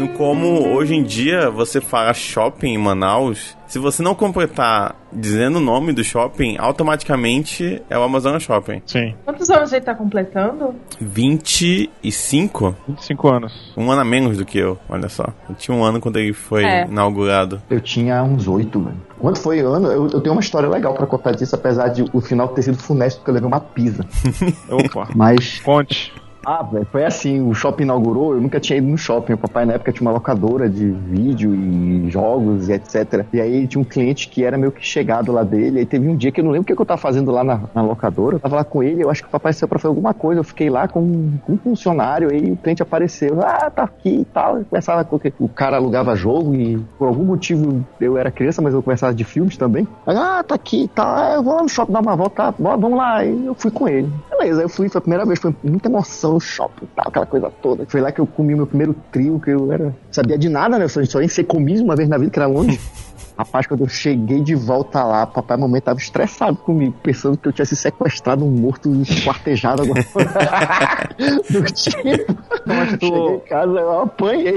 no 0.00 0.08
como 0.14 0.66
hoje 0.74 0.94
em 0.94 1.02
dia 1.02 1.50
você 1.50 1.80
fala 1.80 2.14
shopping 2.14 2.68
em 2.74 2.78
Manaus, 2.78 3.54
se 3.66 3.78
você 3.78 4.02
não 4.02 4.14
completar 4.14 4.96
dizendo 5.12 5.56
o 5.58 5.60
nome 5.60 5.92
do 5.92 6.02
shopping, 6.02 6.56
automaticamente 6.58 7.82
é 7.90 7.98
o 7.98 8.02
Amazonas 8.02 8.42
Shopping. 8.42 8.80
Sim. 8.86 9.14
Quantos 9.24 9.50
anos 9.50 9.72
ele 9.72 9.84
tá 9.84 9.94
completando? 9.94 10.74
25? 11.00 12.74
25 12.88 13.28
anos. 13.28 13.72
Um 13.76 13.90
ano 13.90 14.00
a 14.00 14.04
menos 14.04 14.38
do 14.38 14.44
que 14.44 14.58
eu, 14.58 14.78
olha 14.88 15.08
só. 15.08 15.24
Eu 15.48 15.54
tinha 15.54 15.76
um 15.76 15.84
ano 15.84 16.00
quando 16.00 16.16
ele 16.18 16.32
foi 16.32 16.64
É. 16.64 16.86
inaugurado. 16.86 17.60
Eu 17.68 17.80
tinha 17.80 18.22
uns 18.22 18.48
oito, 18.48 18.80
velho. 18.80 18.96
Quando 19.18 19.38
foi 19.38 19.60
ano, 19.60 19.88
eu, 19.88 20.08
eu 20.08 20.20
tenho 20.20 20.34
uma 20.34 20.40
história 20.40 20.68
legal 20.68 20.94
pra 20.94 21.06
contar 21.06 21.32
disso, 21.32 21.54
apesar 21.54 21.88
de 21.88 22.04
o 22.12 22.20
final 22.20 22.48
ter 22.48 22.62
sido 22.62 22.78
funesto, 22.78 23.18
porque 23.18 23.30
eu 23.30 23.34
levei 23.34 23.48
uma 23.48 23.60
pisa. 23.60 24.04
Opa. 24.70 25.08
Mas 25.14 25.60
Conte. 25.60 26.12
Ah, 26.44 26.66
foi 26.90 27.04
assim, 27.04 27.40
o 27.40 27.52
shopping 27.54 27.82
inaugurou, 27.82 28.34
eu 28.34 28.40
nunca 28.40 28.58
tinha 28.58 28.78
ido 28.78 28.86
no 28.86 28.96
shopping. 28.96 29.34
O 29.34 29.38
papai 29.38 29.66
na 29.66 29.74
época 29.74 29.92
tinha 29.92 30.06
uma 30.08 30.12
locadora 30.12 30.68
de 30.68 30.90
vídeo 30.90 31.54
e 31.54 32.10
jogos 32.10 32.68
e 32.68 32.72
etc. 32.72 33.26
E 33.32 33.40
aí 33.40 33.66
tinha 33.66 33.80
um 33.80 33.84
cliente 33.84 34.28
que 34.28 34.44
era 34.44 34.56
meio 34.56 34.72
que 34.72 34.84
chegado 34.84 35.32
lá 35.32 35.42
dele. 35.42 35.80
Aí 35.80 35.86
teve 35.86 36.08
um 36.08 36.16
dia 36.16 36.32
que 36.32 36.40
eu 36.40 36.44
não 36.44 36.50
lembro 36.50 36.62
o 36.62 36.66
que, 36.66 36.74
que 36.74 36.80
eu 36.80 36.86
tava 36.86 37.00
fazendo 37.00 37.30
lá 37.30 37.44
na, 37.44 37.60
na 37.74 37.82
locadora. 37.82 38.36
Eu 38.36 38.40
tava 38.40 38.56
lá 38.56 38.64
com 38.64 38.82
ele, 38.82 39.02
eu 39.02 39.10
acho 39.10 39.22
que 39.22 39.28
o 39.28 39.30
papai 39.30 39.52
saiu 39.52 39.68
pra 39.68 39.78
fazer 39.78 39.88
alguma 39.88 40.14
coisa. 40.14 40.40
Eu 40.40 40.44
fiquei 40.44 40.70
lá 40.70 40.88
com, 40.88 41.32
com 41.44 41.52
um 41.52 41.58
funcionário, 41.58 42.30
aí 42.30 42.50
o 42.50 42.56
cliente 42.56 42.82
apareceu. 42.82 43.40
Ah, 43.42 43.70
tá 43.70 43.84
aqui 43.84 44.20
e 44.20 44.24
tal. 44.24 44.58
Eu 44.58 44.64
Conversava 44.64 45.04
com 45.04 45.20
o 45.38 45.48
cara 45.48 45.76
alugava 45.76 46.14
jogo 46.16 46.54
e 46.54 46.78
por 46.98 47.08
algum 47.08 47.24
motivo 47.24 47.84
eu 48.00 48.16
era 48.16 48.30
criança, 48.30 48.62
mas 48.62 48.72
eu 48.72 48.82
conversava 48.82 49.12
de 49.12 49.24
filmes 49.24 49.56
também. 49.56 49.86
Ah, 50.06 50.42
tá 50.42 50.54
aqui 50.54 50.84
e 50.84 50.88
tal. 50.88 51.06
Ah, 51.06 51.34
eu 51.34 51.42
vou 51.42 51.54
lá 51.54 51.62
no 51.62 51.68
shopping 51.68 51.92
dar 51.92 52.00
uma 52.00 52.16
volta, 52.16 52.54
vamos 52.58 52.96
lá. 52.96 53.16
Aí 53.16 53.46
eu 53.46 53.54
fui 53.54 53.70
com 53.70 53.86
ele. 53.86 54.10
Beleza, 54.30 54.62
eu 54.62 54.68
fui, 54.68 54.88
foi 54.88 54.98
a 54.98 55.02
primeira 55.02 55.26
vez, 55.26 55.38
foi 55.38 55.54
muita 55.62 55.88
emoção 55.88 56.29
no 56.32 56.40
shopping 56.40 56.86
tal, 56.94 57.08
aquela 57.08 57.26
coisa 57.26 57.50
toda. 57.62 57.84
Foi 57.86 58.00
lá 58.00 58.12
que 58.12 58.20
eu 58.20 58.26
comi 58.26 58.54
o 58.54 58.58
meu 58.58 58.66
primeiro 58.66 58.94
trio, 59.10 59.40
que 59.40 59.50
eu 59.50 59.72
era. 59.72 59.94
Sabia 60.10 60.38
de 60.38 60.48
nada, 60.48 60.78
né? 60.78 60.88
Só 60.88 61.04
só 61.04 61.20
ia 61.20 61.28
ser 61.28 61.44
comido 61.44 61.82
uma 61.82 61.96
vez 61.96 62.08
na 62.08 62.18
vida, 62.18 62.30
que 62.30 62.38
era 62.38 62.48
longe. 62.48 62.80
Rapaz, 63.36 63.66
quando 63.66 63.80
eu 63.80 63.88
cheguei 63.88 64.40
de 64.42 64.54
volta 64.54 65.02
lá, 65.02 65.26
papai 65.26 65.56
e 65.56 65.60
mamãe 65.60 65.80
tava 65.80 65.98
estressado 65.98 66.56
comigo, 66.58 66.94
pensando 67.02 67.38
que 67.38 67.48
eu 67.48 67.52
tinha 67.52 67.64
se 67.64 67.74
sequestrado 67.74 68.44
um 68.44 68.50
morto 68.50 68.90
esquartejado 69.02 69.82
agora. 69.82 70.04
Do 71.50 71.62
tipo. 71.72 72.36
Mas 72.66 72.90
tu- 72.98 73.06
Cheguei 73.06 73.34
em 73.36 73.40
casa, 73.40 73.72
eu 73.80 74.00
apanhei. 74.02 74.56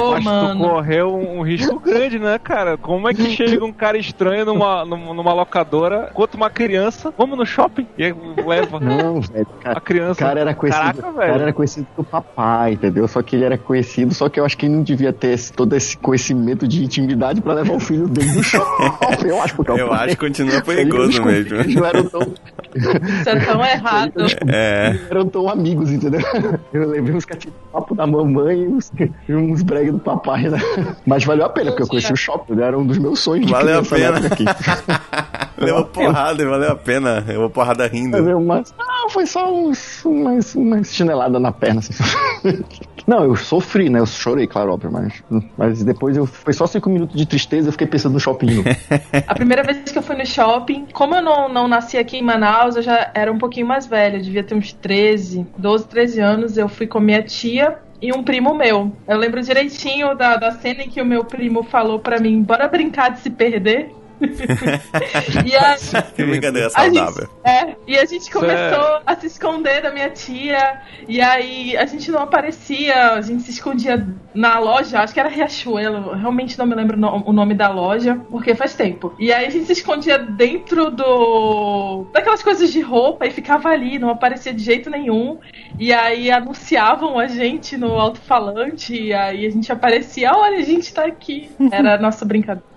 Ô, 0.00 0.12
Mas 0.12 0.24
tu 0.24 0.24
mano. 0.24 0.60
correu 0.68 1.14
um, 1.14 1.38
um 1.38 1.42
risco 1.42 1.78
grande, 1.80 2.18
né, 2.18 2.38
cara? 2.38 2.76
Como 2.76 3.08
é 3.08 3.14
que 3.14 3.24
chega 3.30 3.64
um 3.64 3.72
cara 3.72 3.98
estranho 3.98 4.44
numa, 4.44 4.84
numa, 4.84 5.32
locadora, 5.34 6.10
conta 6.14 6.36
uma 6.36 6.50
criança, 6.50 7.12
vamos 7.16 7.36
no 7.36 7.44
shopping 7.46 7.86
e 7.98 8.04
aí 8.04 8.14
leva 8.46 8.78
Não, 8.78 9.20
velho. 9.20 9.46
a 9.60 9.62
Cara, 9.64 9.78
o 9.78 9.82
criança. 9.82 10.20
cara 10.20 10.40
era 10.40 10.54
conhecido. 10.54 10.82
Caraca, 10.84 10.98
o 11.08 11.12
cara 11.14 11.26
velho. 11.32 11.42
era 11.42 11.52
conhecido 11.52 11.86
do 11.96 12.04
papai, 12.04 12.72
entendeu? 12.74 13.08
Só 13.08 13.22
que 13.22 13.36
ele 13.36 13.44
era 13.44 13.58
conhecido, 13.58 14.14
só 14.14 14.28
que 14.28 14.38
eu 14.38 14.44
acho 14.44 14.56
que 14.56 14.66
ele 14.66 14.74
não 14.76 14.82
devia 14.82 15.12
ter 15.12 15.28
esse- 15.32 15.52
todo 15.52 15.74
esse 15.74 15.96
conhecimento 15.96 16.66
de 16.68 16.84
intimidade 16.84 17.23
pra 17.42 17.54
levar 17.54 17.74
o 17.74 17.80
filho 17.80 18.06
dele 18.08 18.32
no 18.32 18.42
shopping. 18.42 19.26
Eu 19.28 19.40
acho 19.42 19.54
porque 19.56 19.70
é 19.70 19.74
o 19.74 19.78
Eu 19.78 19.88
pai. 19.88 19.98
acho 20.06 20.16
que 20.16 20.26
continua 20.26 20.60
perigoso 20.62 21.24
mesmo. 21.24 21.54
Eles 21.56 21.74
não 21.74 21.84
eram 21.86 22.04
tão, 22.04 22.20
Isso 22.74 23.28
é 23.28 23.40
tão 23.40 23.64
errado. 23.64 24.12
É. 24.48 24.88
eles 24.90 25.00
não 25.02 25.08
eram 25.10 25.28
tão 25.28 25.48
amigos, 25.48 25.90
entendeu? 25.90 26.20
Eu 26.72 26.88
levei 26.88 27.14
uns 27.14 27.24
papo 27.72 27.94
da 27.94 28.06
mamãe 28.06 28.62
e 28.62 28.68
uns, 28.68 28.92
e 29.28 29.34
uns 29.34 29.62
brega 29.62 29.92
do 29.92 29.98
papai, 29.98 30.42
né? 30.48 30.58
Mas 31.06 31.24
valeu 31.24 31.46
a 31.46 31.48
pena, 31.48 31.70
porque 31.70 31.82
eu 31.84 31.88
conheci 31.88 32.12
o 32.12 32.16
shopping, 32.16 32.60
era 32.60 32.78
um 32.78 32.86
dos 32.86 32.98
meus 32.98 33.20
sonhos 33.20 33.46
de 33.46 33.52
Valeu 33.52 33.80
a 33.80 33.82
pena. 33.82 34.18
aqui. 34.26 34.44
Levou 35.56 35.84
porrada 35.84 36.42
e 36.42 36.46
valeu 36.46 36.72
a 36.72 36.76
pena. 36.76 37.24
Levou 37.26 37.48
porrada 37.48 37.86
rindo. 37.86 38.16
Umas. 38.36 38.74
Ah, 38.78 39.06
foi 39.08 39.24
só 39.26 39.52
uns, 39.54 40.04
umas, 40.04 40.54
umas 40.54 40.92
chineladas 40.94 41.40
na 41.40 41.52
perna. 41.52 41.78
Assim. 41.80 41.94
Não, 43.06 43.24
eu 43.24 43.36
sofri, 43.36 43.90
né? 43.90 44.00
Eu 44.00 44.06
chorei, 44.06 44.46
claro, 44.46 44.72
óbvio, 44.72 44.90
mas, 44.90 45.22
mas 45.56 45.84
depois 45.84 46.16
eu. 46.16 46.26
Foi 46.26 46.52
só 46.52 46.66
cinco 46.66 46.88
minutos 46.88 47.16
de 47.16 47.26
tristeza 47.26 47.68
eu 47.68 47.72
fiquei 47.72 47.86
pensando 47.86 48.14
no 48.14 48.20
shopping. 48.20 48.64
A 49.26 49.34
primeira 49.34 49.62
vez 49.62 49.92
que 49.92 49.98
eu 49.98 50.02
fui 50.02 50.16
no 50.16 50.26
shopping, 50.26 50.86
como 50.92 51.14
eu 51.14 51.22
não, 51.22 51.48
não 51.48 51.68
nasci 51.68 51.98
aqui 51.98 52.18
em 52.18 52.22
Manaus, 52.22 52.76
eu 52.76 52.82
já 52.82 53.10
era 53.14 53.32
um 53.32 53.38
pouquinho 53.38 53.66
mais 53.66 53.86
velha, 53.86 54.20
devia 54.20 54.42
ter 54.42 54.54
uns 54.54 54.72
13, 54.72 55.46
12, 55.58 55.86
13 55.86 56.20
anos. 56.20 56.56
Eu 56.56 56.68
fui 56.68 56.86
com 56.86 57.00
minha 57.00 57.22
tia 57.22 57.78
e 58.00 58.12
um 58.12 58.22
primo 58.22 58.54
meu. 58.54 58.92
Eu 59.06 59.18
lembro 59.18 59.42
direitinho 59.42 60.14
da, 60.14 60.36
da 60.36 60.52
cena 60.52 60.82
em 60.82 60.88
que 60.88 61.00
o 61.00 61.06
meu 61.06 61.24
primo 61.24 61.62
falou 61.62 61.98
pra 61.98 62.18
mim: 62.18 62.42
bora 62.42 62.68
brincar 62.68 63.10
de 63.10 63.20
se 63.20 63.30
perder. 63.30 63.90
e 65.44 65.56
a, 65.56 66.02
Que 66.02 66.24
brincadeira 66.24 66.68
a 66.74 66.84
gente, 66.84 66.96
saudável. 66.96 67.28
é, 67.44 67.76
e 67.86 67.98
a 67.98 68.04
gente 68.04 68.30
começou 68.30 69.00
a 69.04 69.16
se 69.16 69.26
esconder 69.26 69.82
da 69.82 69.90
minha 69.90 70.10
tia. 70.10 70.80
E 71.08 71.20
aí 71.20 71.76
a 71.76 71.86
gente 71.86 72.10
não 72.10 72.20
aparecia, 72.20 73.12
a 73.12 73.20
gente 73.20 73.42
se 73.42 73.50
escondia 73.50 74.06
na 74.34 74.58
loja, 74.58 75.00
acho 75.00 75.12
que 75.14 75.20
era 75.20 75.28
Riachuelo, 75.28 76.14
realmente 76.14 76.58
não 76.58 76.66
me 76.66 76.74
lembro 76.74 76.96
o 77.26 77.32
nome 77.32 77.54
da 77.54 77.68
loja, 77.68 78.20
porque 78.30 78.54
faz 78.54 78.74
tempo. 78.74 79.14
E 79.18 79.32
aí 79.32 79.46
a 79.46 79.50
gente 79.50 79.66
se 79.66 79.72
escondia 79.72 80.18
dentro 80.18 80.90
do. 80.90 82.06
daquelas 82.12 82.42
coisas 82.42 82.72
de 82.72 82.80
roupa 82.80 83.26
e 83.26 83.30
ficava 83.30 83.68
ali, 83.68 83.98
não 83.98 84.10
aparecia 84.10 84.52
de 84.52 84.62
jeito 84.62 84.90
nenhum. 84.90 85.38
E 85.78 85.92
aí 85.92 86.30
anunciavam 86.30 87.18
a 87.18 87.26
gente 87.26 87.76
no 87.76 87.92
alto-falante, 87.98 88.94
e 88.94 89.12
aí 89.12 89.46
a 89.46 89.50
gente 89.50 89.70
aparecia, 89.72 90.32
olha, 90.32 90.58
a 90.58 90.62
gente 90.62 90.92
tá 90.92 91.04
aqui. 91.04 91.50
Era 91.70 91.94
a 91.94 91.98
nossa 91.98 92.24
brincadeira. 92.24 92.73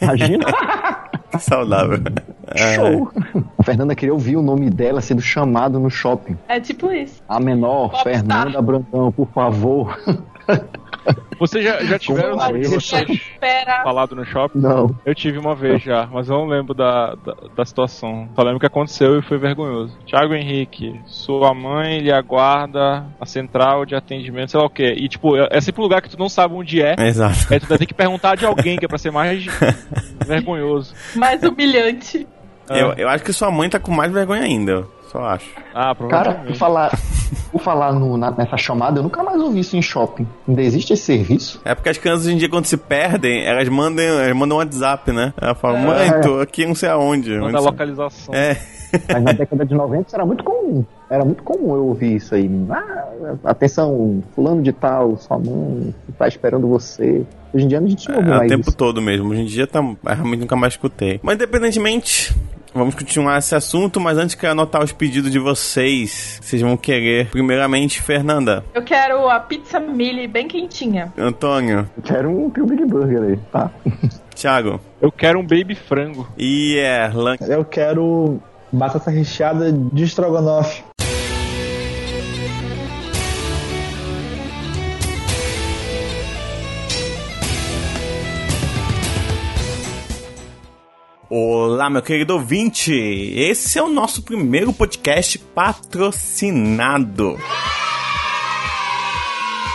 Imagina. 0.00 0.46
Saudável. 1.38 2.00
É. 2.48 2.74
Show. 2.74 3.10
A 3.58 3.62
Fernanda 3.62 3.94
queria 3.94 4.12
ouvir 4.12 4.36
o 4.36 4.42
nome 4.42 4.68
dela 4.68 5.00
sendo 5.00 5.22
chamado 5.22 5.80
no 5.80 5.90
shopping. 5.90 6.36
É 6.48 6.60
tipo 6.60 6.92
isso. 6.92 7.22
A 7.28 7.40
menor, 7.40 7.90
Popstar. 7.90 8.12
Fernanda 8.12 8.62
Brandão, 8.62 9.12
por 9.12 9.28
favor. 9.28 9.98
Vocês 11.38 11.64
já, 11.64 11.82
já 11.82 11.98
tiveram 11.98 12.36
Como 12.38 12.52
um 12.52 12.56
é? 12.56 12.62
vocês 12.62 13.20
falado 13.82 14.14
no 14.14 14.24
shopping? 14.24 14.60
Não. 14.60 14.94
Eu 15.04 15.14
tive 15.14 15.38
uma 15.38 15.54
vez 15.54 15.82
já, 15.82 16.06
mas 16.06 16.28
eu 16.28 16.36
não 16.36 16.46
lembro 16.46 16.74
da, 16.74 17.14
da, 17.14 17.34
da 17.56 17.64
situação. 17.64 18.28
Só 18.34 18.42
lembro 18.42 18.60
que 18.60 18.66
aconteceu 18.66 19.18
e 19.18 19.22
foi 19.22 19.38
vergonhoso. 19.38 19.96
Tiago 20.06 20.34
Henrique, 20.34 21.00
sua 21.06 21.52
mãe 21.54 21.98
lhe 22.00 22.12
aguarda 22.12 23.04
a 23.20 23.26
central 23.26 23.84
de 23.84 23.94
atendimento, 23.94 24.50
sei 24.50 24.60
lá 24.60 24.66
o 24.66 24.70
quê. 24.70 24.94
E 24.96 25.08
tipo, 25.08 25.36
é 25.36 25.48
é 25.52 25.60
sempre 25.60 25.80
um 25.80 25.84
lugar 25.84 26.00
que 26.00 26.08
tu 26.08 26.18
não 26.18 26.28
sabe 26.28 26.54
onde 26.54 26.80
é. 26.82 26.94
Exato. 26.98 27.52
Aí 27.52 27.60
tu 27.60 27.66
vai 27.66 27.78
ter 27.78 27.86
que 27.86 27.94
perguntar 27.94 28.36
de 28.36 28.46
alguém, 28.46 28.78
que 28.78 28.84
é 28.84 28.88
pra 28.88 28.98
ser 28.98 29.10
mais 29.10 29.44
vergonhoso. 30.26 30.94
Mais 31.14 31.42
humilhante. 31.42 32.26
Eu, 32.70 32.92
eu 32.92 33.08
acho 33.08 33.22
que 33.22 33.32
sua 33.32 33.50
mãe 33.50 33.68
tá 33.68 33.78
com 33.78 33.92
mais 33.92 34.10
vergonha 34.12 34.42
ainda. 34.42 34.86
Eu 35.14 35.20
Só 35.20 35.26
acho. 35.26 35.50
Ah, 35.74 35.94
Cara, 35.94 35.94
por 35.94 36.08
provavelmente. 36.08 36.58
falar, 36.58 36.90
por 37.50 37.60
falar 37.60 37.92
no- 37.92 38.16
na- 38.16 38.30
nessa 38.30 38.56
chamada, 38.56 38.98
eu 38.98 39.02
nunca 39.02 39.22
mais 39.22 39.40
ouvi 39.40 39.60
isso 39.60 39.76
em 39.76 39.82
shopping. 39.82 40.26
Ainda 40.48 40.62
existe 40.62 40.92
esse 40.92 41.02
serviço? 41.04 41.60
É 41.64 41.74
porque 41.74 41.88
as 41.88 41.98
crianças 41.98 42.26
hoje 42.26 42.34
em 42.34 42.38
dia, 42.38 42.48
quando 42.48 42.64
se 42.66 42.76
perdem, 42.76 43.44
elas 43.44 43.68
mandam, 43.68 44.04
elas 44.04 44.36
mandam 44.36 44.56
um 44.56 44.60
WhatsApp, 44.60 45.12
né? 45.12 45.32
Ela 45.40 45.54
fala, 45.54 45.78
mãe, 45.78 46.20
tô 46.22 46.40
aqui 46.40 46.64
não 46.66 46.74
sei 46.74 46.88
aonde. 46.88 47.30
Manda 47.38 47.58
a 47.58 47.60
Onde- 47.60 47.70
localização. 47.70 48.34
É. 48.34 48.56
Mas 49.10 49.22
na 49.22 49.32
década 49.32 49.64
de 49.64 49.74
90 49.74 50.06
isso 50.08 50.16
era 50.16 50.26
muito 50.26 50.44
comum. 50.44 50.84
Era 51.08 51.24
muito 51.24 51.42
comum 51.42 51.74
eu 51.74 51.86
ouvir 51.86 52.16
isso 52.16 52.34
aí. 52.34 52.50
Ah, 52.70 53.34
atenção, 53.44 54.22
fulano 54.34 54.62
de 54.62 54.72
tal, 54.72 55.16
sua 55.16 55.38
mãe 55.38 55.94
tá 56.18 56.28
esperando 56.28 56.66
você. 56.68 57.22
Hoje 57.54 57.64
em 57.64 57.68
dia 57.68 57.78
a 57.78 57.86
gente 57.86 58.08
não 58.08 58.16
ouve 58.16 58.28
É 58.30 58.32
o 58.34 58.36
mais 58.38 58.48
tempo 58.50 58.68
isso. 58.68 58.76
todo 58.76 59.00
mesmo. 59.00 59.30
Hoje 59.30 59.40
em 59.42 59.46
dia 59.46 59.66
tá, 59.66 59.78
eu 59.80 59.96
realmente 60.04 60.40
nunca 60.40 60.56
mais 60.56 60.74
escutei. 60.74 61.18
Mas 61.22 61.34
independentemente, 61.36 62.34
vamos 62.74 62.94
continuar 62.94 63.38
esse 63.38 63.54
assunto, 63.54 64.00
mas 64.00 64.18
antes 64.18 64.34
quero 64.34 64.52
anotar 64.52 64.82
os 64.82 64.92
pedidos 64.92 65.30
de 65.30 65.38
vocês. 65.38 66.40
Vocês 66.42 66.62
vão 66.62 66.76
querer. 66.76 67.28
Primeiramente, 67.30 68.00
Fernanda. 68.00 68.64
Eu 68.74 68.82
quero 68.82 69.28
a 69.28 69.40
pizza 69.40 69.78
mili 69.80 70.26
bem 70.26 70.48
quentinha. 70.48 71.12
Antônio. 71.16 71.88
Eu 71.96 72.02
quero 72.02 72.30
um 72.30 72.50
Pio 72.50 72.66
Big 72.66 72.84
Burger 72.84 73.22
aí, 73.22 73.36
tá? 73.50 73.70
Thiago. 74.34 74.80
Eu 75.00 75.12
quero 75.12 75.38
um 75.38 75.42
baby 75.42 75.74
frango. 75.74 76.28
E 76.36 76.76
Erlan. 76.76 77.36
Eu 77.40 77.64
quero 77.64 78.40
batata 78.72 79.10
recheada 79.10 79.70
de 79.72 80.04
estrogonofe. 80.04 80.82
Olá, 91.34 91.88
meu 91.88 92.02
querido 92.02 92.34
ouvinte! 92.34 92.92
Esse 92.92 93.78
é 93.78 93.82
o 93.82 93.88
nosso 93.88 94.22
primeiro 94.22 94.70
podcast 94.70 95.38
patrocinado. 95.38 97.38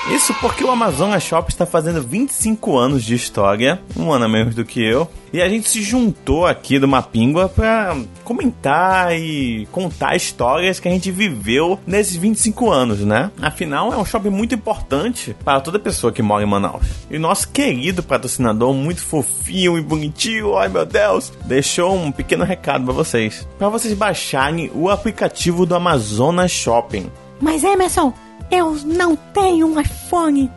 Isso 0.10 0.34
porque 0.36 0.64
o 0.64 0.72
Amazonas 0.72 1.22
Shop 1.22 1.52
está 1.52 1.66
fazendo 1.66 2.02
25 2.02 2.78
anos 2.78 3.04
de 3.04 3.14
história, 3.14 3.82
um 3.96 4.12
ano 4.12 4.24
a 4.24 4.30
menos 4.30 4.56
do 4.56 4.64
que 4.64 4.82
eu, 4.82 5.08
e 5.34 5.42
a 5.42 5.50
gente 5.50 5.68
se 5.68 5.82
juntou 5.82 6.48
aqui 6.48 6.80
do 6.80 6.88
Mapingua 6.88 7.50
para 7.50 7.96
comentar 8.24 9.14
e 9.14 9.68
contar 9.70 10.16
histórias 10.16 10.80
que 10.80 10.88
a 10.88 10.92
gente 10.92 11.12
viveu 11.12 11.78
nesses 11.86 12.16
25 12.16 12.72
anos, 12.72 13.00
né? 13.02 13.30
Afinal, 13.42 13.92
é 13.92 13.98
um 13.98 14.06
shopping 14.06 14.30
muito 14.30 14.56
importante 14.56 15.36
para 15.44 15.60
toda 15.60 15.78
pessoa 15.78 16.14
que 16.14 16.22
mora 16.22 16.42
em 16.42 16.48
Manaus. 16.48 16.88
E 17.12 17.20
nosso 17.20 17.50
querido 17.50 18.02
patrocinador, 18.02 18.74
muito 18.74 19.02
fofinho 19.02 19.78
e 19.78 19.82
bonitinho, 19.82 20.58
ai 20.58 20.70
meu 20.70 20.86
Deus, 20.86 21.34
deixou 21.46 21.94
um 21.94 22.14
pequeno 22.14 22.46
recado 22.46 22.86
para 22.86 22.94
vocês. 22.94 23.46
Para 23.60 23.68
vocês 23.68 23.94
baixarem 23.94 24.72
o 24.74 24.90
aplicativo 24.90 25.66
do 25.66 25.76
Amazonas 25.76 26.50
Shopping. 26.50 27.12
Mas 27.40 27.64
Emerson, 27.64 28.14
Eu 28.50 28.74
não 28.86 29.16
tenho 29.16 29.68
um 29.68 29.80
iPhone. 29.80 30.52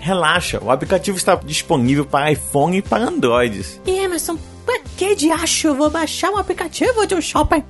Relaxa, 0.00 0.62
o 0.62 0.70
aplicativo 0.70 1.16
está 1.16 1.34
disponível 1.36 2.04
para 2.04 2.32
iPhone 2.32 2.78
e 2.78 2.82
para 2.82 3.04
Androids. 3.04 3.80
E 3.86 3.90
Emerson, 3.90 4.36
pra 4.64 4.80
que 4.96 5.14
de 5.14 5.30
acho 5.30 5.68
eu 5.68 5.74
vou 5.74 5.90
baixar 5.90 6.30
um 6.30 6.36
aplicativo 6.36 7.06
de 7.06 7.14
um 7.14 7.20
shopping? 7.20 7.62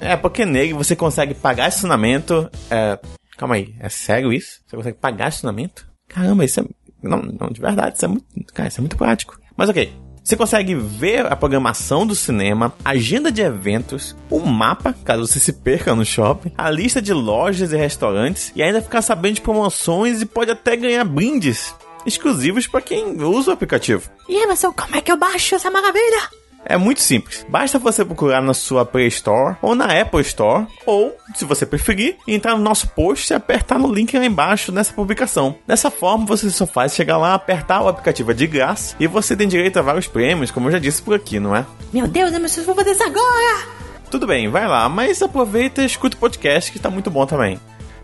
É, 0.00 0.16
porque 0.16 0.44
nele 0.44 0.72
você 0.72 0.96
consegue 0.96 1.34
pagar 1.34 1.68
estacionamento. 1.68 2.50
É. 2.70 2.98
Calma 3.36 3.54
aí, 3.54 3.74
é 3.78 3.88
sério 3.88 4.32
isso? 4.32 4.60
Você 4.66 4.76
consegue 4.76 4.98
pagar 4.98 5.28
estacionamento? 5.28 5.86
Caramba, 6.08 6.44
isso 6.44 6.60
é. 6.60 6.64
Não, 7.02 7.22
não, 7.22 7.48
de 7.48 7.60
verdade, 7.60 7.96
isso 7.96 8.04
é 8.04 8.08
muito. 8.08 8.26
Cara, 8.52 8.68
isso 8.68 8.80
é 8.80 8.82
muito 8.82 8.96
prático. 8.96 9.38
Mas 9.56 9.68
ok. 9.68 9.92
Você 10.22 10.36
consegue 10.36 10.74
ver 10.74 11.26
a 11.26 11.34
programação 11.34 12.06
do 12.06 12.14
cinema, 12.14 12.72
agenda 12.84 13.32
de 13.32 13.40
eventos, 13.40 14.14
o 14.28 14.40
mapa, 14.40 14.94
caso 15.04 15.26
você 15.26 15.40
se 15.40 15.52
perca 15.52 15.94
no 15.94 16.04
shopping, 16.04 16.52
a 16.56 16.70
lista 16.70 17.00
de 17.00 17.12
lojas 17.12 17.72
e 17.72 17.76
restaurantes 17.76 18.52
e 18.54 18.62
ainda 18.62 18.82
ficar 18.82 19.02
sabendo 19.02 19.36
de 19.36 19.40
promoções 19.40 20.20
e 20.20 20.26
pode 20.26 20.50
até 20.50 20.76
ganhar 20.76 21.04
brindes 21.04 21.74
exclusivos 22.06 22.66
para 22.66 22.80
quem 22.80 23.20
usa 23.22 23.50
o 23.50 23.54
aplicativo. 23.54 24.10
E 24.28 24.42
Emerson, 24.42 24.72
como 24.72 24.96
é 24.96 25.00
que 25.00 25.10
eu 25.10 25.16
baixo 25.16 25.54
essa 25.54 25.70
maravilha? 25.70 26.28
É 26.64 26.76
muito 26.76 27.00
simples. 27.00 27.44
Basta 27.48 27.78
você 27.78 28.04
procurar 28.04 28.42
na 28.42 28.54
sua 28.54 28.84
Play 28.84 29.08
Store 29.08 29.56
ou 29.62 29.74
na 29.74 29.86
Apple 30.00 30.20
Store, 30.20 30.66
ou, 30.84 31.16
se 31.34 31.44
você 31.44 31.64
preferir, 31.64 32.16
entrar 32.26 32.56
no 32.56 32.62
nosso 32.62 32.88
post 32.88 33.32
e 33.32 33.36
apertar 33.36 33.78
no 33.78 33.92
link 33.92 34.16
lá 34.16 34.24
embaixo 34.24 34.70
nessa 34.70 34.92
publicação. 34.92 35.56
Dessa 35.66 35.90
forma, 35.90 36.26
você 36.26 36.50
só 36.50 36.66
faz 36.66 36.94
chegar 36.94 37.16
lá, 37.16 37.34
apertar 37.34 37.82
o 37.82 37.88
aplicativo 37.88 38.34
de 38.34 38.46
graça 38.46 38.94
e 39.00 39.06
você 39.06 39.36
tem 39.36 39.48
direito 39.48 39.78
a 39.78 39.82
vários 39.82 40.06
prêmios, 40.06 40.50
como 40.50 40.68
eu 40.68 40.72
já 40.72 40.78
disse 40.78 41.02
por 41.02 41.14
aqui, 41.14 41.40
não 41.40 41.56
é? 41.56 41.64
Meu 41.92 42.06
Deus, 42.06 42.32
Emerson, 42.32 42.60
eu 42.60 42.66
vou 42.66 42.74
fazer 42.74 42.92
isso 42.92 43.02
agora! 43.02 43.80
Tudo 44.10 44.26
bem, 44.26 44.48
vai 44.48 44.66
lá, 44.66 44.88
mas 44.88 45.22
aproveita 45.22 45.82
e 45.82 45.86
escuta 45.86 46.16
o 46.16 46.20
podcast 46.20 46.72
que 46.72 46.78
tá 46.78 46.90
muito 46.90 47.10
bom 47.10 47.24
também. 47.26 47.60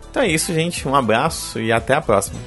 Então 0.09 0.23
é 0.23 0.29
isso, 0.29 0.53
gente. 0.53 0.87
Um 0.87 0.95
abraço 0.95 1.59
e 1.59 1.71
até 1.71 1.93
a 1.93 2.01
próxima. 2.01 2.39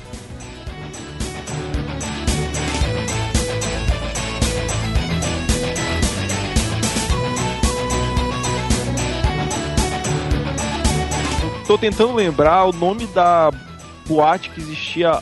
Tô 11.70 11.78
tentando 11.78 12.16
lembrar 12.16 12.64
o 12.64 12.72
nome 12.72 13.06
da 13.06 13.48
boate 14.04 14.50
que 14.50 14.60
existia 14.60 15.20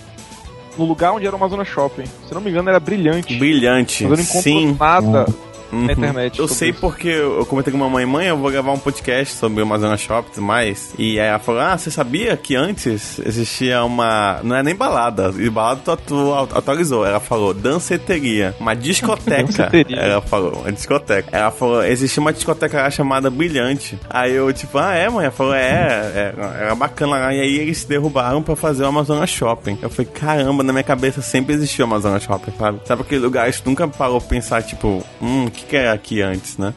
no 0.79 0.87
lugar 0.87 1.13
onde 1.13 1.27
era 1.27 1.37
o 1.37 1.39
Amazonas 1.39 1.69
Shopping. 1.69 2.07
Se 2.27 2.33
não 2.33 2.41
me 2.41 2.49
engano, 2.49 2.71
era 2.71 2.81
Brilhante. 2.81 3.37
Brilhante. 3.37 4.05
Mas 4.05 4.13
eu 4.13 4.17
não 4.17 4.25
encontro 4.25 4.43
Sim. 4.43 4.77
nada 4.81 5.27
Uhum. 5.73 5.87
na 5.87 5.93
internet. 5.93 6.39
Eu 6.39 6.49
sei 6.49 6.71
isso. 6.71 6.81
porque 6.81 7.09
eu 7.09 7.45
comentei 7.47 7.73
com 7.73 7.79
a 7.79 7.83
mamãe, 7.83 8.07
mãe, 8.07 8.27
eu 8.27 8.37
vou 8.37 8.51
gravar 8.51 8.73
um 8.73 8.79
podcast 8.79 9.35
sobre 9.35 9.61
o 9.61 9.63
Amazonas 9.65 10.01
Shopping 10.01 10.39
e 10.39 10.41
mais. 10.41 10.95
E 10.99 11.21
aí 11.21 11.29
ela 11.29 11.39
falou, 11.39 11.61
ah, 11.61 11.77
você 11.77 11.91
sabia 11.91 12.37
que 12.37 12.55
antes 12.55 13.19
existia 13.19 13.85
uma... 13.85 14.41
Não 14.43 14.57
é 14.57 14.63
nem 14.63 14.75
balada, 14.75 15.33
e 15.37 15.49
balada 15.51 15.81
tu, 15.85 15.97
tu 15.97 16.33
atualizou. 16.55 17.07
Ela 17.07 17.21
falou, 17.21 17.53
danceteria, 17.53 18.55
uma 18.59 18.75
discoteca. 18.75 19.45
Danceteria. 19.49 19.97
ela 19.97 20.21
falou, 20.21 20.61
uma 20.61 20.73
discoteca. 20.73 21.29
Ela 21.37 21.51
falou, 21.51 21.85
existia 21.85 22.21
uma 22.21 22.33
discoteca 22.33 22.83
lá 22.83 22.91
chamada 22.91 23.31
Brilhante. 23.31 23.99
Aí 24.09 24.35
eu, 24.35 24.53
tipo, 24.53 24.79
ah, 24.79 24.95
é, 24.95 25.09
mãe? 25.09 25.25
Ela 25.25 25.33
falou, 25.33 25.55
é, 25.55 26.13
é 26.15 26.35
era 26.61 26.75
bacana 26.75 27.19
lá. 27.19 27.35
E 27.35 27.41
aí 27.41 27.59
eles 27.59 27.79
se 27.79 27.89
derrubaram 27.89 28.43
pra 28.43 28.57
fazer 28.57 28.85
o 28.85 28.87
Amazonas 28.87 29.31
Shopping. 29.31 29.79
Eu 29.81 29.91
falei, 29.91 30.11
caramba, 30.13 30.63
na 30.63 30.73
minha 30.73 30.83
cabeça 30.83 31.21
sempre 31.23 31.55
existiu 31.55 31.85
o 31.85 31.89
Amazonas 31.89 32.23
Shopping, 32.23 32.53
sabe? 32.59 32.81
Sabe 32.85 33.03
aquele 33.03 33.21
lugar 33.21 33.51
que 33.51 33.67
nunca 33.67 33.87
parou 33.89 34.21
pra 34.21 34.29
pensar, 34.29 34.63
tipo, 34.63 35.05
hum, 35.21 35.47
que, 35.59 35.67
que 35.67 35.77
é 35.77 35.91
aqui 35.91 36.23
antes, 36.23 36.57
né? 36.59 36.75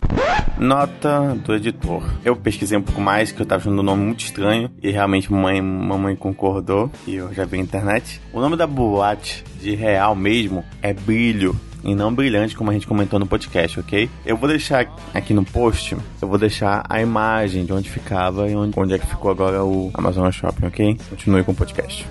Nota 0.58 1.36
do 1.44 1.54
editor. 1.56 2.04
Eu 2.24 2.36
pesquisei 2.36 2.78
um 2.78 2.82
pouco 2.82 3.02
mais, 3.02 3.32
que 3.32 3.42
eu 3.42 3.46
tava 3.46 3.62
achando 3.62 3.80
um 3.80 3.84
nome 3.84 4.04
muito 4.04 4.24
estranho. 4.24 4.70
E 4.82 4.92
realmente 4.92 5.32
mamãe, 5.32 5.62
mamãe 5.62 6.16
concordou. 6.16 6.92
E 7.08 7.16
eu 7.16 7.34
já 7.34 7.46
vi 7.46 7.58
na 7.58 7.64
internet. 7.64 8.22
O 8.34 8.40
nome 8.40 8.56
da 8.56 8.68
boate 8.68 9.44
de 9.60 9.76
real 9.76 10.16
mesmo 10.16 10.64
é 10.82 10.94
Brilho 10.94 11.56
e 11.84 11.96
não 11.96 12.14
brilhante, 12.14 12.56
como 12.56 12.70
a 12.70 12.74
gente 12.74 12.86
comentou 12.86 13.18
no 13.18 13.26
podcast, 13.26 13.80
ok? 13.80 14.08
Eu 14.24 14.38
vou 14.38 14.48
deixar 14.48 14.86
aqui 15.16 15.34
no 15.34 15.44
post, 15.44 15.98
eu 16.22 16.28
vou 16.28 16.38
deixar 16.38 16.84
a 16.88 17.02
imagem 17.02 17.66
de 17.66 17.74
onde 17.74 17.90
ficava 17.90 18.48
e 18.48 18.56
onde, 18.56 18.80
onde 18.80 18.94
é 18.94 19.00
que 19.00 19.08
ficou 19.08 19.32
agora 19.32 19.64
o 19.64 19.90
Amazonas 19.96 20.36
Shopping, 20.36 20.68
ok? 20.68 20.98
Continue 21.10 21.44
com 21.44 21.54
o 21.54 21.56
podcast. 21.56 22.08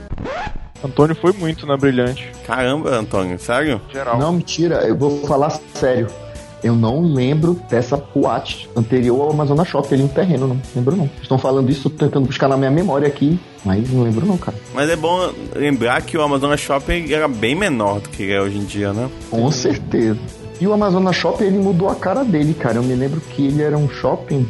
Antônio 0.83 1.15
foi 1.15 1.33
muito 1.35 1.67
na 1.67 1.77
Brilhante. 1.77 2.33
Caramba, 2.45 2.91
Antônio, 2.97 3.39
sério? 3.39 3.81
Geral. 3.93 4.19
Não, 4.19 4.33
mentira, 4.33 4.87
eu 4.89 4.97
vou 4.97 5.25
falar 5.25 5.51
sério. 5.75 6.09
Eu 6.63 6.75
não 6.75 7.03
lembro 7.03 7.59
dessa 7.69 7.97
boate 7.97 8.69
anterior 8.77 9.21
ao 9.23 9.31
Amazonas 9.31 9.69
Shopping 9.69 9.95
ali 9.95 10.03
no 10.03 10.09
terreno, 10.09 10.49
não 10.49 10.61
lembro 10.75 10.97
não. 10.97 11.11
Estão 11.23 11.39
falando 11.39 11.71
isso, 11.71 11.89
tentando 11.89 12.27
buscar 12.27 12.49
na 12.49 12.57
minha 12.57 12.71
memória 12.71 13.09
aqui, 13.09 13.39
mas 13.65 13.91
não 13.91 14.03
lembro 14.03 14.27
não, 14.27 14.37
cara. 14.37 14.57
Mas 14.75 14.91
é 14.91 14.97
bom 14.97 15.31
lembrar 15.55 16.03
que 16.03 16.17
o 16.17 16.23
Amazonas 16.23 16.61
Shopping 16.61 17.13
era 17.13 17.29
bem 17.29 17.55
menor 17.55 18.01
do 18.01 18.09
que 18.09 18.31
é 18.31 18.41
hoje 18.41 18.59
em 18.59 18.65
dia, 18.65 18.93
né? 18.93 19.09
Com 19.31 19.51
certeza. 19.51 20.19
E 20.61 20.67
o 20.67 20.73
Amazonas 20.75 21.17
Shopping, 21.17 21.45
ele 21.45 21.59
mudou 21.59 21.89
a 21.89 21.95
cara 21.95 22.23
dele, 22.23 22.53
cara. 22.53 22.77
Eu 22.77 22.83
me 22.83 22.95
lembro 22.95 23.21
que 23.21 23.47
ele 23.47 23.63
era 23.63 23.79
um 23.79 23.89
shopping, 23.89 24.47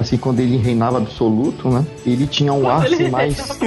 assim, 0.00 0.16
quando 0.16 0.40
ele 0.40 0.56
reinava 0.56 0.98
absoluto, 0.98 1.68
né? 1.68 1.84
Ele 2.06 2.26
tinha 2.26 2.52
um 2.52 2.68
ar, 2.68 2.86
assim, 2.86 3.08
mais... 3.10 3.36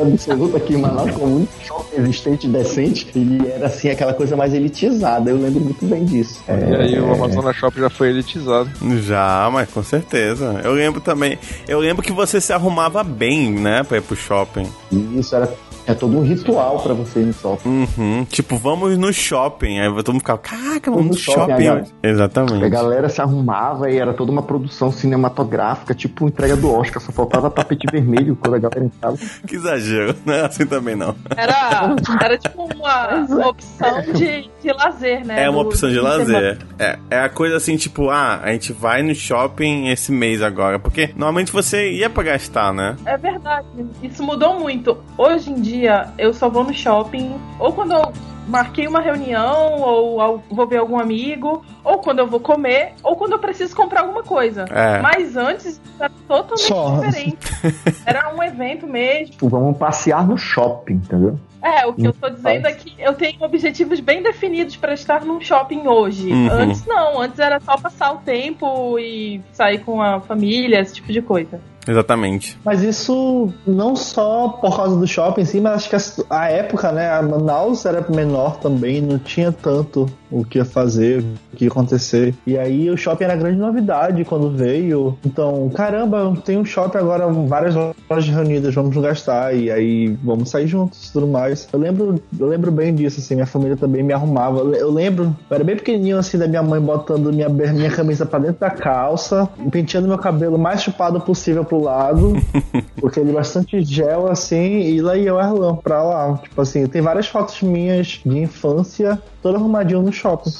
absoluto 0.00 0.56
aqui 0.56 0.74
em 0.74 0.78
Manaus, 0.78 1.10
como 1.12 1.40
um 1.40 1.48
shopping 1.62 1.96
existente, 1.96 2.48
decente. 2.48 3.06
Ele 3.14 3.46
era, 3.46 3.66
assim, 3.66 3.90
aquela 3.90 4.14
coisa 4.14 4.34
mais 4.34 4.54
elitizada. 4.54 5.30
Eu 5.30 5.36
lembro 5.36 5.60
muito 5.60 5.84
bem 5.84 6.04
disso. 6.04 6.42
E 6.48 6.74
aí 6.74 6.98
o 6.98 7.12
Amazonas 7.12 7.54
Shopping 7.56 7.80
já 7.80 7.90
foi 7.90 8.08
elitizado. 8.08 8.70
Já, 9.02 9.48
mas 9.52 9.68
com 9.70 9.82
certeza. 9.82 10.60
Eu 10.64 10.72
lembro 10.72 11.00
também. 11.00 11.38
Eu 11.68 11.78
lembro 11.78 12.02
que 12.02 12.12
você 12.12 12.40
se 12.40 12.52
arrumava 12.52 13.04
bem, 13.04 13.52
né, 13.52 13.82
pra 13.82 13.98
ir 13.98 14.02
pro 14.02 14.16
shopping. 14.16 14.66
Isso 14.90 15.36
era 15.36 15.52
é 15.86 15.94
todo 15.94 16.16
um 16.18 16.22
ritual 16.22 16.80
pra 16.80 16.94
você 16.94 17.20
ir 17.20 17.26
no 17.26 17.32
shopping. 17.32 17.88
Uhum. 17.98 18.24
Tipo, 18.28 18.56
vamos 18.56 18.96
no 18.98 19.12
shopping. 19.12 19.78
Aí 19.80 19.88
todo 19.96 20.12
mundo 20.12 20.20
ficava, 20.20 20.38
caraca, 20.38 20.90
vamos 20.90 21.06
no 21.06 21.12
no 21.12 21.16
shopping, 21.18 21.40
shopping. 21.50 21.66
agora. 21.66 21.82
hoje." 21.82 21.92
Exatamente. 22.02 22.64
A 22.64 22.68
galera 22.68 23.08
se 23.08 23.20
arrumava 23.20 23.90
e 23.90 23.96
era 23.98 24.12
toda 24.12 24.30
uma 24.32 24.42
produção 24.42 24.90
cinematográfica, 24.92 25.94
tipo 25.94 26.26
entrega 26.26 26.56
do 26.56 26.72
Oscar, 26.72 27.00
só 27.02 27.12
faltava 27.12 27.50
tapete 27.50 27.86
vermelho 27.90 28.36
quando 28.36 28.54
a 28.54 28.58
galera 28.58 28.84
entrava. 28.84 29.16
Que 29.46 29.56
exagero, 29.56 30.14
não 30.24 30.34
é 30.34 30.40
assim 30.46 30.66
também 30.66 30.94
não. 30.96 31.14
Era, 31.36 31.94
era 32.20 32.38
tipo 32.38 32.64
uma, 32.74 33.14
uma 33.24 33.48
opção 33.48 34.02
de, 34.14 34.48
de 34.62 34.72
lazer, 34.72 35.24
né? 35.26 35.44
É 35.44 35.50
uma 35.50 35.62
do- 35.62 35.68
opção 35.68 35.88
de 35.88 35.96
do 35.96 36.02
lazer. 36.02 36.58
É, 36.78 36.98
é 37.10 37.18
a 37.20 37.28
coisa 37.28 37.56
assim, 37.56 37.76
tipo, 37.76 38.10
ah, 38.10 38.40
a 38.42 38.52
gente 38.52 38.72
vai 38.72 39.02
no 39.02 39.14
shopping 39.14 39.88
esse 39.88 40.10
mês 40.12 40.42
agora. 40.42 40.78
Porque 40.78 41.10
normalmente 41.16 41.52
você 41.52 41.90
ia 41.92 42.08
pra 42.10 42.22
gastar, 42.24 42.72
né? 42.72 42.96
É 43.04 43.16
verdade. 43.16 43.66
Isso 44.02 44.22
mudou 44.22 44.58
muito. 44.58 44.96
Hoje 45.16 45.50
em 45.50 45.60
dia, 45.60 45.71
eu 46.18 46.32
só 46.32 46.48
vou 46.48 46.64
no 46.64 46.74
shopping 46.74 47.34
ou 47.58 47.72
quando 47.72 47.92
eu 47.92 48.12
marquei 48.46 48.86
uma 48.86 49.00
reunião, 49.00 49.80
ou 49.80 50.42
vou 50.50 50.66
ver 50.66 50.78
algum 50.78 50.98
amigo, 50.98 51.64
ou 51.84 51.98
quando 51.98 52.20
eu 52.20 52.26
vou 52.26 52.40
comer, 52.40 52.94
ou 53.02 53.16
quando 53.16 53.32
eu 53.32 53.38
preciso 53.38 53.74
comprar 53.74 54.00
alguma 54.00 54.22
coisa. 54.22 54.64
É. 54.70 55.00
Mas 55.00 55.36
antes 55.36 55.80
era 55.98 56.10
totalmente 56.26 56.66
Só. 56.66 57.00
diferente. 57.00 57.38
Era 58.04 58.34
um 58.34 58.42
evento 58.42 58.86
mesmo. 58.86 59.32
Tipo, 59.32 59.48
vamos 59.48 59.78
passear 59.78 60.26
no 60.26 60.36
shopping, 60.36 60.94
entendeu? 60.94 61.38
É, 61.62 61.86
o 61.86 61.92
que 61.92 62.04
eu 62.04 62.12
tô 62.12 62.28
dizendo 62.28 62.66
é 62.66 62.72
que 62.72 62.92
eu 62.98 63.14
tenho 63.14 63.40
objetivos 63.40 64.00
bem 64.00 64.20
definidos 64.20 64.76
pra 64.76 64.94
estar 64.94 65.24
num 65.24 65.40
shopping 65.40 65.86
hoje. 65.86 66.32
Uhum. 66.32 66.50
Antes 66.50 66.84
não, 66.84 67.20
antes 67.20 67.38
era 67.38 67.60
só 67.60 67.76
passar 67.76 68.12
o 68.12 68.16
tempo 68.18 68.98
e 68.98 69.40
sair 69.52 69.78
com 69.78 70.02
a 70.02 70.20
família, 70.20 70.80
esse 70.80 70.94
tipo 70.94 71.12
de 71.12 71.22
coisa. 71.22 71.60
Exatamente. 71.86 72.58
Mas 72.64 72.82
isso 72.82 73.52
não 73.66 73.96
só 73.96 74.48
por 74.48 74.76
causa 74.76 74.96
do 74.96 75.06
shopping 75.06 75.42
em 75.42 75.44
si, 75.44 75.60
mas 75.60 75.74
acho 75.74 75.90
que 75.90 76.24
a, 76.30 76.40
a 76.40 76.48
época, 76.48 76.92
né? 76.92 77.10
A 77.10 77.22
Manaus 77.22 77.84
era 77.84 78.02
menor 78.32 78.56
também, 78.56 79.02
não 79.02 79.18
tinha 79.18 79.52
tanto 79.52 80.08
o 80.30 80.44
que 80.44 80.64
fazer, 80.64 81.22
o 81.52 81.56
que 81.56 81.66
acontecer. 81.66 82.34
E 82.46 82.56
aí 82.56 82.88
o 82.90 82.96
shopping 82.96 83.24
era 83.24 83.36
grande 83.36 83.58
novidade 83.58 84.24
quando 84.24 84.50
veio. 84.50 85.18
Então, 85.24 85.68
caramba, 85.68 86.34
tem 86.42 86.56
um 86.56 86.64
shopping 86.64 86.96
agora, 86.98 87.28
várias 87.28 87.74
lojas 87.74 88.28
reunidas, 88.28 88.74
vamos 88.74 88.96
gastar. 88.96 89.54
E 89.54 89.70
aí 89.70 90.16
vamos 90.24 90.48
sair 90.48 90.66
juntos 90.66 91.10
tudo 91.10 91.26
mais. 91.26 91.68
Eu 91.70 91.78
lembro, 91.78 92.20
eu 92.38 92.46
lembro 92.46 92.72
bem 92.72 92.94
disso, 92.94 93.20
assim, 93.20 93.34
minha 93.34 93.46
família 93.46 93.76
também 93.76 94.02
me 94.02 94.14
arrumava. 94.14 94.60
Eu, 94.60 94.90
lembro, 94.90 95.36
eu 95.50 95.54
era 95.54 95.62
bem 95.62 95.76
pequenininho 95.76 96.18
assim, 96.18 96.38
da 96.38 96.48
minha 96.48 96.62
mãe 96.62 96.80
botando 96.80 97.32
minha, 97.32 97.48
minha 97.48 97.90
camisa 97.90 98.24
pra 98.24 98.38
dentro 98.38 98.60
da 98.60 98.70
calça, 98.70 99.48
penteando 99.70 100.08
meu 100.08 100.18
cabelo 100.18 100.56
o 100.56 100.58
mais 100.58 100.82
chupado 100.82 101.20
possível 101.20 101.64
pro 101.64 101.82
lado, 101.82 102.34
porque 102.98 103.20
ele 103.20 103.32
bastante 103.32 103.82
gel 103.82 104.30
assim, 104.30 104.80
e 104.80 105.00
lá 105.02 105.16
ia 105.16 105.28
eu 105.28 105.38
Erlan 105.38 105.76
pra 105.76 106.02
lá. 106.02 106.38
Tipo 106.38 106.62
assim, 106.62 106.86
tem 106.86 107.02
várias 107.02 107.26
fotos 107.26 107.60
minhas 107.62 108.21
de 108.24 108.38
infância, 108.38 109.20
todo 109.42 109.56
arrumadinho 109.56 110.02
no 110.02 110.12
shopping. 110.12 110.50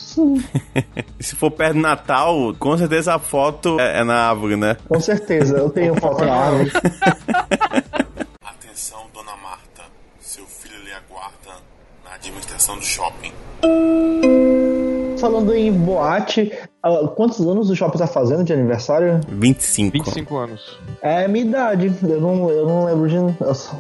E 1.19 1.23
se 1.25 1.37
for 1.37 1.51
perto 1.51 1.75
do 1.75 1.81
Natal, 1.81 2.55
com 2.59 2.77
certeza 2.77 3.15
a 3.15 3.19
foto 3.19 3.79
é, 3.81 4.01
é 4.01 4.05
na 4.05 4.29
árvore, 4.29 4.57
né? 4.57 4.77
Com 4.89 5.01
certeza, 5.01 5.57
eu 5.57 5.71
tenho 5.71 5.95
foto 5.95 6.25
na 6.25 6.35
árvore. 6.35 6.73
Atenção, 8.45 9.07
dona 9.15 9.37
Marta. 9.37 9.83
Seu 10.21 10.47
filho 10.47 10.83
lhe 10.85 10.93
aguarda 10.93 11.61
na 12.05 12.15
administração 12.15 12.77
do 12.77 12.85
shopping. 12.85 13.33
Falando 15.23 15.55
em 15.55 15.71
boate, 15.71 16.51
Quantos 17.15 17.41
anos 17.47 17.71
o 17.71 17.77
shopping 17.77 17.99
tá 17.99 18.09
fazendo 18.09 18.43
de 18.43 18.53
aniversário? 18.53 19.21
25. 19.29 19.93
25 19.93 20.37
anos. 20.37 20.77
É 21.01 21.27
a 21.27 21.29
minha 21.29 21.45
idade. 21.45 21.93
Eu 22.03 22.21
não, 22.21 22.51
eu 22.51 22.67
não 22.67 22.87
lembro 22.87 23.09
de. 23.09 23.15
Eu, 23.15 23.37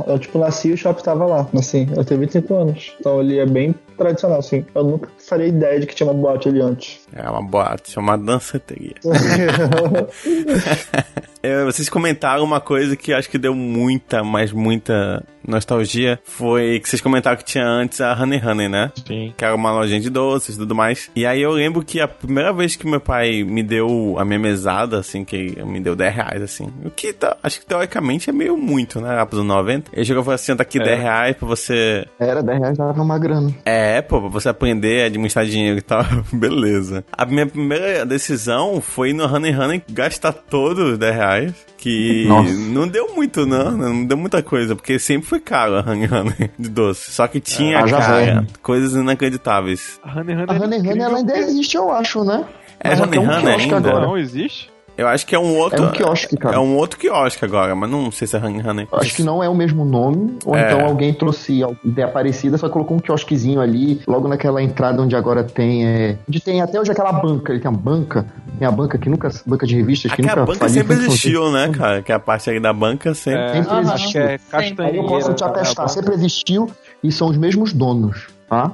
eu, 0.06 0.18
tipo, 0.20 0.38
nasci 0.38 0.68
e 0.68 0.75
o 0.75 0.76
shopping 0.76 1.02
tava 1.02 1.26
lá. 1.26 1.49
Assim, 1.52 1.88
eu 1.96 2.04
tenho 2.04 2.20
25 2.20 2.54
anos. 2.54 2.94
Então 3.00 3.20
ele 3.20 3.40
é 3.40 3.46
bem 3.46 3.75
tradicional, 3.99 4.38
assim. 4.38 4.64
Eu 4.72 4.84
nunca 4.84 5.08
faria 5.18 5.49
ideia 5.49 5.80
de 5.80 5.88
que 5.88 5.96
tinha 5.96 6.08
uma 6.08 6.14
boate 6.14 6.49
ali 6.49 6.61
antes. 6.61 7.00
É 7.12 7.28
uma 7.28 7.42
boate, 7.42 7.99
é 7.99 8.00
uma 8.00 8.16
danceteria. 8.16 8.94
É, 11.44 11.64
vocês 11.64 11.88
comentaram 11.88 12.44
uma 12.44 12.61
coisa 12.61 12.94
que 12.94 13.12
acho 13.12 13.28
que 13.28 13.37
deu 13.37 13.52
muita, 13.52 14.22
mas 14.22 14.52
muita 14.52 15.25
nostalgia. 15.46 16.18
Foi 16.25 16.80
que 16.80 16.88
vocês 16.88 17.00
comentaram 17.00 17.37
que 17.37 17.44
tinha 17.44 17.66
antes 17.66 18.00
a 18.00 18.12
Honey 18.12 18.40
Honey, 18.44 18.68
né? 18.68 18.92
Sim. 19.06 19.32
Que 19.37 19.44
era 19.44 19.54
uma 19.54 19.72
lojinha 19.72 20.00
de 20.00 20.11
doces 20.11 20.54
e 20.54 20.58
tudo 20.58 20.75
mais. 20.75 21.11
E 21.14 21.25
aí 21.26 21.40
eu 21.42 21.50
lembro 21.52 21.84
que 21.84 22.00
a 22.00 22.08
primeira 22.08 22.52
vez 22.52 22.76
que 22.76 22.87
meu 22.87 23.00
pai 23.00 23.42
me 23.42 23.62
deu 23.62 24.16
a 24.18 24.25
minha 24.25 24.38
mesada, 24.38 24.99
assim, 24.99 25.25
que 25.25 25.62
me 25.64 25.80
deu 25.80 25.94
10 25.96 26.14
reais, 26.14 26.42
assim. 26.42 26.68
O 26.84 26.90
que 26.90 27.12
tá, 27.12 27.37
acho 27.42 27.61
que 27.61 27.66
teoricamente 27.66 28.30
é 28.30 28.32
meio 28.32 28.56
muito, 28.56 29.00
né? 29.00 29.14
Lá 29.14 29.26
pros 29.26 29.40
anos 29.40 29.54
90. 29.54 29.90
Ele 29.92 30.04
chegou 30.04 30.22
e 30.22 30.25
falou 30.25 30.34
assim: 30.34 30.56
tá 30.56 30.62
aqui 30.62 30.78
É. 30.78 30.84
10 30.84 31.00
reais 31.00 31.37
pra 31.37 31.49
você. 31.49 32.06
Era 32.18 32.42
10 32.42 32.58
reais, 32.58 32.78
dava 32.78 33.02
uma 33.02 33.18
grana. 33.18 33.52
É, 33.64 34.00
pô, 34.02 34.20
pra 34.20 34.28
você 34.30 34.49
aprender 34.49 35.04
a 35.04 35.06
administrar 35.06 35.44
dinheiro 35.44 35.78
e 35.78 35.82
tal. 35.82 36.04
Beleza. 36.32 37.04
A 37.12 37.25
minha 37.25 37.46
primeira 37.46 38.04
decisão 38.04 38.80
foi 38.80 39.11
ir 39.11 39.12
no 39.14 39.25
Honey 39.25 39.54
Honey 39.56 39.82
gastar 39.90 40.32
todos 40.32 40.92
os 40.92 40.99
10 40.99 41.14
reais. 41.14 41.52
Que 41.82 42.24
Nossa. 42.28 42.52
não 42.52 42.86
deu 42.86 43.12
muito, 43.12 43.44
não. 43.44 43.72
Não 43.72 44.04
deu 44.04 44.16
muita 44.16 44.40
coisa, 44.40 44.76
porque 44.76 45.00
sempre 45.00 45.26
foi 45.26 45.40
caro 45.40 45.74
a 45.78 45.80
Honey 45.80 46.06
Honey 46.06 46.50
de 46.56 46.68
doce. 46.68 47.10
Só 47.10 47.26
que 47.26 47.40
tinha, 47.40 47.80
Ah, 47.80 47.90
cara, 47.90 48.46
coisas 48.62 48.92
inacreditáveis. 48.92 49.98
A 50.04 50.20
Honey 50.20 50.32
Honey, 50.36 50.44
A 50.46 50.52
Honey 50.52 50.78
Honey 50.78 51.00
ela 51.02 51.18
ainda 51.18 51.36
existe, 51.36 51.76
eu 51.76 51.90
acho, 51.90 52.22
né? 52.22 52.44
É 52.78 52.90
Mas 52.90 53.00
Honey 53.00 53.10
tem 53.10 53.20
um 53.20 53.24
Honey 53.28 53.48
ainda? 53.64 53.76
agora. 53.78 54.06
Não 54.06 54.16
existe? 54.16 54.70
Eu 55.02 55.09
acho 55.09 55.26
que 55.26 55.35
é 55.35 55.38
um 55.38 55.56
outro. 55.59 55.82
É 55.82 55.87
um 55.87 55.90
quiosque, 55.92 56.37
cara. 56.37 56.56
É 56.56 56.59
um 56.59 56.76
outro 56.76 56.99
quiosque 56.99 57.44
agora, 57.44 57.75
mas 57.75 57.90
não 57.90 58.11
sei 58.11 58.26
se 58.26 58.37
é 58.37 58.38
Honey 58.38 58.66
Honey. 58.66 58.88
Eu 58.90 58.99
Acho 58.99 59.14
que 59.14 59.23
não 59.23 59.42
é 59.42 59.49
o 59.49 59.54
mesmo 59.54 59.85
nome, 59.85 60.38
ou 60.44 60.56
É. 60.56 60.66
então 60.73 60.87
alguém 60.87 61.12
trouxe 61.12 61.62
a 61.64 61.68
ideia 61.85 62.09
parecida, 62.09 62.56
só 62.56 62.68
colocou 62.68 62.97
um 62.97 63.00
quiosquezinho 63.00 63.61
ali, 63.61 64.00
logo 64.06 64.28
naquela 64.28 64.62
entrada 64.62 65.02
onde 65.02 65.14
agora 65.16 65.42
tem. 65.44 65.87
É... 65.87 66.18
Onde 66.28 66.40
tem 66.40 66.61
até 66.62 66.80
hoje 66.80 66.90
aquela 66.90 67.12
banca, 67.12 67.52
ele 67.52 67.61
tem 67.61 67.68
a 67.68 67.75
banca, 67.75 68.26
tem 68.59 68.66
a 68.66 68.71
banca 68.71 68.97
que 68.99 69.09
nunca. 69.09 69.30
banca 69.47 69.66
de 69.66 69.76
revistas 69.76 70.12
que 70.12 70.21
Aquela 70.23 70.40
nunca 70.40 70.47
banca 70.52 70.59
faliu, 70.61 70.75
sempre 70.75 70.94
sempre 70.94 71.06
existiu, 71.06 71.50
né, 71.52 71.68
cara? 71.71 72.02
Que 72.02 72.12
a 72.12 72.18
parte 72.18 72.49
aí 72.50 72.61
da 72.61 72.73
banca 72.73 73.14
sempre. 73.14 73.40
É, 73.42 73.52
Sempre 73.62 73.71
Aham. 73.73 73.80
existiu. 73.94 74.23
acho 74.52 74.75
que 74.75 74.82
é 74.82 74.85
Aí 74.87 74.97
eu 74.97 75.04
posso 75.04 75.35
te 75.35 75.44
atestar, 75.44 75.88
sempre 75.88 76.14
existiu 76.14 76.71
e 77.02 77.11
são 77.11 77.28
os 77.28 77.37
mesmos 77.37 77.73
donos, 77.73 78.26
tá? 78.49 78.71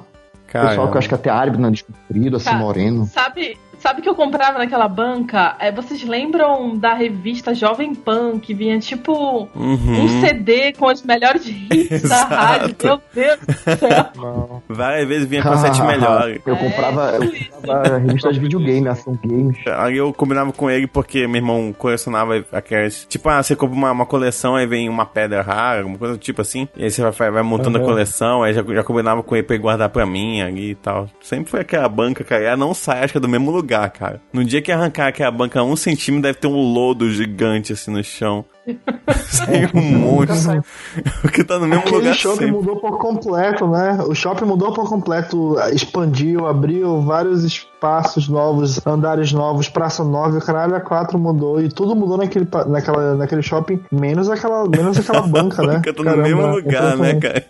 Cara, 0.46 0.68
Pessoal 0.68 0.88
que 0.88 0.94
eu 0.94 0.98
acho 0.98 1.08
que 1.08 1.14
até 1.14 1.30
árabe, 1.30 1.58
nariz 1.58 1.82
comprido, 1.82 2.36
assim, 2.38 2.46
Cara, 2.46 2.56
moreno. 2.58 3.06
Sabe, 3.12 3.58
sabe 3.78 4.02
que 4.02 4.08
eu 4.08 4.14
comprava 4.14 4.58
naquela 4.58 4.88
banca? 4.88 5.56
É, 5.58 5.70
vocês 5.72 6.02
lembram 6.04 6.76
da 6.76 6.94
revista 6.94 7.54
Jovem 7.54 7.94
Pan, 7.94 8.38
que 8.38 8.54
vinha 8.54 8.78
tipo 8.78 9.48
Uhum. 9.54 10.04
um 10.04 10.20
CD 10.20 10.72
com 10.72 10.86
os 10.86 11.02
melhores 11.02 11.46
hits 11.46 12.08
da 12.08 12.24
rádio? 12.24 12.76
Meu 12.82 13.00
Deus 13.14 13.38
do 13.40 13.52
céu. 13.78 14.06
Não. 14.16 14.62
Várias 14.68 15.08
vezes 15.08 15.26
vinha 15.28 15.42
com 15.42 15.56
sete 15.58 15.80
melhores. 15.82 16.40
Eu 16.46 16.54
É, 16.54 16.58
comprava, 16.58 17.10
eu 17.16 17.24
isso. 17.24 17.50
comprava 17.50 17.98
revista 17.98 18.32
de 18.32 18.40
videogame, 18.40 18.88
ação 18.88 19.18
games. 19.24 19.56
Aí 19.76 19.96
eu 19.96 20.12
combinava 20.12 20.52
com 20.52 20.70
ele 20.70 20.86
porque 20.86 21.26
meu 21.26 21.36
irmão 21.36 21.72
colecionava 21.76 22.44
aquelas. 22.52 23.06
Tipo, 23.08 23.28
ah, 23.28 23.42
você 23.42 23.54
compra 23.56 23.76
uma, 23.76 23.92
uma 23.92 24.06
coleção, 24.06 24.56
aí 24.56 24.66
vem 24.66 24.88
uma 24.88 25.06
pedra 25.06 25.42
rara, 25.42 25.78
alguma 25.80 25.98
coisa 25.98 26.14
do 26.14 26.18
tipo 26.20 26.40
assim. 26.40 26.68
E 26.76 26.84
aí 26.84 26.90
você 26.90 27.02
vai, 27.10 27.30
vai 27.30 27.42
montando 27.42 27.78
a 27.78 27.80
Uhum. 27.80 27.86
coleção, 27.86 28.42
aí 28.42 28.52
já, 28.52 28.62
já 28.62 28.82
combinava 28.82 29.22
com 29.22 29.34
ele 29.36 29.42
pra 29.44 29.54
ele 29.54 29.62
guardar 29.62 29.88
pra 29.88 30.04
mim 30.06 30.40
ali 30.40 30.70
e 30.70 30.74
tal. 30.74 31.06
Sempre 31.20 31.50
foi 31.50 31.60
aquela 31.60 31.88
banca, 31.88 32.24
cara. 32.24 32.42
Ela 32.42 32.56
não 32.56 32.74
sai, 32.74 33.04
acho 33.04 33.12
que 33.12 33.18
é 33.18 33.20
do 33.20 33.28
mesmo 33.28 33.50
lugar, 33.50 33.67
cara. 33.68 34.20
No 34.32 34.44
dia 34.44 34.62
que 34.62 34.72
arrancar 34.72 35.08
aquela 35.08 35.30
banca 35.30 35.62
um 35.62 35.76
centímetro, 35.76 36.22
deve 36.22 36.38
ter 36.38 36.46
um 36.46 36.72
lodo 36.72 37.10
gigante 37.10 37.72
assim 37.72 37.90
no 37.90 38.02
chão. 38.02 38.44
Sem 39.26 39.66
um 39.74 39.98
monte. 39.98 40.32
Porque 41.22 41.42
tá 41.42 41.58
no 41.58 41.66
mesmo 41.66 41.82
Aquele 41.82 41.96
lugar 41.96 42.14
shopping 42.14 42.38
sempre. 42.38 42.52
mudou 42.52 42.76
por 42.76 42.98
completo, 42.98 43.66
né? 43.66 43.98
O 44.06 44.14
shopping 44.14 44.44
mudou 44.44 44.72
por 44.72 44.88
completo, 44.88 45.56
expandiu, 45.72 46.46
abriu 46.46 47.00
vários 47.00 47.44
espaços 47.44 48.28
novos, 48.28 48.84
andares 48.86 49.32
novos, 49.32 49.68
praça 49.68 50.04
nova, 50.04 50.36
o 50.36 50.40
caralho 50.40 50.74
a 50.74 50.80
quatro 50.80 51.18
mudou 51.18 51.60
e 51.60 51.68
tudo 51.68 51.96
mudou 51.96 52.18
naquele, 52.18 52.46
naquela, 52.66 53.14
naquele 53.14 53.42
shopping, 53.42 53.80
menos 53.90 54.28
aquela, 54.28 54.68
menos 54.68 54.98
aquela 54.98 55.22
banca, 55.26 55.62
né? 55.62 55.74
Porque 55.74 55.92
tá 55.92 56.02
no 56.02 56.10
Caramba, 56.10 56.22
mesmo 56.28 56.46
lugar, 56.46 56.96
né, 56.96 57.14
cara? 57.14 57.44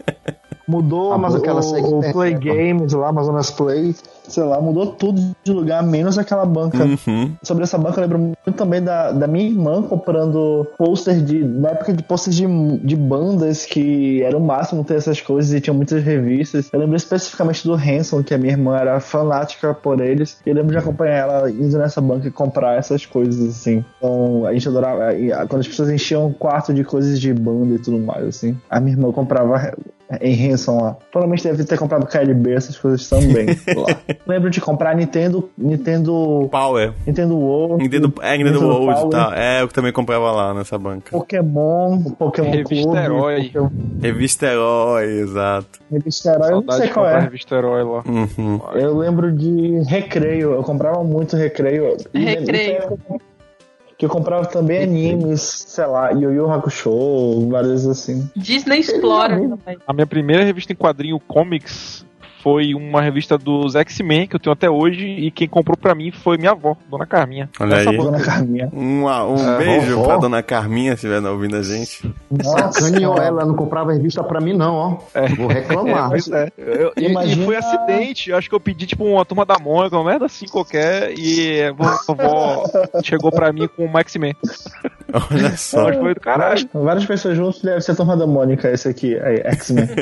Mudou 0.69 1.13
A 1.13 1.15
a 1.15 1.19
banca, 1.19 1.51
ela 1.51 1.61
o, 1.63 1.99
o 1.99 2.13
Play 2.13 2.35
né? 2.35 2.41
Games 2.41 2.93
lá, 2.93 3.09
Amazonas 3.09 3.51
Play, 3.51 3.95
sei 4.29 4.45
lá, 4.45 4.61
mudou 4.61 4.87
tudo 4.87 5.35
de 5.43 5.53
lugar, 5.53 5.83
menos 5.83 6.19
aquela 6.19 6.45
banca. 6.45 6.85
Uhum. 6.85 7.33
Sobre 7.43 7.65
essa 7.65 7.79
banca, 7.79 7.99
eu 7.99 8.03
lembro 8.03 8.19
muito 8.19 8.53
também 8.53 8.83
da, 8.83 9.11
da 9.11 9.27
minha 9.27 9.49
irmã 9.49 9.83
comprando 9.83 10.67
pôster 10.77 11.23
de. 11.23 11.43
Na 11.43 11.71
época 11.71 11.95
de 11.95 12.03
pôster 12.03 12.33
de, 12.33 12.47
de 12.79 12.97
bandas 12.97 13.65
que 13.65 14.23
era 14.23 14.37
o 14.37 14.41
máximo 14.41 14.85
ter 14.85 14.97
essas 14.97 15.21
coisas 15.21 15.53
e 15.53 15.61
tinha 15.61 15.73
muitas 15.73 16.05
revistas. 16.05 16.69
Eu 16.73 16.81
lembro 16.81 16.97
especificamente 16.97 17.67
do 17.67 17.75
Hanson, 17.75 18.23
que 18.23 18.35
a 18.35 18.39
minha 18.39 18.53
irmã 18.53 18.77
era 18.77 19.01
fanática 19.01 19.73
por 19.73 20.01
eles. 20.01 20.39
E 20.45 20.51
eu 20.51 20.55
lembro 20.55 20.73
de 20.73 20.79
acompanhar 20.79 21.17
ela 21.17 21.51
indo 21.51 21.79
nessa 21.79 22.01
banca 22.01 22.29
e 22.29 22.31
comprar 22.31 22.77
essas 22.77 23.07
coisas, 23.07 23.49
assim. 23.49 23.85
Então 23.97 24.45
a 24.45 24.53
gente 24.53 24.69
adorava. 24.69 25.09
ah, 25.11 25.47
Quando 25.47 25.61
as 25.61 25.69
pessoas 25.69 25.89
enchiam 25.89 26.27
o 26.27 26.35
quarto 26.35 26.75
de 26.75 26.85
coisas 26.85 27.19
de 27.19 27.33
banda 27.33 27.75
e 27.75 27.79
tudo 27.79 27.99
mais, 27.99 28.27
assim. 28.27 28.57
A 28.69 28.79
minha 28.81 28.95
irmã 28.95 29.11
comprava 29.13 29.73
em 30.21 30.51
Hanson 30.53 30.81
lá. 30.81 30.97
Provavelmente 31.13 31.45
deve 31.45 31.65
ter 31.65 31.79
comprado 31.79 32.07
KLB, 32.07 32.55
essas 32.55 32.79
coisas 32.79 33.07
também. 33.09 33.47
lá. 33.47 33.97
Lembro 34.27 34.49
de 34.51 34.61
comprar 34.61 34.95
Nintendo. 34.97 35.51
Nintendo. 35.57 36.49
Power. 36.51 36.93
Nintendo 37.07 37.37
World. 37.37 37.83
Nintendo, 37.83 38.13
é, 38.23 38.37
Nintendo 38.39 38.55
Nintendo 38.61 38.73
World 38.73 38.91
e 38.91 38.95
Power, 38.95 39.11
tal. 39.11 39.33
É, 39.35 39.63
eu 39.63 39.69
que 39.69 39.75
também 39.75 39.93
comprava 39.93 40.31
lá 40.33 40.55
nessa 40.55 40.79
banca. 40.79 41.11
Pokémon, 41.11 42.03
Pokémon 42.19 42.51
Revista 42.51 42.85
Clube, 42.85 42.99
Herói. 42.99 43.45
Pokémon- 43.45 43.71
Revista 44.01 44.47
Herói, 44.47 45.05
exato. 45.21 45.69
Revista 45.91 46.31
Herói, 46.31 46.47
eu 46.47 46.51
não 46.51 46.57
Saudade 46.61 46.79
sei 46.79 46.87
de 46.89 46.95
qual 46.95 47.07
é. 47.07 47.21
revista 47.21 47.55
Herói 47.55 47.83
lá. 47.85 48.03
Uhum. 48.07 48.61
Eu 48.75 48.97
lembro 48.97 49.33
de 49.33 49.83
Recreio, 49.89 50.53
eu 50.53 50.63
comprava 50.63 51.05
muito 51.05 51.37
Recreio. 51.37 51.97
E 52.15 52.25
Recreio. 52.25 52.99
Que 53.99 54.07
eu 54.07 54.09
comprava 54.09 54.47
também 54.47 54.83
animes, 54.83 55.41
sei 55.67 55.85
lá, 55.85 56.13
Yu 56.13 56.31
Yu 56.33 56.51
Hakusho, 56.51 57.49
várias 57.49 57.85
assim. 57.85 58.31
Disney 58.37 58.79
Explorer 58.79 59.41
também. 59.41 59.77
A 59.85 59.93
minha 59.93 60.07
primeira 60.07 60.45
revista 60.45 60.73
em 60.73 60.77
quadrinho 60.77 61.19
comics 61.19 62.07
foi 62.49 62.73
uma 62.75 63.03
revista 63.03 63.37
dos 63.37 63.75
X-Men 63.77 64.27
que 64.27 64.35
eu 64.35 64.41
tenho 64.41 64.55
até 64.55 64.71
hoje 64.71 65.05
e 65.07 65.31
quem 65.31 65.47
comprou 65.47 65.77
pra 65.77 65.95
mim 65.95 66.11
foi 66.11 66.39
minha 66.39 66.53
avó, 66.53 66.75
Dona 66.91 67.05
Carminha. 67.05 67.51
Olha 67.61 67.75
Essa 67.75 67.91
aí. 67.91 67.97
Dona 67.99 68.21
Carminha. 68.23 68.71
Um, 68.73 69.05
um 69.05 69.55
É, 69.55 69.59
beijo 69.59 69.97
vovó. 69.97 70.07
pra 70.09 70.17
dona 70.17 70.43
Carminha, 70.43 70.97
se 70.97 71.07
estiver 71.07 71.23
ouvindo 71.29 71.57
a 71.57 71.63
gente. 71.63 72.11
Sacaneou 72.43 73.19
ela, 73.19 73.45
não 73.45 73.55
comprava 73.55 73.93
revista 73.93 74.25
pra 74.25 74.41
mim, 74.41 74.55
não, 74.57 74.75
ó. 74.75 74.89
Vou 75.37 75.51
É, 75.51 75.55
reclamar. 75.57 76.09
pois 76.09 76.27
é. 76.31 76.51
Eu- 76.57 76.91
e, 76.97 77.05
Imagina- 77.05 77.43
e 77.43 77.45
foi 77.45 77.57
acidente. 77.57 78.31
Eu 78.31 78.39
acho 78.39 78.49
que 78.49 78.55
eu 78.55 78.61
pedi, 78.61 78.87
tipo, 78.87 79.05
uma 79.05 79.27
turma 79.27 79.45
da 79.45 79.59
Mônica, 79.59 79.95
uma 79.99 80.09
merda 80.11 80.25
assim 80.25 80.47
qualquer, 80.47 81.13
e 81.19 81.65
a 81.65 81.73
vovó 81.73 82.65
chegou 83.05 83.31
pra 83.31 83.53
mim 83.53 83.69
com 83.77 83.85
uma 83.85 84.01
X-Men. 84.01 84.35
Olha 85.13 85.55
só. 85.57 85.85
Mas 85.85 85.99
foi 85.99 86.15
do 86.15 86.21
caralho. 86.21 86.67
Várias 86.73 87.05
pessoas 87.05 87.37
juntos 87.37 87.61
deve 87.61 87.83
ser 87.83 87.93
a 87.93 87.95
turma 87.97 88.17
da 88.17 88.27
Mônica, 88.27 88.71
esse 88.71 88.89
aqui, 88.89 89.19
aí, 89.21 89.37
X-Men. 89.45 89.87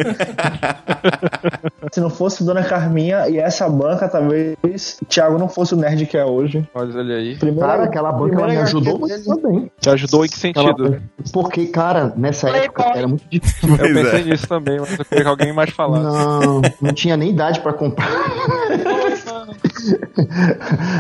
Se 1.93 2.01
não 2.01 2.11
fosse 2.11 2.36
Dona 2.45 2.65
Carminha 2.65 3.29
e 3.29 3.39
essa 3.39 3.69
banca, 3.69 4.09
talvez 4.09 4.57
o 5.01 5.05
Thiago 5.05 5.39
não 5.39 5.49
fosse 5.49 5.75
o 5.75 5.77
nerd 5.77 6.07
que 6.07 6.17
é 6.17 6.25
hoje. 6.25 6.67
Olha 6.75 7.01
ele 7.01 7.13
aí. 7.13 7.37
Primeira, 7.37 7.67
Cara, 7.69 7.85
aquela 7.85 8.13
banca 8.13 8.37
ela 8.37 8.49
me 8.49 8.57
ajudou 8.59 8.99
muito 8.99 9.25
também. 9.25 9.71
Te 9.81 9.91
ajudou 9.91 10.25
em 10.25 10.29
que 10.29 10.39
sentido? 10.39 11.03
Porque, 11.33 11.67
cara, 11.67 12.13
nessa 12.17 12.49
época 12.51 12.85
era 12.95 13.09
muito 13.09 13.25
difícil. 13.29 13.69
Eu 13.71 13.95
pensei 13.95 14.21
é. 14.21 14.25
nisso 14.25 14.49
também, 14.49 14.79
mas 14.81 14.99
eu 14.99 15.05
queria 15.05 15.25
que 15.25 15.31
alguém 15.31 15.53
mais 15.53 15.71
falasse. 15.71 16.05
Não, 16.05 16.63
não 16.81 16.93
tinha 16.93 17.17
nem 17.17 17.31
idade 17.31 17.61
pra 17.61 17.73
comprar. 17.73 18.07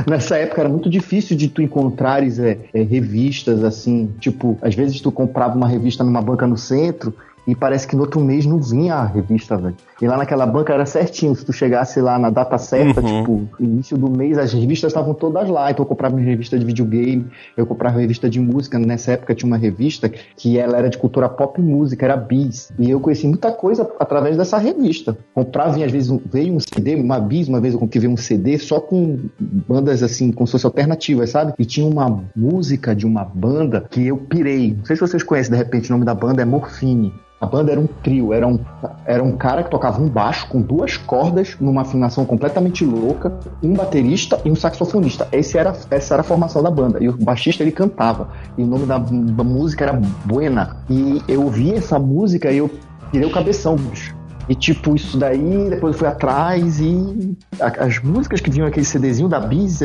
Nessa 0.06 0.36
época 0.36 0.60
era 0.60 0.68
muito 0.68 0.88
difícil 0.88 1.36
de 1.36 1.48
tu 1.48 1.62
encontrares 1.62 2.38
é, 2.38 2.58
é, 2.72 2.82
revistas 2.82 3.64
assim, 3.64 4.12
tipo, 4.18 4.58
às 4.62 4.74
vezes 4.74 5.00
tu 5.00 5.10
comprava 5.10 5.56
uma 5.56 5.68
revista 5.68 6.04
numa 6.04 6.22
banca 6.22 6.46
no 6.46 6.56
centro 6.56 7.14
e 7.46 7.54
parece 7.54 7.86
que 7.86 7.94
no 7.94 8.02
outro 8.02 8.20
mês 8.20 8.44
não 8.44 8.58
vinha 8.58 8.96
a 8.96 9.06
revista, 9.06 9.56
velho. 9.56 9.76
E 10.00 10.06
lá 10.06 10.16
naquela 10.18 10.44
banca 10.44 10.74
era 10.74 10.84
certinho, 10.84 11.34
se 11.34 11.44
tu 11.44 11.52
chegasse 11.52 12.00
lá 12.02 12.18
na 12.18 12.28
data 12.28 12.58
certa, 12.58 13.00
Uhum. 13.00 13.06
tipo, 13.06 13.48
início 13.58 13.96
do 13.96 14.10
mês, 14.10 14.36
as 14.36 14.52
revistas 14.52 14.90
estavam 14.92 15.14
todas 15.14 15.48
lá. 15.48 15.70
Então 15.70 15.84
eu 15.84 15.88
comprava 15.88 16.14
minha 16.14 16.28
revista 16.28 16.58
de 16.58 16.64
videogame, 16.66 17.26
eu 17.56 17.64
comprava 17.66 17.98
revista 17.98 18.28
de 18.28 18.38
música. 18.38 18.78
Nessa 18.78 19.12
época 19.12 19.34
tinha 19.34 19.46
uma 19.46 19.56
revista 19.56 20.08
que 20.08 20.58
ela 20.58 20.76
era 20.76 20.90
de 20.90 20.98
cultura 20.98 21.28
pop 21.30 21.58
e 21.60 21.64
música, 21.64 22.04
era 22.04 22.16
Bis. 22.16 22.70
E 22.78 22.90
eu 22.90 23.00
conheci 23.00 23.26
muita 23.26 23.50
coisa 23.52 23.90
através 23.98 24.36
dessa 24.36 24.58
revista. 24.58 25.16
Comprava, 25.34 25.72
vinha, 25.72 25.86
às 25.86 25.92
vezes, 25.92 26.10
um- 26.10 26.20
veio 26.30 26.54
um 26.54 26.60
CD, 26.60 26.94
uma 26.96 27.18
Bis, 27.18 27.48
uma 27.48 27.60
vez 27.60 27.72
eu 27.72 27.80
comprei 27.80 28.06
um 28.06 28.16
CD 28.18 28.58
só 28.58 28.78
com 28.80 29.18
bandas 29.40 30.02
assim, 30.02 30.30
como 30.30 30.46
se 30.46 30.52
fosse 30.52 30.66
alternativas, 30.66 31.30
sabe? 31.30 31.54
E 31.58 31.64
tinha 31.64 31.86
uma 31.86 32.22
música 32.36 32.94
de 32.94 33.06
uma 33.06 33.24
banda 33.24 33.84
que 33.90 34.06
eu 34.06 34.16
pirei. 34.18 34.74
Não 34.76 34.84
sei 34.84 34.96
se 34.96 35.00
vocês 35.00 35.22
conhecem, 35.22 35.52
de 35.52 35.56
repente, 35.56 35.88
o 35.90 35.92
nome 35.94 36.04
da 36.04 36.14
banda 36.14 36.42
é 36.42 36.44
Morfine. 36.44 37.14
A 37.38 37.44
banda 37.44 37.70
era 37.70 37.78
um 37.78 37.86
trio, 37.86 38.32
era 38.32 38.46
um, 38.48 38.58
era 39.04 39.22
um 39.22 39.32
cara 39.36 39.62
que 39.62 39.70
tocava 39.70 39.85
um 39.90 40.08
baixo 40.08 40.46
com 40.48 40.60
duas 40.60 40.96
cordas, 40.96 41.56
numa 41.60 41.82
afinação 41.82 42.24
completamente 42.24 42.84
louca, 42.84 43.38
um 43.62 43.74
baterista 43.74 44.40
e 44.44 44.50
um 44.50 44.56
saxofonista. 44.56 45.28
Esse 45.32 45.58
era, 45.58 45.74
essa 45.90 46.14
era 46.14 46.20
a 46.20 46.24
formação 46.24 46.62
da 46.62 46.70
banda. 46.70 47.02
E 47.02 47.08
o 47.08 47.16
baixista 47.16 47.62
ele 47.62 47.72
cantava. 47.72 48.28
E 48.56 48.62
o 48.62 48.66
nome 48.66 48.86
da, 48.86 48.98
da 48.98 49.44
música 49.44 49.84
era 49.84 50.00
Buena. 50.24 50.76
E 50.90 51.22
eu 51.28 51.42
ouvi 51.42 51.74
essa 51.74 51.98
música 51.98 52.50
e 52.50 52.58
eu 52.58 52.70
tirei 53.10 53.28
o 53.28 53.32
cabeção, 53.32 53.76
bicho. 53.76 54.14
E 54.48 54.54
tipo, 54.54 54.94
isso 54.94 55.18
daí, 55.18 55.68
depois 55.68 55.94
eu 55.94 55.98
fui 55.98 56.08
atrás 56.08 56.80
e 56.80 57.36
as 57.60 58.00
músicas 58.00 58.40
que 58.40 58.50
vinham 58.50 58.66
aquele 58.66 58.86
CDzinho 58.86 59.28
da 59.28 59.40
Bis, 59.40 59.80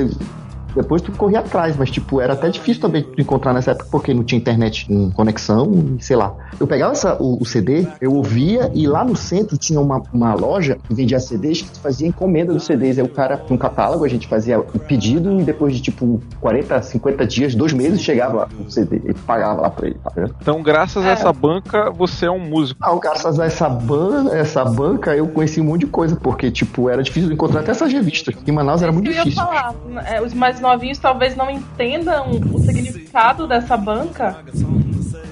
depois 0.76 1.02
tu 1.02 1.12
corria 1.12 1.40
atrás, 1.40 1.76
mas 1.78 1.90
tipo, 1.92 2.22
era 2.22 2.34
até 2.34 2.50
difícil 2.50 2.82
também 2.82 3.04
tu 3.04 3.20
encontrar 3.22 3.54
nessa 3.54 3.72
época 3.72 3.88
porque 3.92 4.14
não 4.14 4.24
tinha 4.24 4.40
internet 4.40 4.92
em 4.92 5.10
conexão 5.12 5.96
sei 6.00 6.16
lá. 6.16 6.34
Eu 6.60 6.68
pegava 6.68 6.92
essa- 6.94 7.16
o, 7.22 7.42
o 7.42 7.46
CD, 7.46 7.88
eu 8.00 8.14
ouvia 8.14 8.72
e 8.74 8.88
lá 8.88 9.04
no 9.04 9.16
centro 9.16 9.58
tinha 9.58 9.80
uma, 9.80 10.02
uma 10.14 10.34
loja 10.34 10.78
que 10.88 10.94
vendia 10.94 11.20
CDs 11.20 11.62
que 11.62 11.70
tu 11.72 11.80
fazia 11.80 12.08
encomenda 12.08 12.54
dos 12.54 12.66
CDs. 12.66 12.98
Aí 12.98 13.04
o 13.04 13.10
cara, 13.10 13.38
com 13.38 13.54
um 13.54 13.58
catálogo, 13.58 14.04
a 14.06 14.08
gente 14.08 14.28
fazia 14.28 14.60
o 14.60 14.64
pedido 14.80 15.40
e 15.40 15.44
depois 15.44 15.76
de 15.76 15.82
tipo 15.82 16.22
40, 16.40 16.82
50 16.82 17.26
dias, 17.28 17.56
dois 17.56 17.74
meses, 17.74 18.02
chegava 18.02 18.48
o 18.60 18.70
CD 18.70 19.02
e 19.06 19.14
pagava 19.14 19.62
lá 19.62 19.70
pra 19.70 19.88
ele, 19.88 19.98
tá 20.04 20.12
vendo? 20.16 20.36
Então, 20.42 20.62
graças 20.62 21.04
a 21.06 21.10
essa 21.10 21.32
banca, 21.34 21.90
você 21.92 22.26
é 22.26 22.32
um 22.32 22.40
músico. 22.40 22.80
Ah, 22.84 22.96
graças 23.02 23.40
a 23.40 23.46
essa, 23.46 23.68
ban 23.70 24.30
essa 24.34 24.64
banca, 24.66 25.16
eu 25.16 25.28
conheci 25.28 25.60
um 25.62 25.66
monte 25.66 25.82
de 25.82 25.88
coisa, 25.88 26.16
porque, 26.16 26.50
tipo, 26.52 26.90
era 26.90 27.02
difícil 27.04 27.30
de 27.30 27.34
encontrar 27.36 27.62
até 27.62 27.72
essas 27.72 27.92
revistas. 27.92 28.36
Em 28.48 28.52
Manaus 28.52 28.82
era 28.82 28.92
muito 28.92 29.08
Eu 29.10 29.14
ia 29.14 29.24
difícil. 29.24 29.44
falar, 29.44 29.74
é, 30.06 30.22
os 30.22 30.34
mais 30.34 30.60
novinhos 30.62 30.98
talvez 31.00 31.36
não 31.36 31.50
entendam 31.50 32.30
o 32.54 32.60
significado 32.60 33.48
dessa 33.48 33.76
banca, 33.76 34.38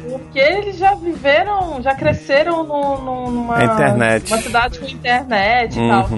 porque 0.10 0.40
eles 0.40 0.78
já 0.78 0.96
viveram, 0.96 1.82
já 1.82 1.94
cresceram 1.96 2.64
no, 2.64 3.00
no- 3.02 3.32
numa 3.32 3.58
A 3.58 3.64
internet. 3.66 4.32
uma 4.34 4.42
cidade 4.42 4.80
com 4.80 4.86
internet 4.88 5.80
e 5.80 5.88
tal. 5.88 6.10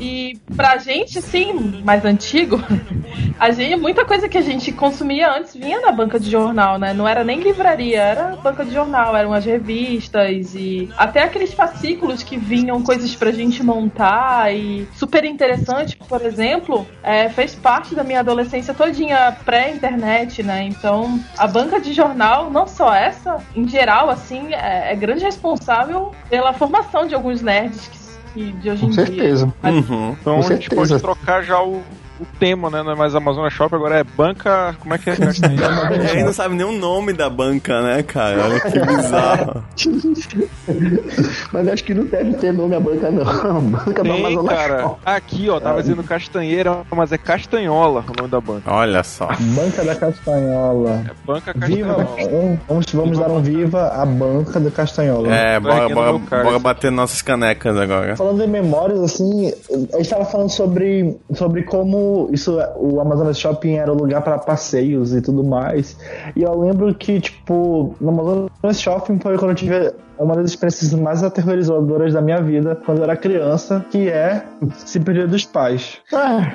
E 0.00 0.38
pra 0.56 0.78
gente, 0.78 1.20
sim, 1.20 1.82
mais 1.84 2.04
antigo, 2.06 2.58
a 3.38 3.50
gente, 3.50 3.76
muita 3.76 4.04
coisa 4.04 4.30
que 4.30 4.38
a 4.38 4.40
gente 4.40 4.72
consumia 4.72 5.30
antes 5.30 5.54
vinha 5.54 5.80
da 5.82 5.92
banca 5.92 6.18
de 6.18 6.30
jornal, 6.30 6.78
né? 6.78 6.94
Não 6.94 7.06
era 7.06 7.22
nem 7.22 7.40
livraria, 7.40 8.00
era 8.00 8.36
banca 8.36 8.64
de 8.64 8.72
jornal, 8.72 9.14
eram 9.14 9.34
as 9.34 9.44
revistas 9.44 10.54
e 10.54 10.88
até 10.96 11.22
aqueles 11.22 11.52
fascículos 11.52 12.22
que 12.22 12.38
vinham 12.38 12.82
coisas 12.82 13.14
pra 13.14 13.30
gente 13.30 13.62
montar 13.62 14.54
e 14.54 14.88
super 14.94 15.24
interessante, 15.24 15.98
por 16.08 16.22
exemplo, 16.22 16.86
é, 17.02 17.28
fez 17.28 17.54
parte 17.54 17.94
da 17.94 18.02
minha 18.02 18.20
adolescência 18.20 18.72
todinha 18.72 19.36
pré-internet, 19.44 20.42
né? 20.42 20.64
Então, 20.64 21.20
a 21.36 21.46
banca 21.46 21.78
de 21.78 21.92
jornal, 21.92 22.50
não 22.50 22.66
só 22.66 22.94
essa, 22.94 23.36
em 23.54 23.68
geral, 23.68 24.08
assim, 24.08 24.54
é, 24.54 24.92
é 24.92 24.96
grande 24.96 25.24
responsável 25.24 26.12
pela 26.30 26.54
formação 26.54 27.06
de 27.06 27.14
alguns 27.14 27.42
nerds 27.42 27.86
que, 27.88 27.99
que 28.32 28.52
de 28.52 28.70
hoje 28.70 28.80
Com 28.80 28.86
em 28.86 28.90
dia. 28.90 29.06
certeza. 29.06 29.54
Mas- 29.62 29.74
Uhum. 29.88 30.16
Então 30.20 30.34
Com 30.34 30.38
a 30.38 30.42
gente 30.42 30.68
certeza. 30.68 30.74
pode 30.76 31.02
trocar 31.02 31.42
já 31.42 31.62
o, 31.62 31.82
o 32.20 32.26
tema, 32.38 32.68
né? 32.70 32.82
Não 32.82 32.92
é 32.92 32.94
mais 32.94 33.14
Amazonas 33.14 33.52
Shop, 33.52 33.74
agora 33.74 33.98
é 33.98 34.04
banca. 34.04 34.76
Como 34.78 34.94
é 34.94 34.98
que 34.98 35.10
é? 35.10 35.14
E 35.20 36.16
aí 36.16 36.22
não 36.22 36.32
sabe 36.32 36.54
nem 36.54 36.66
o 36.66 36.72
nome 36.72 37.12
da 37.12 37.28
banca, 37.30 37.80
né, 37.82 38.02
cara? 38.02 38.44
Olha 38.44 38.60
que 38.60 38.78
bizarro. 38.78 39.64
Mas 41.52 41.68
acho 41.68 41.84
que 41.84 41.94
não 41.94 42.04
deve 42.04 42.34
ter 42.34 42.52
nome 42.52 42.74
a 42.74 42.80
banca, 42.80 43.10
não. 43.10 43.22
A 43.22 43.60
banca 43.60 44.02
do 44.02 44.10
Tem, 44.10 44.26
Amazonas 44.26 44.54
cara. 44.54 44.82
Shop. 44.82 45.00
Aqui, 45.04 45.48
ó, 45.48 45.60
tava 45.60 45.80
dizendo 45.82 46.02
Castanheira, 46.02 46.82
mas 46.90 47.12
é 47.12 47.18
Castanhola 47.18 48.04
o 48.08 48.16
nome 48.16 48.30
da 48.30 48.40
banca. 48.40 48.72
Olha 48.72 49.02
só. 49.02 49.28
Banca 49.28 49.84
da 49.84 49.94
Castanhola. 49.94 51.04
É 51.06 51.10
Banca 51.24 51.52
Viva, 51.54 51.94
Castanhola. 51.94 52.58
vamos, 52.68 52.86
vamos 52.92 53.18
dar 53.18 53.30
um 53.30 53.42
viva 53.42 53.88
à 53.88 54.04
banca 54.04 54.60
da 54.60 54.70
Castanhola. 54.70 55.34
É, 55.34 55.60
bora, 55.60 55.88
bora, 55.88 56.18
bora 56.18 56.58
bater 56.58 56.90
nossas 56.90 57.22
canecas 57.22 57.76
agora. 57.76 58.16
Falando 58.16 58.42
em 58.42 58.48
memórias, 58.48 59.00
assim, 59.00 59.52
a 59.92 59.96
gente 59.96 60.08
tava 60.10 60.24
falando 60.24 60.50
sobre, 60.50 61.16
sobre 61.34 61.62
como 61.62 62.09
isso, 62.32 62.58
o 62.76 63.00
Amazonas 63.00 63.38
Shopping 63.38 63.74
era 63.74 63.92
o 63.92 63.96
lugar 63.96 64.22
para 64.22 64.38
passeios 64.38 65.14
e 65.14 65.20
tudo 65.20 65.42
mais. 65.44 65.96
E 66.36 66.42
eu 66.42 66.58
lembro 66.60 66.94
que, 66.94 67.20
tipo, 67.20 67.94
no 68.00 68.08
Amazonas 68.10 68.80
Shopping 68.80 69.18
foi 69.18 69.36
quando 69.38 69.50
eu 69.50 69.56
tive 69.56 69.92
uma 70.18 70.34
das 70.36 70.50
experiências 70.50 70.92
mais 70.94 71.22
aterrorizadoras 71.22 72.12
da 72.12 72.20
minha 72.20 72.42
vida 72.42 72.76
quando 72.84 72.98
eu 72.98 73.04
era 73.04 73.16
criança, 73.16 73.84
que 73.90 74.08
é 74.08 74.44
se 74.84 75.00
perder 75.00 75.26
dos 75.28 75.44
pais. 75.46 75.96
Ah, 76.12 76.52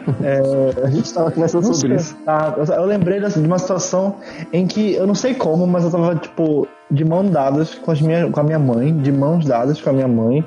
a 0.84 0.90
gente 0.90 1.12
tava 1.14 1.32
conversando 1.32 1.74
sobre 1.74 1.96
isso. 1.96 2.16
Ah, 2.28 2.54
eu- 2.58 2.66
eu 2.76 2.86
lembrei 2.86 3.20
dessa- 3.20 3.40
de 3.42 3.48
uma 3.48 3.58
situação 3.58 4.16
em 4.54 4.68
que 4.68 4.94
eu 4.94 5.08
não 5.08 5.16
sei 5.16 5.34
como, 5.34 5.66
mas 5.66 5.84
eu 5.84 5.90
tava, 5.92 6.16
tipo, 6.16 6.68
de 6.92 7.04
mãos 7.04 7.30
dadas 7.32 7.74
com, 7.74 7.92
as 7.92 8.00
minha, 8.02 8.30
com 8.30 8.40
a 8.40 8.44
minha 8.44 8.60
mãe, 8.60 8.96
de 8.96 9.12
mãos 9.12 9.46
dadas 9.46 9.82
com 9.82 9.90
a 9.90 9.94
minha 9.94 10.08
mãe. 10.08 10.46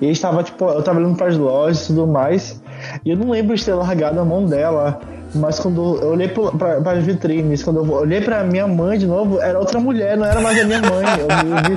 E 0.00 0.08
estava, 0.10 0.42
tipo, 0.44 0.64
eu 0.64 0.82
tava 0.82 1.00
olhando 1.00 1.16
pras 1.16 1.36
lojas 1.36 1.82
e 1.84 1.86
tudo 1.88 2.06
mais. 2.06 2.61
E 3.04 3.10
eu 3.10 3.16
não 3.16 3.30
lembro 3.30 3.56
de 3.56 3.64
ter 3.64 3.74
largado 3.74 4.18
a 4.20 4.24
mão 4.24 4.46
dela. 4.46 5.00
Mas 5.34 5.58
quando 5.58 5.98
eu 6.02 6.10
olhei 6.10 6.28
pra, 6.28 6.80
pras 6.80 7.04
vitrines, 7.04 7.62
quando 7.62 7.78
eu 7.84 7.90
olhei 7.92 8.20
pra 8.20 8.44
minha 8.44 8.66
mãe 8.66 8.98
de 8.98 9.06
novo, 9.06 9.40
era 9.40 9.58
outra 9.58 9.80
mulher, 9.80 10.16
não 10.16 10.26
era 10.26 10.40
mais 10.40 10.60
a 10.60 10.64
minha 10.64 10.80
mãe. 10.80 11.04
Eu 11.18 11.26
me 11.44 11.60
vi, 11.68 11.76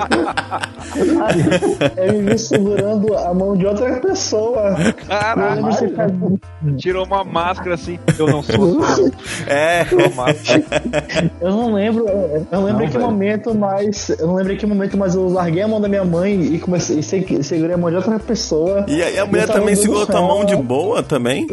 eu 1.97 2.13
me 2.13 2.31
vi 2.31 2.37
segurando 2.39 3.15
a 3.17 3.33
mão 3.33 3.55
de 3.55 3.65
outra 3.65 3.93
pessoa. 3.99 4.75
Ficado- 4.75 6.39
Tirou 6.77 7.05
uma 7.05 7.23
máscara 7.23 7.75
assim. 7.75 7.97
Eu 8.17 8.27
não 8.27 8.41
sou. 8.43 8.75
É, 9.47 9.85
uma 9.91 10.09
máscara. 10.25 10.63
Eu 11.39 11.49
não 11.51 11.73
lembro, 11.73 12.07
eu 12.07 12.45
não 12.51 12.63
lembro 12.65 12.79
Não, 12.79 12.85
em 12.85 12.87
que 12.89 12.97
velho. 12.97 13.05
momento, 13.05 13.55
mas. 13.55 14.09
Eu 14.09 14.27
não 14.27 14.35
lembro 14.35 14.53
em 14.53 14.57
que 14.57 14.65
momento, 14.65 14.97
mas 14.97 15.15
eu 15.15 15.27
larguei 15.29 15.61
a 15.61 15.67
mão 15.67 15.79
da 15.79 15.87
minha 15.87 16.03
mãe 16.03 16.41
e 16.41 16.59
comecei 16.59 16.99
e 16.99 17.03
se- 17.03 17.43
segurei 17.43 17.75
a 17.75 17.77
mão 17.77 17.89
de 17.89 17.95
outra 17.95 18.17
pessoa. 18.19 18.85
e 18.87 19.01
aí 19.01 19.17
a 19.19 19.25
mulher 19.25 19.47
também 19.47 19.75
segurou 19.75 20.05
tua 20.05 20.21
mão 20.21 20.43
de 20.45 20.55
boa 20.55 21.01
também? 21.03 21.47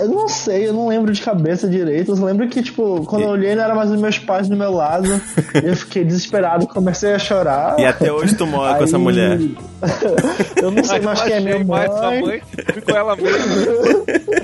Eu 0.00 0.08
não 0.08 0.28
sei, 0.28 0.68
eu 0.68 0.72
não 0.72 0.88
lembro 0.88 1.12
de 1.12 1.20
cabeça 1.22 1.47
direito. 1.68 2.12
Eu 2.12 2.24
lembro 2.24 2.48
que, 2.48 2.62
tipo, 2.62 3.04
quando 3.06 3.22
eu 3.22 3.28
olhei, 3.30 3.54
não 3.54 3.62
era 3.64 3.74
mais 3.74 3.90
os 3.90 4.00
meus 4.00 4.18
pais 4.18 4.48
do 4.48 4.56
meu 4.56 4.72
lado. 4.72 5.08
eu 5.62 5.76
fiquei 5.76 6.04
desesperado, 6.04 6.66
comecei 6.66 7.14
a 7.14 7.18
chorar. 7.18 7.78
E 7.78 7.84
até 7.84 8.12
hoje 8.12 8.34
tu 8.34 8.46
mora 8.46 8.76
com 8.78 8.84
essa 8.84 8.96
Aí- 8.96 9.02
mulher. 9.02 9.38
eu 10.62 10.70
não 10.70 10.84
sei 10.84 11.00
mais 11.00 11.22
quem 11.22 11.32
é 11.34 11.40
minha 11.40 11.64
mãe. 11.64 11.88
mãe. 12.20 12.42
Ficou 12.74 12.96
ela 12.96 13.16
mesma. 13.16 13.38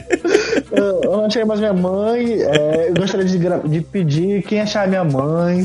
Eu 0.77 0.95
eu 1.05 1.17
não 1.19 1.25
achei 1.27 1.45
mais 1.45 1.61
minha 1.61 1.73
mãe. 1.73 2.43
é, 2.43 2.89
eu 2.91 2.95
gostaria 2.95 3.25
de, 3.27 3.39
de 3.69 3.81
pedir 3.83 4.43
quem 4.43 4.61
achar 4.61 4.89
minha 4.89 5.05
mãe. 5.05 5.65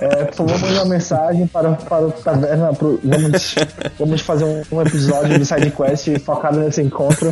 É, 0.00 0.24
por 0.24 0.34
favor, 0.34 0.58
mande 0.60 0.74
uma 0.74 0.84
mensagem 0.84 1.46
para, 1.46 1.72
para 1.72 2.06
o 2.06 2.12
Taverna. 2.12 2.72
Pro, 2.74 3.00
vamos, 3.02 3.54
vamos 3.98 4.20
fazer 4.20 4.44
um, 4.44 4.62
um 4.72 4.82
episódio 4.82 5.38
de 5.38 5.44
SideQuest 5.46 6.18
focado 6.24 6.60
nesse 6.60 6.82
encontro. 6.82 7.30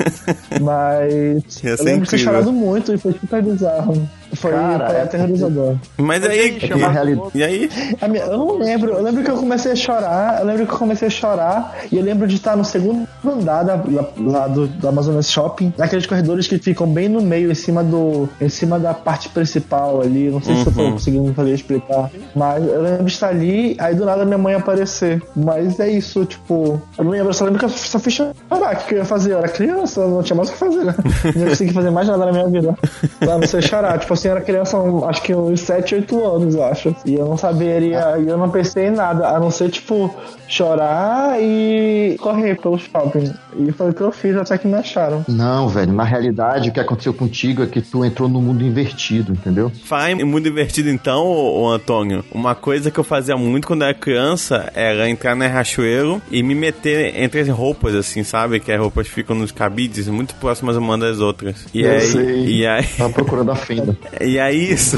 Mas 0.61 1.63
Ia 1.63 1.71
eu 1.71 1.85
lembro 1.85 2.05
de 2.05 2.11
ter 2.11 2.17
incrível. 2.17 2.19
chorado 2.19 2.53
muito 2.53 2.95
e 2.95 2.99
foi 2.99 3.13
super 3.13 3.43
bizarro. 3.43 4.09
Foi, 4.35 4.53
Cara, 4.53 4.93
é 4.93 5.03
aterrorizador. 5.03 5.77
Mas 5.97 6.25
aí. 6.25 6.39
É 6.49 6.51
que 6.51 6.75
na 6.75 6.89
realidade. 6.89 7.31
E 7.35 7.43
aí? 7.43 7.71
A 8.01 8.09
minha- 8.09 8.25
eu 8.25 8.39
não 8.39 8.59
lembro, 8.59 8.93
eu 8.93 9.03
lembro 9.03 9.25
que 9.25 9.31
eu 9.31 9.37
comecei 9.37 9.73
a 9.73 9.77
chorar, 9.77 10.41
eu 10.41 10.47
lembro 10.47 10.67
que 10.67 10.73
eu 10.73 10.79
comecei 10.79 11.09
a 11.09 11.11
chorar, 11.11 11.77
e 11.91 11.97
eu 11.97 12.03
lembro 12.03 12.27
de 12.27 12.37
estar 12.37 12.57
no 12.57 12.65
segundo 12.65 13.07
andar 13.25 13.63
da, 13.63 13.75
lá, 13.77 14.09
lá 14.19 14.47
do, 14.49 14.67
do 14.67 14.89
Amazonas 14.89 15.31
Shopping, 15.31 15.73
naqueles 15.77 16.07
corredores 16.07 16.47
que 16.47 16.59
ficam 16.59 16.87
bem 16.87 17.09
no 17.09 17.21
meio, 17.21 17.51
em 17.51 17.55
cima 17.55 17.83
do. 17.83 18.29
em 18.41 18.49
cima 18.49 18.79
da 18.79 18.93
parte 18.95 19.29
principal 19.31 20.01
ali. 20.01 20.31
Não 20.31 20.43
sei 20.43 20.57
se 20.57 20.67
eu 20.67 20.73
tô 20.73 20.91
conseguindo 20.93 21.33
fazer 21.35 21.53
explicar. 21.53 22.11
Mas 22.35 22.65
eu 22.67 22.83
lembro 22.83 23.05
de 23.05 23.13
estar 23.13 23.29
ali, 23.29 23.77
aí 23.79 23.95
do 23.95 24.05
nada 24.05 24.25
minha 24.25 24.39
mãe 24.39 24.55
aparecer. 24.55 25.23
Mas 25.35 25.79
é 25.81 25.89
isso, 25.91 26.25
tipo, 26.25 26.81
eu 26.97 27.05
não 27.05 27.11
lembro, 27.11 27.29
eu 27.31 27.35
só 27.35 27.45
lembro 27.45 27.59
que 27.59 27.65
eu 27.65 27.69
só 27.71 27.99
fiz 27.99 28.13
chorar. 28.15 28.33
O 28.51 28.87
que, 28.87 28.95
eu 28.95 28.99
ia 28.99 29.05
fazer? 29.05 29.33
Eu 29.33 29.39
era 29.39 29.49
criança, 29.49 30.01
eu 30.01 30.09
não 30.09 30.23
tinha 30.23 30.37
mais 30.37 30.49
o 30.49 30.53
que 30.53 30.59
fazer, 30.59 30.85
né? 30.85 30.95
Não 31.35 31.43
ia 31.43 31.49
conseguir 31.51 31.73
fazer 31.73 31.91
mais 31.91 32.07
nada 32.09 32.27
na 32.27 32.33
minha 32.33 32.49
vida. 32.49 32.77
Pra 33.19 33.39
não 33.39 33.47
ser 33.47 33.63
chorar. 33.63 33.99
Tipo 33.99 34.13
assim, 34.19 34.29
eu 34.29 34.33
era 34.33 34.41
criança, 34.41 34.77
acho 35.09 35.23
que 35.23 35.35
uns 35.35 35.61
7, 35.61 35.95
8 35.95 36.25
anos, 36.25 36.55
eu 36.55 36.65
acho. 36.65 36.95
E 37.05 37.15
eu 37.15 37.27
não 37.27 37.37
saberia, 37.37 38.19
e 38.19 38.29
eu 38.29 38.37
não 38.37 38.51
pensei 38.51 38.89
em 38.89 38.91
nada, 38.91 39.29
a 39.29 39.41
não 39.41 39.51
ser, 39.51 39.71
tipo, 39.71 40.15
chorar 40.49 41.41
e 41.41 42.17
correr 42.21 42.61
pelo 42.61 42.79
shopping. 42.79 43.33
E 43.59 43.71
foi 43.73 43.91
o 43.91 43.95
que 43.95 44.01
eu 44.01 44.11
fiz 44.11 44.37
até 44.37 44.57
que 44.59 44.67
me 44.67 44.75
acharam. 44.75 45.25
Não, 45.29 45.69
velho, 45.69 45.93
na 45.93 46.05
realidade 46.05 46.71
o 46.71 46.73
que 46.73 46.81
aconteceu 46.81 47.13
contigo 47.13 47.63
é 47.63 47.67
que 47.67 47.81
tu 47.81 48.05
entrou 48.05 48.29
no 48.29 48.41
mundo 48.41 48.65
invertido, 48.65 49.33
entendeu? 49.33 49.71
Faz 49.85 50.17
muito 50.23 50.45
divertido 50.45 50.89
então, 50.89 51.25
ô, 51.25 51.63
ô, 51.63 51.71
Antônio. 51.71 52.25
Uma 52.33 52.55
coisa 52.55 52.91
que 52.91 52.99
eu 52.99 53.05
fazia 53.05 53.37
muito 53.37 53.67
quando 53.67 53.85
era 53.85 53.95
criança 53.95 54.71
era 54.75 55.09
entrar 55.09 55.35
na 55.35 55.47
Riachuelo 55.47 56.21
e 56.31 56.43
me 56.43 56.55
meter 56.55 57.17
entre 57.21 57.41
as 57.41 57.49
roupas, 57.49 57.95
assim, 57.95 58.23
sabe? 58.23 58.61
Que 58.61 58.73
as 58.73 58.81
roupas 58.81 59.07
ficam 59.07 59.37
nos 59.37 59.53
cabides, 59.53 60.09
muito 60.09 60.35
próximas 60.37 60.77
uma 60.77 60.97
das 60.97 61.21
outras. 61.21 61.67
E 61.75 61.83
Eu 61.83 61.93
aí, 61.93 62.01
sei. 62.01 62.47
E 62.47 62.67
aí, 62.67 62.87
Tava 62.97 63.13
procurando 63.13 63.51
a 63.51 63.57
fenda. 63.57 63.97
e 64.21 64.39
aí 64.39 64.73
isso. 64.73 64.97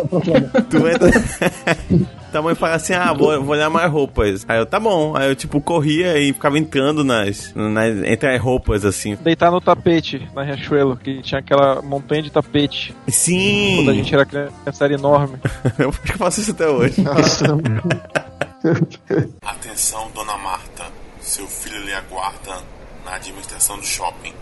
tu 0.70 0.88
entra. 0.88 1.10
Tua 2.30 2.42
mãe 2.42 2.54
fala 2.54 2.74
assim: 2.74 2.92
ah, 2.92 3.12
vou, 3.12 3.42
vou 3.42 3.54
olhar 3.54 3.70
mais 3.70 3.90
roupas. 3.90 4.44
Aí 4.48 4.58
eu, 4.58 4.66
tá 4.66 4.78
bom. 4.78 5.16
Aí 5.16 5.28
eu, 5.28 5.36
tipo, 5.36 5.60
corria 5.60 6.18
e 6.18 6.32
ficava 6.32 6.58
entrando 6.58 7.04
nas, 7.04 7.52
nas 7.54 8.04
entre 8.04 8.34
as 8.34 8.40
roupas, 8.40 8.84
assim. 8.84 9.16
Deitar 9.16 9.50
no 9.50 9.60
tapete 9.60 10.28
na 10.34 10.42
Riachuelo, 10.42 10.96
que 10.96 11.22
tinha 11.22 11.38
aquela 11.38 11.80
montanha 11.82 12.22
de 12.22 12.30
tapete. 12.30 12.94
Sim! 13.08 13.76
Quando 13.76 13.90
a 13.90 13.94
gente 13.94 14.14
era 14.14 14.26
criança, 14.26 14.84
era 14.84 14.94
enorme. 14.94 15.38
eu 15.78 15.88
acho 15.88 16.02
que 16.02 16.12
eu 16.12 16.18
faço 16.18 16.40
isso 16.40 16.50
até 16.50 16.68
hoje. 16.68 16.96
Atenção, 19.42 20.10
dona 20.14 20.36
Marta. 20.36 20.84
Seu 21.20 21.46
filho 21.46 21.82
lhe 21.84 21.92
aguarda 21.92 22.58
na 23.04 23.14
administração 23.14 23.78
do 23.78 23.86
shopping. 23.86 24.32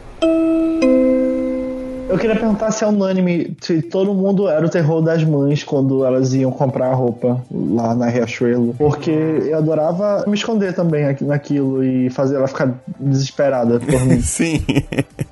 Eu 2.08 2.18
queria 2.18 2.36
perguntar 2.36 2.70
se 2.70 2.84
é 2.84 2.86
unânime, 2.86 3.56
se 3.60 3.80
todo 3.82 4.12
mundo 4.14 4.46
era 4.48 4.64
o 4.64 4.68
terror 4.68 5.00
das 5.02 5.24
mães 5.24 5.64
quando 5.64 6.04
elas 6.04 6.34
iam 6.34 6.50
comprar 6.50 6.88
a 6.90 6.94
roupa 6.94 7.42
lá 7.50 7.94
na 7.94 8.06
Riachuelo. 8.08 8.74
Porque 8.78 9.10
eu 9.10 9.56
adorava 9.56 10.24
me 10.26 10.34
esconder 10.34 10.74
também 10.74 11.04
aqui- 11.06 11.24
naquilo 11.24 11.82
e 11.82 12.10
fazer 12.10 12.36
ela 12.36 12.46
ficar 12.46 12.74
desesperada 13.00 13.80
por 13.80 14.04
mim. 14.04 14.20
Sim. 14.22 14.62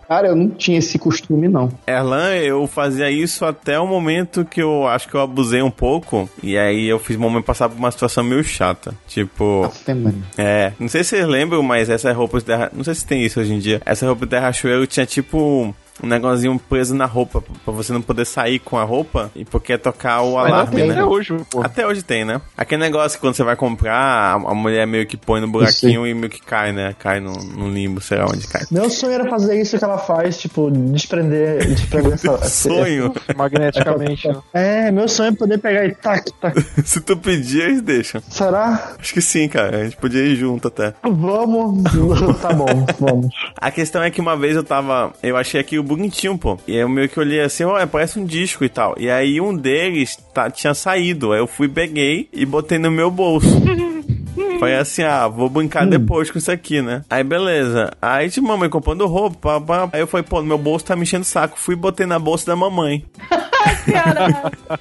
Cara, 0.08 0.28
eu 0.28 0.36
não 0.36 0.48
tinha 0.48 0.78
esse 0.78 0.98
costume, 0.98 1.46
não. 1.46 1.70
Erlan, 1.86 2.34
eu 2.36 2.66
fazia 2.66 3.10
isso 3.10 3.44
até 3.44 3.78
o 3.78 3.86
momento 3.86 4.44
que 4.44 4.60
eu 4.62 4.86
acho 4.88 5.08
que 5.08 5.14
eu 5.14 5.20
abusei 5.20 5.62
um 5.62 5.70
pouco. 5.70 6.28
E 6.42 6.56
aí 6.58 6.88
eu 6.88 6.98
fiz 6.98 7.16
o 7.16 7.20
momento 7.20 7.44
passar 7.44 7.68
por 7.68 7.78
uma 7.78 7.90
situação 7.90 8.24
meio 8.24 8.42
chata. 8.42 8.94
Tipo. 9.06 9.64
Até, 9.64 9.94
mano. 9.94 10.22
É, 10.36 10.72
não 10.80 10.88
sei 10.88 11.04
se 11.04 11.10
vocês 11.10 11.26
lembram, 11.26 11.62
mas 11.62 11.88
essa 11.88 12.12
roupa 12.12 12.38
de 12.38 12.44
terra. 12.46 12.70
Não 12.74 12.82
sei 12.82 12.94
se 12.94 13.06
tem 13.06 13.24
isso 13.24 13.38
hoje 13.40 13.52
em 13.54 13.58
dia. 13.58 13.80
Essa 13.86 14.06
roupa 14.06 14.26
de 14.26 14.30
terrachoeiro 14.30 14.86
tinha 14.86 15.06
tipo. 15.06 15.74
Um 16.02 16.06
negocinho 16.06 16.58
preso 16.58 16.94
na 16.94 17.06
roupa, 17.06 17.42
pra 17.64 17.72
você 17.72 17.92
não 17.92 18.02
poder 18.02 18.24
sair 18.24 18.58
com 18.58 18.78
a 18.78 18.84
roupa 18.84 19.30
e 19.34 19.44
porque 19.44 19.76
tocar 19.78 20.22
o 20.22 20.34
Mas 20.34 20.46
alarme, 20.46 20.76
tem 20.76 20.86
né? 20.88 20.94
até 20.94 21.04
hoje, 21.04 21.36
pô. 21.50 21.60
Até 21.62 21.86
hoje 21.86 22.02
tem, 22.02 22.24
né? 22.24 22.40
Aquele 22.56 22.82
negócio 22.82 23.18
que 23.18 23.20
quando 23.24 23.34
você 23.34 23.44
vai 23.44 23.56
comprar, 23.56 24.34
a, 24.34 24.54
mulher 24.54 24.86
meio 24.86 25.06
que 25.06 25.16
põe 25.16 25.40
no 25.40 25.48
buraquinho 25.48 26.06
e 26.06 26.14
meio 26.14 26.30
que 26.30 26.40
cai, 26.40 26.72
né? 26.72 26.94
Cai 26.98 27.20
no, 27.20 27.32
no 27.32 27.70
limbo, 27.70 28.00
sei 28.00 28.18
lá 28.18 28.26
onde 28.26 28.46
cai. 28.46 28.62
Meu 28.70 28.90
sonho 28.90 29.12
era 29.12 29.28
fazer 29.28 29.60
isso 29.60 29.78
que 29.78 29.84
ela 29.84 29.98
faz, 29.98 30.38
tipo, 30.38 30.70
desprender, 30.70 31.66
desprender 31.66 32.14
essa. 32.14 32.42
Sonho. 32.62 33.12
Magneticamente, 33.36 34.28
né? 34.28 34.36
É, 34.52 34.90
meu 34.90 35.08
sonho 35.08 35.30
é 35.30 35.32
poder 35.32 35.58
pegar 35.58 35.84
e 35.86 35.94
tac, 35.94 36.30
tac. 36.40 36.60
Se 36.84 37.00
tu 37.00 37.16
pedir, 37.16 37.62
eles 37.62 37.82
deixam. 37.82 38.20
Será? 38.28 38.94
Acho 38.98 39.14
que 39.14 39.20
sim, 39.20 39.48
cara. 39.48 39.78
A 39.78 39.84
gente 39.84 39.96
podia 39.96 40.22
ir 40.22 40.36
junto 40.36 40.68
até. 40.68 40.94
Vamos. 41.02 41.82
tá 42.40 42.52
bom, 42.52 42.86
vamos. 42.98 43.34
A 43.56 43.70
questão 43.70 44.02
é 44.02 44.10
que 44.10 44.20
uma 44.20 44.36
vez 44.36 44.56
eu 44.56 44.64
tava. 44.64 45.12
Eu 45.22 45.36
achei 45.36 45.60
aquilo 45.60 45.82
bonitinho, 45.96 46.36
pô. 46.38 46.58
E 46.66 46.76
eu 46.76 46.88
meio 46.88 47.08
que 47.08 47.18
olhei 47.18 47.40
assim, 47.40 47.64
olha, 47.64 47.86
parece 47.86 48.18
um 48.18 48.24
disco 48.24 48.64
e 48.64 48.68
tal. 48.68 48.94
E 48.98 49.10
aí 49.10 49.40
um 49.40 49.56
deles 49.56 50.16
tá, 50.32 50.50
tinha 50.50 50.74
saído. 50.74 51.32
Aí 51.32 51.40
eu 51.40 51.46
fui, 51.46 51.68
peguei 51.68 52.28
e 52.32 52.44
botei 52.44 52.78
no 52.78 52.90
meu 52.90 53.10
bolso. 53.10 53.48
Foi 54.58 54.74
assim, 54.76 55.02
ah, 55.02 55.26
vou 55.26 55.48
brincar 55.48 55.86
depois 55.86 56.30
com 56.30 56.38
isso 56.38 56.50
aqui, 56.50 56.80
né? 56.80 57.04
Aí 57.10 57.24
beleza. 57.24 57.90
Aí 58.00 58.30
tipo, 58.30 58.46
mamãe 58.46 58.70
comprando 58.70 59.06
roupa, 59.06 59.60
pá, 59.60 59.60
pá. 59.60 59.90
Aí 59.92 60.00
eu 60.00 60.06
falei, 60.06 60.24
pô, 60.24 60.40
meu 60.40 60.56
bolso 60.56 60.84
tá 60.84 60.94
me 60.94 61.02
enchendo 61.02 61.22
o 61.22 61.26
saco. 61.26 61.58
Fui 61.58 61.74
e 61.74 61.76
botei 61.76 62.06
na 62.06 62.18
bolsa 62.18 62.46
da 62.46 62.56
mamãe. 62.56 63.04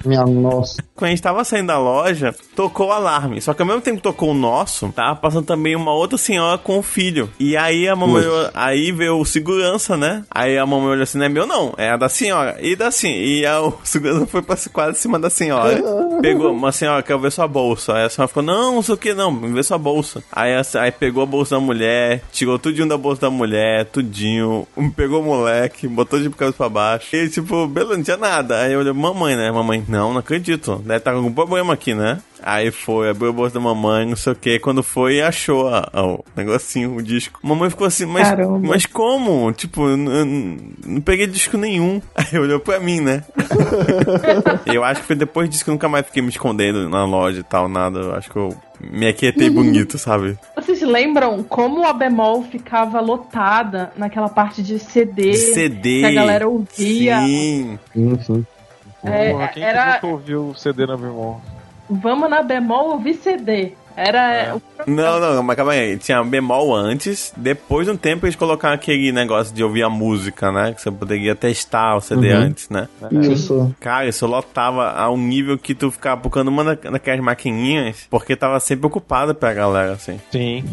Minha 0.04 0.24
nossa. 0.24 0.82
Quando 0.94 1.08
a 1.08 1.10
gente 1.10 1.22
tava 1.22 1.44
saindo 1.44 1.66
da 1.68 1.78
loja, 1.78 2.34
tocou 2.54 2.88
o 2.88 2.92
alarme. 2.92 3.40
Só 3.40 3.54
que 3.54 3.62
ao 3.62 3.66
mesmo 3.68 3.80
tempo 3.82 3.96
que 3.98 4.02
tocou 4.02 4.30
o 4.30 4.34
nosso, 4.34 4.90
tava 4.92 5.16
passando 5.16 5.44
também 5.46 5.74
uma 5.76 5.92
outra 5.92 6.16
senhora 6.18 6.58
com 6.58 6.78
o 6.78 6.82
filho. 6.82 7.30
E 7.38 7.56
aí 7.56 7.88
a 7.88 7.96
mamãe, 7.96 8.22
olhou- 8.26 8.50
aí 8.54 8.92
veio 8.92 9.18
o 9.18 9.24
segurança, 9.24 9.96
né? 9.96 10.24
Aí 10.30 10.56
a 10.58 10.66
mamãe 10.66 10.88
olhou 10.90 11.02
assim, 11.02 11.18
não 11.18 11.26
é 11.26 11.28
meu 11.28 11.46
não, 11.46 11.74
é 11.76 11.90
a 11.90 11.96
da 11.96 12.08
senhora. 12.08 12.56
E 12.60 12.76
da 12.76 12.88
assim, 12.88 13.12
e 13.12 13.46
a, 13.46 13.60
o 13.60 13.74
segurança 13.84 14.26
foi 14.26 14.42
pra 14.42 14.56
quase 14.72 14.98
cima 14.98 15.18
da 15.18 15.30
senhora. 15.30 15.82
Pegou 16.20 16.52
uma 16.52 16.72
senhora, 16.72 17.02
quer 17.02 17.18
ver 17.18 17.32
sua 17.32 17.48
bolsa. 17.48 17.94
Aí 17.94 18.04
a 18.04 18.08
senhora 18.10 18.28
ficou, 18.28 18.42
não, 18.42 18.74
não 18.76 18.82
sei 18.82 18.94
o 18.94 18.98
que, 18.98 19.14
não, 19.14 19.30
me 19.32 19.52
vê 19.52 19.62
sua 19.62 19.78
bolsa. 19.78 20.22
Aí, 20.32 20.54
a- 20.54 20.62
aí 20.80 20.92
pegou 20.92 21.22
a 21.22 21.26
bolsa 21.26 21.54
da 21.56 21.60
mulher, 21.60 22.22
tirou 22.32 22.58
tudinho 22.58 22.88
da 22.88 22.96
bolsa 22.96 23.22
da 23.22 23.30
mulher, 23.30 23.86
tudinho, 23.86 24.66
pegou 24.96 25.20
o 25.20 25.24
moleque, 25.24 25.88
botou 25.88 26.20
de 26.20 26.28
cabeça 26.30 26.56
pra 26.56 26.68
baixo. 26.68 27.14
E 27.16 27.28
tipo, 27.28 27.66
beleza, 27.66 27.96
não 27.96 28.02
tinha 28.04 28.16
nada. 28.16 28.60
Aí 28.60 28.71
eu 28.72 28.80
olhei, 28.80 28.92
mamãe, 28.92 29.36
né? 29.36 29.50
Mamãe, 29.50 29.84
não, 29.88 30.12
não 30.12 30.18
acredito. 30.20 30.76
Deve 30.84 30.96
estar 30.98 31.12
com 31.12 31.18
algum 31.18 31.32
problema 31.32 31.72
aqui, 31.74 31.94
né? 31.94 32.18
Aí 32.44 32.72
foi, 32.72 33.08
abriu 33.08 33.30
a 33.30 33.32
bolsa 33.32 33.54
da 33.54 33.60
mamãe, 33.60 34.04
não 34.04 34.16
sei 34.16 34.32
o 34.32 34.36
que. 34.36 34.58
Quando 34.58 34.82
foi, 34.82 35.20
achou 35.20 35.68
a- 35.68 35.88
a- 35.92 36.04
o 36.04 36.24
negocinho, 36.36 36.96
o 36.96 37.02
disco. 37.02 37.38
Mamãe 37.42 37.70
ficou 37.70 37.86
assim, 37.86 38.04
mas, 38.04 38.28
Caramba. 38.28 38.58
mas 38.68 38.84
como? 38.84 39.52
Tipo, 39.52 39.88
eu 39.88 39.96
não 39.96 41.00
peguei 41.00 41.26
disco 41.28 41.56
nenhum. 41.56 42.02
Aí 42.16 42.36
olhou 42.38 42.58
pra 42.58 42.80
mim, 42.80 43.00
né? 43.00 43.22
eu 44.66 44.82
acho 44.84 45.00
que 45.02 45.06
foi 45.06 45.16
depois 45.16 45.48
disso 45.48 45.62
que 45.64 45.70
eu 45.70 45.74
nunca 45.74 45.88
mais 45.88 46.06
fiquei 46.06 46.22
me 46.22 46.28
escondendo 46.30 46.88
na 46.88 47.04
loja 47.04 47.40
e 47.40 47.44
tal, 47.44 47.68
nada. 47.68 48.00
Eu 48.00 48.14
acho 48.14 48.30
que 48.30 48.36
eu 48.36 48.54
me 48.80 49.06
aquietei 49.06 49.48
bonito, 49.48 49.96
sabe? 49.96 50.36
vocês 50.56 50.82
lembram 50.82 51.42
como 51.44 51.86
a 51.86 51.92
bemol 51.92 52.42
ficava 52.42 53.00
lotada 53.00 53.92
naquela 53.96 54.28
parte 54.28 54.62
de 54.62 54.78
CD? 54.80 55.30
De 55.30 55.36
CD. 55.36 56.00
Que 56.00 56.06
a 56.06 56.12
galera 56.12 56.48
ouvia. 56.48 57.20
Sim. 57.20 57.78
Sim, 57.94 58.44
sim. 59.02 59.08
É, 59.10 59.30
Porra, 59.30 59.48
quem 59.48 59.62
era- 59.62 59.84
que 59.84 59.92
nunca 59.94 60.06
ouviu 60.06 60.48
o 60.48 60.54
CD 60.54 60.86
na 60.86 60.96
bemol? 60.96 61.40
Vamos 61.90 62.30
na 62.30 62.42
bemol 62.42 62.92
ouvir 62.92 63.14
CD. 63.14 63.72
Era 63.94 64.32
É. 64.32 64.54
o 64.54 64.62
Não, 64.86 65.20
não, 65.20 65.42
mas 65.42 65.54
calma 65.54 65.72
aí. 65.72 65.98
Tinha 65.98 66.24
bemol 66.24 66.74
antes. 66.74 67.30
Depois 67.36 67.86
de 67.86 67.92
um 67.92 67.96
tempo 67.96 68.24
eles 68.24 68.34
colocaram 68.34 68.74
aquele 68.74 69.12
negócio 69.12 69.54
de 69.54 69.62
ouvir 69.62 69.82
a 69.82 69.90
música, 69.90 70.50
né? 70.50 70.72
Que 70.72 70.80
você 70.80 70.90
poderia 70.90 71.34
testar 71.34 71.96
o 71.96 72.00
CD 72.00 72.30
antes, 72.30 72.70
né? 72.70 72.88
Isso. 73.10 73.74
Cara, 73.78 74.06
isso 74.08 74.26
lotava 74.26 74.92
a 74.92 75.10
um 75.10 75.18
nível 75.18 75.58
que 75.58 75.74
tu 75.74 75.90
ficava 75.90 76.18
procurando 76.18 76.48
uma 76.48 76.64
da- 76.74 76.90
daquelas 76.90 77.20
maquininhas, 77.20 78.06
porque 78.08 78.34
tava 78.34 78.58
sempre 78.60 78.86
ocupado 78.86 79.34
pra 79.34 79.52
galera, 79.52 79.92
assim. 79.92 80.18
Sim. 80.30 80.64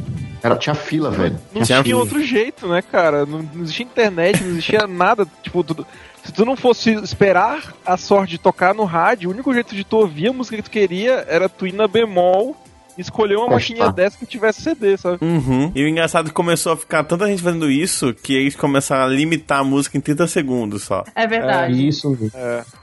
Era, 0.42 0.56
tinha 0.56 0.74
fila, 0.76 1.12
velho. 1.12 1.38
Não 1.54 1.62
Tinha- 1.64 1.84
tinha 1.84 1.98
outro 1.98 2.24
jeito, 2.24 2.68
né, 2.70 2.82
cara? 2.82 3.26
Não, 3.26 3.40
não 3.54 3.64
existia 3.64 3.86
internet, 3.86 4.42
não 4.42 4.52
existia 4.52 4.88
nada. 4.88 5.28
Tipo, 5.44 5.62
tu- 5.62 5.86
se 6.24 6.32
tu 6.32 6.46
não 6.46 6.56
fosse 6.56 6.92
esperar 6.96 7.74
a 7.86 7.98
sorte 7.98 8.32
de 8.32 8.38
tocar 8.38 8.74
no 8.74 8.84
rádio, 8.84 9.30
o 9.30 9.34
único 9.34 9.54
jeito 9.54 9.76
de 9.76 9.84
tu 9.84 9.98
ouvir 9.98 10.30
a 10.30 10.34
música 10.34 10.58
que 10.58 10.64
tu 10.64 10.72
queria 10.72 11.26
era 11.28 11.50
tu 11.50 11.66
ir 11.66 11.74
na 11.74 11.88
bemol 11.88 12.56
e 13.00 13.02
escolher 13.02 13.36
uma 13.38 13.48
Testar. 13.48 13.56
maquininha 13.56 13.92
dessa 13.94 14.18
que 14.18 14.26
tivesse 14.26 14.62
CD, 14.62 14.98
sabe? 14.98 15.18
Uhum. 15.22 15.72
E 15.74 15.84
o 15.84 15.88
engraçado 15.88 16.26
é 16.26 16.28
que 16.30 16.34
começou 16.36 16.74
a 16.74 16.78
ficar 16.78 17.04
tanta 17.06 17.26
gente 17.28 17.42
fazendo 17.42 17.70
isso 17.72 18.14
que 18.14 18.34
eles 18.36 18.56
começaram 18.56 19.06
a 19.06 19.08
limitar 19.08 19.60
a 19.60 19.64
música 19.64 19.98
em 19.98 20.02
30 20.02 20.28
segundos 20.28 20.84
só. 20.84 21.04
É 21.16 21.26
verdade. 21.26 21.88
Isso, 21.88 22.14
velho. 22.14 22.32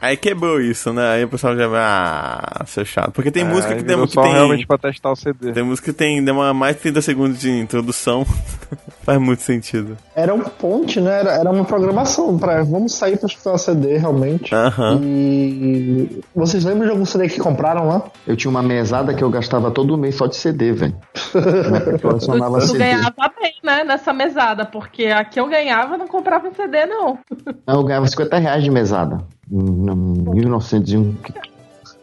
Aí 0.00 0.16
quebrou 0.16 0.60
isso, 0.60 0.92
né? 0.92 1.06
Aí 1.10 1.24
o 1.24 1.28
pessoal 1.28 1.56
já 1.56 1.66
vai, 1.68 1.80
ah, 1.82 2.64
seu 2.66 2.84
chato. 2.84 3.12
Porque 3.12 3.30
tem 3.30 3.42
É, 3.42 3.46
música 3.46 3.74
que, 3.76 3.82
virou 3.82 3.98
dem 3.98 4.06
que 4.06 4.12
só 4.14 4.22
tem. 4.22 4.32
realmente 4.32 4.66
pra 4.66 4.78
testar 4.78 5.12
o 5.12 5.16
CD. 5.16 5.52
Tem 5.52 5.62
música 5.62 5.92
que 5.92 5.96
tem, 5.96 6.24
demora 6.24 6.54
mais 6.54 6.76
de 6.76 6.82
30 6.82 7.02
segundos 7.02 7.38
de 7.40 7.50
introdução. 7.50 8.24
Faz 9.04 9.20
muito 9.20 9.42
sentido. 9.42 9.96
Era 10.14 10.34
um 10.34 10.40
ponte, 10.40 11.00
né? 11.00 11.20
Era, 11.20 11.32
era 11.34 11.50
uma 11.50 11.64
programação 11.64 12.36
pra 12.38 12.62
vamos 12.64 12.92
sair 12.94 13.16
pra 13.16 13.26
escutar 13.28 13.52
o 13.52 13.58
CD 13.58 13.98
realmente. 13.98 14.54
Aham. 14.54 15.00
E 15.02 16.20
vocês 16.34 16.64
lembram 16.64 16.84
de 16.86 16.90
algum 16.92 17.04
CD 17.04 17.28
que 17.28 17.38
compraram 17.38 17.86
lá? 17.88 18.02
Eu 18.26 18.36
tinha 18.36 18.50
uma 18.50 18.62
mesada 18.62 19.14
que 19.14 19.22
eu 19.22 19.30
gastava 19.30 19.70
todo 19.70 19.96
mês 19.96 20.05
só 20.12 20.26
de 20.26 20.36
CD, 20.36 20.72
velho. 20.72 20.96
Eu 21.34 21.98
Tu, 22.18 22.18
tu 22.28 22.60
CD. 22.62 22.78
ganhava 22.78 23.32
bem, 23.40 23.54
né, 23.62 23.84
nessa 23.84 24.12
mesada, 24.12 24.64
porque 24.64 25.06
a 25.06 25.24
que 25.24 25.38
eu 25.38 25.48
ganhava 25.48 25.96
não 25.98 26.06
comprava 26.08 26.48
em 26.48 26.54
CD, 26.54 26.86
não. 26.86 27.18
Não, 27.66 27.74
eu 27.74 27.84
ganhava 27.84 28.06
50 28.06 28.38
reais 28.38 28.62
de 28.64 28.70
mesada. 28.70 29.18
Em 29.50 29.62
1901. 29.62 31.14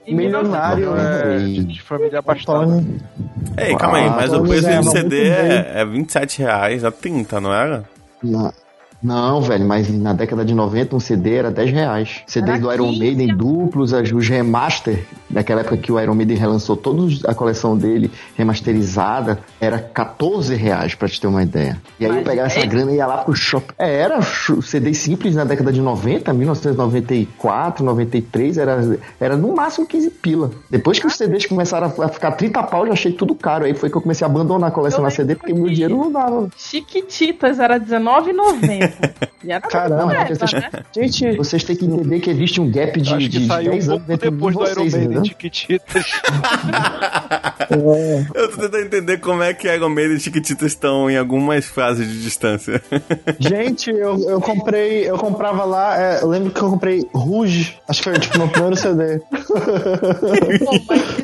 Em 0.05 0.15
Milionário, 0.15 0.91
1990. 0.91 1.61
É, 1.61 1.63
de, 1.63 1.81
família 1.81 2.19
abastada. 2.19 2.83
Ei, 3.57 3.75
calma 3.77 3.97
aí, 3.97 4.05
Ah, 4.07 4.09
mas 4.17 4.33
o 4.33 4.37
Tony 4.37 4.49
preço 4.49 4.69
de 4.69 4.77
um 4.79 4.83
CD 4.91 5.27
é, 5.29 5.71
é 5.75 5.85
27 5.85 6.39
reais 6.39 6.83
a 6.83 6.91
30, 6.91 7.39
não 7.39 7.53
era? 7.53 7.83
Na- 8.21 8.53
Não, 9.03 9.41
velho, 9.41 9.65
mas 9.65 9.89
na 9.89 10.13
década 10.13 10.45
de 10.45 10.55
90 10.55 10.95
um 10.95 10.99
CD 10.99 11.35
era 11.35 11.51
10 11.51 11.71
reais. 11.71 12.21
CDs 12.25 12.55
Era 12.55 12.59
do 12.61 12.73
Iron 12.73 12.87
15. 12.89 12.99
Maiden 12.99 13.35
duplos, 13.35 13.91
os 13.91 14.29
remaster, 14.29 15.05
daquela 15.29 15.61
época 15.61 15.77
que 15.77 15.91
o 15.91 15.99
Iron 15.99 16.15
Maiden 16.15 16.37
relançou 16.37 16.77
toda 16.77 17.03
a 17.27 17.35
coleção 17.35 17.77
dele 17.77 18.09
remasterizada, 18.37 19.39
era 19.59 19.77
14 19.77 20.55
reais, 20.55 20.95
pra 20.95 21.09
te 21.09 21.19
ter 21.19 21.27
uma 21.27 21.43
ideia. 21.43 21.81
E 21.99 22.05
aí 22.05 22.11
eu 22.11 22.15
Mas 22.15 22.23
pegava 22.23 22.47
essa 22.47 22.59
é- 22.59 22.65
grana 22.65 22.91
e 22.91 22.95
ia 22.95 23.05
lá 23.05 23.17
pro 23.17 23.35
shopping. 23.35 23.73
É, 23.77 23.93
era 23.99 24.21
CD 24.21 24.93
simples 24.93 25.35
na 25.35 25.43
década 25.43 25.71
de 25.73 25.81
90, 25.81 26.31
1994, 26.33 27.83
93, 27.83 28.57
era, 28.57 28.99
era 29.19 29.35
no 29.35 29.53
máximo 29.53 29.85
15 29.85 30.09
pila. 30.11 30.51
Depois 30.69 30.99
que 30.99 31.07
os 31.07 31.15
CDs 31.15 31.45
começaram 31.45 31.87
a, 31.87 32.07
ficar 32.07 32.31
30 32.31 32.63
pau, 32.63 32.81
eu 32.81 32.87
já 32.87 32.93
achei 32.93 33.11
tudo 33.11 33.35
caro. 33.35 33.65
Aí 33.65 33.73
foi 33.73 33.89
que 33.89 33.97
eu 33.97 34.01
comecei 34.01 34.25
a 34.25 34.29
abandonar 34.29 34.69
a 34.69 34.71
colecionar 34.71 35.11
Eu 35.11 35.15
CD, 35.15 35.35
porque 35.35 35.53
meu 35.53 35.69
dinheiro 35.69 35.97
não 35.97 36.11
dava. 36.11 36.47
Chiquititas 36.55 37.59
era 37.59 37.75
R$19,90. 37.75 38.92
Era 39.45 39.59
Caramba, 39.59 40.05
leva, 40.13 40.35
vocês- 40.35 40.53
né? 40.53 40.69
Gente, 40.95 41.35
Vocês 41.35 41.63
têm 41.65 41.75
que 41.75 41.83
entender 41.85 42.21
que 42.21 42.29
existe 42.29 42.61
um 42.61 42.71
gap 42.71 42.99
de, 43.01 43.13
acho 43.13 43.29
que 43.29 43.39
de 43.39 43.45
saiu 43.47 43.71
10 43.71 43.87
um 43.89 43.91
anos 43.95 44.05
pouco 44.05 44.21
depois 44.21 44.55
do 44.55 44.63
Iron 44.63 44.73
vocês, 44.73 44.93
Maiden, 44.93 45.03
entendeu? 45.03 45.25
Chiquititas. 45.25 46.05
é, 47.69 48.25
Eu 48.35 48.49
tô 48.51 48.57
tentando 48.61 48.85
entender 48.85 49.17
como 49.19 49.43
é 49.43 49.53
que 49.53 49.67
Iron 49.67 49.89
Maiden 49.89 50.15
e 50.15 50.19
Chiquititas 50.21 50.71
estão 50.71 51.09
em 51.09 51.17
algumas 51.17 51.65
fases 51.65 52.07
de 52.07 52.21
distância. 52.21 52.81
gente, 53.37 53.89
eu, 53.89 54.17
eu 54.29 54.39
comprei, 54.39 55.09
eu 55.09 55.17
comprava 55.17 55.65
lá, 55.65 56.01
é, 56.01 56.21
eu 56.21 56.27
lembro 56.29 56.49
que 56.51 56.61
eu 56.61 56.69
comprei 56.69 57.05
Rouge, 57.13 57.77
acho 57.89 58.01
que 58.01 58.09
foi 58.11 58.19
tipo 58.19 58.37
meu 58.37 58.47
primeiro 58.47 58.77
CD. 58.77 59.19
Mas 60.87 61.22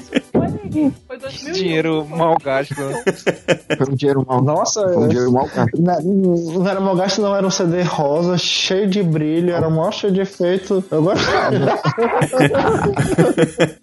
foi 0.72 0.92
Foi 1.08 1.18
2001. 1.18 1.54
Dinheiro 1.54 2.06
mal 2.10 2.36
gasto. 2.44 2.76
Foi 2.76 3.88
um 3.90 3.96
dinheiro 3.96 4.26
mal. 4.28 4.42
Nossa, 4.42 4.82
Foi 4.82 4.98
um 5.04 5.08
dinheiro 5.08 5.32
mal 5.32 5.48
gasto. 5.54 5.82
Na- 5.82 6.00
não 6.02 6.68
era 6.68 6.80
mal 6.80 6.96
gasto, 6.96 7.22
não 7.22 7.36
era 7.36 7.46
um 7.46 7.50
CD 7.52 7.82
rosa, 7.82 8.38
cheio 8.38 8.88
de 8.88 9.02
brilho, 9.04 9.52
era 9.52 9.70
mó 9.70 9.92
cheio 9.92 10.14
de 10.14 10.22
efeito. 10.22 10.84
Eu 10.92 11.04
gostava. 11.04 11.56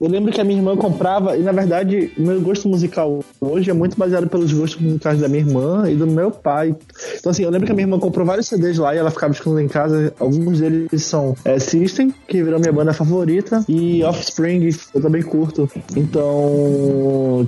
eu 0.01 0.09
lembro 0.09 0.33
que 0.33 0.41
a 0.41 0.45
minha 0.45 0.59
irmã 0.59 0.77
comprava, 0.77 1.37
e 1.37 1.43
na 1.43 1.53
verdade, 1.53 2.13
o 2.19 2.23
meu 2.23 2.41
gosto 2.41 2.69
musical 2.69 3.21
hoje 3.41 3.71
é 3.71 3.75
muito 3.75 3.97
baseado 3.97 4.29
pelos 4.29 4.53
gostos 4.53 4.81
musicais 4.81 5.21
da 5.21 5.29
minha 5.29 5.41
irmã 5.41 5.91
e 5.91 5.95
do 5.95 6.07
meu 6.07 6.31
pai. 6.31 6.75
Então, 7.19 7.31
assim, 7.31 7.45
eu 7.45 7.51
lembro 7.51 7.67
que 7.67 7.73
a 7.73 7.75
minha 7.75 7.85
irmã 7.87 7.99
comprou 7.99 8.27
vários 8.27 8.49
CDs 8.49 8.79
lá 8.79 8.95
e 8.95 8.99
ela 8.99 9.11
ficava 9.11 9.33
escutando 9.33 9.61
em 9.61 9.69
casa. 9.69 10.13
Alguns 10.19 10.61
deles 10.61 11.05
são 11.05 11.35
é, 11.45 11.59
System, 11.59 12.13
que 12.29 12.43
virou 12.43 12.59
minha 12.61 12.73
banda 12.73 12.93
favorita, 12.93 13.65
e 13.69 14.03
Offspring, 14.05 14.69
eu 14.95 15.01
também 15.03 15.23
curto. 15.23 15.69
Então, 15.97 16.76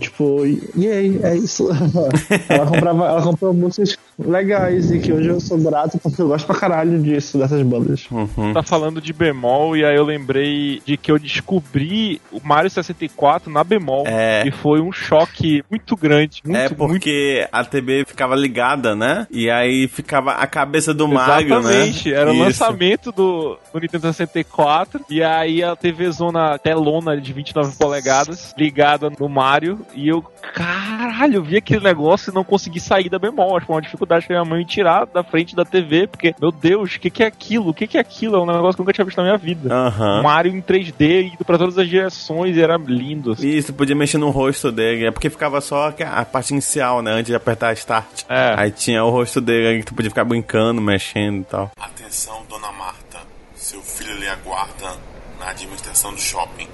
tipo, 0.00 0.44
e 0.46 0.88
aí, 0.88 1.20
é 1.22 1.36
isso. 1.36 1.68
ela 2.48 2.66
comprava, 2.66 3.06
ela 3.06 3.22
comprou 3.22 3.52
músicas 3.52 3.96
legais 4.18 4.90
e 4.90 4.98
que 4.98 5.12
hoje 5.12 5.28
eu 5.28 5.40
sou 5.40 5.58
grato 5.58 5.98
porque 5.98 6.20
eu 6.20 6.28
gosto 6.28 6.46
pra 6.46 6.56
caralho 6.56 7.00
disso, 7.00 7.38
dessas 7.38 7.62
bandas. 7.62 8.06
Uhum. 8.10 8.52
Tá 8.52 8.62
falando 8.62 9.00
de 9.00 9.12
bemol 9.12 9.76
e 9.76 9.84
aí 9.84 9.96
eu 9.96 10.04
lembrei 10.04 10.82
de 10.84 10.96
que 10.96 11.10
eu 11.10 11.18
descobri 11.18 12.20
o 12.32 12.40
Mario 12.42 12.70
64 12.70 13.50
na 13.50 13.62
bemol. 13.62 14.04
É. 14.06 14.46
E 14.46 14.50
foi 14.50 14.80
um 14.80 14.90
choque 14.90 15.62
muito 15.70 15.96
grande. 15.96 16.40
Muito, 16.44 16.58
é 16.58 16.62
muito 16.62 16.76
porque 16.76 17.46
a 17.52 17.64
TV 17.64 18.04
ficava 18.04 18.34
ligada, 18.34 18.96
né? 18.96 19.26
E 19.30 19.48
aí 19.50 19.86
ficava 19.86 20.32
a 20.32 20.46
cabeça 20.46 20.92
do 20.92 21.06
Mario, 21.06 21.60
né? 21.60 21.70
Exatamente, 21.70 22.12
era 22.12 22.30
o 22.30 22.34
Isso. 22.34 22.42
lançamento 22.42 23.12
do, 23.12 23.58
do 23.72 23.80
Nintendo 23.80 24.12
64 24.12 25.04
e 25.08 25.22
aí 25.22 25.62
a 25.62 25.76
TV 25.76 26.10
zona 26.10 26.58
telona 26.58 27.20
de 27.20 27.32
29 27.32 27.76
polegadas 27.76 28.54
ligada 28.58 29.10
no 29.18 29.28
Mario 29.28 29.85
e 29.94 30.09
eu, 30.09 30.22
caralho, 30.54 31.37
eu 31.37 31.42
vi 31.42 31.57
aquele 31.57 31.83
negócio 31.83 32.31
e 32.31 32.35
não 32.35 32.44
consegui 32.44 32.81
sair 32.81 33.09
da 33.09 33.18
bemol. 33.18 33.57
Acho 33.57 33.61
que 33.61 33.66
foi 33.66 33.76
uma 33.76 33.83
dificuldade 33.83 34.26
pra 34.26 34.37
minha 34.37 34.48
mãe 34.48 34.59
me 34.61 34.64
tirar 34.64 35.07
da 35.07 35.22
frente 35.22 35.54
da 35.54 35.64
TV, 35.64 36.07
porque, 36.07 36.35
meu 36.40 36.50
Deus, 36.50 36.94
o 36.94 37.00
que, 37.00 37.11
que 37.11 37.22
é 37.22 37.26
aquilo? 37.26 37.70
O 37.70 37.74
que, 37.74 37.87
que 37.87 37.96
é 37.96 38.00
aquilo? 38.00 38.37
É 38.37 38.40
um 38.40 38.46
negócio 38.46 38.74
que 38.74 38.81
eu 38.81 38.85
nunca 38.85 38.92
tinha 38.92 39.04
visto 39.04 39.18
na 39.18 39.24
minha 39.24 39.37
vida. 39.37 39.72
Aham. 39.74 40.22
Mario 40.22 40.54
em 40.54 40.62
3D, 40.62 41.33
indo 41.33 41.44
pra 41.44 41.59
todas 41.59 41.78
as 41.78 41.88
direções, 41.88 42.57
e 42.57 42.61
era 42.61 42.76
lindo. 42.76 43.33
assim. 43.33 43.48
Isso, 43.48 43.72
podia 43.72 43.94
mexer 43.96 44.18
no 44.18 44.31
rosto 44.31 44.70
dele. 44.72 45.07
É 45.07 45.11
porque 45.11 45.31
ficava 45.31 45.61
só 45.61 45.92
a 46.00 46.24
parte 46.24 46.52
inicial, 46.52 47.02
né? 47.02 47.12
Antes 47.12 47.26
de 47.26 47.35
apertar 47.35 47.72
Start. 47.74 48.22
É. 48.28 48.54
Aí 48.57 48.70
tinha 48.70 49.04
o 49.04 49.11
rosto 49.11 49.40
dele 49.40 49.66
aí 49.68 49.78
que 49.81 49.87
tu 49.87 49.94
podia 49.94 50.11
ficar 50.11 50.24
brincando, 50.24 50.81
mexendo 50.81 51.40
e 51.40 51.44
tal. 51.44 51.70
Atenção, 51.81 52.42
dona 52.48 52.72
Marta. 52.72 53.18
Seu 53.54 53.81
filho 53.83 54.14
lhe 54.18 54.28
aguarda 54.28 54.96
na 55.38 55.50
administração 55.50 56.12
do 56.12 56.20
shopping. 56.20 56.66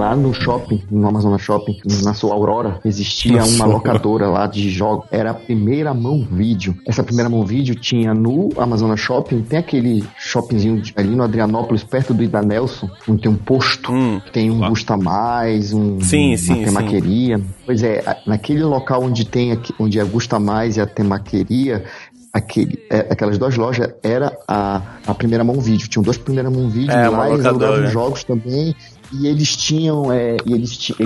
Lá 0.00 0.16
no 0.16 0.32
shopping, 0.32 0.82
no 0.90 1.06
Amazonas 1.06 1.42
Shopping, 1.42 1.76
na 2.02 2.14
sua 2.14 2.32
Aurora, 2.32 2.80
existia 2.86 3.36
Nossa. 3.36 3.54
uma 3.56 3.66
locadora 3.66 4.28
lá 4.28 4.46
de 4.46 4.70
jogos. 4.70 5.06
Era 5.10 5.32
a 5.32 5.34
primeira 5.34 5.92
mão 5.92 6.26
vídeo. 6.32 6.74
Essa 6.86 7.02
primeira 7.02 7.28
mão 7.28 7.44
vídeo 7.44 7.74
tinha 7.74 8.14
no 8.14 8.48
Amazonas 8.56 8.98
Shopping, 8.98 9.42
tem 9.42 9.58
aquele 9.58 10.02
shoppingzinho 10.16 10.80
ali 10.96 11.10
no 11.10 11.22
Adrianópolis, 11.22 11.84
perto 11.84 12.14
do 12.14 12.22
Ida 12.22 12.40
Nelson, 12.40 12.88
onde 13.06 13.20
tem 13.20 13.30
um 13.30 13.36
posto, 13.36 13.92
Hum. 13.92 14.18
tem 14.32 14.50
um 14.50 14.66
Gusta 14.70 14.96
Mais, 14.96 15.74
um, 15.74 16.00
Sim, 16.00 16.30
uma 16.30 16.36
sim, 16.38 16.64
temaqueria. 16.64 17.38
Pois 17.66 17.82
é, 17.82 18.02
naquele 18.26 18.64
local 18.64 19.02
onde 19.02 19.26
tem 19.26 19.52
aqui- 19.52 19.74
onde 19.78 19.98
é 20.00 20.04
Gusta 20.04 20.40
Mais 20.40 20.78
e 20.78 20.80
a 20.80 20.86
temaqueria, 20.86 21.84
aquele, 22.32 22.78
é, 22.88 23.00
aquelas 23.10 23.36
duas 23.36 23.54
lojas 23.54 23.92
era 24.02 24.34
a, 24.48 24.80
a 25.06 25.12
primeira 25.14 25.44
mão 25.44 25.60
vídeo. 25.60 25.88
Tinham 25.88 26.02
duas 26.02 26.16
primeiras 26.16 26.50
mão 26.50 26.70
vídeo 26.70 26.90
É, 26.90 27.06
lá, 27.06 27.28
eles 27.30 27.90
jogos 27.92 28.24
também. 28.24 28.74
E 29.10 29.26
eles 29.26 29.56
tinham, 29.56 30.10
é, 30.12 30.42
e 30.46 30.54
eles, 30.54 30.76
ti- 30.78 30.96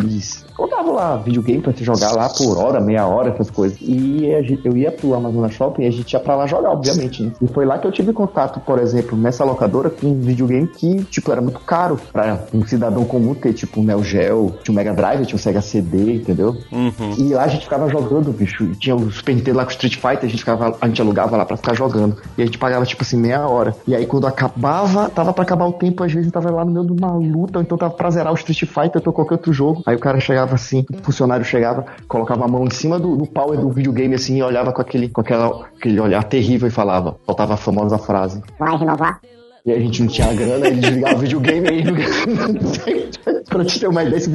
colocavam 0.57 0.95
lá 0.95 1.17
videogame 1.17 1.61
pra 1.61 1.73
você 1.73 1.85
jogar 1.85 2.12
lá 2.12 2.29
por 2.29 2.57
hora, 2.59 2.81
meia 2.81 3.07
hora, 3.07 3.31
essas 3.31 3.51
coisas. 3.51 3.79
E 3.81 4.33
a 4.35 4.43
gente- 4.43 4.64
eu 4.64 4.77
ia 4.77 4.90
pro 4.93 5.14
Amazonas 5.14 5.53
Shopping 5.53 5.83
e 5.83 5.87
a 5.87 5.90
gente 5.90 6.12
ia 6.12 6.21
pra 6.21 6.37
lá 6.37 6.47
jogar, 6.47 6.71
obviamente. 6.71 7.23
né? 7.23 7.33
E 7.43 7.47
foi 7.49 7.64
lá 7.64 7.79
que 7.79 7.87
eu 7.87 7.93
tive 7.93 8.12
contato, 8.12 8.61
por 8.61 8.79
exemplo, 8.79 9.17
nessa 9.17 9.45
locadora 9.45 9.90
com 9.90 10.07
um 10.07 10.21
videogame 10.21 10.67
que, 10.67 11.05
tipo, 11.05 11.31
era 11.33 11.40
muito 11.40 11.61
caro 11.61 11.99
pra 12.12 12.40
um 12.53 12.64
cidadão 12.67 13.05
comum 13.05 13.35
ter, 13.35 13.53
tipo, 13.53 13.81
um 13.81 13.85
Neo 13.85 14.03
Geo, 14.03 14.55
tinha 14.62 14.73
um 14.73 14.77
Mega 14.77 14.93
Drive, 14.95 15.27
tinha 15.27 15.37
um 15.37 15.38
Sega 15.38 15.61
CD, 15.61 16.14
entendeu? 16.17 16.57
Uhum. 16.73 17.14
E 17.19 17.33
lá 17.35 17.45
a 17.45 17.49
gente 17.49 17.64
ficava 17.64 17.88
jogando, 17.88 18.33
bicho. 18.33 18.64
E 18.64 18.75
tinha 18.77 18.95
o 18.97 19.11
Super 19.11 19.35
Nintendo 19.35 19.59
lá 19.59 19.64
com 19.64 19.71
Street 19.71 19.95
Fighter, 19.97 20.25
a 20.25 20.29
gente, 20.29 20.38
ficava, 20.38 20.77
a 20.81 20.87
gente 20.88 21.01
alugava 21.01 21.37
lá 21.37 21.45
pra 21.45 21.57
ficar 21.57 21.75
jogando. 21.75 22.17
E 22.38 22.43
a 22.43 22.45
gente 22.45 22.59
pagava, 22.59 22.85
tipo 22.87 23.03
assim, 23.03 23.17
meia 23.17 23.47
hora. 23.47 23.75
E 23.87 23.95
aí 23.95 24.07
quando 24.07 24.27
acabava, 24.27 25.09
tava 25.11 25.33
pra 25.33 25.43
acabar 25.43 25.67
o 25.67 25.73
tempo, 25.73 26.03
às 26.05 26.12
vezes 26.12 26.31
tava 26.31 26.51
lá 26.51 26.64
no 26.64 26.71
meio 26.73 26.87
de 26.87 26.93
uma 26.93 27.12
luta, 27.12 27.59
ou 27.59 27.62
então 27.62 27.77
tava 27.79 27.93
pra 27.95 28.11
zerar 28.11 28.33
o 28.33 28.37
Street 28.37 28.61
Fighter 28.61 29.03
ou 29.05 29.12
qualquer 29.12 29.35
outro 29.35 29.53
jogo. 29.53 29.83
Aí 29.87 29.97
o 29.97 29.99
cara 29.99 30.21
chegava 30.21 30.43
assim, 30.52 30.85
o 30.92 31.02
funcionário 31.02 31.44
chegava, 31.44 31.87
colocava 32.07 32.44
a 32.44 32.48
mão 32.48 32.64
em 32.64 32.70
cima 32.70 32.98
do, 32.98 33.16
do 33.16 33.26
power 33.26 33.59
do 33.59 33.70
videogame 33.70 34.14
assim 34.14 34.38
e 34.38 34.42
olhava 34.42 34.72
com 34.72 34.83
aquele, 34.83 35.09
com 35.09 35.20
aquela, 35.20 35.66
aquele 35.76 35.98
olhar 36.00 36.22
terrível 36.24 36.68
e 36.68 36.70
falava. 36.70 37.16
Faltava 37.24 37.54
a 37.54 37.57
famosa 37.57 37.96
frase. 37.98 38.42
Vai 38.59 38.76
renovar. 38.76 39.20
E 39.66 39.72
a 39.72 39.81
gente 39.81 40.03
não 40.03 40.09
tinha 40.11 40.31
grana, 40.35 40.66
ele 40.66 40.79
desligava 40.79 41.14
o 41.14 41.18
videogame 41.20 41.66
aí. 41.66 41.83
pra 43.48 43.64
te 43.64 43.81
ter 43.81 43.87
uma 43.87 44.03
ideia, 44.03 44.18
isso, 44.18 44.31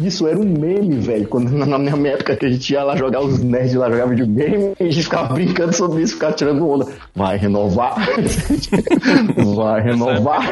isso 0.00 0.26
era, 0.26 0.38
um 0.38 0.44
meme, 0.44 0.96
velho. 0.96 1.28
Quando, 1.28 1.50
na, 1.50 1.78
na 1.78 1.96
minha 1.96 2.14
época 2.14 2.34
que 2.34 2.46
a 2.46 2.48
gente 2.48 2.72
ia 2.72 2.82
lá 2.82 2.96
jogar, 2.96 3.20
os 3.20 3.40
nerds 3.40 3.74
lá 3.74 3.90
jogar 3.90 4.06
videogame, 4.06 4.72
e 4.80 4.82
a 4.82 4.90
gente 4.90 5.04
ficava 5.04 5.34
brincando 5.34 5.72
sobre 5.72 6.02
isso, 6.02 6.14
ficava 6.14 6.32
tirando 6.32 6.68
onda. 6.68 6.86
Vai 7.14 7.36
renovar. 7.36 7.94
Vai 9.54 9.82
renovar. 9.82 10.48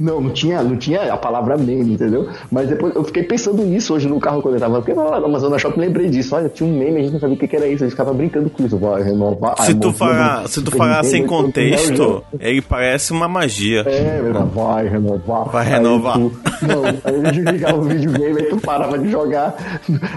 Não, 0.00 0.20
não 0.20 0.30
tinha, 0.30 0.62
não 0.62 0.76
tinha 0.76 1.12
a 1.12 1.16
palavra 1.18 1.58
meme, 1.58 1.92
entendeu? 1.92 2.28
Mas 2.50 2.68
depois 2.68 2.94
eu 2.94 3.04
fiquei 3.04 3.22
pensando 3.22 3.62
nisso 3.64 3.92
hoje 3.92 4.08
no 4.08 4.18
carro 4.18 4.40
quando 4.40 4.54
eu 4.54 4.60
tava. 4.60 4.76
Porque 4.76 4.94
lá 4.94 5.20
no 5.20 5.26
Amazonas 5.26 5.60
Shopping 5.60 5.80
lembrei 5.80 6.08
disso. 6.08 6.34
Olha, 6.34 6.48
tinha 6.48 6.68
um 6.68 6.78
meme, 6.78 7.00
a 7.00 7.02
gente 7.02 7.12
não 7.12 7.20
sabia 7.20 7.36
o 7.36 7.38
que, 7.38 7.48
que 7.48 7.56
era 7.56 7.66
isso. 7.66 7.84
A 7.84 7.86
gente 7.86 7.90
ficava 7.90 8.14
brincando 8.14 8.48
com 8.48 8.64
isso. 8.64 8.78
Vai 8.78 9.02
renovar. 9.02 9.56
Se 9.62 9.72
Aí, 9.72 9.74
tu 9.74 9.92
falar, 9.92 10.48
se 10.48 10.62
tu 10.62 10.70
falar 10.70 11.04
sem 11.04 11.22
Nintendo, 11.24 12.13
contexto, 12.20 12.46
ele 12.46 12.62
parece 12.62 13.12
uma 13.12 13.28
magia. 13.28 13.80
é, 13.86 14.20
vai 14.54 14.88
renovar. 14.88 15.44
Vai 15.48 15.66
Aí 15.66 15.72
renovar. 15.72 16.14
tu- 16.14 16.32
não, 16.62 16.84
aí 16.84 17.26
a 17.26 17.32
gente 17.32 17.50
ligava 17.50 17.76
o 17.78 17.82
videogame, 17.82 18.40
aí 18.40 18.48
tu 18.48 18.56
parava 18.58 18.98
de 18.98 19.10
jogar. 19.10 19.54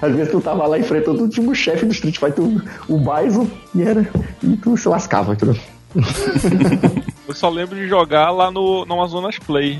Às 0.02 0.12
vezes 0.16 0.32
tu 0.32 0.40
tava 0.42 0.66
lá 0.68 0.78
enfrentando 0.80 1.20
o 1.20 1.24
último 1.24 1.54
chefe 1.56 1.86
do 1.86 1.92
Street 1.92 2.18
Fighter, 2.18 2.44
o, 2.44 2.62
o 2.90 2.98
Bison, 2.98 3.48
e 3.76 3.84
era. 3.84 4.08
E 4.44 4.56
tu 4.58 4.76
se 4.78 4.88
lascava, 4.88 5.34
entendeu? 5.34 5.56
Eu 7.28 7.34
só 7.34 7.50
lembro 7.50 7.76
de 7.76 7.88
jogar 7.88 8.32
lá 8.32 8.50
no, 8.52 8.86
no 8.86 8.94
Amazonas 8.94 9.38
Play, 9.40 9.80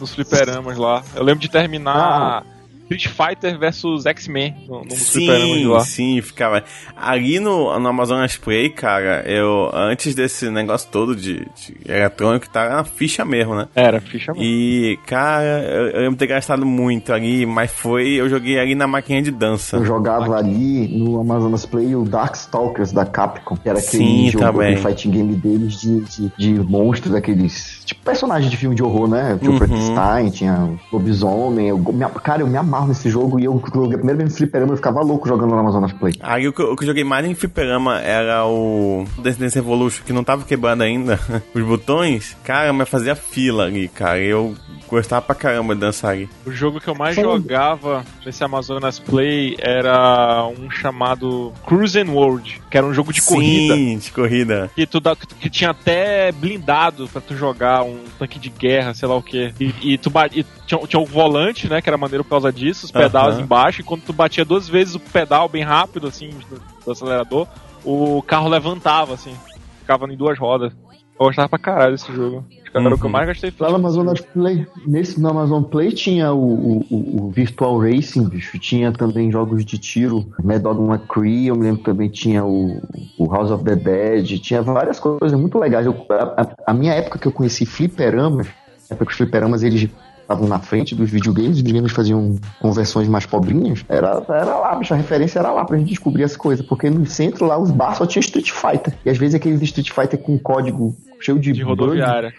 nos 0.00 0.14
fliperamas 0.14 0.76
lá. 0.76 1.02
Eu 1.14 1.22
lembro 1.22 1.40
de 1.40 1.48
terminar 1.50 2.44
Street 2.92 3.08
Fighter 3.08 3.58
versus 3.58 4.06
X-Men 4.06 4.54
no, 4.68 4.82
no 4.84 4.90
Sim, 4.92 5.66
lá. 5.66 5.80
sim, 5.80 6.20
ficava. 6.20 6.62
Ali 6.96 7.38
no, 7.40 7.78
no 7.78 7.88
Amazonas 7.88 8.36
Play, 8.36 8.70
cara, 8.70 9.22
eu, 9.26 9.70
antes 9.72 10.14
desse 10.14 10.50
negócio 10.50 10.88
todo 10.90 11.14
de, 11.16 11.46
de 11.56 11.76
eletrônico, 11.86 12.48
tava 12.48 12.70
na 12.76 12.84
ficha 12.84 13.24
mesmo, 13.24 13.54
né? 13.54 13.68
Era, 13.74 14.00
ficha 14.00 14.32
mesmo. 14.32 14.44
E, 14.44 14.98
cara, 15.06 15.44
eu, 15.44 15.88
eu 15.88 16.00
lembro 16.02 16.16
ter 16.18 16.26
gastado 16.26 16.64
muito 16.66 17.12
ali, 17.12 17.46
mas 17.46 17.70
foi. 17.70 18.08
Eu 18.12 18.28
joguei 18.28 18.58
ali 18.58 18.74
na 18.74 18.86
máquina 18.86 19.22
de 19.22 19.30
dança. 19.30 19.76
Eu 19.76 19.84
jogava 19.84 20.36
ali 20.36 20.88
no 20.88 21.20
Amazonas 21.20 21.64
Play 21.66 21.94
o 21.96 22.04
Darkstalkers 22.04 22.92
da 22.92 23.04
Capcom, 23.04 23.56
que 23.56 23.68
era 23.68 23.78
aquele 23.78 24.04
Sim, 24.04 24.30
jogo, 24.30 24.44
também. 24.44 24.76
fighting 24.76 25.10
game 25.10 25.34
deles 25.34 25.80
de, 25.80 26.00
de, 26.00 26.32
de 26.36 26.54
monstros, 26.60 27.14
aqueles. 27.14 27.81
Tipo 27.92 28.04
personagens 28.04 28.50
de 28.50 28.56
filme 28.56 28.74
de 28.74 28.82
horror, 28.82 29.08
né? 29.08 29.36
Tinha 29.38 29.50
o 29.50 29.54
Uhum. 29.54 29.58
Frankenstein, 29.58 30.30
tinha 30.30 30.54
o 30.90 30.96
lobisomem. 30.96 31.68
Eu, 31.68 31.78
me- 31.78 32.06
cara, 32.22 32.42
eu 32.42 32.46
me 32.46 32.56
amarro 32.56 32.88
nesse 32.88 33.08
jogo 33.10 33.38
e 33.38 33.44
eu 33.44 33.62
joguei 33.74 33.98
vez 34.14 34.30
no 34.32 34.36
fliperama 34.38 34.72
eu 34.72 34.76
ficava 34.76 35.00
louco 35.02 35.28
jogando 35.28 35.50
no 35.50 35.58
Amazonas 35.58 35.92
Play. 35.92 36.14
Aí 36.20 36.46
o 36.48 36.52
que, 36.52 36.60
eu- 36.62 36.72
o 36.72 36.76
que 36.76 36.84
eu 36.84 36.88
joguei 36.88 37.04
mais 37.04 37.26
em 37.26 37.34
fliperama 37.34 38.00
era 38.00 38.44
o 38.46 39.04
Dance 39.18 39.38
Dance 39.38 39.58
Evolution, 39.58 40.02
que 40.04 40.12
não 40.12 40.24
tava 40.24 40.44
quebrando 40.44 40.82
ainda 40.82 41.18
os 41.54 41.62
botões. 41.62 42.36
Cara, 42.44 42.72
mas 42.72 42.88
fazia 42.88 43.14
fila 43.14 43.64
ali, 43.64 43.88
cara. 43.88 44.18
Eu 44.20 44.54
gostava 44.88 45.22
pra 45.22 45.34
caramba 45.34 45.74
de 45.74 45.80
dançar 45.80 46.12
ali. 46.12 46.28
O 46.46 46.50
jogo 46.52 46.80
que 46.80 46.88
eu 46.88 46.94
mais 46.94 47.14
Falando- 47.16 47.42
jogava 47.42 48.04
nesse 48.24 48.42
Amazonas 48.44 48.98
Play 48.98 49.56
era 49.58 50.46
um 50.58 50.70
chamado 50.70 51.52
Cruise 51.66 51.98
World, 52.02 52.60
que 52.70 52.76
era 52.76 52.86
um 52.86 52.92
jogo 52.94 53.12
de 53.12 53.22
corrida. 53.22 53.74
Sim, 53.74 53.98
de 53.98 54.10
corrida. 54.12 54.70
Que, 54.74 54.86
tu 54.86 55.00
que 55.40 55.48
tinha 55.50 55.70
até 55.70 56.30
blindado 56.32 57.08
pra 57.08 57.20
tu 57.20 57.34
jogar 57.36 57.81
um 57.82 58.04
tanque 58.18 58.38
de 58.38 58.48
guerra, 58.50 58.94
sei 58.94 59.08
lá 59.08 59.16
o 59.16 59.22
que. 59.22 59.52
E, 59.60 59.92
e 59.92 59.98
tu 59.98 60.10
e 60.32 60.44
tinha, 60.66 60.80
tinha 60.86 61.00
um 61.00 61.04
volante, 61.04 61.68
né? 61.68 61.80
Que 61.80 61.88
era 61.88 61.96
maneiro 61.98 62.24
por 62.24 62.30
causa 62.30 62.52
disso, 62.52 62.86
os 62.86 62.90
pedais 62.90 63.36
Aham. 63.36 63.44
embaixo, 63.44 63.80
e 63.80 63.84
quando 63.84 64.02
tu 64.02 64.12
batia 64.12 64.44
duas 64.44 64.68
vezes 64.68 64.94
o 64.94 65.00
pedal 65.00 65.48
bem 65.48 65.62
rápido, 65.62 66.06
assim, 66.06 66.30
do, 66.48 66.60
do 66.84 66.90
acelerador, 66.90 67.46
o 67.84 68.22
carro 68.22 68.48
levantava, 68.48 69.14
assim, 69.14 69.34
ficava 69.80 70.06
em 70.06 70.16
duas 70.16 70.38
rodas. 70.38 70.72
Eu 71.20 71.26
gostava 71.26 71.48
pra 71.48 71.58
caralho 71.58 71.92
desse 71.92 72.12
jogo. 72.12 72.44
Acho 72.62 72.72
que 72.72 72.78
era 72.78 72.94
o 72.94 72.98
que 72.98 73.02
eu 73.02 73.06
Uhum. 73.06 73.12
mais 73.12 73.26
gastei 73.28 73.52
Lá 73.60 73.68
no 73.70 73.76
Amazonas 73.76 74.20
Play, 74.20 74.66
nesse 74.86 75.20
no 75.20 75.28
Amazon 75.28 75.62
Play 75.62 75.92
tinha 75.92 76.32
o, 76.32 76.78
o, 76.90 77.26
o- 77.26 77.30
Virtual 77.30 77.78
Racing, 77.78 78.28
bicho. 78.28 78.58
Tinha 78.58 78.90
também 78.92 79.30
jogos 79.30 79.64
de 79.64 79.78
tiro, 79.78 80.26
Mad 80.42 80.62
Dog 80.62 80.80
McCree, 80.82 81.46
eu 81.48 81.54
me 81.56 81.62
lembro 81.64 81.78
que 81.78 81.84
também 81.84 82.08
tinha 82.08 82.44
o, 82.44 82.80
o 83.18 83.26
House 83.26 83.50
of 83.50 83.62
the 83.62 83.76
Dead, 83.76 84.38
tinha 84.40 84.62
várias 84.62 84.98
coisas 84.98 85.38
muito 85.38 85.58
legais. 85.58 85.84
Eu- 85.86 86.06
a, 86.08 86.42
a- 86.66 86.74
minha 86.74 86.94
época 86.94 87.18
que 87.18 87.28
eu 87.28 87.32
conheci 87.32 87.66
fliperamas, 87.66 88.46
a 88.90 88.94
época 88.94 89.06
que 89.06 89.12
os 89.12 89.16
fliperamas 89.18 89.62
eles 89.62 89.88
estavam 90.22 90.48
na 90.48 90.58
frente 90.58 90.94
dos 90.94 91.10
videogames, 91.10 91.56
os 91.56 91.62
videogames 91.62 91.92
faziam 91.92 92.36
conversões 92.60 93.08
mais 93.08 93.26
pobrinhas, 93.26 93.84
era, 93.88 94.22
era 94.28 94.56
lá, 94.56 94.74
bicho, 94.74 94.94
a 94.94 94.96
referência 94.96 95.38
era 95.38 95.52
lá 95.52 95.64
pra 95.64 95.76
gente 95.76 95.88
descobrir 95.88 96.24
as 96.24 96.36
coisas, 96.36 96.64
porque 96.64 96.88
no 96.88 97.04
centro 97.06 97.46
lá 97.46 97.58
os 97.58 97.70
bar 97.70 97.94
só 97.94 98.06
tinha 98.06 98.20
Street 98.20 98.50
Fighter. 98.50 98.94
E 99.04 99.10
às 99.10 99.18
vezes 99.18 99.34
aqueles 99.34 99.60
Street 99.62 99.90
Fighter 99.90 100.18
com 100.18 100.38
código 100.38 100.96
cheio 101.20 101.38
de, 101.38 101.52
De 101.52 101.64
bug, 101.64 101.80
rodoviária. 101.80 102.32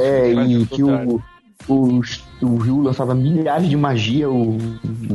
É, 0.00 0.34
Faz 0.34 0.50
e 0.50 0.58
de 0.58 0.66
que 0.66 0.82
o, 0.82 1.22
o, 1.68 2.00
o 2.42 2.56
Ryu 2.56 2.82
lançava 2.82 3.14
milhares 3.14 3.68
de 3.68 3.76
magia, 3.76 4.30
o, 4.30 4.56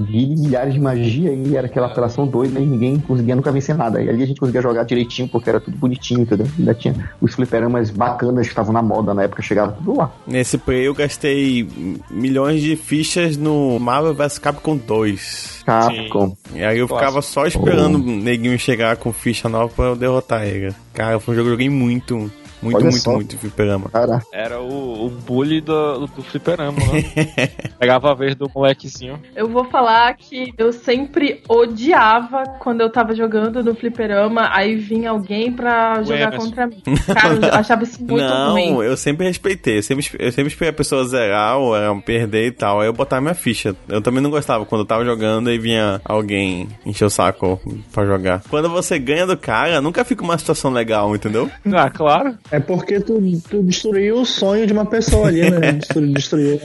Guile 0.01 0.35
milhares 0.35 0.73
de 0.73 0.79
magia, 0.79 1.31
e 1.31 1.55
era 1.55 1.67
aquela 1.67 1.87
apelação 1.87 2.27
doida, 2.27 2.59
e 2.59 2.65
ninguém 2.65 2.99
conseguia 2.99 3.35
nunca 3.35 3.51
vencer 3.51 3.75
nada. 3.75 4.01
E 4.01 4.09
ali 4.09 4.23
a 4.23 4.25
gente 4.25 4.39
conseguia 4.39 4.61
jogar 4.61 4.83
direitinho, 4.83 5.27
porque 5.27 5.49
era 5.49 5.59
tudo 5.59 5.77
bonitinho, 5.77 6.21
entendeu? 6.21 6.47
Ainda 6.57 6.73
tinha 6.73 7.09
os 7.21 7.33
fliperamas 7.33 7.89
bacanas 7.89 8.47
que 8.47 8.51
estavam 8.51 8.73
na 8.73 8.81
moda 8.81 9.13
na 9.13 9.23
época, 9.23 9.41
chegava 9.41 9.71
tudo 9.73 9.97
lá. 9.97 10.11
Nesse 10.27 10.57
play 10.57 10.87
eu 10.87 10.93
gastei 10.93 11.67
milhões 12.09 12.61
de 12.61 12.75
fichas 12.75 13.37
no 13.37 13.79
Marvel 13.79 14.13
vs 14.13 14.39
Capcom 14.39 14.77
2. 14.77 15.63
Capcom. 15.65 16.35
E 16.53 16.63
aí 16.63 16.79
eu 16.79 16.87
ficava 16.87 17.21
só 17.21 17.45
esperando 17.45 17.95
o 17.95 17.99
neguinho 17.99 18.57
chegar 18.57 18.97
com 18.97 19.13
ficha 19.13 19.47
nova 19.47 19.71
pra 19.73 19.85
eu 19.85 19.95
derrotar 19.95 20.45
ele. 20.45 20.73
Cara, 20.93 21.19
foi 21.19 21.33
um 21.33 21.37
jogo 21.37 21.47
que 21.47 21.53
eu 21.53 21.53
joguei 21.53 21.69
muito, 21.69 22.31
muito, 22.61 22.75
Olha 22.75 22.85
muito, 22.85 22.99
só. 22.99 23.13
muito 23.13 23.37
fliperama. 23.37 23.89
Cara, 23.89 24.21
Era 24.31 24.59
o, 24.59 25.05
o 25.05 25.09
bully 25.09 25.61
do, 25.61 26.07
do 26.07 26.21
fliperama, 26.23 26.77
né? 26.77 27.47
Pegava 27.79 28.11
a 28.11 28.15
vez 28.15 28.35
do 28.35 28.49
molequezinho. 28.53 29.19
Eu 29.35 29.47
vou 29.47 29.65
falar 29.65 30.13
que 30.15 30.53
eu 30.57 30.71
sempre 30.71 31.41
odiava 31.47 32.43
quando 32.59 32.81
eu 32.81 32.89
tava 32.91 33.15
jogando 33.15 33.63
no 33.63 33.73
fliperama, 33.75 34.49
aí 34.53 34.75
vinha 34.75 35.09
alguém 35.09 35.51
pra 35.51 36.01
jogar 36.03 36.27
Emerson. 36.33 36.45
contra 36.45 36.67
mim. 36.67 36.81
Cara, 37.13 37.33
eu 37.35 37.53
achava 37.53 37.83
isso 37.83 37.99
muito 38.03 38.23
Não, 38.23 38.51
ruim. 38.51 38.83
eu 38.83 38.95
sempre 38.97 39.25
respeitei. 39.27 39.77
Eu 39.79 39.83
sempre, 39.83 40.05
eu 40.19 40.31
sempre 40.31 40.51
esperei 40.51 40.69
a 40.69 40.73
pessoa 40.73 41.05
zerar 41.05 41.57
ou 41.57 41.73
perder 42.01 42.47
e 42.47 42.51
tal. 42.51 42.81
Aí 42.81 42.87
eu 42.87 42.93
botava 42.93 43.21
minha 43.21 43.33
ficha. 43.33 43.75
Eu 43.87 44.01
também 44.01 44.21
não 44.21 44.29
gostava 44.29 44.65
quando 44.65 44.81
eu 44.81 44.87
tava 44.87 45.03
jogando 45.05 45.51
e 45.51 45.57
vinha 45.57 46.01
alguém 46.05 46.67
encher 46.85 47.05
o 47.05 47.09
saco 47.09 47.59
pra 47.91 48.05
jogar. 48.05 48.41
Quando 48.49 48.69
você 48.69 48.99
ganha 48.99 49.25
do 49.25 49.37
cara, 49.37 49.81
nunca 49.81 50.03
fica 50.03 50.23
uma 50.23 50.37
situação 50.37 50.71
legal, 50.71 51.15
entendeu? 51.15 51.49
Ah, 51.73 51.89
claro. 51.89 52.37
É 52.51 52.59
porque 52.59 52.99
tu, 52.99 53.21
tu 53.49 53.63
destruiu 53.63 54.21
o 54.21 54.25
sonho 54.25 54.67
de 54.67 54.73
uma 54.73 54.85
pessoa 54.85 55.27
ali, 55.29 55.49
né? 55.49 55.71
Destruiu, 55.79 56.13
destruiu 56.13 56.59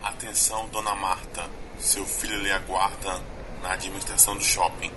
a- 0.00 0.08
Atenção, 0.08 0.66
dona 0.72 0.94
Marta. 0.94 1.42
Seu 1.78 2.04
filho 2.04 2.38
lhe 2.42 2.50
aguarda 2.50 3.20
na 3.62 3.72
administração 3.72 4.34
do 4.36 4.42
shopping. 4.42 4.90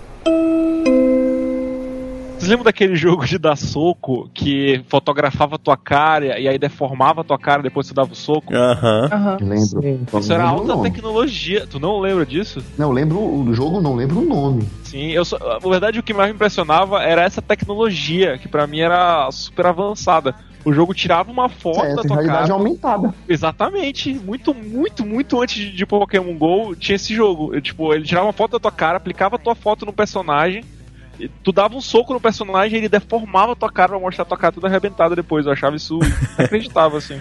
Vocês 2.38 2.50
lembram 2.50 2.64
daquele 2.64 2.94
jogo 2.96 3.24
de 3.24 3.38
dar 3.38 3.56
soco 3.56 4.28
que 4.34 4.82
fotografava 4.88 5.54
a 5.54 5.58
tua 5.58 5.76
cara 5.76 6.38
e 6.38 6.46
aí 6.46 6.58
deformava 6.58 7.22
a 7.22 7.24
tua 7.24 7.38
cara 7.38 7.62
depois 7.62 7.86
que 7.88 7.94
tu 7.94 7.96
dava 7.96 8.12
o 8.12 8.16
soco? 8.16 8.54
Aham. 8.54 9.08
Aham. 9.10 9.36
eu 9.40 9.46
lembro. 9.48 9.82
Sim. 9.82 10.06
Isso 10.18 10.32
era 10.32 10.44
alta 10.44 10.76
tecnologia. 10.82 11.66
Tu 11.66 11.80
não 11.80 11.98
lembra 11.98 12.26
disso? 12.26 12.62
Não, 12.76 12.88
eu 12.88 12.92
lembro 12.92 13.18
o 13.18 13.54
jogo, 13.54 13.80
não 13.80 13.94
lembro 13.94 14.20
o 14.20 14.24
nome. 14.28 14.68
Sim, 14.82 15.12
eu 15.12 15.24
só, 15.24 15.38
na 15.38 15.58
verdade 15.70 15.98
o 15.98 16.02
que 16.02 16.12
mais 16.12 16.28
me 16.28 16.34
impressionava 16.34 17.02
era 17.02 17.22
essa 17.22 17.40
tecnologia, 17.40 18.36
que 18.36 18.48
pra 18.48 18.66
mim 18.66 18.80
era 18.80 19.30
super 19.32 19.66
avançada. 19.66 20.34
O 20.62 20.72
jogo 20.72 20.92
tirava 20.92 21.30
uma 21.30 21.48
foto 21.48 21.84
É, 21.84 21.94
da 21.94 22.02
tua 22.02 22.16
realidade 22.16 22.48
cara. 22.48 22.52
aumentada. 22.52 23.14
Exatamente. 23.26 24.12
Muito, 24.12 24.52
muito, 24.52 25.06
muito 25.06 25.40
antes 25.40 25.54
de, 25.56 25.72
de 25.72 25.86
Pokémon 25.86 26.36
GO 26.36 26.74
tinha 26.76 26.96
esse 26.96 27.14
jogo. 27.14 27.54
Eu, 27.54 27.62
tipo, 27.62 27.94
ele 27.94 28.04
tirava 28.04 28.26
uma 28.26 28.32
foto 28.32 28.52
da 28.52 28.58
tua 28.58 28.72
cara, 28.72 28.96
aplicava 28.98 29.36
a 29.36 29.38
tua 29.38 29.54
foto 29.54 29.86
no 29.86 29.92
personagem. 29.92 30.64
Tu 31.42 31.52
dava 31.52 31.76
um 31.76 31.80
soco 31.80 32.12
no 32.12 32.20
personagem 32.20 32.74
e 32.74 32.80
ele 32.80 32.88
deformava 32.88 33.52
a 33.52 33.56
tua 33.56 33.70
cara 33.70 33.90
pra 33.90 33.98
mostrar 33.98 34.22
a 34.22 34.26
tua 34.26 34.36
cara 34.36 34.52
toda 34.52 34.66
arrebentada 34.66 35.16
depois. 35.16 35.46
Eu 35.46 35.52
achava 35.52 35.76
isso 35.76 35.98
inacreditável, 36.38 36.98
assim. 36.98 37.20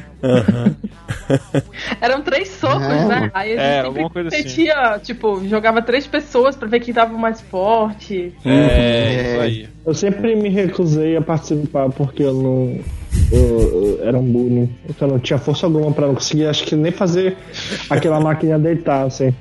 Eram 2.01 2.21
três 2.21 2.49
socos, 2.49 2.85
É, 2.85 3.05
né? 3.05 3.31
Aí 3.33 3.53
a 3.53 3.55
gente 3.55 3.59
é, 3.61 3.73
sempre 3.73 3.87
alguma 3.87 4.09
coisa 4.09 4.29
assim. 4.29 4.37
competia, 4.37 4.99
tipo, 5.03 5.47
jogava 5.47 5.81
três 5.81 6.05
pessoas 6.07 6.55
pra 6.55 6.67
ver 6.67 6.79
quem 6.79 6.93
tava 6.93 7.17
mais 7.17 7.41
forte. 7.41 8.33
É, 8.45 9.31
isso 9.31 9.41
aí. 9.41 9.69
Eu 9.85 9.93
sempre 9.93 10.35
me 10.35 10.49
recusei 10.49 11.15
a 11.15 11.21
participar 11.21 11.89
porque 11.89 12.23
eu 12.23 12.33
não. 12.33 12.79
Eu, 13.31 13.39
eu- 13.39 13.85
era 14.07 14.17
um 14.17 14.23
bullying. 14.23 14.73
Então 14.87 15.07
não 15.07 15.17
tinha 15.19 15.39
força 15.39 15.65
alguma 15.65 15.91
pra 15.91 16.05
não 16.07 16.13
conseguir, 16.13 16.45
acho 16.45 16.63
que 16.63 16.75
nem 16.75 16.91
fazer 16.91 17.35
aquela 17.89 18.19
máquina 18.19 18.57
deitar, 18.59 19.05
assim. 19.07 19.33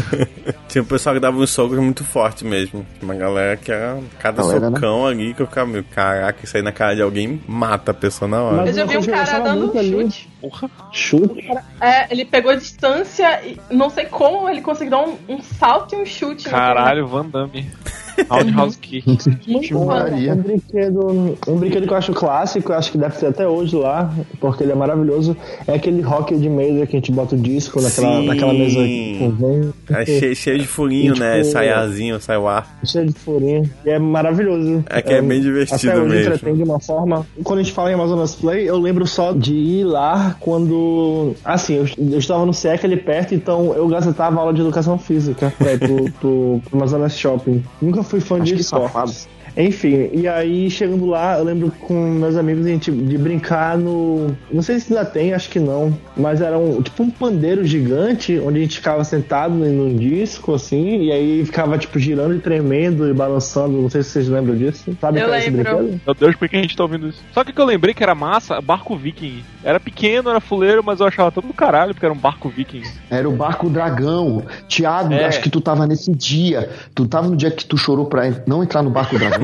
Tinha 0.68 0.82
um 0.82 0.86
pessoal 0.86 1.14
que 1.14 1.20
dava 1.20 1.36
uns 1.38 1.50
socos 1.50 1.78
muito 1.78 2.02
fortes 2.04 2.42
mesmo. 2.42 2.86
Tinha 2.98 3.04
Uma 3.04 3.14
galera 3.14 3.56
que 3.56 3.70
era 3.70 3.98
cada 4.18 4.42
Galera, 4.42 4.70
né? 4.70 4.76
socão 4.76 5.06
ali 5.06 5.34
que 5.34 5.42
eu 5.42 5.46
ficava 5.46 5.66
meio, 5.70 5.84
caraca, 5.84 6.44
isso 6.44 6.56
aí 6.56 6.62
na 6.62 6.72
cara 6.72 6.94
de 6.94 7.02
alguém 7.02 7.40
mata 7.46 7.90
a 7.90 7.94
pessoa 7.94 8.28
na 8.28 8.42
hora. 8.42 8.56
Mas- 8.58 8.76
Eu 8.76 8.86
vi 8.86 8.96
um 8.98 9.02
cara 9.02 9.38
dando 9.40 9.72
um 9.74 9.78
ali- 9.78 9.90
chute. 9.92 10.28
Porra. 10.40 10.70
Chute. 10.90 11.48
É, 11.80 12.12
ele 12.12 12.24
pegou 12.24 12.50
a 12.52 12.56
distância 12.56 13.40
e 13.46 13.58
não 13.70 13.88
sei 13.90 14.06
como 14.06 14.48
ele 14.48 14.60
conseguiu 14.60 14.90
dar 14.90 15.02
um, 15.06 15.16
um 15.28 15.40
salto 15.42 15.94
e 15.94 16.02
um 16.02 16.06
chute. 16.06 16.48
Caralho, 16.48 17.06
Van 17.06 17.26
Damme. 17.26 17.66
Roundhouse 18.28 18.78
Kick. 18.78 19.06
Muito. 19.48 19.78
Maria. 19.84 20.32
Um 20.34 20.36
brinquedo, 20.36 21.38
um 21.48 21.56
brinquedo 21.56 21.86
que 21.86 21.92
eu 21.92 21.96
acho 21.96 22.12
clássico, 22.12 22.72
eu 22.72 22.76
acho 22.76 22.92
que 22.92 22.98
deve 22.98 23.16
ter 23.16 23.26
até 23.26 23.46
hoje 23.48 23.76
lá, 23.76 24.12
porque 24.40 24.62
ele 24.62 24.72
é 24.72 24.74
maravilhoso. 24.74 25.36
É 25.66 25.74
aquele 25.74 26.04
hockey 26.04 26.36
de 26.36 26.48
mesa 26.48 26.86
que 26.86 26.96
a 26.96 26.98
gente 26.98 27.12
bota 27.12 27.34
o 27.34 27.38
disco 27.38 27.80
naquela, 27.80 28.20
Sim. 28.20 28.26
naquela 28.26 28.52
mesa 28.52 28.80
vento, 28.80 29.74
É 29.90 30.04
cheio, 30.06 30.36
cheio 30.36 30.58
de 30.58 30.66
furinho, 30.66 31.14
E, 31.16 31.18
né? 31.18 31.38
tipo, 31.40 31.52
Saiazinho, 31.52 32.20
sai 32.20 32.36
o 32.36 32.46
ar. 32.48 32.78
cheio 32.84 33.06
de 33.06 33.12
furinho. 33.12 33.68
E 33.84 33.90
é 33.90 33.98
maravilhoso. 33.98 34.84
É 34.88 35.00
que 35.02 35.12
é 35.12 35.22
bem 35.22 35.40
divertido 35.40 35.90
até 35.90 36.00
hoje 36.00 36.08
mesmo. 36.08 36.34
entretém 36.34 36.54
de 36.56 36.62
uma 36.62 36.80
forma. 36.80 37.26
Quando 37.42 37.60
a 37.60 37.62
gente 37.62 37.72
fala 37.72 37.90
em 37.90 37.94
Amazonas 37.94 38.34
Play, 38.34 38.68
eu 38.68 38.78
lembro 38.78 39.06
só 39.06 39.32
de 39.32 39.54
ir 39.54 39.84
lá 39.84 40.36
quando. 40.40 41.34
Assim, 41.44 41.74
eu, 41.74 41.86
eu 42.12 42.18
estava 42.18 42.44
no 42.46 42.52
SEC 42.52 42.84
ali 42.84 42.96
perto, 42.96 43.34
então 43.34 43.74
eu 43.74 43.86
gazetava 43.88 44.40
aula 44.40 44.52
de 44.52 44.60
educação 44.60 44.98
física 44.98 45.52
pra 45.58 45.72
ir 45.72 45.78
pro, 45.78 46.04
pro, 46.12 46.60
pro 46.64 46.76
Amazonas 46.78 47.16
Shopping. 47.16 47.62
Nunca 47.80 48.01
fui 48.02 48.20
fã 48.20 48.36
Acho 48.36 48.54
de 48.54 48.60
esportes. 48.60 49.28
Enfim, 49.56 50.10
e 50.12 50.26
aí 50.26 50.70
chegando 50.70 51.06
lá, 51.06 51.38
eu 51.38 51.44
lembro 51.44 51.70
com 51.80 51.94
meus 51.94 52.36
amigos 52.36 52.64
a 52.64 52.68
gente 52.68 52.90
de 52.90 53.18
brincar 53.18 53.76
no. 53.76 54.34
Não 54.50 54.62
sei 54.62 54.78
se 54.80 54.92
ainda 54.92 55.04
tem, 55.04 55.34
acho 55.34 55.48
que 55.50 55.60
não. 55.60 55.96
Mas 56.16 56.40
era 56.40 56.58
um 56.58 56.80
tipo 56.80 57.02
um 57.02 57.10
pandeiro 57.10 57.64
gigante, 57.64 58.38
onde 58.38 58.58
a 58.58 58.62
gente 58.62 58.76
ficava 58.76 59.04
sentado 59.04 59.54
num 59.54 59.94
disco, 59.96 60.54
assim, 60.54 61.02
e 61.04 61.12
aí 61.12 61.44
ficava 61.44 61.76
tipo 61.76 61.98
girando 61.98 62.34
e 62.34 62.38
tremendo 62.38 63.08
e 63.08 63.12
balançando. 63.12 63.80
Não 63.80 63.90
sei 63.90 64.02
se 64.02 64.10
vocês 64.10 64.28
lembram 64.28 64.56
disso. 64.56 64.96
Sabe 65.00 65.20
Eu 65.20 65.24
qual 65.26 65.34
é 65.34 65.38
esse 65.40 65.50
lembro. 65.50 66.00
Meu 66.06 66.14
Deus, 66.14 66.36
por 66.36 66.48
que 66.48 66.56
a 66.56 66.62
gente 66.62 66.76
tá 66.76 66.82
ouvindo 66.84 67.08
isso? 67.08 67.22
Só 67.32 67.44
que 67.44 67.50
o 67.50 67.54
que 67.54 67.60
eu 67.60 67.66
lembrei 67.66 67.92
que 67.94 68.02
era 68.02 68.14
massa, 68.14 68.60
barco 68.60 68.96
viking. 68.96 69.42
Era 69.64 69.78
pequeno, 69.78 70.30
era 70.30 70.40
fuleiro, 70.40 70.82
mas 70.84 71.00
eu 71.00 71.06
achava 71.06 71.30
todo 71.30 71.46
do 71.46 71.52
caralho, 71.54 71.94
porque 71.94 72.06
era 72.06 72.12
um 72.14 72.18
barco 72.18 72.48
viking. 72.48 72.82
Era 73.10 73.28
o 73.28 73.32
Barco 73.32 73.68
Dragão. 73.68 74.42
Tiago, 74.66 75.12
É. 75.12 75.24
acho 75.26 75.40
que 75.40 75.50
tu 75.50 75.60
tava 75.60 75.86
nesse 75.86 76.10
dia. 76.10 76.70
Tu 76.94 77.06
tava 77.06 77.28
no 77.28 77.36
dia 77.36 77.50
que 77.50 77.64
tu 77.64 77.76
chorou 77.76 78.06
pra 78.06 78.22
não 78.46 78.62
entrar 78.62 78.82
no 78.82 78.90
Barco 78.90 79.18
Dragão? 79.18 79.41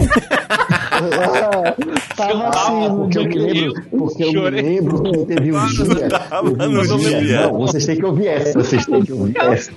Ah, 0.51 1.75
tava 2.17 2.49
assim, 2.49 2.89
no 2.89 2.97
porque 3.05 3.19
eu 3.19 3.29
dia 3.29 3.43
me 3.43 3.53
lembro, 3.53 3.83
porque 3.91 4.25
eu 4.25 4.33
me 4.33 4.51
lembro 4.51 5.03
que 5.03 5.19
teve 5.27 5.53
um 5.53 5.67
dia. 5.67 5.85
no 5.85 6.99
dia- 6.99 7.21
dia. 7.21 7.41
Não, 7.43 7.59
vocês 7.59 7.87
têm 7.87 7.97
que 7.97 8.05
ouvir 8.05 8.27
essa, 8.29 8.59
vocês 8.59 8.87
têm 8.87 9.03
que 9.05 9.13
ouvir 9.13 9.37
essa. 9.39 9.71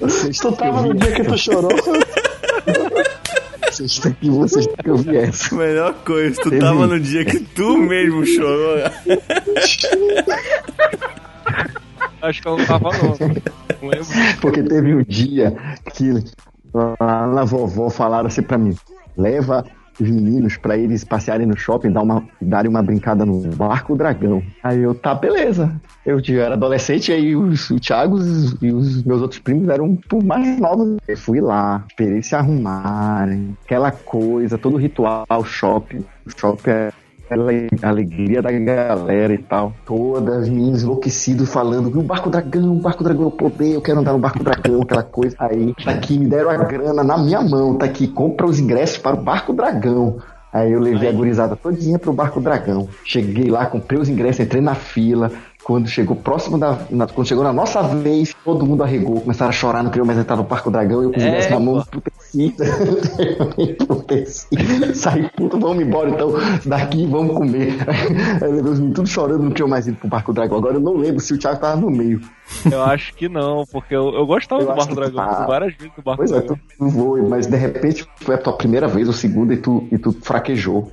Vocês 0.00 0.38
Tu 0.38 0.42
têm 0.42 0.52
que 0.52 0.58
tava 0.58 0.82
no 0.82 0.94
dia 0.94 1.12
que 1.12 1.24
tu 1.24 1.38
chorou? 1.38 1.70
vocês 3.70 3.98
têm 3.98 4.12
que, 4.14 4.30
vocês 4.30 4.66
têm 4.66 4.76
que 4.76 4.90
ouvir 4.90 5.16
essa. 5.16 5.54
Melhor 5.54 5.94
coisa, 6.04 6.40
tu 6.42 6.50
Teve- 6.50 6.62
tava 6.62 6.86
no 6.86 6.98
dia 7.00 7.24
que 7.24 7.38
tu 7.40 7.76
mesmo 7.78 8.24
chorou. 8.26 8.78
Acho 12.22 12.42
que 12.42 12.48
eu 12.48 12.56
não 12.58 12.64
tava, 12.66 12.90
não. 12.92 13.16
Não 13.82 13.90
lembro. 13.90 14.06
Porque 14.40 14.62
teve 14.62 14.94
um 14.94 15.04
dia 15.06 15.54
que 15.94 16.10
lá 16.74 17.26
na 17.26 17.44
vovó 17.44 17.90
falaram 17.90 18.26
assim 18.28 18.40
pra 18.42 18.56
mim: 18.56 18.74
leva 19.16 19.64
os 19.98 20.10
meninos 20.10 20.58
pra 20.58 20.76
eles 20.76 21.04
passearem 21.04 21.46
no 21.46 21.56
shopping, 21.56 21.90
dar 21.90 22.02
uma, 22.02 22.22
darem 22.40 22.70
uma 22.70 22.82
brincada 22.82 23.24
no 23.24 23.40
barco 23.56 23.96
dragão. 23.96 24.42
Aí 24.62 24.80
eu, 24.82 24.94
tá, 24.94 25.14
beleza. 25.14 25.74
Eu 26.04 26.22
já 26.22 26.42
era 26.42 26.54
adolescente, 26.54 27.10
aí 27.12 27.34
os, 27.34 27.70
o 27.70 27.80
Thiago 27.80 28.16
os- 28.16 28.56
e 28.60 28.70
os 28.72 29.02
meus 29.04 29.22
outros 29.22 29.40
primos 29.40 29.68
eram 29.70 29.96
pouco 30.08 30.24
mais 30.26 30.60
novos. 30.60 30.98
Eu 31.08 31.16
fui 31.16 31.40
lá, 31.40 31.82
esperei 31.88 32.22
se 32.22 32.34
arrumarem, 32.36 33.56
aquela 33.64 33.90
coisa, 33.90 34.58
todo 34.58 34.74
o 34.74 34.78
ritual, 34.78 35.24
shopping. 35.44 36.04
O 36.26 36.30
shopping 36.38 36.70
é 36.70 36.92
aquela 37.26 37.50
alegria 37.82 38.40
da 38.40 38.50
galera 38.52 39.34
e 39.34 39.38
tal. 39.38 39.72
Todas 39.84 40.42
as 40.42 40.48
meninas 40.48 40.82
enlouquecidas 40.82 41.52
falando: 41.52 41.86
o 41.98 42.02
barco 42.02 42.30
dragão, 42.30 42.72
o 42.72 42.80
barco 42.80 43.04
dragão, 43.04 43.24
eu 43.24 43.30
poder, 43.30 43.74
eu 43.74 43.82
quero 43.82 44.00
andar 44.00 44.12
no 44.12 44.18
barco 44.18 44.42
dragão, 44.42 44.82
aquela 44.82 45.02
coisa. 45.02 45.36
Aí, 45.38 45.74
tá 45.84 45.90
aqui, 45.90 46.18
me 46.18 46.26
deram 46.26 46.50
a 46.50 46.56
grana 46.56 47.02
na 47.02 47.18
minha 47.18 47.42
mão, 47.42 47.74
tá 47.74 47.84
aqui, 47.84 48.06
compra 48.06 48.46
os 48.46 48.58
ingressos 48.58 48.98
para 48.98 49.16
o 49.16 49.22
barco 49.22 49.52
dragão. 49.52 50.18
Aí 50.52 50.72
eu 50.72 50.80
levei 50.80 51.10
a 51.10 51.12
gurizada 51.12 51.54
todinha 51.54 51.98
pro 51.98 52.14
barco 52.14 52.40
dragão. 52.40 52.88
Cheguei 53.04 53.50
lá, 53.50 53.66
comprei 53.66 54.00
os 54.00 54.08
ingressos, 54.08 54.40
entrei 54.40 54.62
na 54.62 54.74
fila. 54.74 55.30
Quando 55.66 55.88
chegou 55.88 56.14
próximo 56.14 56.56
da. 56.56 56.78
na- 56.90 57.08
quando 57.08 57.26
chegou 57.26 57.42
na 57.42 57.52
nossa 57.52 57.82
vez, 57.82 58.32
todo 58.44 58.64
mundo 58.64 58.84
arregou, 58.84 59.20
começaram 59.20 59.48
a 59.48 59.52
chorar, 59.52 59.82
não 59.82 59.90
queriam 59.90 60.06
mais 60.06 60.16
entrar 60.16 60.36
no 60.36 60.44
Parque 60.44 60.66
do 60.66 60.70
Dragão. 60.70 61.02
Eu 61.02 61.10
com 61.10 61.16
os 61.18 61.24
É, 61.24 61.50
na 61.50 61.58
mão, 61.58 61.84
pô. 61.90 61.98
emputecido. 61.98 62.62
emputecido. 63.58 64.94
Saí, 64.94 65.28
puto, 65.36 65.58
vamos 65.58 65.82
embora 65.82 66.10
então, 66.10 66.32
daqui 66.64 67.04
vamos 67.06 67.34
comer. 67.36 67.74
Aí 68.40 68.52
levei 68.52 68.70
os 68.72 68.78
meninos 68.78 68.94
tudo 68.96 69.08
chorando, 69.08 69.42
não 69.42 69.50
tinham 69.50 69.68
mais 69.68 69.86
ido 69.88 69.96
pro 69.96 70.08
Parque 70.08 70.26
do 70.28 70.34
Dragão. 70.34 70.58
Agora 70.58 70.74
eu 70.74 70.80
não 70.80 70.94
lembro 70.96 71.20
se 71.20 71.34
o 71.34 71.38
Thiago 71.38 71.60
tava 71.60 71.80
no 71.80 71.90
meio. 71.90 72.20
Eu 72.70 72.84
acho 72.84 73.12
que 73.14 73.28
não, 73.28 73.64
porque 73.72 73.94
eu, 73.96 74.14
eu 74.14 74.24
gostava 74.24 74.62
Eu 74.62 74.68
do 74.68 74.74
Barco 74.76 74.94
Dragão. 74.94 75.16
tá. 75.16 75.46
várias 75.46 75.74
vezes 75.74 75.92
do 75.96 76.02
Barco 76.02 76.18
Pois 76.22 76.30
é, 76.30 76.38
Dragão. 76.38 76.58
tu 76.78 76.88
voou, 76.88 77.28
mas 77.28 77.48
de 77.48 77.56
repente 77.56 78.06
foi 78.20 78.36
a 78.36 78.38
tua 78.38 78.52
primeira 78.52 78.86
vez 78.86 79.08
ou 79.08 79.12
segunda 79.14 79.52
e 79.52 79.56
tu, 79.56 79.84
e 79.90 79.98
tu 79.98 80.12
fraquejou. 80.22 80.92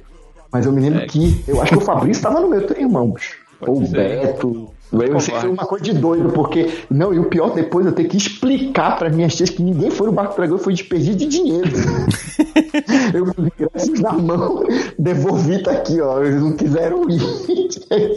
Mas 0.51 0.65
eu 0.65 0.71
me 0.71 0.81
lembro 0.81 1.01
É. 1.01 1.05
que. 1.05 1.43
Eu 1.47 1.61
acho 1.61 1.71
que 1.73 1.77
o 1.77 1.81
Fabrício 1.81 2.21
tava 2.23 2.39
no 2.39 2.47
meu 2.49 2.65
teu 2.65 2.77
irmão, 2.79 3.11
bicho. 3.11 3.42
Ou 3.69 3.81
o 3.81 3.85
ser. 3.85 4.19
Beto. 4.19 4.73
Que 4.93 5.21
foi 5.21 5.31
covarde. 5.33 5.47
uma 5.47 5.65
coisa 5.65 5.83
de 5.85 5.93
doido, 5.93 6.29
porque. 6.29 6.69
Não, 6.89 7.13
e 7.13 7.19
o 7.19 7.25
pior 7.25 7.53
depois 7.53 7.85
eu 7.85 7.91
ter 7.91 8.05
que 8.05 8.15
explicar 8.17 8.97
para 8.97 9.09
minhas 9.09 9.35
tias 9.35 9.49
que 9.49 9.61
ninguém 9.63 9.89
foi 9.89 10.07
no 10.07 10.13
Barco 10.13 10.33
do 10.33 10.37
Dragão 10.37 10.57
foi 10.57 10.73
desperdício 10.73 11.15
de 11.15 11.25
dinheiro. 11.27 11.69
eu 13.13 13.25
com 13.25 13.41
os 13.41 13.47
ingressos 13.47 13.99
na 13.99 14.13
mão, 14.13 14.63
devolvi 14.97 15.61
tá 15.63 15.71
aqui, 15.71 15.99
ó. 16.01 16.21
Eles 16.21 16.41
não 16.41 16.55
quiseram 16.55 17.09
ir. 17.09 17.21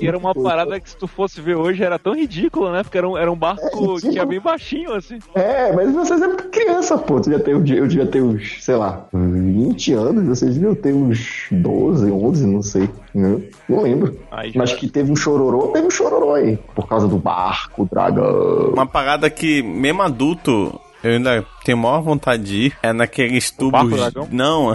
E 0.01 0.07
era 0.07 0.17
uma 0.19 0.35
parada 0.35 0.79
que 0.81 0.89
se 0.91 0.97
tu 0.97 1.07
fosse 1.07 1.41
ver 1.41 1.57
hoje 1.57 1.83
era 1.83 1.99
tão 1.99 2.15
ridícula, 2.15 2.73
né? 2.73 2.83
Porque 2.83 2.99
era 2.99 3.09
um, 3.09 3.17
era 3.17 3.31
um 3.31 3.37
barco 3.37 3.63
ridículo. 3.65 4.01
que 4.13 4.19
é 4.19 4.25
bem 4.27 4.41
baixinho, 4.41 4.93
assim. 4.93 5.19
É, 5.35 5.73
mas 5.73 5.93
vocês 5.93 6.21
eram 6.21 6.37
criança, 6.37 6.99
pô. 6.99 7.21
Tu 7.21 7.31
já 7.31 7.39
tem, 7.39 7.55
eu 7.55 7.61
devia 7.63 8.07
ter 8.07 8.23
uns, 8.23 8.63
sei 8.65 8.77
lá, 8.77 9.07
20 9.13 9.93
anos, 9.93 10.25
vocês 10.27 10.55
deviam 10.55 10.75
ter 10.75 10.93
uns 10.93 11.47
12, 11.51 12.11
11, 12.11 12.47
não 12.47 12.63
sei. 12.63 12.89
Não, 13.15 13.43
não 13.69 13.83
lembro. 13.83 14.19
Aí 14.31 14.51
já- 14.51 14.59
Mas 14.59 14.73
que 14.75 14.89
teve 14.89 15.11
um 15.11 15.17
chororô, 15.17 15.69
teve 15.69 15.87
um 15.87 15.91
chororô 15.91 16.35
aí. 16.35 16.59
Por 16.75 16.87
causa 16.89 17.07
do 17.09 17.17
barco, 17.19 17.83
o 17.83 17.87
dragão. 17.87 18.71
Uma 18.73 18.87
parada 18.87 19.29
que, 19.31 19.63
mesmo 19.63 20.03
adulto, 20.03 20.79
eu 21.03 21.13
ainda 21.13 21.45
tenho 21.65 21.79
maior 21.79 22.01
vontade 22.01 22.43
de 22.45 22.57
ir. 22.67 22.77
É 22.83 22.93
naqueles 22.93 23.51
tubos. 23.51 23.73
Barco 23.73 23.97
Dragão? 23.97 24.29
Não. 24.31 24.75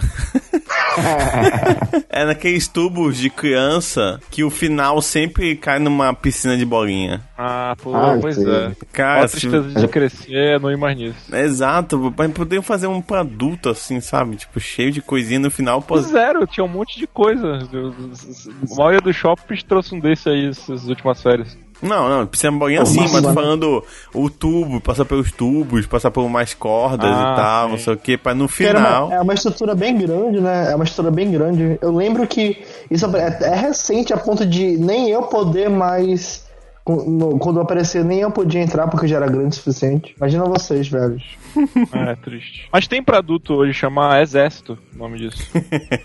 é 2.09 2.25
naqueles 2.25 2.67
tubos 2.67 3.17
de 3.17 3.29
criança 3.29 4.19
que 4.29 4.43
o 4.43 4.49
final 4.49 5.01
sempre 5.01 5.55
cai 5.55 5.79
numa 5.79 6.13
piscina 6.13 6.57
de 6.57 6.65
bolinha. 6.65 7.21
Ah, 7.37 7.75
pô, 7.81 7.95
Ah, 7.95 8.17
pois 8.19 8.35
sei. 8.35 8.49
é. 8.53 8.71
Cara, 8.91 9.23
a 9.23 9.27
se- 9.27 9.39
tristeza 9.39 9.79
de 9.79 9.87
crescer 9.87 10.33
é 10.55 10.59
não 10.59 10.69
ir 10.71 10.77
mais 10.77 10.97
nisso. 10.97 11.33
Exato, 11.35 12.11
pra 12.15 12.27
poder 12.29 12.61
fazer 12.61 12.87
um 12.87 13.01
pra 13.01 13.21
adulto 13.21 13.69
assim, 13.69 13.99
sabe? 14.01 14.35
Tipo, 14.35 14.59
cheio 14.59 14.91
de 14.91 15.01
coisinha 15.01 15.39
no 15.39 15.51
final. 15.51 15.81
Pô, 15.81 15.97
Zero, 16.01 16.45
tinha 16.45 16.63
um 16.63 16.69
monte 16.69 16.99
de 16.99 17.07
coisa. 17.07 17.59
A 17.59 18.75
maioria 18.75 19.01
dos 19.01 19.15
shoppings 19.15 19.63
trouxe 19.63 19.95
um 19.95 19.99
desse 19.99 20.29
aí 20.29 20.47
essas 20.49 20.87
últimas 20.87 21.21
férias. 21.21 21.57
Não, 21.81 22.07
não, 22.09 22.27
piscina 22.27 22.51
de 22.51 22.59
bolinha 22.59 22.79
Pô, 22.81 22.85
sim, 22.85 22.99
mas 22.99 23.21
tô 23.21 23.33
falando 23.33 23.83
o 24.13 24.29
tubo, 24.29 24.79
passar 24.79 25.05
pelos 25.05 25.31
tubos, 25.31 25.85
passar 25.87 26.11
por 26.11 26.29
mais 26.29 26.53
cordas 26.53 27.09
Ah, 27.11 27.33
e 27.33 27.35
tal, 27.35 27.69
não 27.69 27.77
sei 27.77 27.93
o 27.93 27.97
que, 27.97 28.17
pra 28.17 28.33
no 28.35 28.47
era 28.59 28.79
uma- 28.79 28.87
final. 28.87 29.11
é 29.11 29.21
uma 29.21 29.33
estrutura 29.33 29.73
bem 29.75 29.97
grande, 29.97 30.39
né? 30.39 30.71
É 30.71 30.75
uma 30.75 30.83
estrutura 30.83 31.11
bem 31.13 31.31
grande. 31.31 31.77
Eu 31.81 31.91
lembro 31.95 32.25
que 32.27 32.63
isso 32.89 33.05
é, 33.17 33.39
é 33.41 33.55
recente 33.55 34.13
a 34.13 34.17
ponto 34.17 34.45
de 34.45 34.77
nem 34.77 35.09
eu 35.09 35.23
poder 35.23 35.69
mais. 35.69 36.49
no- 36.87 37.37
Quando 37.39 37.57
eu 37.57 37.63
aparecer, 37.63 38.03
nem 38.03 38.19
eu 38.21 38.31
podia 38.31 38.59
entrar 38.61 38.87
porque 38.87 39.07
já 39.07 39.17
era 39.17 39.27
grande 39.27 39.49
o 39.49 39.53
suficiente. 39.53 40.13
Imagina 40.17 40.43
vocês, 40.45 40.87
velhos. 40.87 41.23
É, 41.93 42.15
triste. 42.15 42.67
Mas 42.71 42.87
tem 42.87 43.03
pra 43.03 43.17
adulto 43.19 43.53
hoje, 43.53 43.73
chama 43.73 44.19
Exército, 44.21 44.77
o 44.95 44.97
nome 44.97 45.17
disso. 45.19 45.43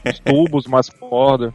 Os 0.04 0.18
tubos, 0.24 0.66
umas 0.66 0.88
cordas. 0.90 1.52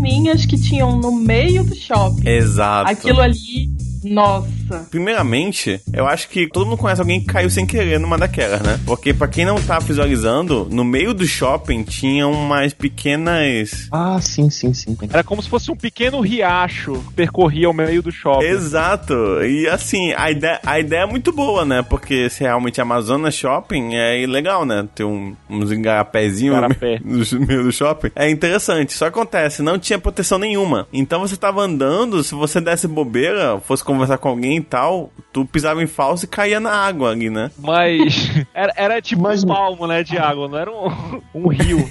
Piscininhas 0.00 0.46
que 0.46 0.58
tinham 0.58 0.96
no 0.96 1.12
meio 1.12 1.62
do 1.62 1.74
shopping. 1.74 2.26
Exato. 2.26 2.90
Aquilo 2.90 3.20
ali, 3.20 3.70
nossa. 4.02 4.86
Primeiramente, 4.90 5.80
eu 5.92 6.06
acho 6.06 6.28
que 6.28 6.48
todo 6.48 6.66
mundo 6.66 6.78
conhece 6.78 7.00
alguém 7.00 7.20
que 7.20 7.26
caiu 7.26 7.50
sem 7.50 7.66
querer 7.66 7.98
numa 7.98 8.16
daquelas, 8.18 8.60
né? 8.62 8.78
Porque 8.86 9.12
pra 9.12 9.28
quem 9.28 9.44
não 9.44 9.60
tá 9.60 9.78
visualizando, 9.78 10.66
no 10.70 10.84
meio 10.84 11.12
do 11.12 11.26
shopping 11.26 11.82
tinha 11.82 12.26
umas 12.26 12.72
pequenas. 12.72 13.88
Ah, 13.92 14.18
sim, 14.20 14.48
sim, 14.50 14.72
sim. 14.72 14.96
Era 15.12 15.22
como 15.24 15.42
se 15.42 15.48
fosse 15.48 15.70
um 15.70 15.76
pequeno 15.76 16.20
riacho 16.20 16.92
que 17.08 17.14
percorria 17.14 17.68
o 17.68 17.72
meio 17.74 18.02
do 18.02 18.10
shopping. 18.12 18.44
Exato. 18.46 19.14
E 19.42 19.68
assim, 19.68 20.12
a 20.16 20.30
ideia, 20.30 20.60
a 20.64 20.78
ideia 20.80 21.00
é 21.02 21.06
muito 21.06 21.32
boa, 21.32 21.64
né? 21.64 21.82
Porque 21.82 22.28
se 22.30 22.40
realmente 22.44 22.80
Amazonas 22.80 23.34
Shopping 23.34 23.94
é 23.94 24.24
legal, 24.26 24.64
né? 24.64 24.86
Ter 24.94 25.04
um, 25.04 25.34
uns 25.48 25.72
engarapézinhos 25.72 26.56
no 26.56 26.62
Igarapé. 26.64 27.00
meio- 27.04 27.26
no 27.40 27.46
meio 27.46 27.62
do 27.64 27.72
shopping. 27.72 28.10
É 28.14 28.30
interessante. 28.30 28.92
Só 28.92 29.06
acontece, 29.06 29.62
não 29.62 29.78
tinha 29.78 29.98
proteção 29.98 30.38
nenhuma. 30.38 30.86
Então 30.92 31.20
você 31.20 31.36
tava 31.36 31.62
andando, 31.62 32.22
se 32.22 32.34
você 32.34 32.60
desse 32.60 32.86
bobeira, 32.86 33.60
fosse 33.60 33.82
conversar 33.92 34.18
com 34.18 34.28
alguém 34.28 34.56
e 34.56 34.60
tal, 34.60 35.10
tu 35.32 35.44
pisava 35.44 35.82
em 35.82 35.86
falso 35.86 36.24
e 36.24 36.28
caía 36.28 36.60
na 36.60 36.72
água 36.72 37.10
ali, 37.10 37.30
né? 37.30 37.50
Mas 37.58 38.30
era, 38.54 38.72
era 38.76 39.02
tipo 39.02 39.22
Mas- 39.22 39.44
um 39.44 39.48
palmo, 39.48 39.86
né, 39.86 40.02
de 40.02 40.16
água, 40.18 40.48
não 40.48 40.58
era 40.58 40.70
um, 40.70 41.20
um 41.34 41.48
rio. 41.48 41.78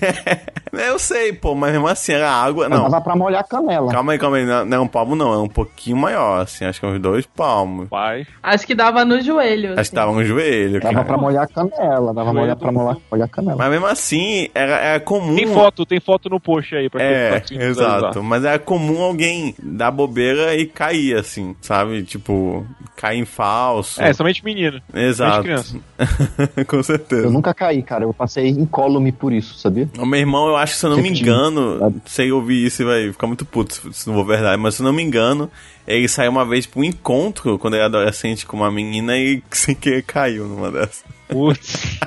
Eu 0.72 1.00
sei, 1.00 1.34
pô, 1.34 1.56
mas 1.56 1.72
mesmo 1.72 1.88
assim 1.88 2.14
era 2.14 2.30
água. 2.30 2.70
Não. 2.70 2.84
dava 2.84 3.02
pra 3.02 3.16
molhar 3.16 3.42
a 3.42 3.44
canela. 3.44 3.92
Calma 3.92 4.12
aí, 4.12 4.20
calma 4.20 4.38
aí. 4.38 4.46
Não, 4.46 4.64
não 4.66 4.78
é 4.78 4.80
um 4.80 4.88
palmo, 4.88 5.16
não. 5.16 5.34
É 5.34 5.38
um 5.38 5.48
pouquinho 5.48 5.98
maior, 5.98 6.42
assim. 6.42 6.64
Acho 6.64 6.80
que 6.80 6.86
é 6.86 6.90
uns 6.90 7.00
dois 7.00 7.26
palmos. 7.26 7.90
Pai. 7.90 8.26
Acho 8.42 8.68
que 8.68 8.76
dava 8.76 9.04
no 9.04 9.20
joelho. 9.20 9.80
Acho 9.80 9.90
que 9.90 9.96
tava 9.96 10.12
um 10.12 10.24
joelho. 10.24 10.80
Dava 10.80 10.94
cara. 10.94 11.06
pra 11.06 11.18
molhar 11.18 11.44
a 11.44 11.48
canela, 11.48 12.14
dava 12.14 12.32
pra 12.32 12.40
molhar, 12.40 12.56
pra 12.56 12.72
molhar, 12.72 12.98
molhar 13.12 13.26
a 13.28 13.30
canela. 13.32 13.58
Mas 13.58 13.70
mesmo 13.72 13.88
assim, 13.88 14.48
era, 14.54 14.76
era 14.78 15.00
comum. 15.00 15.36
Tem 15.36 15.48
foto, 15.48 15.86
tem 15.88 16.00
foto 16.00 16.30
no 16.30 16.40
post 16.40 16.76
aí 16.76 16.88
pra 16.88 17.00
quem 17.00 17.10
É, 17.10 17.40
tá 17.40 17.66
exato. 17.66 18.24
Mas 18.24 18.46
era 18.46 18.60
comum 18.60 19.02
alguém 19.02 19.56
dar 19.62 19.90
bobeira 19.90 20.56
e 20.56 20.68
cair, 20.68 21.16
assim, 21.18 21.56
sabe? 21.62 21.89
Tipo, 22.06 22.66
cair 22.96 23.20
em 23.20 23.26
falso. 23.26 24.02
É, 24.02 24.12
somente 24.14 24.44
menino. 24.44 24.82
exato. 24.94 25.44
criança. 25.44 25.78
Com 26.68 26.78
Eu 26.78 26.84
certeza. 26.84 27.30
nunca 27.30 27.54
caí, 27.54 27.82
cara. 27.84 28.04
Eu 28.06 28.14
passei 28.14 28.48
incólume 28.50 29.12
por 29.12 29.32
isso, 29.34 29.58
sabia? 29.60 29.90
O 29.98 30.06
meu 30.06 30.20
irmão, 30.20 30.48
eu 30.48 30.56
acho 30.58 30.74
que 30.74 30.80
se 30.80 30.86
eu 30.86 30.90
não 30.92 30.98
me 30.98 31.04
Sempre 31.04 31.18
tive, 31.18 31.30
engano, 31.30 31.80
sabe? 31.80 32.02
sei 32.06 32.32
ouvir 32.32 32.66
isso 32.66 32.82
e 32.82 32.86
vai 32.86 33.12
ficar 33.12 33.28
muito 33.28 33.46
puto 33.46 33.74
se- 33.74 33.94
se 33.94 34.08
não 34.08 34.16
for 34.16 34.26
verdade, 34.26 34.62
mas 34.62 34.76
se 34.76 34.82
eu 34.82 34.86
não 34.86 34.94
me 34.94 35.04
engano, 35.04 35.50
ele 35.88 36.08
saiu 36.08 36.32
uma 36.32 36.46
vez 36.46 36.66
pra 36.66 36.80
um 36.82 36.84
encontro 36.84 37.58
quando 37.60 37.74
ele 37.76 37.82
era 37.84 37.88
adolescente 37.88 38.46
com 38.46 38.58
uma 38.58 38.72
menina 38.72 39.18
e 39.18 39.42
sem 39.52 39.76
querer 39.76 40.04
caiu 40.04 40.48
numa 40.48 40.72
dessas. 40.72 41.04
Putz. 41.28 42.00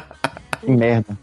Que 0.61 0.70
merda. 0.70 1.18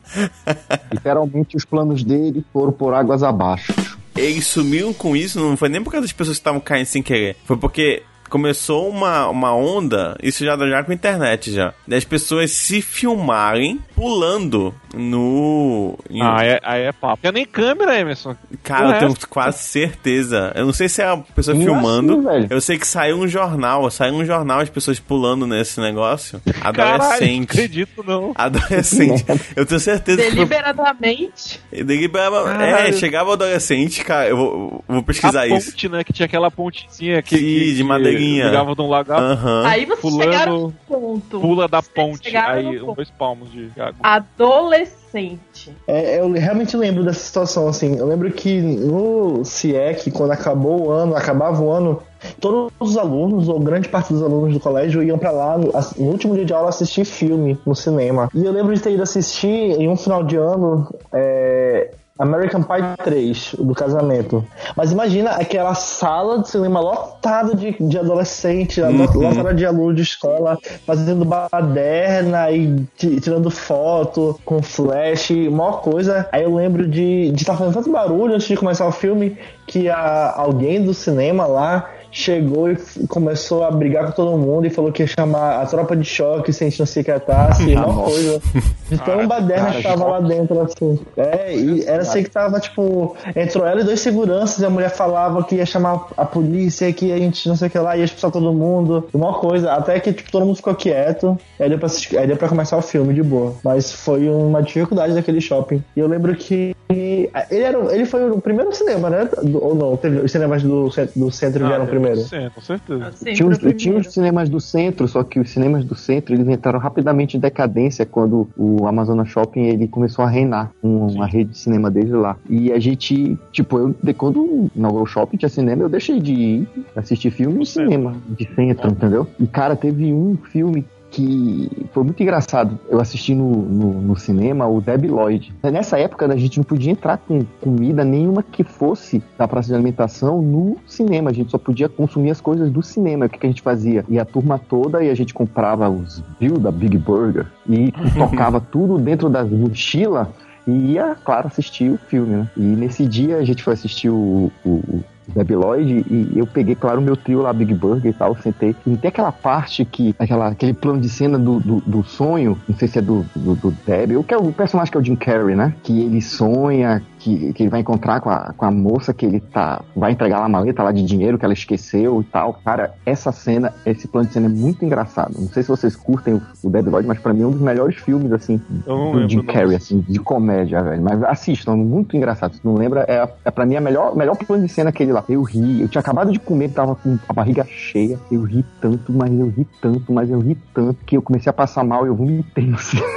Literalmente 0.91 1.55
os 1.55 1.65
planos 1.65 2.03
dele 2.03 2.43
foram 2.51 2.71
por 2.71 2.93
águas 2.93 3.23
abaixo. 3.23 3.73
eles 4.15 4.45
sumiram 4.47 4.93
com 4.93 5.15
isso, 5.15 5.39
não 5.39 5.55
foi 5.55 5.69
nem 5.69 5.81
por 5.81 5.91
causa 5.91 6.05
das 6.05 6.11
pessoas 6.13 6.37
que 6.37 6.41
estavam 6.41 6.59
caindo 6.59 6.85
sem 6.87 7.01
querer. 7.01 7.37
Foi 7.45 7.55
porque 7.55 8.03
começou 8.29 8.89
uma, 8.89 9.27
uma 9.27 9.53
onda, 9.55 10.15
isso 10.21 10.45
já 10.45 10.55
já 10.55 10.83
com 10.83 10.91
a 10.91 10.95
internet 10.95 11.51
já, 11.51 11.73
das 11.87 12.05
pessoas 12.05 12.51
se 12.51 12.81
filmarem 12.81 13.79
pulando 13.99 14.73
no. 14.93 15.97
em- 16.09 16.21
Ah, 16.21 16.37
é, 16.45 16.59
aí 16.63 16.83
é 16.83 16.91
papo. 16.93 17.21
Tem 17.21 17.31
nem 17.33 17.45
câmera, 17.45 17.99
Emerson. 17.99 18.33
Cara, 18.63 18.87
o 18.87 18.91
eu 18.93 18.99
tenho 18.99 19.15
quase 19.29 19.57
certeza. 19.63 20.53
Eu 20.55 20.65
não 20.65 20.71
sei 20.73 20.87
se 20.87 21.01
é 21.01 21.05
a 21.09 21.17
pessoa 21.17 21.53
Não 21.53 21.61
é 21.61 21.65
filmando. 21.65 22.29
assim, 22.29 22.47
eu 22.49 22.61
sei 22.61 22.77
que 22.77 22.87
saiu 22.87 23.17
um 23.17 23.27
jornal, 23.27 23.91
saiu 23.91 24.13
um 24.13 24.23
jornal 24.25 24.61
as 24.61 24.69
pessoas 24.69 24.99
pulando 25.01 25.45
nesse 25.45 25.81
negócio. 25.81 26.41
Caralho, 26.61 26.97
não 26.99 27.05
Adolescente. 27.07 27.43
acredito 27.51 28.03
não. 28.07 28.31
Adolescente. 28.35 29.25
Eu 29.53 29.65
tenho 29.65 29.79
certeza 29.81 30.17
que 30.17 30.23
foi 30.27 30.35
Deliberadamente. 30.35 31.59
Deliberava- 31.71 32.63
É, 32.63 32.93
chegava 32.93 33.29
o 33.31 33.33
adolescente, 33.33 34.03
cara. 34.03 34.29
Eu 34.29 34.37
vou, 34.37 34.83
eu 34.87 34.93
vou 34.95 35.03
pesquisar 35.03 35.41
a 35.41 35.47
isso. 35.47 35.71
ponte, 35.71 35.89
né? 35.89 36.03
Que 36.05 36.13
tinha 36.13 36.25
aquela 36.25 36.49
pontezinha 36.49 37.21
que, 37.21 37.35
Sim, 37.37 37.43
que, 37.43 37.65
de 37.71 37.75
que 37.77 37.83
madeirinha. 37.83 38.45
ligava 38.45 38.73
de 38.75 38.81
um 38.81 38.87
lagar, 38.89 39.19
Aham. 39.21 39.67
Aí 39.67 39.85
vocês 39.85 39.99
Pulando, 39.99 40.23
chegaram 40.31 40.59
no 40.61 40.71
ponto. 40.87 41.39
pula 41.39 41.67
da 41.67 41.81
ponte. 41.81 42.35
Aí, 42.37 42.79
ponto. 42.79 42.95
dois 42.95 43.09
palmos 43.09 43.51
de 43.51 43.69
água. 43.89 43.99
Adolescente. 44.01 45.75
É, 45.87 46.19
eu 46.19 46.31
realmente 46.31 46.77
lembro 46.77 47.03
dessa 47.03 47.19
situação, 47.19 47.67
assim. 47.67 47.97
Eu 47.97 48.05
lembro 48.05 48.31
que 48.31 48.61
no 48.61 49.43
CIEC, 49.43 50.11
quando 50.11 50.31
acabou 50.31 50.87
o 50.87 50.91
ano, 50.91 51.15
acabava 51.15 51.61
o 51.61 51.71
ano, 51.71 52.01
todos 52.39 52.71
os 52.79 52.97
alunos, 52.97 53.47
ou 53.47 53.59
grande 53.59 53.89
parte 53.89 54.13
dos 54.13 54.21
alunos 54.21 54.53
do 54.53 54.59
colégio, 54.59 55.01
iam 55.01 55.17
pra 55.17 55.31
lá 55.31 55.57
no, 55.57 55.71
no 55.97 56.11
último 56.11 56.35
dia 56.35 56.45
de 56.45 56.53
aula 56.53 56.69
assistir 56.69 57.05
filme 57.05 57.57
no 57.65 57.75
cinema. 57.75 58.29
E 58.33 58.45
eu 58.45 58.51
lembro 58.51 58.73
de 58.73 58.81
ter 58.81 58.91
ido 58.91 59.03
assistir 59.03 59.47
em 59.47 59.89
um 59.89 59.97
final 59.97 60.23
de 60.23 60.35
ano. 60.35 60.87
é, 61.11 61.91
American 62.19 62.61
Pie 62.61 62.83
3, 63.03 63.55
do 63.57 63.73
casamento. 63.73 64.45
Mas 64.75 64.91
imagina 64.91 65.31
aquela 65.31 65.73
sala 65.73 66.39
de 66.39 66.49
cinema 66.49 66.79
lotada 66.81 67.55
de, 67.55 67.75
de 67.79 67.97
adolescente, 67.97 68.81
lotada 68.81 69.53
de 69.53 69.65
aluno 69.65 69.93
de 69.95 70.01
escola, 70.01 70.57
fazendo 70.85 71.23
baderna 71.25 72.51
e 72.51 72.85
ti- 72.97 73.19
tirando 73.21 73.49
foto 73.49 74.39
com 74.43 74.61
flash, 74.61 75.31
maior 75.31 75.81
coisa. 75.81 76.27
Aí 76.31 76.43
eu 76.43 76.53
lembro 76.55 76.87
de 76.87 77.31
estar 77.35 77.55
fazendo 77.55 77.73
tanto 77.73 77.91
barulho 77.91 78.35
antes 78.35 78.47
de 78.47 78.57
começar 78.57 78.85
o 78.85 78.91
filme 78.91 79.37
que 79.65 79.89
a, 79.89 80.33
alguém 80.35 80.83
do 80.83 80.93
cinema 80.93 81.45
lá 81.45 81.89
chegou 82.11 82.71
e 82.71 82.77
começou 83.07 83.63
a 83.63 83.71
brigar 83.71 84.05
com 84.07 84.11
todo 84.11 84.37
mundo 84.37 84.65
e 84.65 84.69
falou 84.69 84.91
que 84.91 85.03
ia 85.03 85.07
chamar 85.07 85.61
a 85.61 85.65
tropa 85.65 85.95
de 85.95 86.03
choque 86.05 86.51
se 86.51 86.63
a 86.63 86.69
gente 86.69 86.79
não 86.79 86.85
se 86.85 87.03
quietasse, 87.03 87.63
uma 87.75 87.85
Nossa. 87.87 88.11
coisa. 88.11 88.41
De 88.89 88.97
tão 88.97 89.27
baderna 89.27 89.71
que 89.71 89.83
tava 89.83 90.05
lá 90.05 90.19
dentro, 90.19 90.59
assim. 90.61 90.99
É, 91.15 91.55
e 91.55 91.83
era 91.85 92.01
assim 92.01 92.23
que 92.23 92.29
tava, 92.31 92.59
tipo, 92.59 93.15
entrou 93.35 93.65
ela 93.65 93.81
e 93.81 93.83
dois 93.83 93.99
seguranças 93.99 94.59
e 94.59 94.65
a 94.65 94.69
mulher 94.69 94.89
falava 94.89 95.43
que 95.43 95.55
ia 95.55 95.65
chamar 95.65 96.07
a 96.17 96.25
polícia, 96.25 96.91
que 96.91 97.11
a 97.11 97.17
gente 97.17 97.47
não 97.47 97.55
sei 97.55 97.67
o 97.67 97.71
que 97.71 97.77
lá, 97.77 97.95
ia 97.95 98.03
expulsar 98.05 98.31
todo 98.31 98.51
mundo, 98.51 99.07
uma 99.13 99.33
coisa. 99.33 99.73
Até 99.73 99.99
que, 99.99 100.11
tipo, 100.11 100.31
todo 100.31 100.45
mundo 100.45 100.55
ficou 100.55 100.73
quieto. 100.73 101.37
Aí 101.59 101.69
deu 101.69 101.77
pra, 101.77 101.85
assistir- 101.85 102.17
aí 102.17 102.25
deu 102.25 102.35
pra 102.37 102.49
começar 102.49 102.77
o 102.77 102.81
filme 102.81 103.13
de 103.13 103.21
boa. 103.21 103.53
Mas 103.63 103.91
foi 103.91 104.27
uma 104.27 104.63
dificuldade 104.63 105.13
daquele 105.13 105.39
shopping. 105.41 105.83
E 105.95 105.99
eu 105.99 106.07
lembro 106.07 106.35
que 106.35 106.75
ele, 106.89 107.29
era, 107.51 107.77
ele 107.93 108.05
foi 108.05 108.27
o 108.31 108.41
primeiro 108.41 108.73
cinema, 108.73 109.09
né? 109.11 109.29
Ou 109.61 109.75
não? 109.75 109.95
Teve, 109.97 110.19
os 110.21 110.31
cinemas 110.31 110.63
do, 110.63 110.89
do 111.15 111.31
centro 111.31 111.67
vieram 111.67 111.83
Ah, 111.83 111.87
primeiro. 111.99 112.21
Sim, 112.21 112.49
com 112.53 112.61
certeza. 112.61 113.11
Sempre 113.11 113.33
Tinha, 113.35 113.47
o 113.47 113.51
os, 113.51 113.73
tinha 113.81 113.97
os 113.97 114.13
cinemas 114.13 114.49
do 114.49 114.59
centro, 114.59 115.07
só 115.07 115.23
que 115.23 115.39
os 115.39 115.49
cinemas 115.49 115.83
do 115.85 115.95
centro 115.95 116.33
eles 116.33 116.47
entraram 116.47 116.79
rapidamente 116.79 117.37
em 117.37 117.39
decadência 117.39 118.05
quando 118.05 118.49
o 118.57 118.87
Amazonas 118.87 119.29
Shopping 119.29 119.61
ele 119.65 119.87
começou 119.87 120.23
a 120.23 120.29
reinar 120.29 120.71
um- 120.83 121.07
uma 121.07 121.25
rede 121.27 121.51
de 121.51 121.57
cinema 121.57 121.89
desde 121.91 122.13
lá. 122.13 122.37
E 122.49 122.71
a 122.71 122.79
gente, 122.79 123.37
tipo, 123.51 123.77
eu 123.77 123.95
de- 124.01 124.13
quando 124.13 124.67
inaugurou 124.75 125.03
o 125.03 125.07
shopping 125.07 125.37
tinha 125.37 125.49
cinema, 125.49 125.83
eu 125.83 125.89
deixei 125.89 126.19
de 126.19 126.33
ir 126.33 126.67
assistir 126.95 127.31
filme 127.31 127.65
centro. 127.65 127.91
cinema 127.91 128.15
de 128.27 128.47
centro, 128.55 128.89
entendeu? 128.91 129.27
E 129.39 129.47
cara, 129.47 129.75
teve 129.75 130.13
um 130.13 130.37
filme 130.51 130.85
que 131.11 131.87
foi 131.91 132.03
muito 132.03 132.21
engraçado. 132.21 132.79
Eu 132.89 132.99
assisti 132.99 133.33
no, 133.33 133.49
no, 133.49 134.01
no 134.01 134.15
cinema 134.15 134.67
o 134.67 134.79
Debi 134.79 135.07
Lloyd. 135.07 135.53
Nessa 135.63 135.99
época 135.99 136.25
a 136.25 136.37
gente 136.37 136.57
não 136.57 136.63
podia 136.63 136.91
entrar 136.91 137.17
com 137.17 137.43
comida 137.61 138.03
nenhuma 138.03 138.43
que 138.43 138.63
fosse 138.63 139.23
da 139.37 139.47
praça 139.47 139.69
de 139.69 139.73
alimentação 139.73 140.41
no 140.41 140.77
cinema. 140.85 141.29
A 141.29 141.33
gente 141.33 141.51
só 141.51 141.57
podia 141.57 141.89
consumir 141.89 142.31
as 142.31 142.41
coisas 142.41 142.71
do 142.71 142.81
cinema. 142.81 143.25
O 143.25 143.29
que, 143.29 143.39
que 143.39 143.45
a 143.45 143.49
gente 143.49 143.61
fazia? 143.61 144.05
Ia 144.07 144.21
a 144.21 144.25
turma 144.25 144.59
toda 144.59 145.03
e 145.03 145.09
a 145.09 145.15
gente 145.15 145.33
comprava 145.33 145.89
os 145.89 146.23
bill 146.39 146.59
da 146.59 146.71
Big 146.71 146.97
Burger 146.97 147.47
e 147.67 147.91
tocava 148.17 148.59
tudo 148.59 148.97
dentro 148.97 149.29
das 149.29 149.49
mochilas 149.49 150.27
e 150.67 150.93
ia, 150.93 151.15
claro, 151.15 151.47
assistir 151.47 151.91
o 151.91 151.97
filme, 151.97 152.35
né? 152.35 152.49
E 152.55 152.61
nesse 152.61 153.05
dia 153.05 153.37
a 153.37 153.43
gente 153.43 153.63
foi 153.63 153.73
assistir 153.73 154.09
o, 154.09 154.51
o, 154.63 155.03
o 155.29 155.37
Debi 155.37 155.55
Lloyd 155.55 156.05
e 156.09 156.37
eu 156.37 156.47
peguei, 156.47 156.75
claro, 156.75 156.99
o 156.99 157.03
meu 157.03 157.15
trio 157.15 157.41
lá, 157.41 157.53
Big 157.53 157.73
Burger 157.73 158.11
e 158.11 158.13
tal, 158.13 158.35
sentei. 158.35 158.75
E 158.85 158.97
tem 158.97 159.09
aquela 159.09 159.31
parte 159.31 159.85
que, 159.85 160.15
aquela, 160.17 160.47
aquele 160.47 160.73
plano 160.73 160.99
de 160.99 161.09
cena 161.09 161.37
do, 161.37 161.59
do, 161.59 161.81
do 161.85 162.03
sonho, 162.03 162.57
não 162.67 162.75
sei 162.75 162.87
se 162.87 162.99
é 162.99 163.01
do, 163.01 163.25
do, 163.35 163.55
do 163.55 163.71
Debi, 163.85 164.15
ou 164.15 164.23
que 164.23 164.33
é 164.33 164.37
o 164.37 164.51
personagem 164.51 164.91
que 164.91 164.97
é 164.97 165.01
o 165.01 165.03
Jim 165.03 165.15
Carrey, 165.15 165.55
né? 165.55 165.73
Que 165.83 166.01
ele 166.01 166.21
sonha 166.21 167.01
que, 167.19 167.53
que 167.53 167.63
ele 167.63 167.69
vai 167.69 167.81
encontrar 167.81 168.21
com 168.21 168.29
a, 168.29 168.53
com 168.55 168.65
a 168.65 168.71
moça 168.71 169.13
que 169.13 169.25
ele 169.25 169.39
tá, 169.39 169.81
vai 169.95 170.13
entregar 170.13 170.39
lá 170.39 170.45
a 170.45 170.49
maleta 170.49 170.81
lá 170.81 170.91
de 170.91 171.03
dinheiro 171.03 171.37
que 171.37 171.45
ela 171.45 171.53
esqueceu 171.53 172.21
e 172.21 172.23
tal. 172.23 172.53
Cara, 172.65 172.95
essa 173.05 173.31
cena, 173.31 173.73
esse 173.85 174.07
plano 174.07 174.27
de 174.27 174.33
cena 174.33 174.45
é 174.47 174.49
muito 174.49 174.83
engraçado. 174.83 175.35
Não 175.37 175.49
sei 175.49 175.61
se 175.61 175.69
vocês 175.69 175.95
curtem 175.95 176.35
o, 176.35 176.41
o 176.63 176.69
Debi 176.69 176.89
Lloyd, 176.89 177.07
mas 177.07 177.19
pra 177.19 177.33
mim 177.33 177.43
é 177.43 177.45
um 177.45 177.51
dos 177.51 177.61
melhores 177.61 177.97
filmes, 177.97 178.31
assim, 178.31 178.59
do 178.85 179.29
Jim. 179.29 179.43
Carrey, 179.43 179.75
assim, 179.75 180.03
de 180.07 180.19
comédia, 180.19 180.81
velho. 180.81 181.01
Mas 181.01 181.21
assistam, 181.23 181.73
é 181.73 181.75
muito 181.75 182.15
engraçado. 182.15 182.55
Se 182.55 182.61
não 182.63 182.75
lembra, 182.75 183.05
é, 183.07 183.27
é 183.45 183.51
pra 183.51 183.65
mim 183.65 183.75
a 183.75 183.81
melhor, 183.81 184.15
melhor 184.15 184.35
plano 184.37 184.65
de 184.65 184.71
cena 184.71 184.89
aquele 184.89 185.11
lá. 185.11 185.23
Eu 185.27 185.43
ri, 185.43 185.81
eu 185.81 185.89
tinha 185.89 185.99
acabado 185.99 186.31
de 186.31 186.39
comer, 186.39 186.69
tava 186.69 186.95
com 186.95 187.17
a 187.27 187.33
barriga 187.33 187.65
cheia. 187.65 188.17
Eu 188.31 188.43
ri 188.43 188.65
tanto, 188.79 189.11
mas 189.11 189.31
eu 189.31 189.49
ri 189.49 189.67
tanto, 189.81 190.13
mas 190.13 190.29
eu 190.29 190.39
ri 190.39 190.57
tanto, 190.73 191.03
que 191.05 191.17
eu 191.17 191.21
comecei 191.21 191.49
a 191.49 191.53
passar 191.53 191.83
mal 191.83 192.05
e 192.05 192.09
eu 192.09 192.15
vomitei 192.15 192.65
no 192.65 192.77
cinema. 192.77 193.09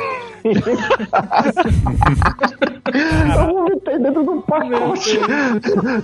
Eu 3.35 3.55
vomitei 3.55 3.99
dentro 3.99 4.25
do 4.25 4.43
pacote. 4.43 5.19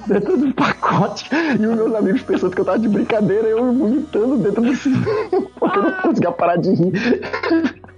dentro 0.07 0.37
do 0.37 0.55
pacote. 0.55 1.31
E 1.59 1.67
os 1.67 1.75
meus 1.75 1.95
amigos 1.95 2.23
pensando 2.23 2.55
que 2.55 2.61
eu 2.61 2.65
tava 2.65 2.79
de 2.79 2.89
brincadeira, 2.89 3.49
eu 3.49 3.73
vomitando 3.73 4.37
dentro 4.39 4.63
cinema. 4.77 5.05
Porque 5.59 5.79
eu 5.79 5.83
não 5.83 5.93
conseguia 5.93 6.33
parar 6.33 6.57
de 6.57 6.71
rir. 6.71 6.93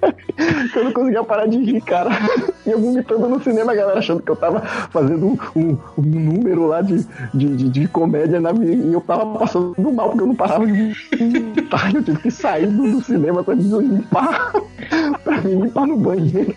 eu 0.76 0.84
não 0.84 0.92
conseguia 0.92 1.22
parar 1.24 1.46
de 1.46 1.58
rir, 1.58 1.80
cara. 1.82 2.10
E 2.66 2.70
eu 2.70 2.78
vomitando 2.80 3.28
no 3.28 3.42
cinema, 3.42 3.72
a 3.72 3.74
galera 3.74 3.98
achando 3.98 4.22
que 4.22 4.30
eu 4.30 4.36
tava 4.36 4.60
fazendo 4.60 5.26
um, 5.26 5.38
um- 5.56 5.78
número 5.96 6.66
lá 6.66 6.80
de, 6.82 7.06
de, 7.34 7.56
de, 7.56 7.68
de 7.68 7.88
comédia 7.88 8.40
na 8.40 8.52
minha, 8.52 8.72
e 8.72 8.92
eu 8.92 9.00
tava 9.00 9.26
passando 9.38 9.74
mal 9.92 10.08
porque 10.10 10.22
eu 10.22 10.26
não 10.28 10.34
parava 10.34 10.66
de 10.66 10.94
vomitar. 11.18 11.94
Eu 11.94 12.02
tive 12.02 12.18
que 12.18 12.30
sair 12.30 12.66
do, 12.66 12.90
do 12.90 13.02
cinema 13.02 13.42
pra 13.44 13.54
limpar, 13.54 14.52
pra 15.24 15.40
me 15.40 15.54
limpar 15.54 15.86
no 15.86 15.96
banheiro. 15.96 16.54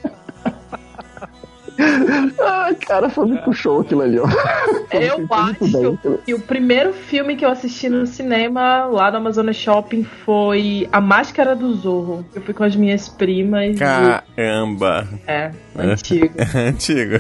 Ai, 2.40 2.76
cara, 2.76 3.10
foi 3.10 3.26
muito 3.26 3.52
show 3.54 3.82
aquilo 3.82 4.02
ali, 4.02 4.20
ó. 4.20 4.28
Foi 4.28 5.10
Eu 5.10 5.28
acho 5.30 5.98
que 6.26 6.34
o 6.34 6.40
primeiro 6.40 6.94
filme 6.94 7.36
que 7.36 7.46
eu 7.46 7.50
assisti 7.50 7.90
no 7.90 8.06
cinema 8.06 8.86
lá 8.86 9.12
no 9.12 9.18
Amazonas 9.18 9.56
Shopping 9.56 10.04
foi 10.04 10.88
A 10.92 11.02
Máscara 11.02 11.56
do 11.56 11.74
Zorro. 11.74 12.26
Eu 12.34 12.42
fui 12.42 12.54
com 12.54 12.64
as 12.64 12.76
minhas 12.76 13.10
primas. 13.10 13.78
Caramba. 13.78 15.08
E, 15.28 15.32
é, 15.32 15.52
antigo. 15.78 16.34
Antigo. 16.56 17.16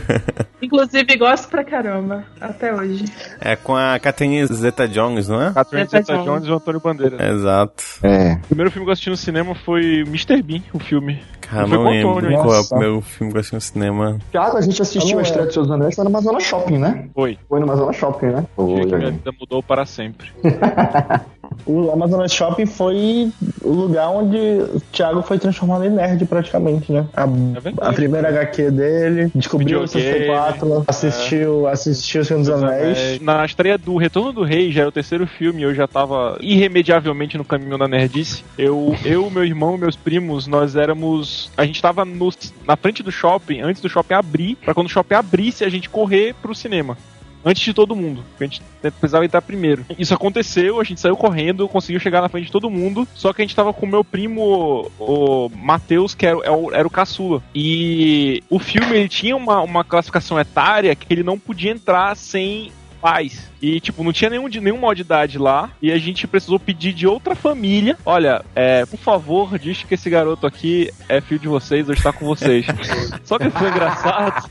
Inclusive, 0.61 1.17
gosto 1.17 1.49
pra 1.49 1.63
caramba. 1.63 2.23
Até 2.39 2.73
hoje. 2.73 3.05
É 3.39 3.55
com 3.55 3.75
a 3.75 3.99
Catherine 3.99 4.45
Zeta-Jones, 4.45 5.27
não 5.27 5.41
é? 5.41 5.53
Catherine 5.53 5.89
Zeta 5.89 6.03
Zeta 6.05 6.13
Jones. 6.13 6.25
Jones 6.25 6.47
e 6.47 6.51
o 6.51 6.55
Antônio 6.55 6.79
Bandeira. 6.79 7.31
Exato. 7.31 7.83
É. 8.03 8.33
O 8.43 8.47
primeiro 8.47 8.71
filme 8.71 8.85
que 8.85 8.89
eu 8.89 8.93
assisti 8.93 9.09
no 9.09 9.17
cinema 9.17 9.55
foi 9.55 10.01
Mr. 10.01 10.41
Bean, 10.41 10.61
o 10.73 10.79
filme. 10.79 11.21
Cara, 11.41 11.67
Foi 11.67 11.77
não 11.77 11.83
lembro 11.83 12.17
Antônio, 12.17 12.37
qual 12.39 12.55
é 12.55 12.59
o 12.59 12.69
primeiro 12.69 13.01
filme 13.01 13.31
que 13.31 13.37
eu 13.37 13.39
assisti 13.39 13.55
no 13.55 13.61
cinema. 13.61 14.19
A 14.57 14.61
gente 14.61 14.81
assistiu 14.81 15.17
a 15.17 15.21
é. 15.21 15.23
estreia 15.23 15.47
do 15.47 15.53
Seus 15.53 15.69
Anéis 15.69 15.95
foi 15.95 16.03
no 16.03 16.09
Amazonas 16.09 16.43
Shopping, 16.43 16.77
né? 16.77 17.09
Foi. 17.13 17.37
Foi 17.47 17.59
no 17.59 17.65
Amazonas 17.65 17.95
Shopping, 17.95 18.27
né? 18.27 18.45
O 18.55 18.67
dia 18.67 18.83
que 18.83 18.89
Foi. 18.89 18.99
minha 18.99 19.11
vida 19.11 19.31
mudou 19.39 19.63
para 19.63 19.85
sempre. 19.85 20.31
O 21.65 21.91
Amazonas 21.91 22.33
Shopping 22.33 22.65
foi 22.65 23.31
o 23.61 23.71
lugar 23.71 24.09
onde 24.09 24.37
o 24.37 24.81
Thiago 24.91 25.21
foi 25.21 25.39
transformado 25.39 25.85
em 25.85 25.89
nerd 25.89 26.25
praticamente, 26.25 26.91
né? 26.91 27.05
A, 27.13 27.25
verdade. 27.25 27.89
a 27.89 27.93
primeira 27.93 28.29
HQ 28.29 28.71
dele, 28.71 29.31
descobriu 29.33 29.81
o 29.81 29.87
Videogame, 29.87 30.27
64, 30.27 30.83
assistiu, 30.87 31.67
assistiu 31.67 32.21
o 32.21 32.25
Senhor 32.25 32.39
dos 32.39 32.49
Anéis. 32.49 32.97
É, 32.97 33.19
Na 33.21 33.45
estreia 33.45 33.77
do 33.77 33.95
Retorno 33.97 34.33
do 34.33 34.43
Rei, 34.43 34.71
já 34.71 34.81
era 34.81 34.89
o 34.89 34.91
terceiro 34.91 35.25
filme, 35.25 35.61
eu 35.61 35.73
já 35.73 35.87
tava 35.87 36.37
irremediavelmente 36.41 37.37
no 37.37 37.45
caminho 37.45 37.77
da 37.77 37.87
nerdice. 37.87 38.43
Eu, 38.57 38.95
eu 39.05 39.29
meu 39.29 39.45
irmão, 39.45 39.77
meus 39.77 39.95
primos, 39.95 40.47
nós 40.47 40.75
éramos. 40.75 41.51
A 41.57 41.65
gente 41.65 41.81
tava 41.81 42.03
no, 42.03 42.29
na 42.67 42.75
frente 42.75 43.01
do 43.01 43.11
shopping, 43.11 43.61
antes 43.61 43.81
do 43.81 43.89
shopping 43.89 44.13
abrir, 44.13 44.55
pra 44.57 44.73
quando 44.73 44.87
o 44.87 44.89
shopping 44.89 45.15
abrisse, 45.15 45.63
a 45.63 45.69
gente 45.69 45.89
correr 45.89 46.35
pro 46.41 46.53
cinema. 46.53 46.97
Antes 47.45 47.63
de 47.63 47.73
todo 47.73 47.95
mundo. 47.95 48.23
porque 48.29 48.43
A 48.43 48.47
gente 48.47 48.61
precisava 48.99 49.25
entrar 49.25 49.41
primeiro. 49.41 49.85
Isso 49.97 50.13
aconteceu, 50.13 50.79
a 50.79 50.83
gente 50.83 50.99
saiu 51.01 51.15
correndo, 51.17 51.67
conseguiu 51.67 51.99
chegar 51.99 52.21
na 52.21 52.29
frente 52.29 52.45
de 52.45 52.51
todo 52.51 52.69
mundo. 52.69 53.07
Só 53.13 53.33
que 53.33 53.41
a 53.41 53.45
gente 53.45 53.55
tava 53.55 53.73
com 53.73 53.85
o 53.85 53.89
meu 53.89 54.03
primo, 54.03 54.89
o 54.99 55.49
Matheus, 55.55 56.15
que 56.15 56.25
era, 56.25 56.37
o- 56.51 56.73
era 56.73 56.87
o 56.87 56.91
caçula. 56.91 57.41
E 57.53 58.41
o 58.49 58.59
filme 58.59 58.95
ele 58.95 59.09
tinha 59.09 59.35
uma, 59.35 59.61
uma 59.61 59.83
classificação 59.83 60.39
etária 60.39 60.95
que 60.95 61.05
ele 61.11 61.23
não 61.23 61.37
podia 61.37 61.71
entrar 61.71 62.15
sem 62.15 62.71
pais. 63.01 63.51
E, 63.61 63.81
tipo, 63.81 64.01
não 64.01 64.13
tinha 64.13 64.29
nenhum 64.29 64.47
de 64.47 64.61
nenhum 64.61 64.77
maior 64.79 64.93
de 64.93 65.01
idade 65.01 65.37
lá. 65.37 65.69
E 65.81 65.91
a 65.91 65.97
gente 65.97 66.25
precisou 66.25 66.57
pedir 66.57 66.93
de 66.93 67.05
outra 67.05 67.35
família. 67.35 67.97
Olha, 68.05 68.45
é, 68.55 68.85
por 68.85 68.97
favor, 68.97 69.59
diz 69.59 69.83
que 69.83 69.95
esse 69.95 70.09
garoto 70.09 70.47
aqui 70.47 70.89
é 71.09 71.19
filho 71.19 71.41
de 71.41 71.47
vocês 71.49 71.87
ou 71.89 71.93
está 71.93 72.13
com 72.13 72.25
vocês. 72.25 72.65
Só 73.25 73.37
que 73.37 73.49
foi 73.49 73.67
engraçado. 73.69 74.49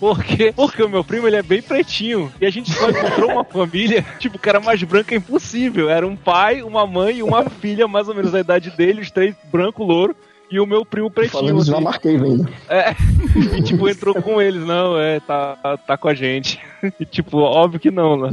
Porque, 0.00 0.52
porque 0.56 0.82
o 0.82 0.88
meu 0.88 1.04
primo 1.04 1.28
ele 1.28 1.36
é 1.36 1.42
bem 1.42 1.60
pretinho. 1.60 2.32
E 2.40 2.46
a 2.46 2.50
gente 2.50 2.72
só 2.72 2.88
encontrou 2.88 3.32
uma 3.32 3.44
família, 3.44 4.04
tipo, 4.18 4.38
que 4.38 4.48
era 4.48 4.58
mais 4.58 4.82
branca 4.82 5.14
impossível. 5.14 5.90
Era 5.90 6.06
um 6.06 6.16
pai, 6.16 6.62
uma 6.62 6.86
mãe 6.86 7.18
e 7.18 7.22
uma 7.22 7.50
filha, 7.50 7.86
mais 7.86 8.08
ou 8.08 8.14
menos 8.14 8.34
a 8.34 8.40
idade 8.40 8.70
dele, 8.70 9.02
os 9.02 9.10
três 9.10 9.36
branco, 9.52 9.84
louro. 9.84 10.16
E 10.50 10.58
o 10.58 10.66
meu 10.66 10.84
primo 10.84 11.08
pretinho. 11.08 11.42
Falando 11.42 11.60
assim. 11.60 11.84
marquei, 11.84 12.16
velho. 12.16 12.48
É, 12.68 12.90
e 13.56 13.62
tipo, 13.62 13.88
entrou 13.88 14.20
com 14.20 14.42
eles, 14.42 14.66
não, 14.66 14.98
é, 14.98 15.20
tá, 15.20 15.56
tá 15.86 15.96
com 15.96 16.08
a 16.08 16.14
gente. 16.14 16.58
E 16.98 17.04
tipo, 17.04 17.36
óbvio 17.36 17.78
que 17.78 17.90
não, 17.90 18.16
né? 18.16 18.30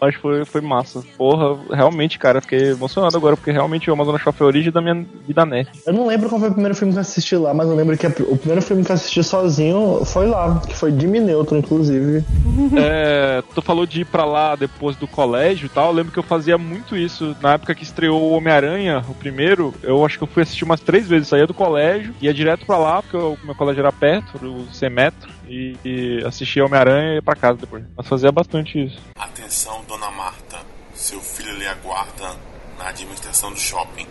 Mas 0.00 0.14
foi, 0.16 0.44
foi 0.44 0.60
massa. 0.60 1.02
Porra, 1.16 1.56
realmente, 1.70 2.18
cara, 2.18 2.40
fiquei 2.40 2.70
emocionado 2.70 3.16
agora, 3.16 3.36
porque 3.36 3.50
realmente 3.50 3.88
o 3.90 3.92
Amazonas 3.92 4.20
Show 4.22 4.32
foi 4.32 4.46
a 4.46 4.48
origem 4.48 4.72
da 4.72 4.80
minha 4.80 5.04
vida 5.26 5.44
nerd. 5.46 5.68
Eu 5.86 5.92
não 5.92 6.06
lembro 6.06 6.28
qual 6.28 6.40
foi 6.40 6.48
o 6.48 6.52
primeiro 6.52 6.74
filme 6.74 6.92
que 6.92 6.98
eu 6.98 7.02
assisti 7.02 7.36
lá, 7.36 7.52
mas 7.54 7.68
eu 7.68 7.74
lembro 7.74 7.96
que 7.96 8.06
a- 8.06 8.12
o 8.28 8.36
primeiro 8.36 8.62
filme 8.62 8.84
que 8.84 8.90
eu 8.90 8.94
assisti 8.94 9.22
sozinho 9.22 10.04
foi 10.04 10.26
lá, 10.26 10.60
que 10.66 10.74
foi 10.74 10.90
Jimmy 10.92 11.20
Neutron, 11.20 11.58
inclusive. 11.58 12.24
É, 12.78 13.42
tu 13.54 13.62
falou 13.62 13.86
de 13.86 14.00
ir 14.02 14.04
pra 14.04 14.24
lá 14.24 14.54
depois 14.56 14.96
do 14.96 15.06
colégio 15.06 15.66
e 15.66 15.68
tal, 15.68 15.88
eu 15.88 15.92
lembro 15.94 16.12
que 16.12 16.18
eu 16.18 16.22
fazia 16.22 16.58
muito 16.58 16.96
isso. 16.96 17.36
Na 17.40 17.54
época 17.54 17.74
que 17.74 17.82
estreou 17.84 18.20
o 18.20 18.32
Homem-Aranha, 18.32 19.04
o 19.08 19.14
primeiro, 19.14 19.74
eu 19.82 20.04
acho 20.04 20.18
que 20.18 20.24
eu 20.24 20.28
fui 20.28 20.42
assistir 20.42 20.64
umas 20.64 20.80
três 20.80 21.06
vezes. 21.08 21.28
Saía 21.28 21.46
do 21.46 21.54
colégio, 21.54 22.14
ia 22.20 22.34
direto 22.34 22.66
pra 22.66 22.76
lá, 22.78 23.02
porque 23.02 23.16
o 23.16 23.36
meu 23.44 23.54
colégio 23.54 23.80
era 23.80 23.92
perto, 23.92 24.36
o 24.44 24.66
100 24.72 24.90
metros, 24.90 25.32
e, 25.48 25.76
e 25.84 26.24
assistia 26.24 26.64
Homem-Aranha 26.64 27.12
e 27.12 27.14
ia 27.16 27.22
pra 27.22 27.36
casa 27.36 27.58
depois. 27.58 27.84
Mas 27.96 28.06
fazia 28.06 28.32
bastante 28.32 28.86
isso. 28.86 28.98
Atenção, 29.16 29.82
dona 29.88 30.10
Marta. 30.10 30.58
Seu 30.94 31.20
filho 31.20 31.56
lhe 31.56 31.66
aguarda 31.66 32.36
na 32.78 32.88
administração 32.88 33.50
do 33.50 33.58
shopping. 33.58 34.06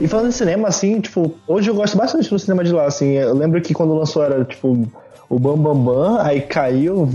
E 0.00 0.06
falando 0.08 0.28
em 0.28 0.32
cinema, 0.32 0.68
assim, 0.68 1.00
tipo, 1.00 1.34
hoje 1.46 1.70
eu 1.70 1.74
gosto 1.74 1.96
bastante 1.96 2.28
do 2.28 2.38
cinema 2.38 2.62
de 2.62 2.72
lá, 2.72 2.84
assim. 2.84 3.12
Eu 3.12 3.34
lembro 3.34 3.60
que 3.62 3.72
quando 3.72 3.94
lançou 3.94 4.22
era, 4.22 4.44
tipo, 4.44 4.86
o 5.28 5.38
Bam 5.38 5.56
Bam 5.56 5.76
Bam, 5.76 6.22
aí 6.22 6.42
caiu, 6.42 7.08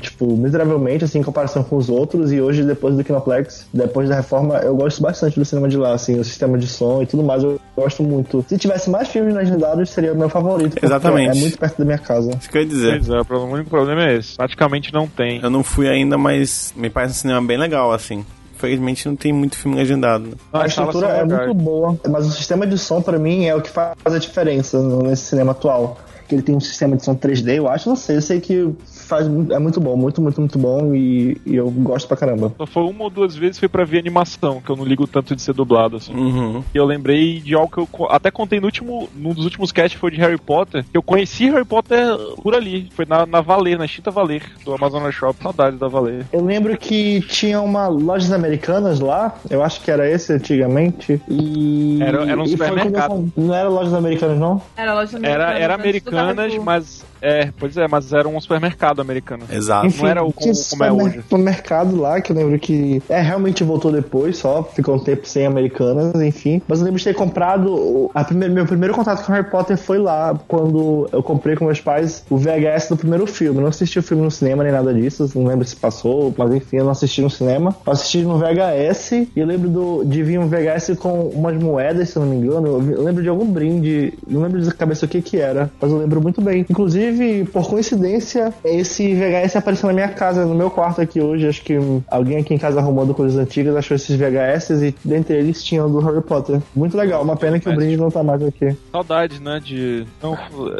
tipo, 0.00 0.26
miseravelmente, 0.36 1.04
assim, 1.04 1.18
em 1.18 1.22
comparação 1.22 1.62
com 1.62 1.76
os 1.76 1.88
outros. 1.88 2.32
E 2.32 2.40
hoje, 2.40 2.62
depois 2.64 2.96
do 2.96 3.04
Kinoplex, 3.04 3.66
depois 3.72 4.08
da 4.08 4.16
reforma, 4.16 4.56
eu 4.58 4.74
gosto 4.74 5.00
bastante 5.02 5.38
do 5.38 5.44
cinema 5.44 5.68
de 5.68 5.76
lá, 5.76 5.92
assim, 5.92 6.18
o 6.18 6.24
sistema 6.24 6.58
de 6.58 6.66
som 6.66 7.02
e 7.02 7.06
tudo 7.06 7.22
mais. 7.22 7.42
Eu 7.42 7.60
gosto 7.76 8.02
muito. 8.02 8.44
Se 8.48 8.58
tivesse 8.58 8.90
mais 8.90 9.08
filmes 9.08 9.34
legendados, 9.34 9.90
seria 9.90 10.12
o 10.12 10.16
meu 10.16 10.28
favorito. 10.28 10.70
porque 10.72 10.86
Exatamente. 10.86 11.36
É 11.38 11.40
muito 11.40 11.58
perto 11.58 11.78
da 11.78 11.84
minha 11.84 11.98
casa. 11.98 12.30
Isso 12.38 12.50
que 12.50 12.58
eu 12.58 12.62
ia 12.62 12.68
dizer. 12.68 12.98
Pois 12.98 13.10
é, 13.10 13.20
o 13.20 13.24
problema- 13.24 13.50
o 13.50 13.54
único 13.54 13.70
problema 13.70 14.04
é 14.06 14.16
esse. 14.16 14.36
Praticamente 14.36 14.92
não 14.92 15.06
tem. 15.06 15.40
Eu 15.42 15.50
não 15.50 15.62
fui 15.62 15.88
ainda, 15.88 16.16
mas 16.18 16.72
me 16.76 16.88
parece 16.90 17.12
um 17.12 17.16
cinema 17.16 17.42
bem 17.42 17.58
legal, 17.58 17.92
assim. 17.92 18.24
Infelizmente 18.56 19.08
não 19.08 19.16
tem 19.16 19.32
muito 19.32 19.56
filme 19.56 19.76
legendado. 19.76 20.24
né? 20.28 20.32
A 20.52 20.58
salas 20.68 20.72
estrutura 20.94 21.08
é 21.08 21.22
legais. 21.22 21.46
muito 21.46 21.62
boa, 21.62 21.96
mas 22.10 22.26
o 22.26 22.30
sistema 22.30 22.66
de 22.66 22.76
som, 22.76 23.00
pra 23.00 23.18
mim, 23.18 23.46
é 23.46 23.54
o 23.54 23.60
que 23.62 23.70
faz 23.70 23.94
a 24.04 24.18
diferença 24.18 24.78
no- 24.78 25.02
nesse 25.02 25.22
cinema 25.24 25.52
atual. 25.52 25.98
Que 26.28 26.34
ele 26.34 26.42
tem 26.42 26.54
um 26.54 26.60
sistema 26.60 26.94
de 26.96 27.02
som 27.04 27.14
3D, 27.14 27.54
eu 27.58 27.68
acho, 27.68 27.88
não 27.88 27.96
sei, 27.96 28.16
eu 28.16 28.22
sei 28.22 28.38
que 28.38 28.68
faz, 29.10 29.26
é 29.26 29.58
muito 29.58 29.80
bom, 29.80 29.96
muito, 29.96 30.22
muito, 30.22 30.40
muito 30.40 30.58
bom 30.58 30.94
e, 30.94 31.36
e 31.44 31.56
eu 31.56 31.70
gosto 31.70 32.06
pra 32.08 32.16
caramba. 32.16 32.52
Só 32.56 32.64
foi 32.66 32.84
uma 32.84 33.04
ou 33.04 33.10
duas 33.10 33.34
vezes 33.36 33.58
foi 33.58 33.68
pra 33.68 33.84
ver 33.84 33.98
animação, 33.98 34.60
que 34.64 34.70
eu 34.70 34.76
não 34.76 34.84
ligo 34.84 35.06
tanto 35.06 35.34
de 35.34 35.42
ser 35.42 35.52
dublado, 35.52 35.96
assim. 35.96 36.14
Uhum. 36.14 36.62
E 36.72 36.78
eu 36.78 36.84
lembrei 36.84 37.40
de 37.40 37.54
algo 37.54 37.68
que 37.86 38.00
eu 38.02 38.08
até 38.10 38.30
contei 38.30 38.60
no 38.60 38.66
último, 38.66 39.08
num 39.16 39.34
dos 39.34 39.44
últimos 39.44 39.72
casts 39.72 39.98
foi 40.00 40.10
de 40.12 40.16
Harry 40.18 40.38
Potter. 40.38 40.84
que 40.84 40.96
Eu 40.96 41.02
conheci 41.02 41.50
Harry 41.50 41.64
Potter 41.64 42.16
por 42.42 42.54
ali. 42.54 42.88
Foi 42.94 43.04
na, 43.04 43.26
na 43.26 43.40
Valer, 43.40 43.76
na 43.78 43.84
extinta 43.84 44.10
Valer, 44.10 44.42
do 44.64 44.72
Amazonas 44.74 45.14
Shop. 45.14 45.36
Saudades 45.42 45.78
da 45.78 45.88
Valer. 45.88 46.24
Eu 46.32 46.44
lembro 46.44 46.76
que 46.78 47.20
tinha 47.22 47.60
uma 47.60 47.88
lojas 47.88 48.30
americanas 48.32 49.00
lá, 49.00 49.34
eu 49.50 49.62
acho 49.62 49.80
que 49.80 49.90
era 49.90 50.08
esse 50.08 50.32
antigamente, 50.32 51.20
e... 51.28 51.98
Era- 52.02 52.24
era 52.30 52.40
um 52.40 52.46
supermercado. 52.46 53.32
Não 53.36 53.54
era 53.54 53.68
lojas 53.68 53.92
americanas, 53.94 54.38
não? 54.38 54.62
Era 54.76 54.94
loja 54.94 55.18
Era, 55.22 55.44
americana, 55.48 55.58
era 55.58 55.76
do 55.76 55.80
americanas, 55.80 56.56
mas. 56.64 57.09
É, 57.22 57.50
pois 57.58 57.76
é, 57.76 57.86
mas 57.88 58.12
era 58.12 58.28
um 58.28 58.40
supermercado 58.40 59.00
americano. 59.00 59.44
Exato. 59.50 59.88
Não 59.98 60.06
era 60.08 60.22
o 60.24 60.32
como- 60.32 60.52
como 60.70 60.84
é 60.84 60.92
hoje. 60.92 61.20
No 61.30 61.38
mercado 61.38 61.96
lá, 62.00 62.20
que 62.20 62.32
eu 62.32 62.36
lembro 62.36 62.58
que. 62.58 63.02
É, 63.08 63.20
realmente 63.20 63.62
voltou 63.64 63.92
depois, 63.92 64.38
só 64.38 64.62
ficou 64.62 64.96
um 64.96 64.98
tempo 64.98 65.26
sem 65.26 65.46
americanas, 65.46 66.14
enfim. 66.22 66.62
Mas 66.66 66.78
eu 66.78 66.84
lembro 66.84 66.98
de 66.98 67.04
ter 67.04 67.14
comprado. 67.14 68.10
A 68.14 68.24
primeira, 68.24 68.52
meu 68.52 68.66
primeiro 68.66 68.94
contato 68.94 69.24
com 69.24 69.32
Harry 69.32 69.48
Potter 69.50 69.76
foi 69.76 69.98
lá, 69.98 70.38
quando 70.48 71.08
eu 71.12 71.22
comprei 71.22 71.56
com 71.56 71.64
meus 71.66 71.80
pais 71.80 72.24
o 72.30 72.36
VHS 72.36 72.88
do 72.88 72.96
primeiro 72.96 73.26
filme. 73.26 73.58
Eu 73.58 73.62
não 73.62 73.68
assisti 73.68 73.98
o 73.98 74.02
filme 74.02 74.22
no 74.22 74.30
cinema 74.30 74.62
nem 74.62 74.72
nada 74.72 74.92
disso, 74.94 75.30
não 75.34 75.44
lembro 75.46 75.64
se 75.66 75.76
passou, 75.76 76.32
mas 76.36 76.52
enfim, 76.54 76.78
eu 76.78 76.84
não 76.84 76.92
assisti 76.92 77.20
no 77.22 77.30
cinema. 77.30 77.74
Eu 77.86 77.92
assisti 77.92 78.22
no 78.22 78.38
VHS 78.38 79.12
e 79.12 79.28
eu 79.36 79.46
lembro 79.46 79.68
do, 79.68 80.04
de 80.04 80.22
vir 80.22 80.38
um 80.38 80.48
VHS 80.48 80.96
com 80.98 81.28
umas 81.28 81.56
moedas, 81.56 82.08
se 82.10 82.16
eu 82.16 82.22
não 82.24 82.30
me 82.30 82.36
engano. 82.36 82.68
Eu 82.92 83.02
lembro 83.02 83.22
de 83.22 83.28
algum 83.28 83.44
brinde, 83.46 84.14
não 84.26 84.42
lembro 84.42 84.60
de 84.60 84.70
cabeça 84.74 85.06
o 85.06 85.08
que 85.08 85.20
que 85.20 85.38
era, 85.38 85.70
mas 85.80 85.90
eu 85.90 85.98
lembro 85.98 86.20
muito 86.20 86.40
bem. 86.40 86.64
Inclusive, 86.68 87.09
por 87.52 87.68
coincidência, 87.68 88.52
esse 88.64 89.14
VHS 89.14 89.56
apareceu 89.56 89.86
na 89.88 89.92
minha 89.92 90.08
casa, 90.08 90.44
no 90.44 90.54
meu 90.54 90.70
quarto 90.70 91.00
aqui 91.00 91.20
hoje. 91.20 91.48
Acho 91.48 91.62
que 91.62 91.76
alguém 92.08 92.38
aqui 92.38 92.54
em 92.54 92.58
casa 92.58 92.80
arrumando 92.80 93.14
coisas 93.14 93.38
antigas 93.38 93.74
achou 93.76 93.94
esses 93.94 94.16
VHS 94.16 94.70
e 94.82 94.94
dentre 95.04 95.34
eles 95.36 95.62
tinha 95.62 95.84
o 95.84 95.88
do 95.88 95.98
Harry 96.00 96.22
Potter. 96.22 96.60
Muito 96.74 96.96
legal, 96.96 97.22
uma 97.22 97.36
pena 97.36 97.58
que 97.58 97.68
o 97.68 97.74
brinde 97.74 97.96
não 97.96 98.10
tá 98.10 98.22
mais 98.22 98.42
aqui. 98.42 98.76
Saudades, 98.92 99.40
né? 99.40 99.60
De. 99.62 100.06
Não, 100.22 100.36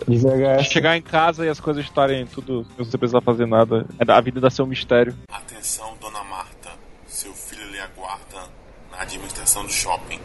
De 0.07 0.17
VHS. 0.19 0.67
chegar 0.71 0.97
em 0.97 1.03
casa 1.03 1.45
e 1.45 1.49
as 1.49 1.61
coisas 1.61 1.85
estarem 1.85 2.27
tudo. 2.27 2.67
Sem 2.77 2.85
você 2.85 2.99
precisar 2.99 3.21
fazer 3.21 3.47
nada. 3.47 3.87
É 3.99 4.11
A 4.11 4.21
vida 4.21 4.41
dá 4.41 4.51
ser 4.51 4.63
um 4.63 4.67
mistério. 4.67 5.15
Atenção, 5.31 5.95
dona 6.01 6.23
Marta. 6.25 6.71
Seu 7.07 7.33
filho 7.33 7.63
lhe 7.71 7.79
aguarda 7.79 8.49
na 8.93 9.03
administração 9.03 9.65
do 9.65 9.73
shopping. 9.73 10.19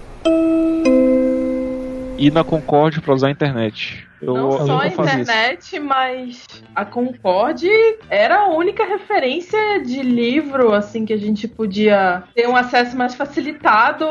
E 2.18 2.32
na 2.32 2.44
Concorde 2.44 3.02
pra 3.02 3.14
usar 3.14 3.28
a 3.28 3.32
internet. 3.32 4.08
Eu, 4.26 4.34
Não 4.34 4.52
eu 4.60 4.66
só 4.66 4.80
a 4.80 4.88
internet, 4.88 5.80
mas 5.80 6.46
a 6.76 6.84
Concorde 6.86 7.70
era 8.10 8.40
a 8.42 8.48
única 8.50 8.86
referência 8.86 9.60
de 9.84 10.02
livro, 10.02 10.74
assim, 10.74 11.06
que 11.06 11.14
a 11.14 11.18
gente 11.18 11.48
podia 11.48 12.24
ter 12.34 12.48
um 12.48 12.56
acesso 12.56 12.98
mais 12.98 13.14
facilitado. 13.16 14.06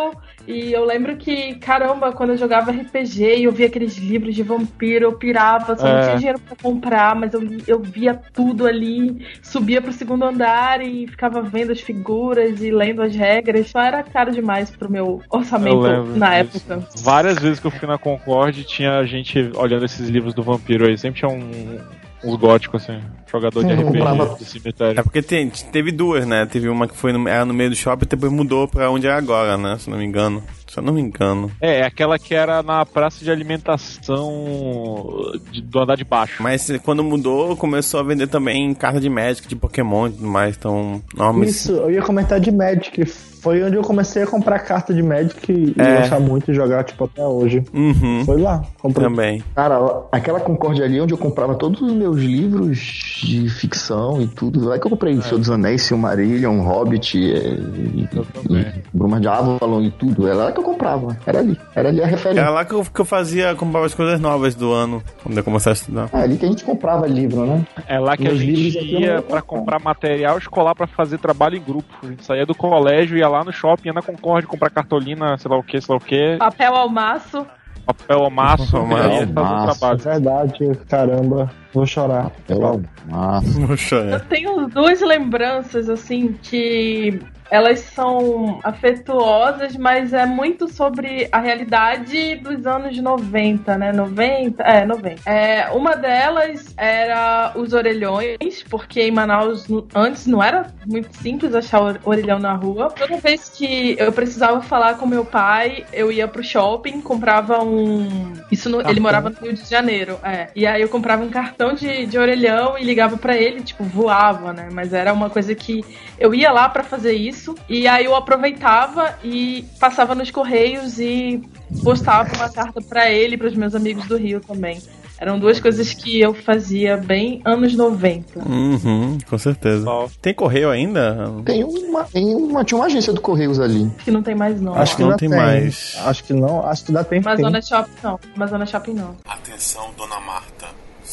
E 0.47 0.73
eu 0.75 0.85
lembro 0.85 1.17
que, 1.17 1.55
caramba, 1.55 2.13
quando 2.13 2.31
eu 2.31 2.37
jogava 2.37 2.71
RPG 2.71 3.37
e 3.39 3.45
eu 3.45 3.53
via 3.53 3.67
aqueles 3.67 3.97
livros 3.97 4.35
de 4.35 4.43
vampiro, 4.43 5.07
eu 5.07 5.13
pirava, 5.15 5.75
só 5.75 5.85
não 5.85 5.97
É. 5.99 6.05
tinha 6.05 6.17
dinheiro 6.17 6.39
pra 6.39 6.55
comprar, 6.63 7.15
mas 7.17 7.33
eu, 7.33 7.41
eu 7.67 7.79
via 7.81 8.15
tudo 8.33 8.67
ali, 8.67 9.27
subia 9.43 9.81
pro 9.81 9.91
segundo 9.91 10.23
andar 10.23 10.83
e 10.83 11.07
ficava 11.07 11.41
vendo 11.41 11.73
as 11.73 11.81
figuras 11.81 12.63
e 12.63 12.71
lendo 12.71 13.01
as 13.01 13.17
regras. 13.17 13.69
Só 13.71 13.81
era 13.81 14.03
caro 14.03 14.33
demais 14.33 14.71
pro 14.71 14.91
meu 14.91 15.23
Eu 15.23 15.39
orçamento 15.39 15.81
na 16.15 16.43
disso. 16.43 16.59
época. 16.69 16.89
Várias 16.99 17.39
vezes 17.39 17.59
que 17.59 17.67
eu 17.67 17.71
fui 17.71 17.89
na 17.89 17.97
Concorde 17.97 18.65
tinha 18.65 19.03
gente 19.07 19.51
olhando 19.57 19.87
esses 19.87 20.04
livros 20.09 20.35
do 20.35 20.43
vampiro 20.43 20.87
aí. 20.87 20.97
Sempre 20.99 21.21
tinha 21.21 21.31
um, 21.31 21.79
uns 22.25 22.37
góticos, 22.37 22.83
assim. 22.83 23.01
Jogador 23.31 23.65
de 23.65 23.71
Eu 23.73 23.81
RPG 23.81 23.99
comprava- 23.99 24.27
do 24.37 24.45
cemitério. 24.45 25.01
É 25.01 25.03
porque 25.03 25.21
tem- 25.21 25.51
teve 25.51 25.91
duas, 25.91 26.25
né? 26.27 26.47
Teve 26.47 26.69
uma 26.69 26.87
que 26.87 26.97
foi 26.97 27.13
no, 27.13 27.29
era 27.29 27.45
no 27.45 27.53
meio 27.53 27.71
do 27.71 27.77
shopping 27.77 28.05
e 28.05 28.09
depois 28.09 28.31
mudou 28.33 28.69
pra 28.69 28.89
onde 28.91 29.07
é 29.09 29.13
agora, 29.13 29.57
né? 29.59 29.77
Se 29.79 29.89
eu 29.89 29.93
não 29.93 29.99
me 29.99 30.07
engano. 30.07 30.43
Se 30.69 30.79
eu 30.79 30.83
não 30.85 30.93
me 30.93 31.01
engano. 31.01 31.51
É, 31.61 31.81
é 31.81 31.85
aquela 31.85 32.17
que 32.19 32.33
era 32.35 32.63
na 32.63 32.87
praça 32.87 33.25
de 33.25 33.31
alimentação 33.33 35.33
de- 35.51 35.63
do 35.63 35.79
andar 35.81 35.97
de 35.97 36.05
baixo. 36.05 36.43
Mas 36.43 36.71
quando 36.83 37.03
mudou, 37.03 37.57
começou 37.57 38.01
a 38.01 38.03
vender 38.03 38.27
também 38.27 38.73
carta 38.75 39.01
de 39.01 39.09
Magic, 39.09 39.47
de 39.49 39.57
Pokémon 39.57 40.09
e 40.09 40.13
tudo 40.13 40.27
mais. 40.27 40.57
Então, 40.57 41.03
nomes. 41.17 41.51
Isso, 41.57 41.73
eu 41.73 41.91
ia 41.91 42.03
comentar 42.03 42.39
de 42.41 42.51
Magic. 42.51 43.05
Foi 43.45 43.63
onde 43.63 43.77
eu 43.77 43.83
comecei 43.83 44.23
a 44.23 44.27
comprar 44.27 44.59
carta 44.61 44.95
de 44.95 45.03
Magic 45.03 45.53
e 45.53 45.75
É. 45.79 46.01
gostar 46.01 46.19
muito 46.19 46.51
e 46.51 46.55
jogar, 46.55 46.83
tipo, 46.83 47.05
até 47.05 47.23
hoje. 47.23 47.63
Uhum. 47.75 48.23
Foi 48.25 48.41
lá, 48.41 48.63
comprei. 48.81 49.07
Também. 49.07 49.45
Cara, 49.55 49.79
aquela 50.11 50.41
Concórdia 50.41 50.85
ali 50.87 50.99
onde 50.99 51.13
eu 51.13 51.19
comprava 51.19 51.55
todos 51.55 51.83
os 51.83 51.93
meus 51.93 52.17
livros 52.17 52.79
de 53.23 53.51
ficção 53.51 54.21
e 54.23 54.27
tudo. 54.27 54.67
Lá 54.67 54.79
que 54.79 54.87
eu 54.87 54.91
comprei 54.91 55.21
Senhor 55.21 55.39
dos 55.39 55.51
Anéis, 55.51 55.83
Silmarillion, 55.83 56.61
Hobbit, 56.63 57.19
é, 57.19 57.39
e, 57.39 58.09
e 58.51 58.83
Bruma 58.93 59.21
de 59.21 59.29
Avalon 59.29 59.83
e 59.83 59.91
tudo. 59.91 60.27
Era 60.27 60.37
lá 60.37 60.53
que 60.53 60.61
eu 60.61 60.65
comprava. 60.65 61.17
Era 61.27 61.41
ali. 61.41 61.59
Era 61.75 61.89
ali 61.91 62.03
a 62.03 62.07
referência. 62.07 62.41
Era 62.41 62.51
lá 62.51 62.65
que 62.65 62.73
eu, 62.73 62.83
que 62.83 63.01
eu 63.01 63.05
fazia, 63.05 63.55
comprava 63.55 63.85
as 63.85 63.95
coisas 63.95 64.19
novas 64.21 64.55
do 64.55 64.73
ano, 64.73 65.03
quando 65.23 65.37
eu 65.37 65.45
começasse 65.45 65.69
a 65.69 65.83
estudar. 65.83 66.09
É 66.13 66.23
ali 66.23 66.37
que 66.39 66.47
a 66.47 66.49
gente 66.49 66.65
comprava 66.65 67.07
livro, 67.07 67.45
né? 67.45 67.67
É 67.87 67.99
lá 67.99 68.17
que 68.17 68.27
a 68.27 68.35
gente 68.35 68.79
ia 68.79 69.21
pra 69.21 69.43
comprar. 69.43 69.75
material 69.85 70.39
escolar 70.39 70.75
pra 70.75 70.87
fazer 70.87 71.19
trabalho 71.19 71.57
em 71.57 71.63
grupo. 71.63 71.93
A 72.03 72.07
gente 72.07 72.25
saía 72.25 72.47
do 72.47 72.55
colégio, 72.55 73.19
ia 73.19 73.29
lá 73.29 73.34
no 73.43 73.53
shopping, 73.53 73.89
ia 73.89 73.93
na 73.93 74.03
Concorde 74.03 74.47
comprar 74.47 74.71
cartolina, 74.71 75.37
sei 75.39 75.51
lá 75.51 75.57
o 75.57 75.63
que, 75.63 75.81
sei 75.81 75.93
lá 75.93 75.97
o 75.97 76.05
que, 76.05 76.37
Papel 76.39 76.77
ao 76.77 76.89
maço. 76.89 77.47
papel 77.87 78.23
ao 78.23 78.31
maço, 78.31 78.71
Papel 78.73 78.97
ao 78.97 79.03
aí 79.03 79.21
ia 79.21 79.27
fazer 79.27 79.41
o 79.41 79.45
maço. 79.45 79.85
É 79.85 79.97
verdade, 79.97 80.71
caramba. 80.89 81.51
Vou 81.75 81.85
chorar. 81.87 82.31
Pelo 82.47 82.83
massa. 83.07 83.67
Poxa, 83.67 83.97
Eu 83.97 84.21
tenho 84.21 84.67
duas 84.69 85.01
lembranças, 85.03 85.91
assim, 85.91 86.35
que 86.43 87.19
elas 87.51 87.81
são 87.81 88.59
afetuosas, 88.65 89.77
mas 89.77 90.13
é 90.13 90.25
muito 90.25 90.67
sobre 90.67 91.29
a 91.31 91.39
realidade 91.39 92.37
dos 92.37 92.67
anos 92.67 92.97
90, 92.99 93.77
né? 93.77 93.93
90? 93.93 94.63
É, 94.63 94.85
90. 94.87 95.31
É, 95.31 95.71
uma 95.71 95.95
delas 95.95 96.75
era 96.77 97.53
os 97.55 97.73
orelhões, 97.73 98.65
porque 98.69 99.03
em 99.03 99.11
Manaus 99.11 99.67
antes 99.95 100.27
não 100.27 100.43
era 100.43 100.67
muito 100.87 101.15
simples 101.17 101.55
achar 101.55 101.81
or- 101.83 102.01
orelhão 102.05 102.39
na 102.39 102.55
rua. 102.55 102.91
Toda 102.91 103.19
vez 103.19 103.49
que 103.51 103.95
eu 103.99 104.11
precisava 104.13 104.61
falar 104.63 104.95
com 104.95 105.07
meu 105.07 105.25
pai, 105.25 105.85
eu 105.93 106.11
ia 106.11 106.27
pro 106.27 106.43
shopping, 106.43 107.01
comprava 107.03 107.63
um. 107.63 108.33
Isso 108.51 108.69
no- 108.71 108.81
ele 108.89 109.01
morava 109.01 109.31
no 109.31 109.37
Rio 109.37 109.53
de 109.53 109.69
Janeiro, 109.69 110.19
é. 110.25 110.49
E 110.57 110.67
aí 110.67 110.81
eu 110.81 110.89
comprava 110.89 111.23
um 111.23 111.29
cartão 111.29 111.64
de, 111.73 112.07
de 112.07 112.19
orelhão 112.19 112.77
e 112.77 112.85
ligava 112.85 113.17
pra 113.17 113.37
ele, 113.37 113.63
tipo, 113.63 113.85
voava, 113.85 114.53
né? 114.53 114.69
Mas 114.73 114.93
era 114.93 115.13
uma 115.13 115.31
coisa 115.31 115.55
que 115.55 115.85
eu 116.19 116.35
ia 116.35 116.51
lá 116.51 116.69
pra 116.69 116.83
fazer 116.83 117.13
isso 117.13 117.55
e 117.69 117.87
aí 117.87 118.05
eu 118.05 118.15
aproveitava 118.17 119.17
e 119.23 119.65
passava 119.79 120.15
nos 120.15 120.31
correios 120.31 120.99
e 120.99 121.41
postava 121.83 122.35
uma 122.35 122.51
carta 122.51 122.81
pra 122.83 123.11
ele 123.11 123.37
e 123.37 123.39
pros 123.39 123.55
meus 123.55 123.75
amigos 123.75 124.07
do 124.07 124.17
Rio 124.17 124.41
também. 124.41 124.81
Eram 125.19 125.39
duas 125.39 125.61
coisas 125.61 125.95
que 125.95 126.21
eu 126.21 126.35
fazia 126.35 126.97
bem 126.97 127.41
anos 127.45 127.75
90. 127.75 128.41
Uhum, 128.41 129.19
com 129.29 129.39
certeza. 129.39 129.87
Tem 130.21 130.35
correio 130.35 130.71
ainda? 130.71 131.33
Tem 131.45 131.63
uma, 131.63 132.05
tem 132.05 132.35
uma, 132.35 132.65
tinha 132.65 132.79
uma 132.79 132.87
agência 132.87 133.13
do 133.13 133.21
Correios 133.21 133.61
ali. 133.61 133.91
Que 134.05 134.11
não 134.11 134.23
tem 134.23 134.35
mais 134.35 134.61
não. 134.61 134.75
Acho 134.75 134.97
que 134.97 135.03
não 135.03 135.11
ainda 135.11 135.19
tem 135.19 135.29
mais. 135.29 135.97
Acho 136.05 136.25
que 136.25 136.33
não, 136.33 136.67
acho 136.67 136.85
que 136.85 136.93
dá 136.93 137.05
tempo. 137.05 137.25
sim. 137.25 137.31
Amazônia 137.31 137.63
Shopping 137.63 137.93
não. 138.03 138.21
Amazônia 138.37 138.67
Shopping 138.67 138.95
não. 138.95 139.17
Atenção, 139.25 139.91
dona 139.97 140.21
Marta. 140.21 140.64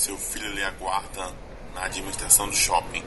Seu 0.02 0.18
filho 0.18 0.52
lhe 0.56 0.64
aguarda 0.64 1.32
na 1.76 1.84
administração 1.86 2.48
do 2.48 2.56
shopping. 2.56 3.04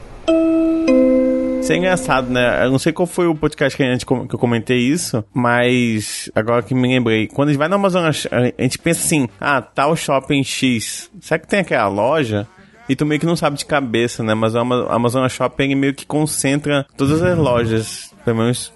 Isso 1.59 1.73
é 1.73 1.75
engraçado, 1.75 2.29
né? 2.31 2.63
Eu 2.65 2.71
não 2.71 2.79
sei 2.79 2.93
qual 2.93 3.05
foi 3.05 3.27
o 3.27 3.35
podcast 3.35 3.75
que, 3.75 3.83
a 3.83 3.91
gente, 3.91 4.05
que 4.05 4.13
eu 4.13 4.39
comentei 4.39 4.77
isso, 4.77 5.21
mas 5.33 6.31
agora 6.33 6.63
que 6.63 6.73
me 6.73 6.87
lembrei. 6.87 7.27
Quando 7.27 7.49
a 7.49 7.51
gente 7.51 7.59
vai 7.59 7.67
na 7.67 7.75
Amazonas, 7.75 8.25
a 8.31 8.61
gente 8.63 8.79
pensa 8.79 9.01
assim, 9.01 9.27
ah, 9.41 9.61
tá 9.61 9.87
o 9.87 9.95
shopping 9.97 10.41
X. 10.41 11.11
Será 11.19 11.37
que 11.37 11.49
tem 11.49 11.59
aquela 11.59 11.89
loja? 11.89 12.47
E 12.87 12.95
tu 12.95 13.05
meio 13.05 13.19
que 13.19 13.25
não 13.25 13.35
sabe 13.35 13.57
de 13.57 13.65
cabeça, 13.65 14.23
né? 14.23 14.33
Mas 14.33 14.55
o 14.55 14.59
Ama- 14.59 14.87
Amazonas 14.89 15.33
Shopping 15.33 15.75
meio 15.75 15.93
que 15.93 16.05
concentra 16.05 16.85
todas 16.95 17.21
as 17.21 17.37
lojas, 17.37 18.13
pelo 18.23 18.37
menos 18.37 18.71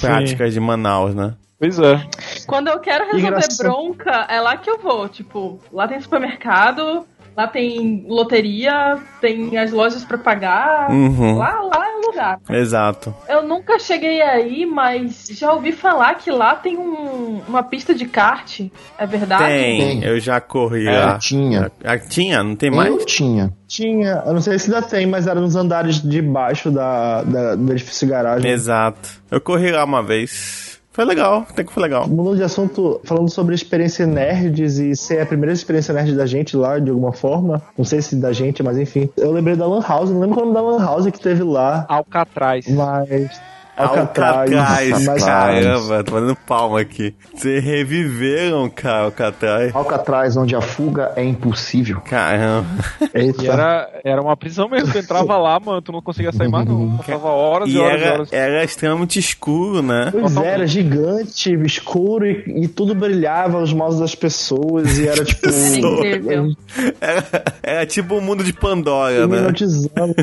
práticas 0.00 0.54
de 0.54 0.60
Manaus, 0.60 1.16
né? 1.16 1.34
Pois 1.58 1.80
é. 1.80 2.06
Quando 2.46 2.68
eu 2.68 2.78
quero 2.78 3.06
resolver 3.06 3.26
Engraçado. 3.26 3.66
bronca, 3.66 4.26
é 4.30 4.40
lá 4.40 4.56
que 4.56 4.70
eu 4.70 4.78
vou. 4.78 5.08
Tipo, 5.08 5.58
lá 5.72 5.88
tem 5.88 6.00
supermercado 6.00 7.04
Lá 7.36 7.46
tem 7.46 8.04
loteria, 8.08 8.96
tem 9.20 9.58
as 9.58 9.70
lojas 9.70 10.02
pra 10.04 10.16
pagar. 10.16 10.90
Uhum. 10.90 11.36
Lá, 11.36 11.60
lá 11.60 11.86
é 11.86 11.96
o 11.96 12.06
lugar. 12.10 12.40
Exato. 12.48 13.14
Eu 13.28 13.42
nunca 13.42 13.78
cheguei 13.78 14.22
aí, 14.22 14.64
mas 14.64 15.26
já 15.32 15.52
ouvi 15.52 15.72
falar 15.72 16.14
que 16.14 16.30
lá 16.30 16.54
tem 16.54 16.78
um- 16.78 17.42
uma 17.46 17.62
pista 17.62 17.94
de 17.94 18.06
kart. 18.06 18.60
É 18.96 19.06
verdade? 19.06 19.44
Tem, 19.44 20.00
Tem. 20.00 20.04
eu 20.04 20.18
já 20.18 20.40
corri 20.40 20.86
É, 20.88 20.98
lá. 20.98 21.18
tinha. 21.18 21.70
Ah, 21.84 21.98
tinha? 21.98 22.42
Não 22.42 22.56
tem 22.56 22.70
mais? 22.70 22.88
Eu 22.88 23.04
tinha. 23.04 23.52
Tinha, 23.68 24.22
eu 24.24 24.32
não 24.32 24.40
sei 24.40 24.58
se 24.58 24.72
ainda 24.72 24.86
tem, 24.86 25.06
mas 25.06 25.26
era 25.26 25.38
nos 25.40 25.56
andares 25.56 26.00
de 26.00 26.22
baixo 26.22 26.70
da, 26.70 27.22
da- 27.22 27.54
do 27.54 27.72
edifício 27.72 28.08
garagem. 28.08 28.50
Exato. 28.50 29.10
Eu 29.30 29.40
corri 29.42 29.70
lá 29.72 29.84
uma 29.84 30.02
vez. 30.02 30.65
Foi 30.96 31.04
legal, 31.04 31.46
até 31.46 31.62
que 31.62 31.70
foi 31.70 31.82
legal. 31.82 32.08
Mudando 32.08 32.38
de 32.38 32.42
assunto, 32.42 33.02
falando 33.04 33.28
sobre 33.28 33.54
experiência 33.54 34.06
nerds 34.06 34.78
e 34.78 34.96
ser 34.96 35.20
a 35.20 35.26
primeira 35.26 35.52
experiência 35.52 35.92
nerd 35.92 36.16
da 36.16 36.24
gente 36.24 36.56
lá, 36.56 36.78
de 36.78 36.88
alguma 36.88 37.12
forma. 37.12 37.60
Não 37.76 37.84
sei 37.84 38.00
se 38.00 38.16
da 38.16 38.32
gente, 38.32 38.62
mas 38.62 38.78
enfim. 38.78 39.06
Eu 39.14 39.30
lembrei 39.30 39.54
da 39.56 39.66
Lan 39.66 39.82
House, 39.86 40.08
não 40.08 40.20
lembro 40.20 40.40
o 40.40 40.44
nome 40.46 40.54
da 40.54 40.62
Lan 40.62 40.82
House 40.82 41.04
que 41.10 41.20
teve 41.20 41.42
lá, 41.42 41.84
Alcatraz. 41.86 42.66
mas. 42.68 43.30
Alcatraz. 43.76 45.04
mas 45.04 45.24
Caramba, 45.24 46.04
tô 46.04 46.12
fazendo 46.12 46.36
palma 46.46 46.80
aqui. 46.80 47.14
Vocês 47.34 47.62
reviveram, 47.62 48.68
cara, 48.70 49.04
Alcatraz. 49.04 49.74
Alcatraz, 49.74 50.36
onde 50.36 50.54
a 50.56 50.60
fuga 50.60 51.12
é 51.16 51.24
impossível. 51.24 52.00
Caramba. 52.00 52.66
Eita. 53.14 53.42
E 53.44 53.48
era, 53.48 53.88
era 54.04 54.20
uma 54.22 54.36
prisão 54.36 54.68
mesmo. 54.68 54.92
Tu 54.92 54.98
entrava 54.98 55.36
lá, 55.36 55.60
mano, 55.60 55.82
tu 55.82 55.92
não 55.92 56.00
conseguia 56.02 56.32
sair 56.32 56.48
mais, 56.48 56.66
não. 56.66 56.96
Passava 56.98 57.28
horas 57.28 57.68
e 57.68 57.72
E 57.72 57.78
horas 57.78 58.00
e 58.00 58.04
era, 58.04 58.12
horas. 58.14 58.32
era 58.32 58.64
extremamente 58.64 59.18
escuro, 59.18 59.82
né? 59.82 60.08
Pois 60.10 60.36
era 60.36 60.66
gigante, 60.66 61.52
escuro 61.64 62.26
e, 62.26 62.64
e 62.64 62.68
tudo 62.68 62.94
brilhava 62.94 63.58
aos 63.58 63.72
mouse 63.72 64.00
das 64.00 64.14
pessoas 64.14 64.98
e 64.98 65.06
era 65.08 65.24
tipo. 65.24 65.46
Era, 67.00 67.44
era 67.62 67.86
tipo 67.86 68.16
o 68.16 68.20
mundo 68.20 68.42
de 68.44 68.52
Pandora, 68.52 69.26
né? 69.26 69.36
hipnotizando. 69.38 70.14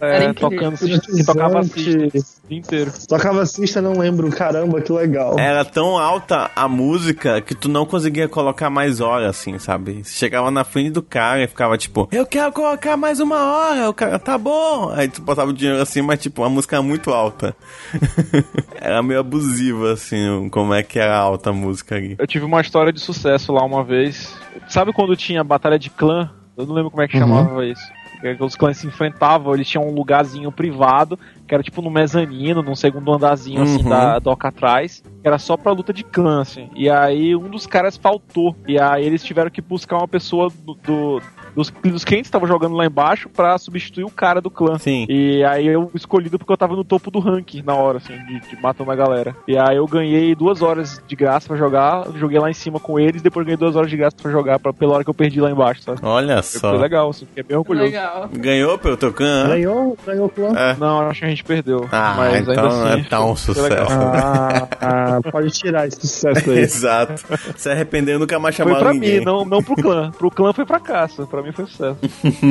Era 0.00 0.24
É, 0.24 0.28
incrível. 0.30 0.50
tocando 0.50 0.78
que 0.78 1.24
tocava 1.24 1.60
assim 1.60 1.80
o 2.06 2.10
dia 2.48 2.58
inteiro. 2.58 2.90
Tocava 3.06 3.44
cista, 3.46 3.80
não 3.82 3.98
lembro. 3.98 4.30
Caramba, 4.30 4.80
que 4.80 4.92
legal. 4.92 5.38
Era 5.38 5.64
tão 5.64 5.98
alta 5.98 6.50
a 6.54 6.68
música 6.68 7.40
que 7.40 7.54
tu 7.54 7.68
não 7.68 7.84
conseguia 7.86 8.28
colocar 8.28 8.70
mais 8.70 9.00
hora, 9.00 9.28
assim, 9.28 9.58
sabe? 9.58 10.02
Você 10.04 10.14
chegava 10.16 10.50
na 10.50 10.64
frente 10.64 10.90
do 10.90 11.02
cara 11.02 11.42
e 11.42 11.46
ficava 11.46 11.76
tipo, 11.78 12.08
eu 12.12 12.26
quero 12.26 12.52
colocar 12.52 12.96
mais 12.96 13.20
uma 13.20 13.38
hora. 13.38 13.88
O 13.90 13.94
cara, 13.94 14.18
tá 14.18 14.36
bom. 14.38 14.90
Aí 14.94 15.08
tu 15.08 15.20
botava 15.22 15.50
o 15.50 15.52
dinheiro 15.52 15.80
assim, 15.82 16.02
mas 16.02 16.20
tipo, 16.20 16.42
a 16.44 16.48
música 16.48 16.76
era 16.76 16.82
muito 16.82 17.10
alta. 17.10 17.54
era 18.80 19.02
meio 19.02 19.20
abusiva, 19.20 19.92
assim, 19.92 20.48
como 20.50 20.74
é 20.74 20.82
que 20.82 20.98
era 20.98 21.16
alta 21.16 21.50
a 21.50 21.52
música 21.52 21.96
ali. 21.96 22.16
Eu 22.18 22.26
tive 22.26 22.44
uma 22.44 22.60
história 22.60 22.92
de 22.92 23.00
sucesso 23.00 23.52
lá 23.52 23.64
uma 23.64 23.84
vez. 23.84 24.34
Sabe 24.68 24.92
quando 24.92 25.16
tinha 25.16 25.42
batalha 25.44 25.78
de 25.78 25.90
clã? 25.90 26.30
Eu 26.56 26.66
não 26.66 26.74
lembro 26.74 26.90
como 26.90 27.02
é 27.02 27.08
que 27.08 27.16
Uhum. 27.16 27.22
chamava 27.26 27.66
isso. 27.66 27.82
Que 28.22 28.36
Os 28.42 28.54
clãs 28.56 28.76
se 28.78 28.86
enfrentavam, 28.86 29.52
eles 29.52 29.68
tinham 29.68 29.84
um 29.86 29.92
lugarzinho 29.92 30.50
privado, 30.52 31.18
que 31.46 31.52
era 31.52 31.62
tipo 31.62 31.82
no 31.82 31.90
mezanino, 31.90 32.62
num 32.62 32.74
segundo 32.76 33.12
andarzinho 33.12 33.60
assim 33.62 33.82
Uhum. 33.82 33.88
da, 33.90 34.18
do 34.20 34.30
Alcatraz, 34.30 35.02
que 35.20 35.26
era 35.26 35.38
só 35.38 35.56
pra 35.56 35.72
luta 35.72 35.92
de 35.92 36.04
clã, 36.04 36.40
assim. 36.40 36.70
E 36.74 36.88
aí 36.88 37.34
um 37.34 37.50
dos 37.50 37.66
caras 37.66 37.96
faltou. 37.96 38.56
E 38.66 38.78
aí 38.80 39.04
eles 39.04 39.24
tiveram 39.24 39.50
que 39.50 39.60
buscar 39.60 39.98
uma 39.98 40.06
pessoa 40.08 40.48
do, 40.64 40.74
do- 40.74 41.20
dos, 41.54 41.70
dos 41.84 42.04
clientes 42.04 42.28
que 42.28 42.36
estavam 42.36 42.48
jogando 42.48 42.74
lá 42.74 42.86
embaixo 42.86 43.28
pra 43.28 43.56
substituir 43.58 44.04
o 44.04 44.10
cara 44.10 44.40
do 44.40 44.50
clã. 44.50 44.78
Sim. 44.78 45.06
E 45.08 45.42
aí 45.44 45.66
eu 45.66 45.90
escolhido 45.94 46.38
porque 46.38 46.52
eu 46.52 46.56
tava 46.56 46.74
no 46.76 46.84
topo 46.84 47.10
do 47.10 47.18
ranking 47.18 47.62
na 47.62 47.74
hora, 47.74 47.98
assim, 47.98 48.16
de, 48.26 48.40
de 48.40 48.60
matando 48.62 48.90
a 48.90 48.96
galera. 48.96 49.36
E 49.46 49.56
aí 49.56 49.76
eu 49.76 49.86
ganhei 49.86 50.34
duas 50.34 50.62
horas 50.62 51.02
de 51.06 51.16
graça 51.16 51.46
pra 51.48 51.56
jogar, 51.56 52.06
joguei 52.16 52.38
lá 52.38 52.50
em 52.50 52.54
cima 52.54 52.78
com 52.80 52.98
eles, 52.98 53.22
depois 53.22 53.44
ganhei 53.46 53.56
duas 53.56 53.76
horas 53.76 53.90
de 53.90 53.96
graça 53.96 54.16
pra 54.20 54.30
jogar 54.30 54.58
pra, 54.58 54.72
pela 54.72 54.94
hora 54.94 55.04
que 55.04 55.10
eu 55.10 55.14
perdi 55.14 55.40
lá 55.40 55.50
embaixo, 55.50 55.82
sabe? 55.82 56.00
Olha 56.02 56.42
Foi, 56.42 56.60
só. 56.60 56.70
foi 56.70 56.78
legal, 56.78 57.10
assim, 57.10 57.26
fiquei 57.26 57.42
bem 57.42 57.56
orgulhoso. 57.56 57.86
Legal. 57.86 58.28
Ganhou 58.32 58.78
pelo 58.78 58.96
teu 58.96 59.12
clã? 59.12 59.48
Ganhou, 59.48 59.96
ganhou 60.06 60.26
o 60.26 60.30
clã. 60.30 60.48
É. 60.56 60.76
Não, 60.78 61.00
acho 61.08 61.20
que 61.20 61.26
a 61.26 61.28
gente 61.28 61.44
perdeu. 61.44 61.86
Ah, 61.92 62.14
mas 62.16 62.40
então 62.48 62.54
ainda 62.64 62.68
assim, 62.92 63.00
é 63.00 63.04
tão 63.04 63.36
foi- 63.36 63.54
foi 63.54 63.62
legal. 63.68 63.86
sucesso. 63.86 64.00
Ah, 64.02 64.68
ah, 64.80 65.30
pode 65.30 65.50
tirar 65.50 65.86
esse 65.86 66.00
sucesso 66.00 66.50
aí. 66.50 66.58
Exato. 66.62 67.22
Se 67.56 67.68
arrependeu, 67.70 68.18
nunca 68.18 68.38
mais 68.38 68.56
Foi 68.56 68.64
chamaram 68.64 68.84
pra 68.84 68.94
ninguém. 68.94 69.18
mim, 69.18 69.24
não, 69.24 69.44
não 69.44 69.62
pro 69.62 69.74
clã. 69.76 70.10
Pro 70.12 70.30
clã 70.30 70.52
foi 70.52 70.64
fracasso, 70.64 71.26
pra 71.26 71.41
mim 71.42 71.52
foi 71.52 71.66
sucesso. 71.66 71.98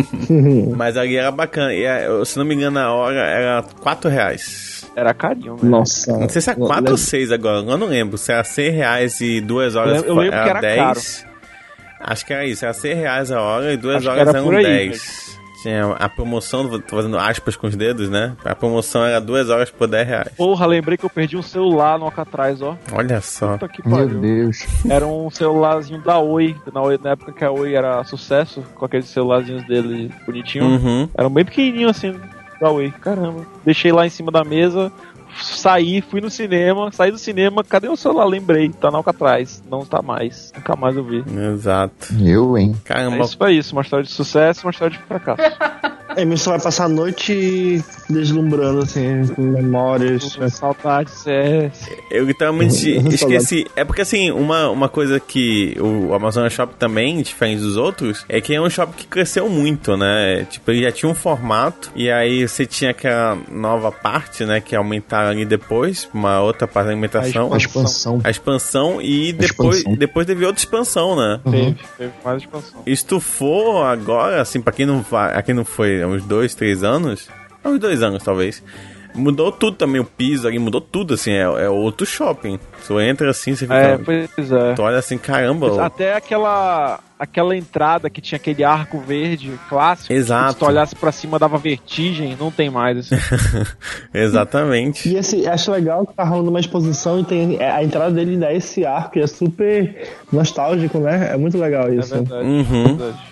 Mas 0.76 0.98
ali 0.98 1.16
era 1.16 1.32
bacana. 1.32 1.74
E, 1.74 1.86
se 2.26 2.38
não 2.38 2.46
me 2.46 2.56
engano, 2.56 2.80
a 2.80 2.92
hora 2.92 3.20
era 3.20 3.64
4 3.64 4.10
reais. 4.10 4.86
Era 4.96 5.14
carinho, 5.14 5.56
velho. 5.56 5.70
Nossa. 5.70 6.18
Não 6.18 6.30
sei 6.30 6.42
se 6.42 6.50
é 6.52 6.56
4 6.56 6.92
ou 6.92 6.98
6 6.98 7.32
agora, 7.32 7.58
eu 7.60 7.78
não 7.78 7.88
lembro. 7.88 8.18
Se 8.18 8.32
era 8.32 8.44
100 8.44 8.70
reais 8.72 9.22
e 9.22 9.42
2 9.42 9.76
horas 9.76 10.04
Eu 10.04 10.16
lembro 10.16 10.32
que 10.32 10.50
era 10.50 10.62
10. 10.62 11.26
Acho 12.04 12.26
que 12.26 12.34
era 12.34 12.46
isso, 12.46 12.66
era 12.66 12.74
100 12.74 12.94
reais 12.96 13.32
a 13.32 13.42
hora 13.42 13.74
e 13.74 13.78
2 13.78 13.98
Acho 13.98 14.10
horas 14.10 14.22
era 14.22 14.38
eram 14.38 14.44
por 14.44 14.56
aí, 14.56 14.64
10. 14.64 15.31
Tinha 15.62 15.94
a 15.94 16.10
promoção, 16.10 16.68
tô 16.82 16.96
fazendo 16.96 17.18
aspas 17.18 17.56
com 17.56 17.68
os 17.68 17.76
dedos, 17.76 18.10
né? 18.10 18.36
A 18.44 18.56
promoção 18.56 19.06
era 19.06 19.22
2 19.22 19.50
horas 19.50 19.70
por 19.70 19.88
10 19.88 20.08
reais. 20.08 20.30
Porra, 20.36 20.66
lembrei 20.66 20.98
que 20.98 21.06
eu 21.06 21.10
perdi 21.10 21.38
um 21.38 21.42
celular 21.42 22.00
no 22.00 22.06
Alcatraz, 22.06 22.62
ó. 22.62 22.76
Olha 22.92 23.22
só. 23.22 23.60
Meu. 23.86 24.08
Deus. 24.08 24.66
Era 24.90 25.06
um 25.06 25.30
celularzinho 25.30 26.02
da 26.02 26.18
Oi, 26.20 26.56
na, 26.74 26.82
Oi, 26.82 27.00
na 27.02 27.12
época 27.12 27.32
que 27.32 27.44
a 27.44 27.52
Oi 27.52 27.74
era 27.74 28.04
sucesso, 28.04 28.64
com 28.76 28.86
aqueles 28.86 29.06
celularzinhos 29.06 29.66
dele 29.68 30.12
bonitinho. 30.26 30.66
Uhum. 30.66 31.10
Era 31.16 31.28
um 31.28 31.32
bem 31.32 31.46
pequenininho 31.46 31.90
assim, 31.90 32.16
da 32.60 32.72
Oi. 32.72 32.92
Caramba. 33.02 33.46
Deixei 33.64 33.92
lá 33.92 34.06
em 34.06 34.10
cima 34.10 34.32
da 34.32 34.44
mesa, 34.44 34.92
saí, 35.36 36.02
fui 36.02 36.22
no 36.22 36.30
cinema, 36.30 36.92
saí 36.92 37.12
do 37.12 37.18
cinema, 37.18 37.64
cadê 37.64 37.88
o 37.88 37.96
celular? 37.96 38.26
Lembrei, 38.26 38.70
tá 38.70 38.92
na 38.92 38.98
Alcatraz. 38.98 39.64
Não 39.70 39.86
tá 39.86 40.02
mais. 40.02 40.52
Nunca 40.56 40.76
mais 40.76 40.96
eu 40.96 41.04
vi. 41.04 41.24
Exato. 41.54 42.08
Eu, 42.20 42.58
hein? 42.58 42.76
É 42.86 42.88
Caramba. 42.88 43.24
isso 43.24 43.38
foi 43.38 43.54
isso, 43.54 43.76
uma 43.76 43.82
história 43.82 44.04
de 44.04 44.12
sucesso, 44.12 44.66
uma 44.66 44.72
história 44.72 44.98
de 44.98 45.04
fracasso. 45.04 45.42
A 46.16 46.22
Emílio 46.22 46.44
vai 46.44 46.60
passar 46.60 46.86
a 46.86 46.90
noite 46.90 47.82
deslumbrando, 48.10 48.82
assim, 48.82 49.26
com 49.28 49.42
memórias. 49.42 50.38
Saudades, 50.50 51.14
CS. 51.14 51.90
Eu 52.10 52.26
literalmente 52.26 52.98
esqueci. 53.14 53.66
É 53.76 53.86
porque 53.86 54.02
assim, 54.02 54.30
uma, 54.32 54.70
uma 54.70 54.90
coisa 54.90 55.20
que 55.20 55.78
o 55.80 56.14
Amazon 56.14 56.48
Shop 56.50 56.74
também, 56.78 57.22
diferente 57.22 57.62
dos 57.62 57.78
outros, 57.78 58.26
é 58.28 58.42
que 58.42 58.54
é 58.54 58.62
um 58.62 58.70
shopping 58.70 58.98
que 58.98 59.08
cresceu 59.08 59.48
muito, 59.50 59.96
né? 59.96 60.46
Tipo, 60.50 60.72
ele 60.72 60.84
já 60.84 60.92
tinha 60.92 61.10
um 61.10 61.16
formato, 61.16 61.92
e 61.96 62.12
aí 62.12 62.48
você 62.48 62.66
tinha 62.66 62.92
aquela 62.92 63.38
nova 63.50 63.92
parte, 63.92 64.44
né? 64.44 64.60
Que 64.60 64.76
aumentaram 64.76 65.30
ali 65.30 65.46
depois, 65.46 66.10
uma 66.14 66.42
outra 66.42 66.68
parte 66.68 66.88
da 66.88 66.92
alimentação. 66.92 67.54
A 67.54 67.58
expansão. 67.58 68.22
A 68.24 68.30
expansão 68.30 69.02
e 69.02 69.32
depois, 69.32 69.78
expansão. 69.78 69.98
depois 70.00 70.28
teve 70.28 70.46
outra 70.46 70.60
expansão, 70.60 71.16
né? 71.16 71.40
Teve, 71.50 71.76
teve 71.98 72.12
mais 72.24 72.42
expansão. 72.42 72.82
E 72.86 72.96
se 72.96 73.06
tu 73.06 73.20
for 73.20 73.86
agora, 73.86 74.42
assim, 74.42 74.60
pra 74.60 74.74
quem 74.74 74.86
não 74.86 75.02
vai, 75.02 75.34
aqui 75.38 75.54
não 75.54 75.64
foi 75.64 76.01
há 76.02 76.08
uns 76.08 76.24
dois, 76.26 76.56
três 76.56 76.84
anos, 76.84 77.30
há 77.64 77.70
uns 77.70 77.80
dois 77.80 78.02
anos 78.02 78.24
talvez, 78.24 78.64
mudou 79.14 79.52
tudo 79.52 79.78
também, 79.78 80.02
o 80.02 80.06
piso 80.06 80.48
ali 80.48 80.60
mudou 80.60 80.82
tudo, 80.82 81.14
assim, 81.14 81.32
é, 81.32 81.42
é 81.42 81.70
outro 81.70 82.06
shopping. 82.06 82.60
Tu 82.88 83.00
entra 83.00 83.30
assim, 83.30 83.56
você 83.56 83.66
fica. 83.66 83.76
É, 83.76 83.98
pois 83.98 84.52
é. 84.52 84.74
Tu 84.74 84.82
olha 84.82 84.98
assim, 84.98 85.18
caramba. 85.18 85.86
Até 85.86 86.14
aquela 86.14 87.00
aquela 87.20 87.56
entrada 87.56 88.10
que 88.10 88.20
tinha 88.20 88.38
aquele 88.38 88.64
arco 88.64 89.00
verde 89.00 89.52
clássico. 89.70 90.12
Exato. 90.12 90.54
Se 90.54 90.58
tu 90.58 90.66
olhasse 90.66 90.96
pra 90.96 91.12
cima 91.12 91.38
dava 91.38 91.60
vertigem, 91.60 92.36
não 92.40 92.50
tem 92.50 92.68
mais. 92.72 92.98
Assim. 92.98 93.16
Exatamente. 94.12 95.08
E 95.08 95.16
esse, 95.16 95.48
acho 95.48 95.72
legal 95.72 96.06
que 96.08 96.16
tá 96.16 96.24
rolando 96.24 96.50
uma 96.50 96.60
exposição 96.60 97.20
e 97.20 97.24
tem 97.24 97.58
é, 97.60 97.70
a 97.70 97.84
entrada 97.84 98.12
dele 98.12 98.38
dá 98.38 98.52
esse 98.52 98.84
arco, 98.86 99.12
que 99.12 99.20
é 99.20 99.28
super 99.28 100.10
nostálgico, 100.34 100.98
né? 100.98 101.30
É 101.34 101.38
muito 101.38 101.60
legal 101.60 101.90
É 101.90 101.96
isso. 101.96 102.16
verdade. 102.16 102.44
Uhum. 102.44 102.86
é 102.86 102.88
verdade. 102.88 103.31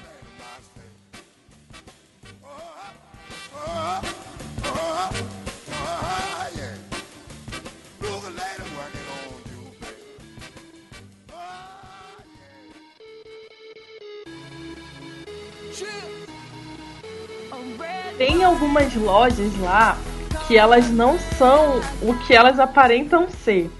Tem 18.20 18.44
algumas 18.44 18.94
lojas 18.96 19.58
lá 19.62 19.98
que 20.46 20.58
elas 20.58 20.90
não 20.90 21.18
são 21.38 21.80
o 22.02 22.14
que 22.26 22.36
elas 22.36 22.60
aparentam 22.60 23.30
ser. 23.30 23.72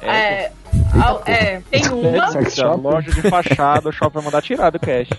É, 0.00 0.52
al- 1.02 1.22
é, 1.26 1.60
tem 1.70 1.82
uma. 1.92 2.50
Shop? 2.50 2.80
loja 2.80 3.10
de 3.10 3.22
fachada, 3.22 3.88
o 3.88 3.92
shopping 3.92 4.14
vai 4.14 4.24
mandar 4.24 4.42
tirar 4.42 4.70
do 4.70 4.78
cash. 4.78 5.08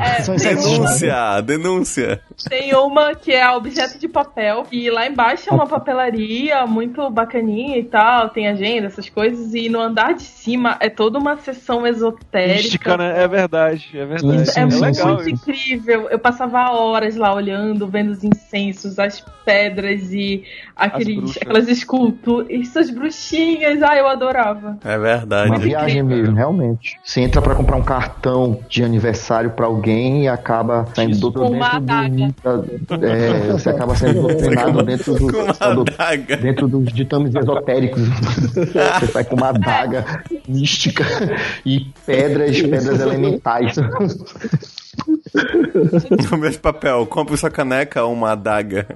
É, 0.00 0.22
sex 0.22 0.64
uma 0.66 0.76
Denúncia, 0.78 1.40
denúncia. 1.42 2.20
tem 2.48 2.74
uma 2.74 3.14
que 3.14 3.32
é 3.32 3.48
objeto 3.50 3.98
de 3.98 4.08
papel, 4.08 4.66
e 4.72 4.90
lá 4.90 5.06
embaixo 5.06 5.44
é 5.50 5.52
uma 5.52 5.66
papelaria 5.66 6.66
muito 6.66 7.08
bacaninha 7.10 7.76
e 7.78 7.84
tal, 7.84 8.30
tem 8.30 8.48
agenda, 8.48 8.86
essas 8.86 9.08
coisas, 9.08 9.54
e 9.54 9.68
no 9.68 9.78
andar 9.80 10.14
de 10.14 10.22
cima 10.22 10.76
é 10.80 10.88
toda 10.88 11.18
uma 11.18 11.36
sessão 11.36 11.86
esotérica. 11.86 12.54
Mística, 12.62 12.96
né? 12.96 13.22
É 13.22 13.28
verdade, 13.28 13.90
é 13.94 14.04
verdade. 14.06 14.42
Isso, 14.42 14.58
É, 14.58 14.62
é 14.62 14.64
muito 14.64 14.80
legal 14.80 15.20
isso. 15.20 15.30
incrível. 15.30 16.08
Eu 16.08 16.18
passava 16.18 16.70
horas 16.72 17.14
lá 17.16 17.32
olhando, 17.34 17.86
vendo 17.86 18.10
os 18.10 18.24
incensos, 18.24 18.98
as 18.98 19.20
pedras 19.44 20.12
e 20.12 20.44
aqueles, 20.74 21.36
aquelas 21.36 21.68
esculturas, 21.68 22.48
essas 22.50 22.90
bruxinhas. 22.90 23.82
Ai, 23.82 23.99
eu 24.00 24.08
adorava. 24.08 24.76
É 24.84 24.98
verdade. 24.98 25.50
Uma 25.50 25.58
viagem 25.58 26.02
mesmo, 26.02 26.34
realmente. 26.34 26.98
Você 27.04 27.20
entra 27.20 27.40
pra 27.40 27.54
comprar 27.54 27.76
um 27.76 27.82
cartão 27.82 28.60
de 28.68 28.82
aniversário 28.82 29.50
pra 29.50 29.66
alguém 29.66 30.24
e 30.24 30.28
acaba 30.28 30.86
saindo 30.94 31.18
do 31.18 31.32
Com 31.32 31.50
uma 31.50 31.78
dentro 31.78 32.62
do. 32.62 32.96
da- 32.98 33.06
é, 33.08 33.52
você 33.52 33.70
acaba 33.70 33.94
sendo 33.94 34.22
doutrinado 34.26 34.82
dentro 34.82 35.14
do. 35.14 35.26
Do-. 35.30 36.36
Dentro 36.40 36.68
dos 36.68 36.92
ditames 36.92 37.34
esotéricos. 37.34 38.02
Você 38.02 39.06
sai 39.06 39.24
com 39.24 39.36
uma 39.36 39.48
adaga 39.50 40.04
mística 40.48 41.04
e 41.64 41.80
pedras, 42.06 42.60
pedras 42.60 43.00
elementais. 43.00 43.76
No 46.30 46.38
mesmo 46.38 46.60
papel, 46.60 47.06
compre 47.06 47.36
sua 47.36 47.50
caneca 47.50 48.02
ou 48.04 48.12
uma 48.12 48.32
adaga. 48.32 48.86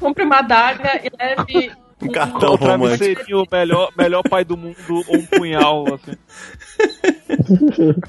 Compre 0.00 0.24
uma 0.24 0.38
adaga 0.38 1.00
e 1.02 1.10
leve 1.18 1.72
Um 2.08 2.12
cartão 2.12 2.52
O 2.52 2.56
romântico. 2.56 2.96
travesseirinho, 2.98 3.42
o 3.42 3.46
melhor, 3.50 3.90
melhor 3.96 4.22
pai 4.22 4.44
do 4.44 4.56
mundo, 4.56 4.76
ou 4.88 5.16
um 5.16 5.26
punhal, 5.26 5.84
assim. 5.94 6.16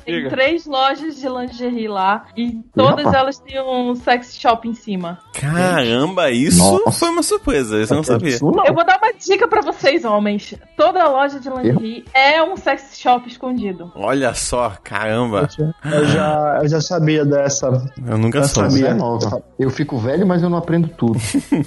Tem 0.06 0.16
Diga. 0.16 0.30
três 0.30 0.66
lojas 0.66 1.16
de 1.20 1.28
lingerie 1.28 1.88
lá 1.88 2.26
e 2.36 2.60
todas 2.76 3.06
rapaz. 3.06 3.16
elas 3.16 3.40
têm 3.40 3.62
um 3.62 3.96
sex 3.96 4.38
shop 4.38 4.68
em 4.68 4.74
cima. 4.74 5.20
Caramba, 5.34 6.30
isso 6.32 6.58
Nossa. 6.60 6.92
foi 7.00 7.10
uma 7.10 7.24
surpresa, 7.24 7.82
isso 7.82 7.94
eu 7.94 7.98
não 7.98 8.04
sabia. 8.04 8.36
Eu 8.36 8.74
vou 8.74 8.86
dar 8.86 9.00
uma 9.02 9.14
dica 9.14 9.48
pra 9.48 9.62
vocês, 9.62 10.04
homens. 10.06 10.54
Toda 10.76 11.08
loja 11.08 11.40
de 11.40 11.50
lingerie 11.50 12.06
é 12.14 12.42
um 12.44 12.56
sex 12.58 12.98
shop 13.00 13.28
escondido. 13.28 13.92
Olha 13.96 14.34
só, 14.34 14.74
caramba. 14.84 15.48
Eu 15.86 16.06
já, 16.06 16.60
eu 16.64 16.70
já 16.70 16.82
sabia 16.82 17.26
dessa. 17.26 17.68
Eu 18.06 18.18
nunca 18.18 18.40
Eu 18.40 18.44
sabia. 18.44 18.88
é 18.90 18.94
nova. 18.94 19.42
Eu 19.60 19.70
fico 19.70 19.98
velho, 19.98 20.26
mas 20.28 20.42
eu 20.44 20.50
não 20.50 20.58
aprendo 20.58 20.88
tudo. 20.90 21.20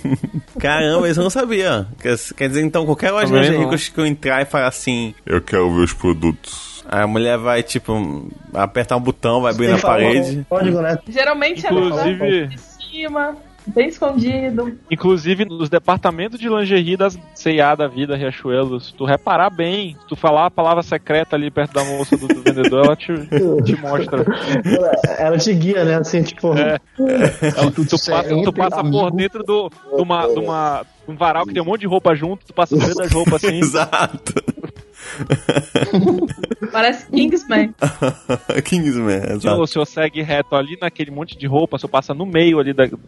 Caramba, 0.59 1.09
isso 1.09 1.21
eu 1.21 1.25
não 1.25 1.31
sabia. 1.31 1.87
Quer, 2.29 2.35
quer 2.35 2.49
dizer, 2.49 2.63
então, 2.63 2.85
qualquer 2.87 3.11
loja 3.11 3.27
de 3.27 3.33
Também 3.33 3.43
lingerie 3.43 3.63
não. 3.65 3.69
que 3.71 3.75
eu- 3.89 3.93
que 3.95 4.01
eu 4.01 4.07
entrar 4.07 4.43
e 4.43 4.45
falar 4.45 4.69
assim, 4.69 5.15
Eu 5.27 5.41
quero 5.41 5.75
ver 5.75 5.83
os 5.85 5.93
produtos. 5.93 6.85
a 6.89 7.07
mulher 7.07 7.39
vai, 7.39 7.63
tipo, 7.63 8.29
apertar 8.55 8.97
um 8.97 9.01
botão, 9.01 9.41
vai 9.43 9.53
abrir 9.53 9.69
na 9.69 9.79
parede. 9.79 10.45
Código, 10.49 10.81
né? 10.81 10.99
Geralmente 11.09 11.67
é 11.67 11.71
Inclusive- 11.73 12.41
na 12.41 12.47
de 12.47 12.59
cima, 12.61 13.37
bem 13.67 13.89
escondido. 13.89 14.77
Inclusive, 14.91 15.45
nos 15.45 15.69
departamentos 15.69 16.39
de 16.39 16.49
lingerie 16.49 16.97
das 16.97 17.19
C&A 17.35 17.75
da 17.75 17.87
vida, 17.87 18.17
Riachuelo, 18.17 18.81
se 18.81 18.93
tu 18.95 19.05
reparar 19.05 19.51
bem, 19.51 19.97
se 20.01 20.07
tu 20.09 20.17
falar 20.17 20.47
a 20.47 20.51
palavra 20.51 20.83
secreta 20.83 21.37
ali 21.37 21.51
perto 21.51 21.73
da 21.75 21.85
moça 21.85 22.17
do, 22.17 22.29
do 22.29 22.43
vendedor, 22.43 22.85
ela 22.85 22.97
te, 22.97 23.13
te 23.65 23.77
mostra. 23.81 24.25
Ela, 24.65 24.93
ela 25.19 25.39
te 25.39 25.53
guia, 25.55 25.85
né? 25.85 25.95
Assim, 25.97 26.23
tipo. 26.23 26.53
É. 26.57 26.79
Ela- 27.57 27.71
tu, 27.71 27.83
Isso 27.83 28.11
é 28.11 28.15
passa, 28.15 28.43
tu 28.43 28.53
passa 28.53 28.85
por 28.85 29.11
dentro 29.13 29.43
do, 29.43 29.69
de, 29.69 30.03
uma, 30.03 30.27
de, 30.27 30.39
uma, 30.39 30.83
de 31.07 31.13
um 31.13 31.17
varal 31.17 31.47
que 31.47 31.53
tem 31.53 31.63
um 31.63 31.67
monte 31.67 31.81
de 31.83 31.87
roupa 31.87 32.15
junto, 32.15 32.47
tu 32.47 32.55
passa 32.55 32.75
no 32.77 32.83
meio 32.83 32.95
das 32.95 33.13
roupas 33.13 33.45
assim. 33.45 33.59
Exato. 33.61 34.35
Parece 36.73 37.07
Kingsman. 37.07 37.75
Kingsman, 38.65 39.21
Se 39.23 39.33
o 39.33 39.37
exato. 39.37 39.67
senhor 39.67 39.87
segue 39.87 40.23
reto 40.23 40.55
ali 40.55 40.77
naquele 40.81 41.11
monte 41.11 41.37
de 41.37 41.47
roupa, 41.47 41.79
se 41.79 41.85
eu 41.85 41.89
passa 41.89 42.15
no 42.15 42.27
meio 42.27 42.59
ali 42.59 42.73
da, 42.73 42.87
do 42.87 42.99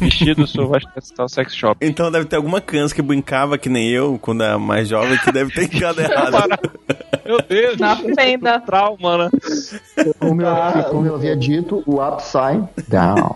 vestido, 0.00 0.44
o 0.44 0.46
senhor 0.46 0.68
vai 0.68 0.80
estar 0.96 1.24
o 1.24 1.28
sex 1.28 1.54
shop. 1.54 1.84
Então 1.84 2.10
deve 2.10 2.26
ter 2.26 2.36
alguma 2.36 2.60
criança 2.60 2.94
que 2.94 3.02
brincava 3.02 3.58
que 3.58 3.68
nem 3.68 3.88
eu, 3.90 4.18
quando 4.20 4.42
era 4.42 4.58
mais 4.58 4.88
jovem, 4.88 5.18
que 5.18 5.32
deve 5.32 5.52
ter 5.52 5.64
entrado 5.64 6.00
errado. 6.00 6.70
Meu 7.24 7.38
Deus, 7.46 7.76
Na 7.76 7.94
fenda. 7.94 8.58
trauma, 8.60 9.18
né? 9.18 9.30
Como 10.18 10.40
eu, 10.40 10.84
como 10.90 11.06
eu 11.06 11.14
havia 11.16 11.36
dito, 11.36 11.82
o 11.86 12.00
upside 12.02 12.66
down. 12.88 13.34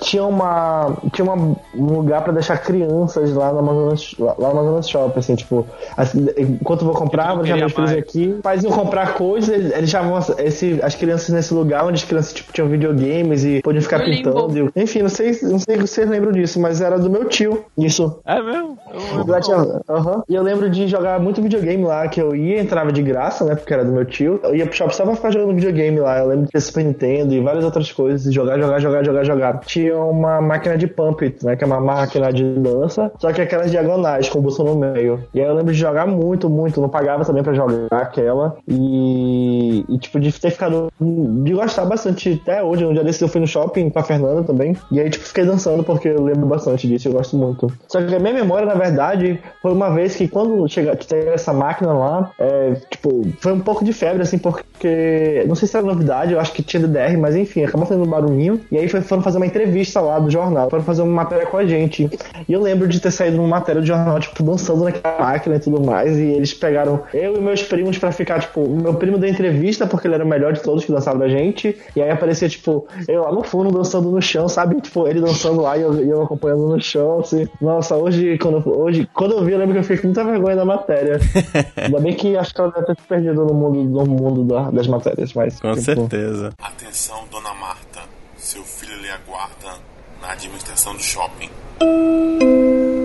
Tinha 0.00 0.24
uma. 0.24 0.96
Tinha 1.12 1.24
uma, 1.30 1.56
um 1.72 1.84
lugar 1.98 2.24
pra 2.24 2.32
deixar 2.32 2.58
crianças 2.58 3.32
lá 3.32 3.52
no 3.52 3.60
Amazonas, 3.60 4.14
lá 4.18 4.34
lá 4.36 4.48
no 4.52 4.58
Amazonas 4.58 4.88
Shopping, 4.90 5.18
assim, 5.20 5.36
tipo, 5.36 5.64
assim, 5.96 6.26
enquanto 6.36 6.80
eu 6.80 6.86
vou 6.88 6.96
comprar, 6.96 7.36
queria 7.42 7.60
meus 7.60 7.72
filhos 7.72 7.90
mais. 7.90 8.02
aqui. 8.02 8.36
Mas 8.42 8.62
iam 8.64 8.72
comprar 8.72 9.14
coisas, 9.14 9.48
eles 9.54 9.72
deixavam 9.72 10.16
as, 10.16 10.28
esse, 10.38 10.78
as 10.82 10.94
crianças 10.94 11.28
nesse 11.30 11.52
lugar 11.54 11.84
onde 11.84 11.94
as 11.94 12.04
crianças 12.04 12.32
tipo, 12.32 12.52
tinham 12.52 12.68
videogames 12.68 13.44
e 13.44 13.60
podiam 13.62 13.82
ficar 13.82 13.98
limbo. 13.98 14.30
pintando. 14.30 14.72
enfim, 14.76 15.02
não 15.02 15.08
sei, 15.08 15.38
não 15.42 15.58
sei 15.58 15.76
se 15.76 15.80
vocês 15.86 16.08
lembram 16.08 16.32
disso, 16.32 16.60
mas 16.60 16.80
era 16.80 16.98
do 16.98 17.10
meu 17.10 17.24
tio. 17.26 17.64
Isso. 17.76 18.20
É 18.24 18.40
mesmo? 18.42 18.78
Eu 18.92 19.24
não. 19.24 19.40
tinha- 19.40 19.80
aham. 19.88 20.22
E 20.28 20.34
eu 20.34 20.42
lembro 20.42 20.68
de 20.70 20.86
jogar 20.88 21.18
muito 21.20 21.40
videogame 21.42 21.84
lá, 21.84 22.06
que 22.08 22.20
eu 22.20 22.34
ia, 22.34 22.60
entrava 22.60 22.92
de 22.92 23.02
graça, 23.02 23.44
né? 23.44 23.54
Porque 23.54 23.72
era 23.72 23.84
do 23.84 23.92
meu 23.92 24.04
tio. 24.04 24.40
Eu 24.42 24.54
ia 24.54 24.66
pro 24.66 24.74
shopping 24.74 24.94
só 24.94 25.04
pra 25.04 25.14
ficar 25.14 25.30
jogando 25.30 25.54
videogame 25.54 25.98
lá. 26.00 26.18
Eu 26.18 26.26
lembro 26.28 26.46
de 26.46 26.50
ter 26.52 26.60
Super 26.60 26.84
Nintendo 26.84 27.32
e 27.34 27.40
várias 27.40 27.64
outras 27.64 27.90
coisas. 27.90 28.26
E 28.26 28.32
jogar, 28.32 28.58
jogar, 28.58 28.78
jogar, 28.80 29.04
jogar, 29.04 29.24
jogar. 29.24 29.60
Tinha 29.60 29.96
uma 29.96 30.40
máquina 30.40 30.76
de 30.76 30.86
pump 30.86 31.24
it, 31.24 31.44
né? 31.44 31.56
Que 31.56 31.64
é 31.64 31.66
uma 31.66 31.80
máquina 31.80 32.32
de 32.32 32.44
dança. 32.54 33.10
Só 33.18 33.32
que 33.32 33.40
aquelas 33.40 33.70
diagonais, 33.70 34.28
com 34.28 34.38
o 34.38 34.42
botão 34.42 34.64
no 34.66 34.74
meio. 34.76 35.20
E 35.34 35.40
aí 35.40 35.46
eu 35.46 35.54
lembro 35.54 35.72
de 35.72 35.78
jogar 35.78 36.06
muito, 36.06 36.48
muito. 36.48 36.80
Não 36.80 36.88
pagava 36.88 37.24
também 37.32 37.42
pra 37.42 37.54
jogar 37.54 37.86
aquela. 37.90 38.56
E, 38.68 39.84
e 39.88 39.98
tipo, 39.98 40.20
de 40.20 40.32
ter 40.32 40.50
ficado. 40.50 40.92
De 41.00 41.52
gostar 41.52 41.86
bastante 41.86 42.40
até 42.42 42.62
hoje. 42.62 42.84
Um 42.84 42.92
dia 42.92 43.02
desses 43.02 43.22
eu 43.22 43.28
fui 43.28 43.40
no 43.40 43.46
shopping 43.46 43.90
com 43.90 43.98
a 43.98 44.02
Fernanda 44.02 44.44
também. 44.44 44.76
E 44.90 45.00
aí, 45.00 45.08
tipo, 45.08 45.24
fiquei 45.24 45.44
dançando 45.44 45.82
porque 45.82 46.08
eu 46.08 46.22
lembro 46.22 46.46
bastante 46.46 46.86
disso. 46.86 47.08
Eu 47.08 47.12
gosto 47.12 47.36
muito. 47.36 47.72
Só 47.88 48.02
que 48.02 48.14
a 48.14 48.20
minha 48.20 48.34
memória, 48.34 48.66
na 48.66 48.74
verdade, 48.74 49.40
foi 49.62 49.72
uma 49.72 49.90
vez 49.90 50.14
que 50.14 50.28
quando 50.28 50.68
chega, 50.68 50.94
que 50.94 51.06
teve 51.06 51.30
essa 51.30 51.52
máquina 51.52 51.92
lá, 51.92 52.30
é, 52.38 52.74
tipo, 52.90 53.22
foi 53.40 53.52
um 53.52 53.60
pouco 53.60 53.84
de 53.84 53.92
febre, 53.92 54.22
assim, 54.22 54.38
porque. 54.38 55.44
Não 55.46 55.54
sei 55.54 55.66
se 55.66 55.76
era 55.76 55.86
novidade, 55.86 56.32
eu 56.32 56.40
acho 56.40 56.52
que 56.52 56.62
tinha 56.62 56.86
DDR, 56.86 57.16
mas 57.16 57.34
enfim, 57.34 57.64
acabou 57.64 57.86
fazendo 57.86 58.04
um 58.04 58.10
barulhinho. 58.10 58.60
E 58.70 58.76
aí 58.76 58.88
foram 58.88 59.22
fazer 59.22 59.38
uma 59.38 59.46
entrevista 59.46 60.00
lá 60.00 60.18
do 60.18 60.30
jornal. 60.30 60.68
Foram 60.68 60.84
fazer 60.84 61.02
uma 61.02 61.12
matéria 61.12 61.46
com 61.46 61.56
a 61.56 61.64
gente. 61.64 62.10
E 62.48 62.52
eu 62.52 62.60
lembro 62.60 62.86
de 62.86 63.00
ter 63.00 63.10
saído 63.10 63.36
numa 63.36 63.48
matéria 63.48 63.80
do 63.80 63.86
jornal, 63.86 64.20
tipo, 64.20 64.42
dançando 64.42 64.84
naquela 64.84 65.18
máquina 65.18 65.56
e 65.56 65.60
tudo 65.60 65.80
mais. 65.80 66.18
E 66.18 66.22
eles 66.22 66.52
pegaram 66.52 67.00
eu 67.22 67.36
e 67.36 67.40
meus 67.40 67.62
primos 67.62 67.98
pra 67.98 68.10
ficar, 68.12 68.40
tipo, 68.40 68.68
meu 68.68 68.94
primo 68.94 69.18
deu 69.18 69.28
entrevista, 69.30 69.86
porque 69.86 70.06
ele 70.06 70.14
era 70.14 70.24
o 70.24 70.28
melhor 70.28 70.52
de 70.52 70.60
todos 70.62 70.84
que 70.84 70.92
dançava 70.92 71.18
da 71.18 71.28
gente. 71.28 71.76
E 71.94 72.02
aí 72.02 72.10
aparecia, 72.10 72.48
tipo, 72.48 72.86
eu 73.08 73.22
lá 73.22 73.32
no 73.32 73.42
fundo 73.42 73.70
dançando 73.70 74.10
no 74.10 74.20
chão, 74.20 74.48
sabe? 74.48 74.80
Tipo, 74.80 75.06
ele 75.06 75.20
dançando 75.20 75.60
lá 75.62 75.76
e 75.76 75.82
eu, 75.82 76.04
e 76.04 76.08
eu 76.10 76.22
acompanhando 76.22 76.66
no 76.68 76.80
chão, 76.82 77.20
assim. 77.20 77.48
Nossa, 77.60 77.96
hoje 77.96 78.36
quando, 78.38 78.62
eu- 78.66 78.80
hoje, 78.80 79.08
quando 79.14 79.32
eu 79.32 79.44
vi, 79.44 79.52
eu 79.52 79.58
lembro 79.58 79.72
que 79.74 79.78
eu 79.80 79.82
fiquei 79.84 79.98
com 79.98 80.06
muita 80.08 80.24
vergonha 80.24 80.56
da 80.56 80.64
matéria. 80.64 81.18
Ainda 81.76 82.00
bem 82.00 82.14
que 82.14 82.36
acho 82.36 82.54
que 82.54 82.60
ela 82.60 82.70
deve 82.70 82.86
ter 82.86 82.96
se 83.00 83.06
perdido 83.08 83.44
no 83.44 83.54
mundo, 83.54 84.04
no 84.04 84.06
mundo 84.06 84.44
da- 84.44 84.70
das 84.70 84.86
matérias, 84.86 85.32
mas. 85.34 85.60
Com 85.60 85.72
tipo, 85.72 85.82
certeza. 85.84 86.50
Atenção, 86.62 87.24
dona 87.30 87.54
Marta. 87.54 88.00
Seu 88.36 88.62
filho 88.64 88.96
lhe 89.00 89.08
aguarda 89.08 89.78
na 90.20 90.32
administração 90.32 90.94
do 90.94 91.02
shopping. 91.02 91.48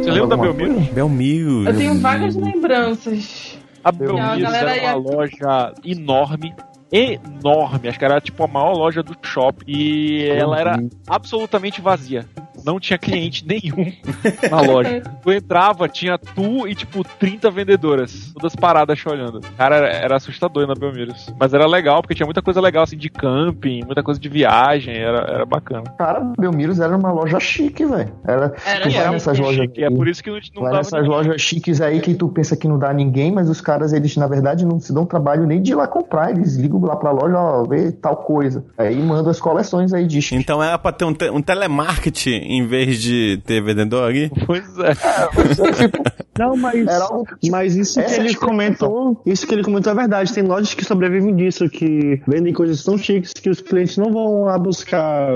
Você 0.03 0.11
lembra 0.11 0.28
da 0.28 0.38
Belmiro? 0.38 0.80
Belmiro. 0.93 1.70
Eu 1.70 1.76
tenho 1.78 1.99
vagas 1.99 2.36
Belmiro. 2.36 2.55
lembranças. 2.55 3.57
A 3.88 3.89
a 3.89 3.91
Belmiro 3.93 4.41
galera 4.41 4.75
era 4.75 4.97
uma 4.97 5.11
loja 5.11 5.73
enorme. 5.81 6.53
Enorme, 6.91 7.89
acho 7.89 7.99
que 7.99 8.05
era 8.05 8.19
tipo 8.21 8.43
a 8.43 8.47
maior 8.47 8.73
loja 8.73 9.03
do 9.03 9.15
shopping 9.21 9.65
e 9.67 10.27
ela 10.29 10.59
era 10.59 10.79
absolutamente 11.07 11.81
vazia. 11.81 12.25
Não 12.65 12.79
tinha 12.79 12.97
cliente 12.97 13.45
nenhum 13.47 13.93
na 14.49 14.61
loja. 14.61 15.01
Tu 15.21 15.31
entrava, 15.31 15.88
tinha 15.88 16.17
tu 16.17 16.67
e 16.67 16.73
tipo 16.73 17.03
30 17.03 17.51
vendedoras, 17.51 18.31
todas 18.33 18.55
paradas 18.55 18.97
te 18.97 19.07
olhando. 19.07 19.39
Cara, 19.57 19.75
era, 19.77 19.88
era 19.89 20.15
assustador 20.15 20.65
na 20.67 20.73
Belmiros. 20.73 21.27
Mas 21.39 21.53
era 21.53 21.67
legal, 21.67 22.01
porque 22.01 22.15
tinha 22.15 22.25
muita 22.25 22.41
coisa 22.41 22.59
legal 22.59 22.83
assim 22.83 22.97
de 22.97 23.09
camping, 23.09 23.83
muita 23.85 24.01
coisa 24.01 24.19
de 24.19 24.27
viagem, 24.27 24.97
era, 24.97 25.19
era 25.19 25.45
bacana. 25.45 25.83
Cara, 25.97 26.19
Belmiros 26.38 26.79
era 26.79 26.97
uma 26.97 27.11
loja 27.11 27.39
chique, 27.39 27.85
velho. 27.85 28.11
Era, 28.25 28.53
Era 28.65 28.83
tu 28.83 28.91
chique, 28.91 29.09
nessas 29.09 29.39
lojas. 29.39 29.61
Chique, 29.61 29.83
é 29.83 29.89
por 29.89 30.07
isso 30.07 30.23
que 30.23 30.29
não, 30.29 30.39
não 30.55 30.61
Vai 30.63 30.71
dava 30.71 30.77
nessas 30.77 30.93
ninguém. 31.01 31.09
lojas 31.17 31.41
chiques 31.41 31.79
aí 31.81 31.99
que 32.01 32.15
tu 32.15 32.27
pensa 32.29 32.57
que 32.57 32.67
não 32.67 32.79
dá 32.79 32.91
ninguém, 32.93 33.31
mas 33.31 33.49
os 33.49 33.61
caras, 33.61 33.93
eles 33.93 34.15
na 34.17 34.27
verdade 34.27 34.65
não 34.65 34.79
se 34.79 34.91
dão 34.93 35.05
trabalho 35.05 35.45
nem 35.45 35.61
de 35.61 35.71
ir 35.71 35.75
lá 35.75 35.88
comprar. 35.88 36.31
Eles 36.31 36.55
ligam 36.55 36.76
lá 36.86 36.95
pra 36.95 37.11
loja, 37.11 37.36
ó, 37.38 37.63
ver 37.63 37.93
tal 37.93 38.17
coisa. 38.17 38.63
Aí 38.78 38.95
mandam 39.01 39.32
as 39.32 39.39
coleções 39.39 39.93
aí 39.93 40.05
de 40.05 40.21
chique. 40.21 40.39
Então 40.41 40.61
era 40.61 40.78
pra 40.78 40.91
ter 40.91 41.05
um, 41.05 41.13
te- 41.13 41.30
um 41.30 41.41
telemarketing 41.41 42.30
em 42.43 42.67
vez 42.67 43.01
de 43.01 43.41
ter 43.45 43.61
vendedor 43.63 44.03
ali? 44.09 44.30
Pois 44.45 44.63
é. 44.80 44.93
Não, 46.38 46.55
mas, 46.55 46.86
Era 46.88 47.05
algo 47.05 47.25
que- 47.41 47.49
mas 47.49 47.75
isso 47.75 47.99
que 47.99 48.11
é 48.11 48.19
ele 48.19 48.36
comentou, 48.36 49.19
isso 49.25 49.47
que 49.47 49.55
ele 49.55 49.63
comentou 49.63 49.91
é 49.91 49.95
verdade. 49.95 50.32
Tem 50.32 50.43
lojas 50.43 50.71
que 50.75 50.86
sobrevivem 50.86 51.36
disso, 51.36 51.67
que 51.67 52.21
vendem 52.28 52.53
coisas 52.53 52.84
tão 52.84 52.95
chiques 52.95 53.34
que 53.34 53.49
os 53.49 53.59
clientes 53.59 53.97
não 53.97 54.11
vão 54.13 54.43
lá 54.43 54.57
buscar. 54.59 55.30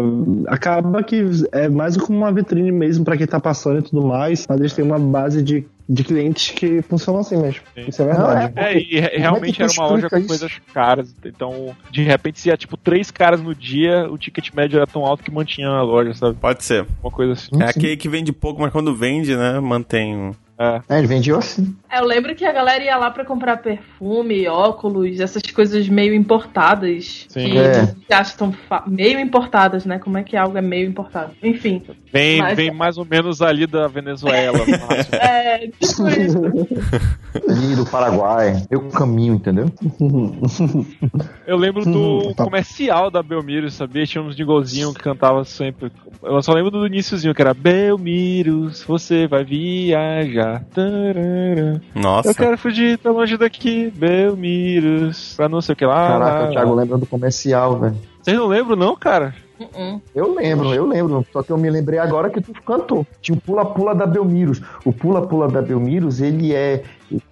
Acaba 0.48 1.02
que 1.04 1.26
é 1.52 1.68
mais 1.70 1.98
como 1.98 2.18
uma 2.20 2.32
vitrine 2.32 2.72
mesmo 2.72 3.04
pra 3.04 3.18
quem 3.18 3.26
tá 3.26 3.40
passando 3.40 3.80
e 3.80 3.82
tudo 3.82 4.06
mais. 4.06 4.46
Mas 4.48 4.60
eles 4.60 4.74
têm 4.74 4.86
uma 4.86 5.00
base 5.00 5.42
de, 5.42 5.66
de 5.88 6.04
clientes 6.04 6.52
que 6.52 6.82
funcionam 6.82 7.22
assim 7.22 7.38
mesmo. 7.38 7.62
Isso 7.76 8.02
é 8.02 8.06
verdade. 8.06 8.54
É, 8.56 8.78
e 8.78 9.00
re- 9.00 9.18
realmente 9.18 9.62
era 9.62 9.72
uma 9.74 9.88
loja 9.88 10.10
com 10.10 10.18
isso? 10.18 10.28
coisas 10.28 10.52
caras. 10.74 11.14
Então, 11.26 11.76
de 11.92 12.04
repente, 12.04 12.40
se 12.40 12.50
ia 12.50 12.58
tipo 12.58 12.78
três 12.78 13.12
caras 13.12 13.42
no 13.42 13.54
dia, 13.54 14.08
o 14.10 14.18
ticket 14.18 14.50
médio 14.54 14.78
era 14.78 14.88
tão 14.88 15.06
alto 15.06 15.24
que 15.24 15.32
mantinha 15.32 15.68
a 15.68 15.82
loja, 15.84 16.14
sabe? 16.14 16.38
Pode 16.40 16.64
ser. 16.64 16.86
Uma 17.02 17.12
coisa 17.12 17.34
assim. 17.34 17.50
É 17.62 17.70
aquele 17.70 17.98
que 17.98 18.08
vende 18.10 18.32
pouco, 18.32 18.62
mas 18.62 18.72
quando 18.72 18.96
vende, 18.96 19.36
né, 19.36 19.60
mantém. 19.60 20.32
É. 20.62 20.82
É, 20.96 20.98
ele 21.00 21.08
vendia 21.08 21.36
assim. 21.38 21.76
É, 21.90 22.00
eu 22.00 22.06
lembro 22.06 22.36
que 22.36 22.46
a 22.46 22.52
galera 22.52 22.84
ia 22.84 22.96
lá 22.98 23.10
pra 23.10 23.26
comprar 23.26 23.58
perfume, 23.58 24.48
óculos, 24.48 25.20
essas 25.20 25.42
coisas 25.44 25.88
meio 25.90 26.14
importadas. 26.14 27.26
Sim. 27.30 27.50
que 27.52 27.58
É. 27.58 28.16
acham 28.16 28.38
tão 28.38 28.52
fa- 28.52 28.84
meio 28.88 29.20
importadas, 29.20 29.86
né? 29.86 29.98
Como 29.98 30.18
é 30.18 30.24
que 30.24 30.38
algo 30.38 30.58
é 30.58 30.62
meio 30.62 30.88
importado? 30.88 31.32
Enfim. 31.42 31.82
Vem, 32.14 32.40
Mas- 32.40 32.56
vem 32.56 32.72
mais 32.72 32.98
ou 32.98 33.06
menos 33.06 33.42
ali 33.42 33.66
da 33.66 33.88
Venezuela. 33.88 34.60
É, 35.12 35.68
tipo 35.68 36.08
isso. 36.10 36.42
Ali 37.50 37.76
do 37.76 37.86
Paraguai. 37.86 38.62
Eu 38.70 38.82
caminho, 38.90 39.36
entendeu? 39.36 39.66
Eu 41.48 41.58
lembro 41.58 41.84
do 41.86 42.34
Tá. 42.34 42.44
comercial 42.44 43.10
da 43.10 43.24
Belmiro, 43.24 43.70
sabia? 43.72 44.06
Tinha 44.06 44.22
uns 44.24 44.36
jingozinhos 44.36 44.94
que 44.94 45.02
cantava 45.02 45.44
sempre. 45.46 45.92
Eu 46.24 46.42
só 46.42 46.54
lembro 46.54 46.72
do 46.72 46.86
iníciozinho, 46.86 47.34
que 47.34 47.42
era 47.42 47.54
Belmiros, 47.54 48.84
você 48.84 49.28
vai 49.28 49.44
viajar. 49.44 50.51
Nossa. 51.96 52.30
Eu 52.30 52.36
quero 52.36 52.58
fugir 52.58 52.98
tão 52.98 53.14
longe 53.14 53.38
daqui, 53.38 53.92
Belmiros, 53.96 55.34
pra 55.36 55.48
não 55.50 55.62
sei 55.62 55.74
o 55.74 55.76
que 55.76 55.86
lá. 55.86 56.08
Caraca, 56.08 56.46
o 56.46 56.52
Thiago 56.52 56.74
lembra 56.76 56.98
do 56.98 57.06
comercial, 57.06 57.78
velho. 57.80 57.96
Vocês 58.22 58.38
não 58.38 58.48
lembram, 58.48 58.76
não, 58.76 58.96
cara? 58.96 59.34
Uh-uh. 59.60 60.02
Eu 60.16 60.34
lembro, 60.34 60.74
eu 60.74 60.88
lembro. 60.88 61.26
Só 61.32 61.44
que 61.44 61.52
eu 61.52 61.58
me 61.58 61.70
lembrei 61.70 62.00
agora 62.00 62.30
que 62.32 62.42
tu 62.42 62.52
cantou. 62.64 63.06
Tinha 63.22 63.38
o 63.38 63.42
Pula 63.42 63.64
Pula 63.64 63.94
da 63.94 64.08
Belmiros. 64.08 64.60
O 64.84 64.92
Pula 64.92 65.22
Pula 65.28 65.48
da 65.48 65.62
Belmiros, 65.62 66.20
ele 66.20 66.54
é. 66.54 66.84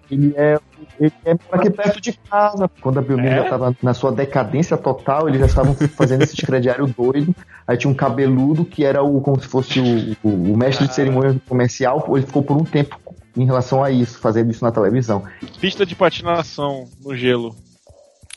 Ele 0.08 0.32
é. 0.36 0.58
Ele 1.00 1.12
é 1.24 1.36
aqui 1.52 1.70
perto 1.70 2.00
de 2.00 2.12
casa. 2.12 2.70
Quando 2.80 2.98
a 2.98 3.02
Belmiro 3.02 3.34
É? 3.34 3.36
já 3.42 3.48
tava 3.48 3.74
na 3.82 3.94
sua 3.94 4.12
decadência 4.12 4.76
total, 4.76 5.28
eles 5.28 5.40
já 5.40 5.46
estavam 5.46 5.74
fazendo 5.74 6.22
esse 6.22 6.36
crediário 6.36 6.86
doido. 6.86 7.34
Aí 7.66 7.76
tinha 7.76 7.90
um 7.90 7.94
cabeludo 7.94 8.64
que 8.64 8.84
era 8.84 9.02
o 9.02 9.20
como 9.20 9.40
se 9.40 9.48
fosse 9.48 9.80
o, 9.80 10.16
o- 10.28 10.52
o 10.52 10.56
mestre 10.56 10.86
de 10.86 10.94
cerimônia 10.94 11.32
do 11.32 11.40
comercial. 11.40 12.04
Ele 12.14 12.26
ficou 12.26 12.42
por 12.42 12.56
um 12.56 12.64
tempo 12.64 12.96
em 13.36 13.44
relação 13.44 13.82
a 13.82 13.90
isso, 13.90 14.18
fazendo 14.18 14.50
isso 14.50 14.64
na 14.64 14.72
televisão. 14.72 15.22
Pista 15.60 15.84
de 15.86 15.94
patinação 15.94 16.84
no 17.02 17.14
gelo. 17.16 17.54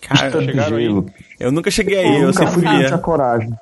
Cara, 0.01 0.31
Pista 0.31 0.41
de 0.41 0.59
aí? 0.59 0.83
gelo. 0.83 1.05
eu 1.39 1.51
nunca 1.51 1.71
cheguei 1.71 1.97
aí, 1.99 2.15
eu, 2.21 2.27
nunca 2.27 2.45
sempre 2.47 2.53
fui, 2.53 2.63
não 2.63 2.85
tinha 2.85 2.97
coragem. 2.97 3.53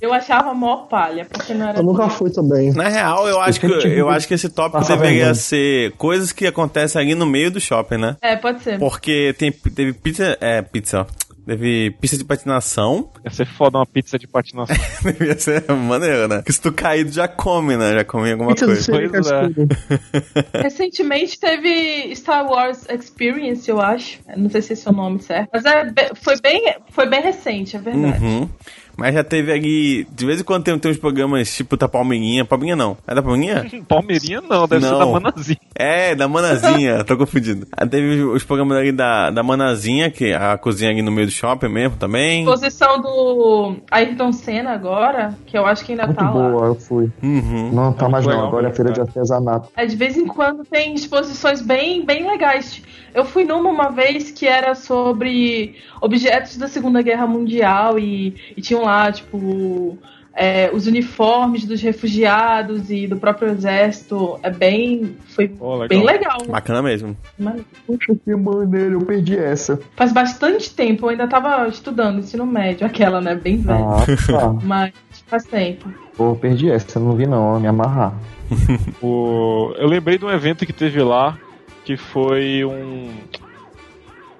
Eu 0.00 0.12
achava 0.12 0.52
mó 0.52 0.86
palha, 0.86 1.24
porque 1.24 1.54
não 1.54 1.68
era. 1.68 1.78
Eu 1.78 1.82
nunca 1.84 2.08
fui 2.10 2.30
também. 2.30 2.72
Na 2.72 2.88
real, 2.88 3.28
eu 3.28 3.40
acho 3.40 3.60
que, 3.60 3.66
eu 3.66 3.78
que 3.78 4.00
acho 4.00 4.28
que 4.28 4.34
esse 4.34 4.48
tópico 4.48 4.82
deveria 4.82 5.08
vergonha. 5.10 5.34
ser 5.34 5.92
coisas 5.92 6.32
que 6.32 6.46
acontecem 6.46 7.00
ali 7.00 7.14
no 7.14 7.24
meio 7.24 7.50
do 7.50 7.60
shopping, 7.60 7.98
né? 7.98 8.16
É, 8.20 8.36
pode 8.36 8.62
ser. 8.62 8.78
Porque 8.78 9.34
tem, 9.38 9.52
teve 9.52 9.92
pizza. 9.92 10.36
É, 10.40 10.60
pizza, 10.62 11.02
ó. 11.02 11.06
Teve 11.46 11.90
pista 12.00 12.16
de 12.16 12.24
patinação. 12.24 13.10
Ia 13.24 13.30
ser 13.30 13.46
foda 13.46 13.78
uma 13.78 13.86
pizza 13.86 14.18
de 14.18 14.26
patinação. 14.26 14.76
Devia 15.04 15.38
ser 15.38 15.70
maneiro, 15.72 16.26
né? 16.26 16.36
Porque 16.36 16.52
se 16.52 16.60
tu 16.60 16.72
cair, 16.72 17.04
tu 17.04 17.12
já 17.12 17.28
come, 17.28 17.76
né? 17.76 17.92
Já 17.92 18.04
come 18.04 18.32
alguma 18.32 18.54
Pizza 18.54 18.66
coisa. 18.66 19.10
Pois 19.10 19.30
é. 19.30 20.62
Recentemente 20.62 21.38
teve 21.38 22.14
Star 22.16 22.46
Wars 22.46 22.86
Experience, 22.88 23.68
eu 23.68 23.80
acho. 23.80 24.20
Não 24.36 24.48
sei 24.48 24.62
se 24.62 24.72
esse 24.72 24.88
é 24.88 24.90
o 24.90 24.94
nome 24.94 25.20
certo. 25.20 25.50
Mas 25.52 25.64
é, 25.64 25.92
foi, 26.14 26.40
bem, 26.40 26.74
foi 26.90 27.08
bem 27.08 27.20
recente, 27.20 27.76
é 27.76 27.80
verdade. 27.80 28.24
Uhum. 28.24 28.48
Mas 28.96 29.14
já 29.14 29.24
teve 29.24 29.52
ali. 29.52 30.06
De 30.10 30.26
vez 30.26 30.40
em 30.40 30.44
quando 30.44 30.64
tem, 30.64 30.78
tem 30.78 30.90
uns 30.90 30.98
programas 30.98 31.54
tipo 31.54 31.76
da 31.76 31.88
Palmeirinha. 31.88 32.44
Palmeirinha 32.44 32.76
não. 32.76 32.96
É 33.06 33.14
da 33.14 33.22
Palmeirinha? 33.22 33.64
Palmeirinha 33.88 34.40
não, 34.40 34.66
deve 34.66 34.84
ser 34.84 34.90
Não. 34.92 34.98
da 34.98 35.06
Manazinha. 35.06 35.58
É, 35.76 36.14
da 36.14 36.28
Manazinha, 36.28 37.02
tô 37.04 37.16
confundido. 37.16 37.66
Aí 37.76 37.88
teve 37.88 38.22
os 38.22 38.44
programas 38.44 38.78
ali 38.78 38.92
da, 38.92 39.30
da 39.30 39.42
Manazinha, 39.42 40.08
que 40.08 40.26
é 40.26 40.36
a 40.36 40.56
cozinha 40.56 40.92
ali 40.92 41.02
no 41.02 41.10
meio 41.10 41.26
do 41.26 41.32
shopping 41.32 41.68
mesmo 41.68 41.96
também. 41.96 42.42
Exposição 42.44 43.00
do 43.00 43.76
Ayrton 43.90 44.32
Senna 44.32 44.70
agora, 44.70 45.36
que 45.44 45.58
eu 45.58 45.66
acho 45.66 45.84
que 45.84 45.90
ainda 45.90 46.06
Muito 46.06 46.16
tá 46.18 46.30
lá. 46.30 46.48
boa, 46.48 46.66
eu 46.68 46.74
fui. 46.76 47.10
Uhum. 47.20 47.72
Não 47.72 47.92
tá 47.92 48.08
mais 48.08 48.24
não, 48.24 48.46
agora 48.46 48.68
é 48.68 48.72
feira 48.72 48.92
de 48.92 49.00
artesanato. 49.00 49.68
É, 49.76 49.84
de 49.84 49.96
vez 49.96 50.16
em 50.16 50.28
quando 50.28 50.64
tem 50.64 50.94
exposições 50.94 51.60
bem, 51.60 52.04
bem 52.06 52.24
legais. 52.24 52.80
Eu 53.14 53.24
fui 53.24 53.44
numa 53.44 53.70
uma 53.70 53.90
vez 53.90 54.30
que 54.32 54.46
era 54.46 54.74
sobre 54.74 55.76
objetos 56.00 56.56
da 56.56 56.66
Segunda 56.68 57.00
Guerra 57.00 57.26
Mundial 57.26 57.98
e, 57.98 58.34
e 58.56 58.60
tinham 58.60 58.82
lá, 58.82 59.10
tipo, 59.12 59.96
é, 60.34 60.68
os 60.74 60.88
uniformes 60.88 61.64
dos 61.64 61.80
refugiados 61.80 62.90
e 62.90 63.06
do 63.06 63.16
próprio 63.16 63.48
exército. 63.50 64.38
É 64.42 64.50
bem. 64.50 65.16
Foi 65.28 65.46
Pô, 65.46 65.74
legal. 65.76 65.88
bem 65.88 66.04
legal. 66.04 66.38
Bacana 66.48 66.82
mesmo. 66.82 67.16
Mas 67.38 67.62
Poxa, 67.86 68.16
que 68.24 68.34
maneiro, 68.34 68.94
eu 69.00 69.06
perdi 69.06 69.38
essa. 69.38 69.78
Faz 69.94 70.12
bastante 70.12 70.74
tempo, 70.74 71.06
eu 71.06 71.10
ainda 71.10 71.28
tava 71.28 71.68
estudando 71.68 72.18
ensino 72.18 72.44
médio, 72.44 72.84
aquela, 72.86 73.20
né? 73.20 73.34
Bem 73.36 73.58
velha. 73.58 73.78
Ah, 73.78 74.04
tá. 74.26 74.52
Mas 74.62 74.92
faz 75.28 75.44
tempo. 75.44 75.88
Pô, 76.16 76.30
eu 76.30 76.36
perdi 76.36 76.68
essa, 76.70 76.98
não 76.98 77.14
vi 77.14 77.26
não, 77.26 77.60
me 77.60 77.68
amarrar. 77.68 78.12
O- 79.02 79.72
Eu 79.76 79.86
lembrei 79.88 80.18
de 80.18 80.24
um 80.24 80.30
evento 80.30 80.66
que 80.66 80.72
teve 80.72 81.00
lá, 81.02 81.36
que 81.84 81.96
foi 81.96 82.64
um 82.64 83.10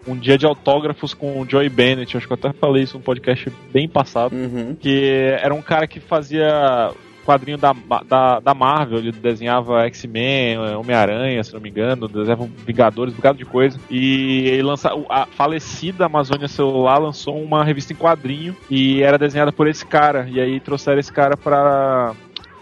um 0.06 0.16
dia 0.16 0.36
de 0.36 0.46
autógrafos 0.46 1.14
com 1.14 1.40
o 1.40 1.48
Joey 1.48 1.68
Bennett. 1.68 2.16
Acho 2.16 2.26
que 2.26 2.32
eu 2.32 2.38
até 2.38 2.52
falei 2.52 2.82
isso 2.82 2.96
num 2.96 3.02
podcast 3.02 3.50
bem 3.72 3.88
passado. 3.88 4.34
Uhum. 4.34 4.76
Que 4.78 5.34
era 5.40 5.54
um 5.54 5.62
cara 5.62 5.86
que 5.86 5.98
fazia 5.98 6.92
quadrinho 7.24 7.56
da, 7.56 7.74
da, 8.06 8.38
da 8.40 8.54
Marvel. 8.54 8.98
Ele 8.98 9.12
desenhava 9.12 9.84
X-Men, 9.86 10.58
Homem-Aranha, 10.58 11.42
se 11.42 11.54
não 11.54 11.60
me 11.60 11.70
engano, 11.70 12.06
desenhava 12.06 12.48
Vingadores, 12.66 13.14
um 13.14 13.16
bocado 13.16 13.38
de 13.38 13.44
coisa. 13.44 13.78
E 13.90 14.46
ele 14.48 14.62
lança, 14.62 14.90
a 15.08 15.26
falecida 15.26 16.06
Amazônia 16.06 16.48
Celular 16.48 16.98
lançou 16.98 17.42
uma 17.42 17.64
revista 17.64 17.92
em 17.92 17.96
quadrinho 17.96 18.54
e 18.70 19.02
era 19.02 19.18
desenhada 19.18 19.52
por 19.52 19.66
esse 19.66 19.86
cara. 19.86 20.28
E 20.30 20.40
aí 20.40 20.60
trouxeram 20.60 21.00
esse 21.00 21.12
cara 21.12 21.36
pra 21.36 22.14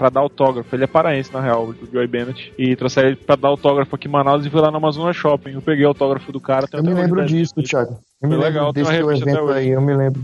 pra 0.02 0.10
dar 0.10 0.18
autógrafo. 0.20 0.74
Ele 0.74 0.82
é 0.82 0.86
paraense, 0.88 1.32
na 1.32 1.40
real, 1.40 1.62
o 1.68 1.76
Joey 1.92 2.08
Bennett. 2.08 2.52
E 2.58 2.74
trouxeram 2.74 3.10
ele 3.10 3.16
pra 3.16 3.36
dar 3.36 3.46
autógrafo 3.48 3.94
aqui 3.94 4.08
em 4.08 4.10
Manaus 4.10 4.44
e 4.44 4.50
foi 4.50 4.60
lá 4.60 4.68
no 4.68 4.78
Amazonas 4.78 5.14
Shopping. 5.14 5.52
Eu 5.52 5.62
peguei 5.62 5.84
o 5.84 5.88
autógrafo 5.88 6.32
do 6.32 6.40
cara. 6.40 6.66
Eu 6.72 6.82
me 6.82 6.92
lembro 6.92 7.24
disso, 7.24 7.54
Thiago. 7.62 8.00
Eu 8.20 8.28
me 8.28 8.34
Foi 8.34 8.44
lembro 8.44 8.48
legal, 8.48 8.72
tem 8.72 8.82
desse 8.82 8.96
uma 8.96 8.98
teu 8.98 9.12
evento 9.12 9.52
aí, 9.52 9.68
eu 9.68 9.80
me 9.80 9.94
lembro. 9.94 10.20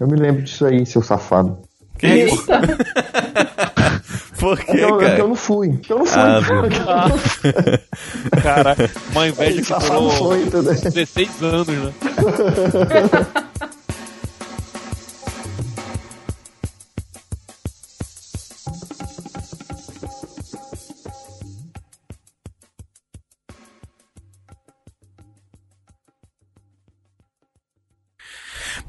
Eu 0.00 0.08
me 0.08 0.16
lembro 0.16 0.42
disso 0.42 0.66
aí, 0.66 0.84
seu 0.84 1.00
safado. 1.00 1.58
Que 1.96 2.08
isso? 2.08 2.44
Por 4.40 4.58
quê, 4.58 4.78
Eu, 4.80 4.96
cara? 4.96 5.18
eu 5.18 5.28
não 5.28 5.34
fui. 5.36 5.78
Eu 5.88 5.98
não 5.98 6.06
fui. 6.06 6.18
Ah, 6.18 6.40
Cara, 8.42 8.76
uma 9.12 9.28
inveja 9.28 9.58
que 9.58 9.64
safado 9.64 9.94
durou 9.94 10.10
foi, 10.10 10.42
entendeu? 10.42 10.62
16 10.74 11.42
anos, 11.42 11.68
né? 11.68 11.92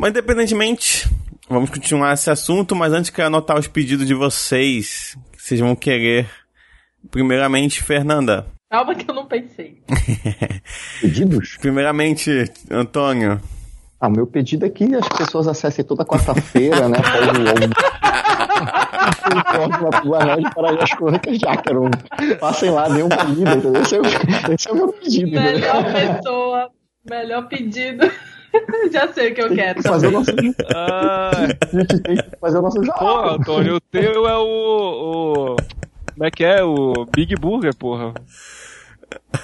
Mas 0.01 0.09
independentemente, 0.09 1.07
vamos 1.47 1.69
continuar 1.69 2.15
esse 2.15 2.27
assunto, 2.27 2.75
mas 2.75 2.91
antes 2.91 3.11
quero 3.11 3.27
anotar 3.27 3.59
os 3.59 3.67
pedidos 3.67 4.07
de 4.07 4.15
vocês, 4.15 5.15
que 5.31 5.39
vocês 5.39 5.59
vão 5.59 5.75
querer. 5.75 6.27
Primeiramente, 7.11 7.83
Fernanda. 7.83 8.47
Calma 8.67 8.95
que 8.95 9.07
eu 9.07 9.13
não 9.13 9.27
pensei. 9.27 9.77
Pedidos? 10.99 11.55
Primeiramente, 11.61 12.51
Antônio. 12.71 13.39
Ah, 13.99 14.09
meu 14.09 14.25
pedido 14.25 14.65
é 14.65 14.71
que 14.71 14.85
as 14.95 15.07
pessoas 15.07 15.47
acessem 15.47 15.85
toda 15.85 16.03
quarta-feira, 16.03 16.89
né? 16.89 16.97
Após 16.97 17.37
o 20.03 20.73
ir 20.73 20.81
às 20.81 20.93
crônicas 20.95 21.37
de 21.37 21.47
Ácaro. 21.47 21.91
Passem 22.39 22.71
lá, 22.71 22.89
dêem 22.89 23.03
uma 23.03 23.23
lida, 23.25 23.53
entendeu? 23.53 23.79
Esse 23.83 23.95
é 23.95 23.99
o, 23.99 24.03
esse 24.51 24.67
é 24.67 24.71
o 24.71 24.75
meu 24.75 24.93
pedido. 24.93 25.27
entendeu? 25.27 25.51
Melhor 25.51 25.93
pessoa, 25.93 26.71
melhor 27.07 27.47
pedido. 27.47 28.11
Já 28.91 29.11
sei 29.13 29.31
o 29.31 29.35
que 29.35 29.41
eu 29.41 29.53
quero. 29.55 29.73
Tem 29.75 29.83
que 29.83 29.89
fazer 29.89 30.07
o 30.07 30.11
nosso, 30.11 30.31
Ah, 30.75 31.31
a 31.61 31.75
gente 31.77 31.99
tem 32.01 32.15
que 32.17 32.23
fazer 32.39 32.57
o 32.57 32.61
nosso 32.61 32.77
pô, 32.79 32.85
jornal. 32.85 33.29
Antônio, 33.35 33.75
o 33.75 33.81
teu 33.81 34.27
é 34.27 34.37
o, 34.37 34.43
o. 34.43 35.55
Como 36.13 36.25
é 36.25 36.31
que 36.31 36.43
é? 36.43 36.63
O 36.63 37.05
Big 37.15 37.35
Burger, 37.35 37.75
porra. 37.75 38.13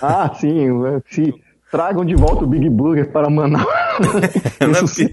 Ah, 0.02 0.32
sim, 0.34 0.68
se 1.10 1.34
tragam 1.72 2.06
de 2.06 2.16
volta 2.16 2.44
o 2.44 2.48
Big 2.48 2.70
Burger 2.70 3.10
para 3.12 3.30
Manaus. 3.30 3.66
Eu 4.60 4.68
não, 4.70 4.80
é 4.80 4.88
sim. 4.88 5.10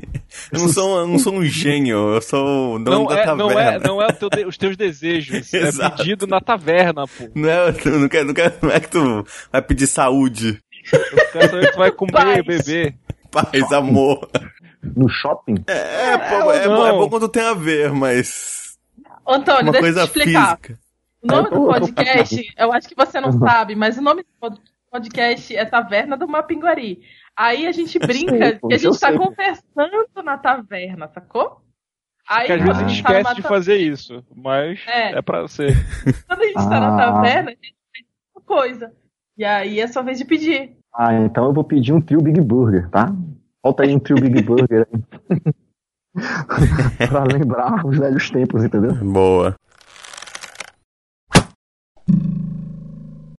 eu 0.53 0.61
não 0.61 0.69
sou, 0.69 0.99
eu 1.01 1.07
não 1.09 1.19
sou 1.19 1.35
um 1.35 1.45
gênio, 1.45 2.15
eu 2.15 2.21
sou 2.21 2.75
o 2.75 2.79
dono 2.79 2.99
Não 2.99 3.07
da 3.07 3.19
é, 3.19 3.25
taverna. 3.25 3.45
não 3.45 3.61
é, 3.61 3.79
não 3.81 4.03
é 4.03 4.07
o 4.07 4.13
teu 4.13 4.29
de- 4.31 4.45
os 4.47 4.57
teus 4.57 4.77
desejos. 4.77 5.53
é 5.55 5.59
Exato. 5.59 5.97
pedido 5.99 6.27
na 6.27 6.41
taverna, 6.41 7.07
pô. 7.07 7.29
Não 7.35 7.49
é, 7.49 7.73
tu 7.73 7.91
não, 7.91 8.09
quer, 8.09 8.25
não, 8.25 8.35
quer, 8.35 8.53
não 8.63 8.71
é 8.71 8.79
que 8.81 8.89
tu 8.89 9.25
vai 9.53 9.63
pedir 9.63 9.87
saúde, 9.87 10.59
Eu 10.93 11.01
quero 11.33 11.51
saber 11.51 11.67
que 11.67 11.73
tu 11.73 11.79
vai 11.79 11.91
comer, 11.91 12.13
Paz. 12.13 12.45
beber. 12.47 12.95
Paz, 13.35 13.73
amor. 13.73 14.29
No 14.83 15.09
shopping? 15.09 15.57
É, 15.67 16.17
pô, 16.19 16.53
é, 16.53 16.67
bom, 16.69 16.87
é 16.87 16.93
bom 16.93 17.09
quando 17.09 17.29
tem 17.29 17.43
a 17.43 17.55
ver, 17.55 17.93
mas. 17.93 18.79
Antônio, 19.27 19.63
Uma 19.65 19.73
deixa 19.73 19.79
eu 19.79 19.81
coisa 19.81 20.01
te 20.03 20.07
explicar. 20.19 20.57
física. 20.59 20.79
O 21.23 21.27
nome 21.27 21.49
Eu 21.49 21.51
do 21.51 21.57
eu 21.57 21.67
podcast, 21.81 22.55
eu 22.59 22.73
acho 22.73 22.89
que 22.89 22.95
você 22.95 23.21
não 23.21 23.33
sabe, 23.33 23.75
mas 23.75 23.97
o 23.97 24.03
nome 24.03 24.23
do 24.23 24.29
pod- 24.39 24.61
podcast 24.91 25.57
é 25.57 25.65
Taverna 25.65 26.17
do 26.19 26.29
Mapinguari. 26.29 27.01
Aí 27.37 27.67
a 27.67 27.73
gente 27.73 27.99
brinca 27.99 28.59
pô, 28.61 28.69
que 28.69 28.75
a 28.75 28.77
eu 28.77 28.81
gente 28.81 29.01
tá 29.01 29.09
sei. 29.09 29.19
conversando 29.19 30.07
na 30.23 30.37
taverna, 30.39 31.09
sacou? 31.09 31.61
Aí 32.29 32.47
Porque 32.47 32.53
às 32.53 32.63
vezes 32.63 32.83
a 32.83 32.89
gente 32.89 33.03
tá 33.03 33.09
numa 33.09 33.19
esquece 33.21 33.37
de 33.37 33.43
ta- 33.43 33.49
fazer 33.49 33.77
isso, 33.77 34.25
mas 34.37 34.79
É. 34.87 35.13
é, 35.19 35.23
pra 35.23 35.49
ser. 35.49 35.75
Quando 36.29 36.43
a 36.43 36.45
gente 36.47 36.55
tá 36.55 36.81
na 36.81 36.95
Ah. 36.95 36.97
taverna, 36.97 37.51
a 37.51 37.55
gente 37.55 37.75
faz 37.93 38.07
uma 38.37 38.43
coisa. 38.43 38.93
E 39.37 39.45
aí 39.45 39.81
é 39.81 39.87
sua 39.89 40.03
vez 40.03 40.19
de 40.19 40.25
pedir. 40.27 40.77
Ah, 40.95 41.15
então 41.15 41.45
eu 41.47 41.53
vou 41.53 41.65
pedir 41.65 41.93
um 41.93 42.01
trio 42.01 42.23
Big 42.23 42.41
Burger, 42.41 42.89
tá? 42.89 43.13
Falta 43.63 43.83
aí 43.83 43.95
um 43.95 43.99
trio 43.99 44.21
Big 44.21 44.43
Burger 44.43 44.87
aí. 44.93 45.03
pra 47.09 47.25
lembrar 47.25 47.85
os 47.85 47.99
velhos 47.99 48.31
tempos, 48.31 48.65
entendeu? 48.65 48.95
Boa. 48.95 49.55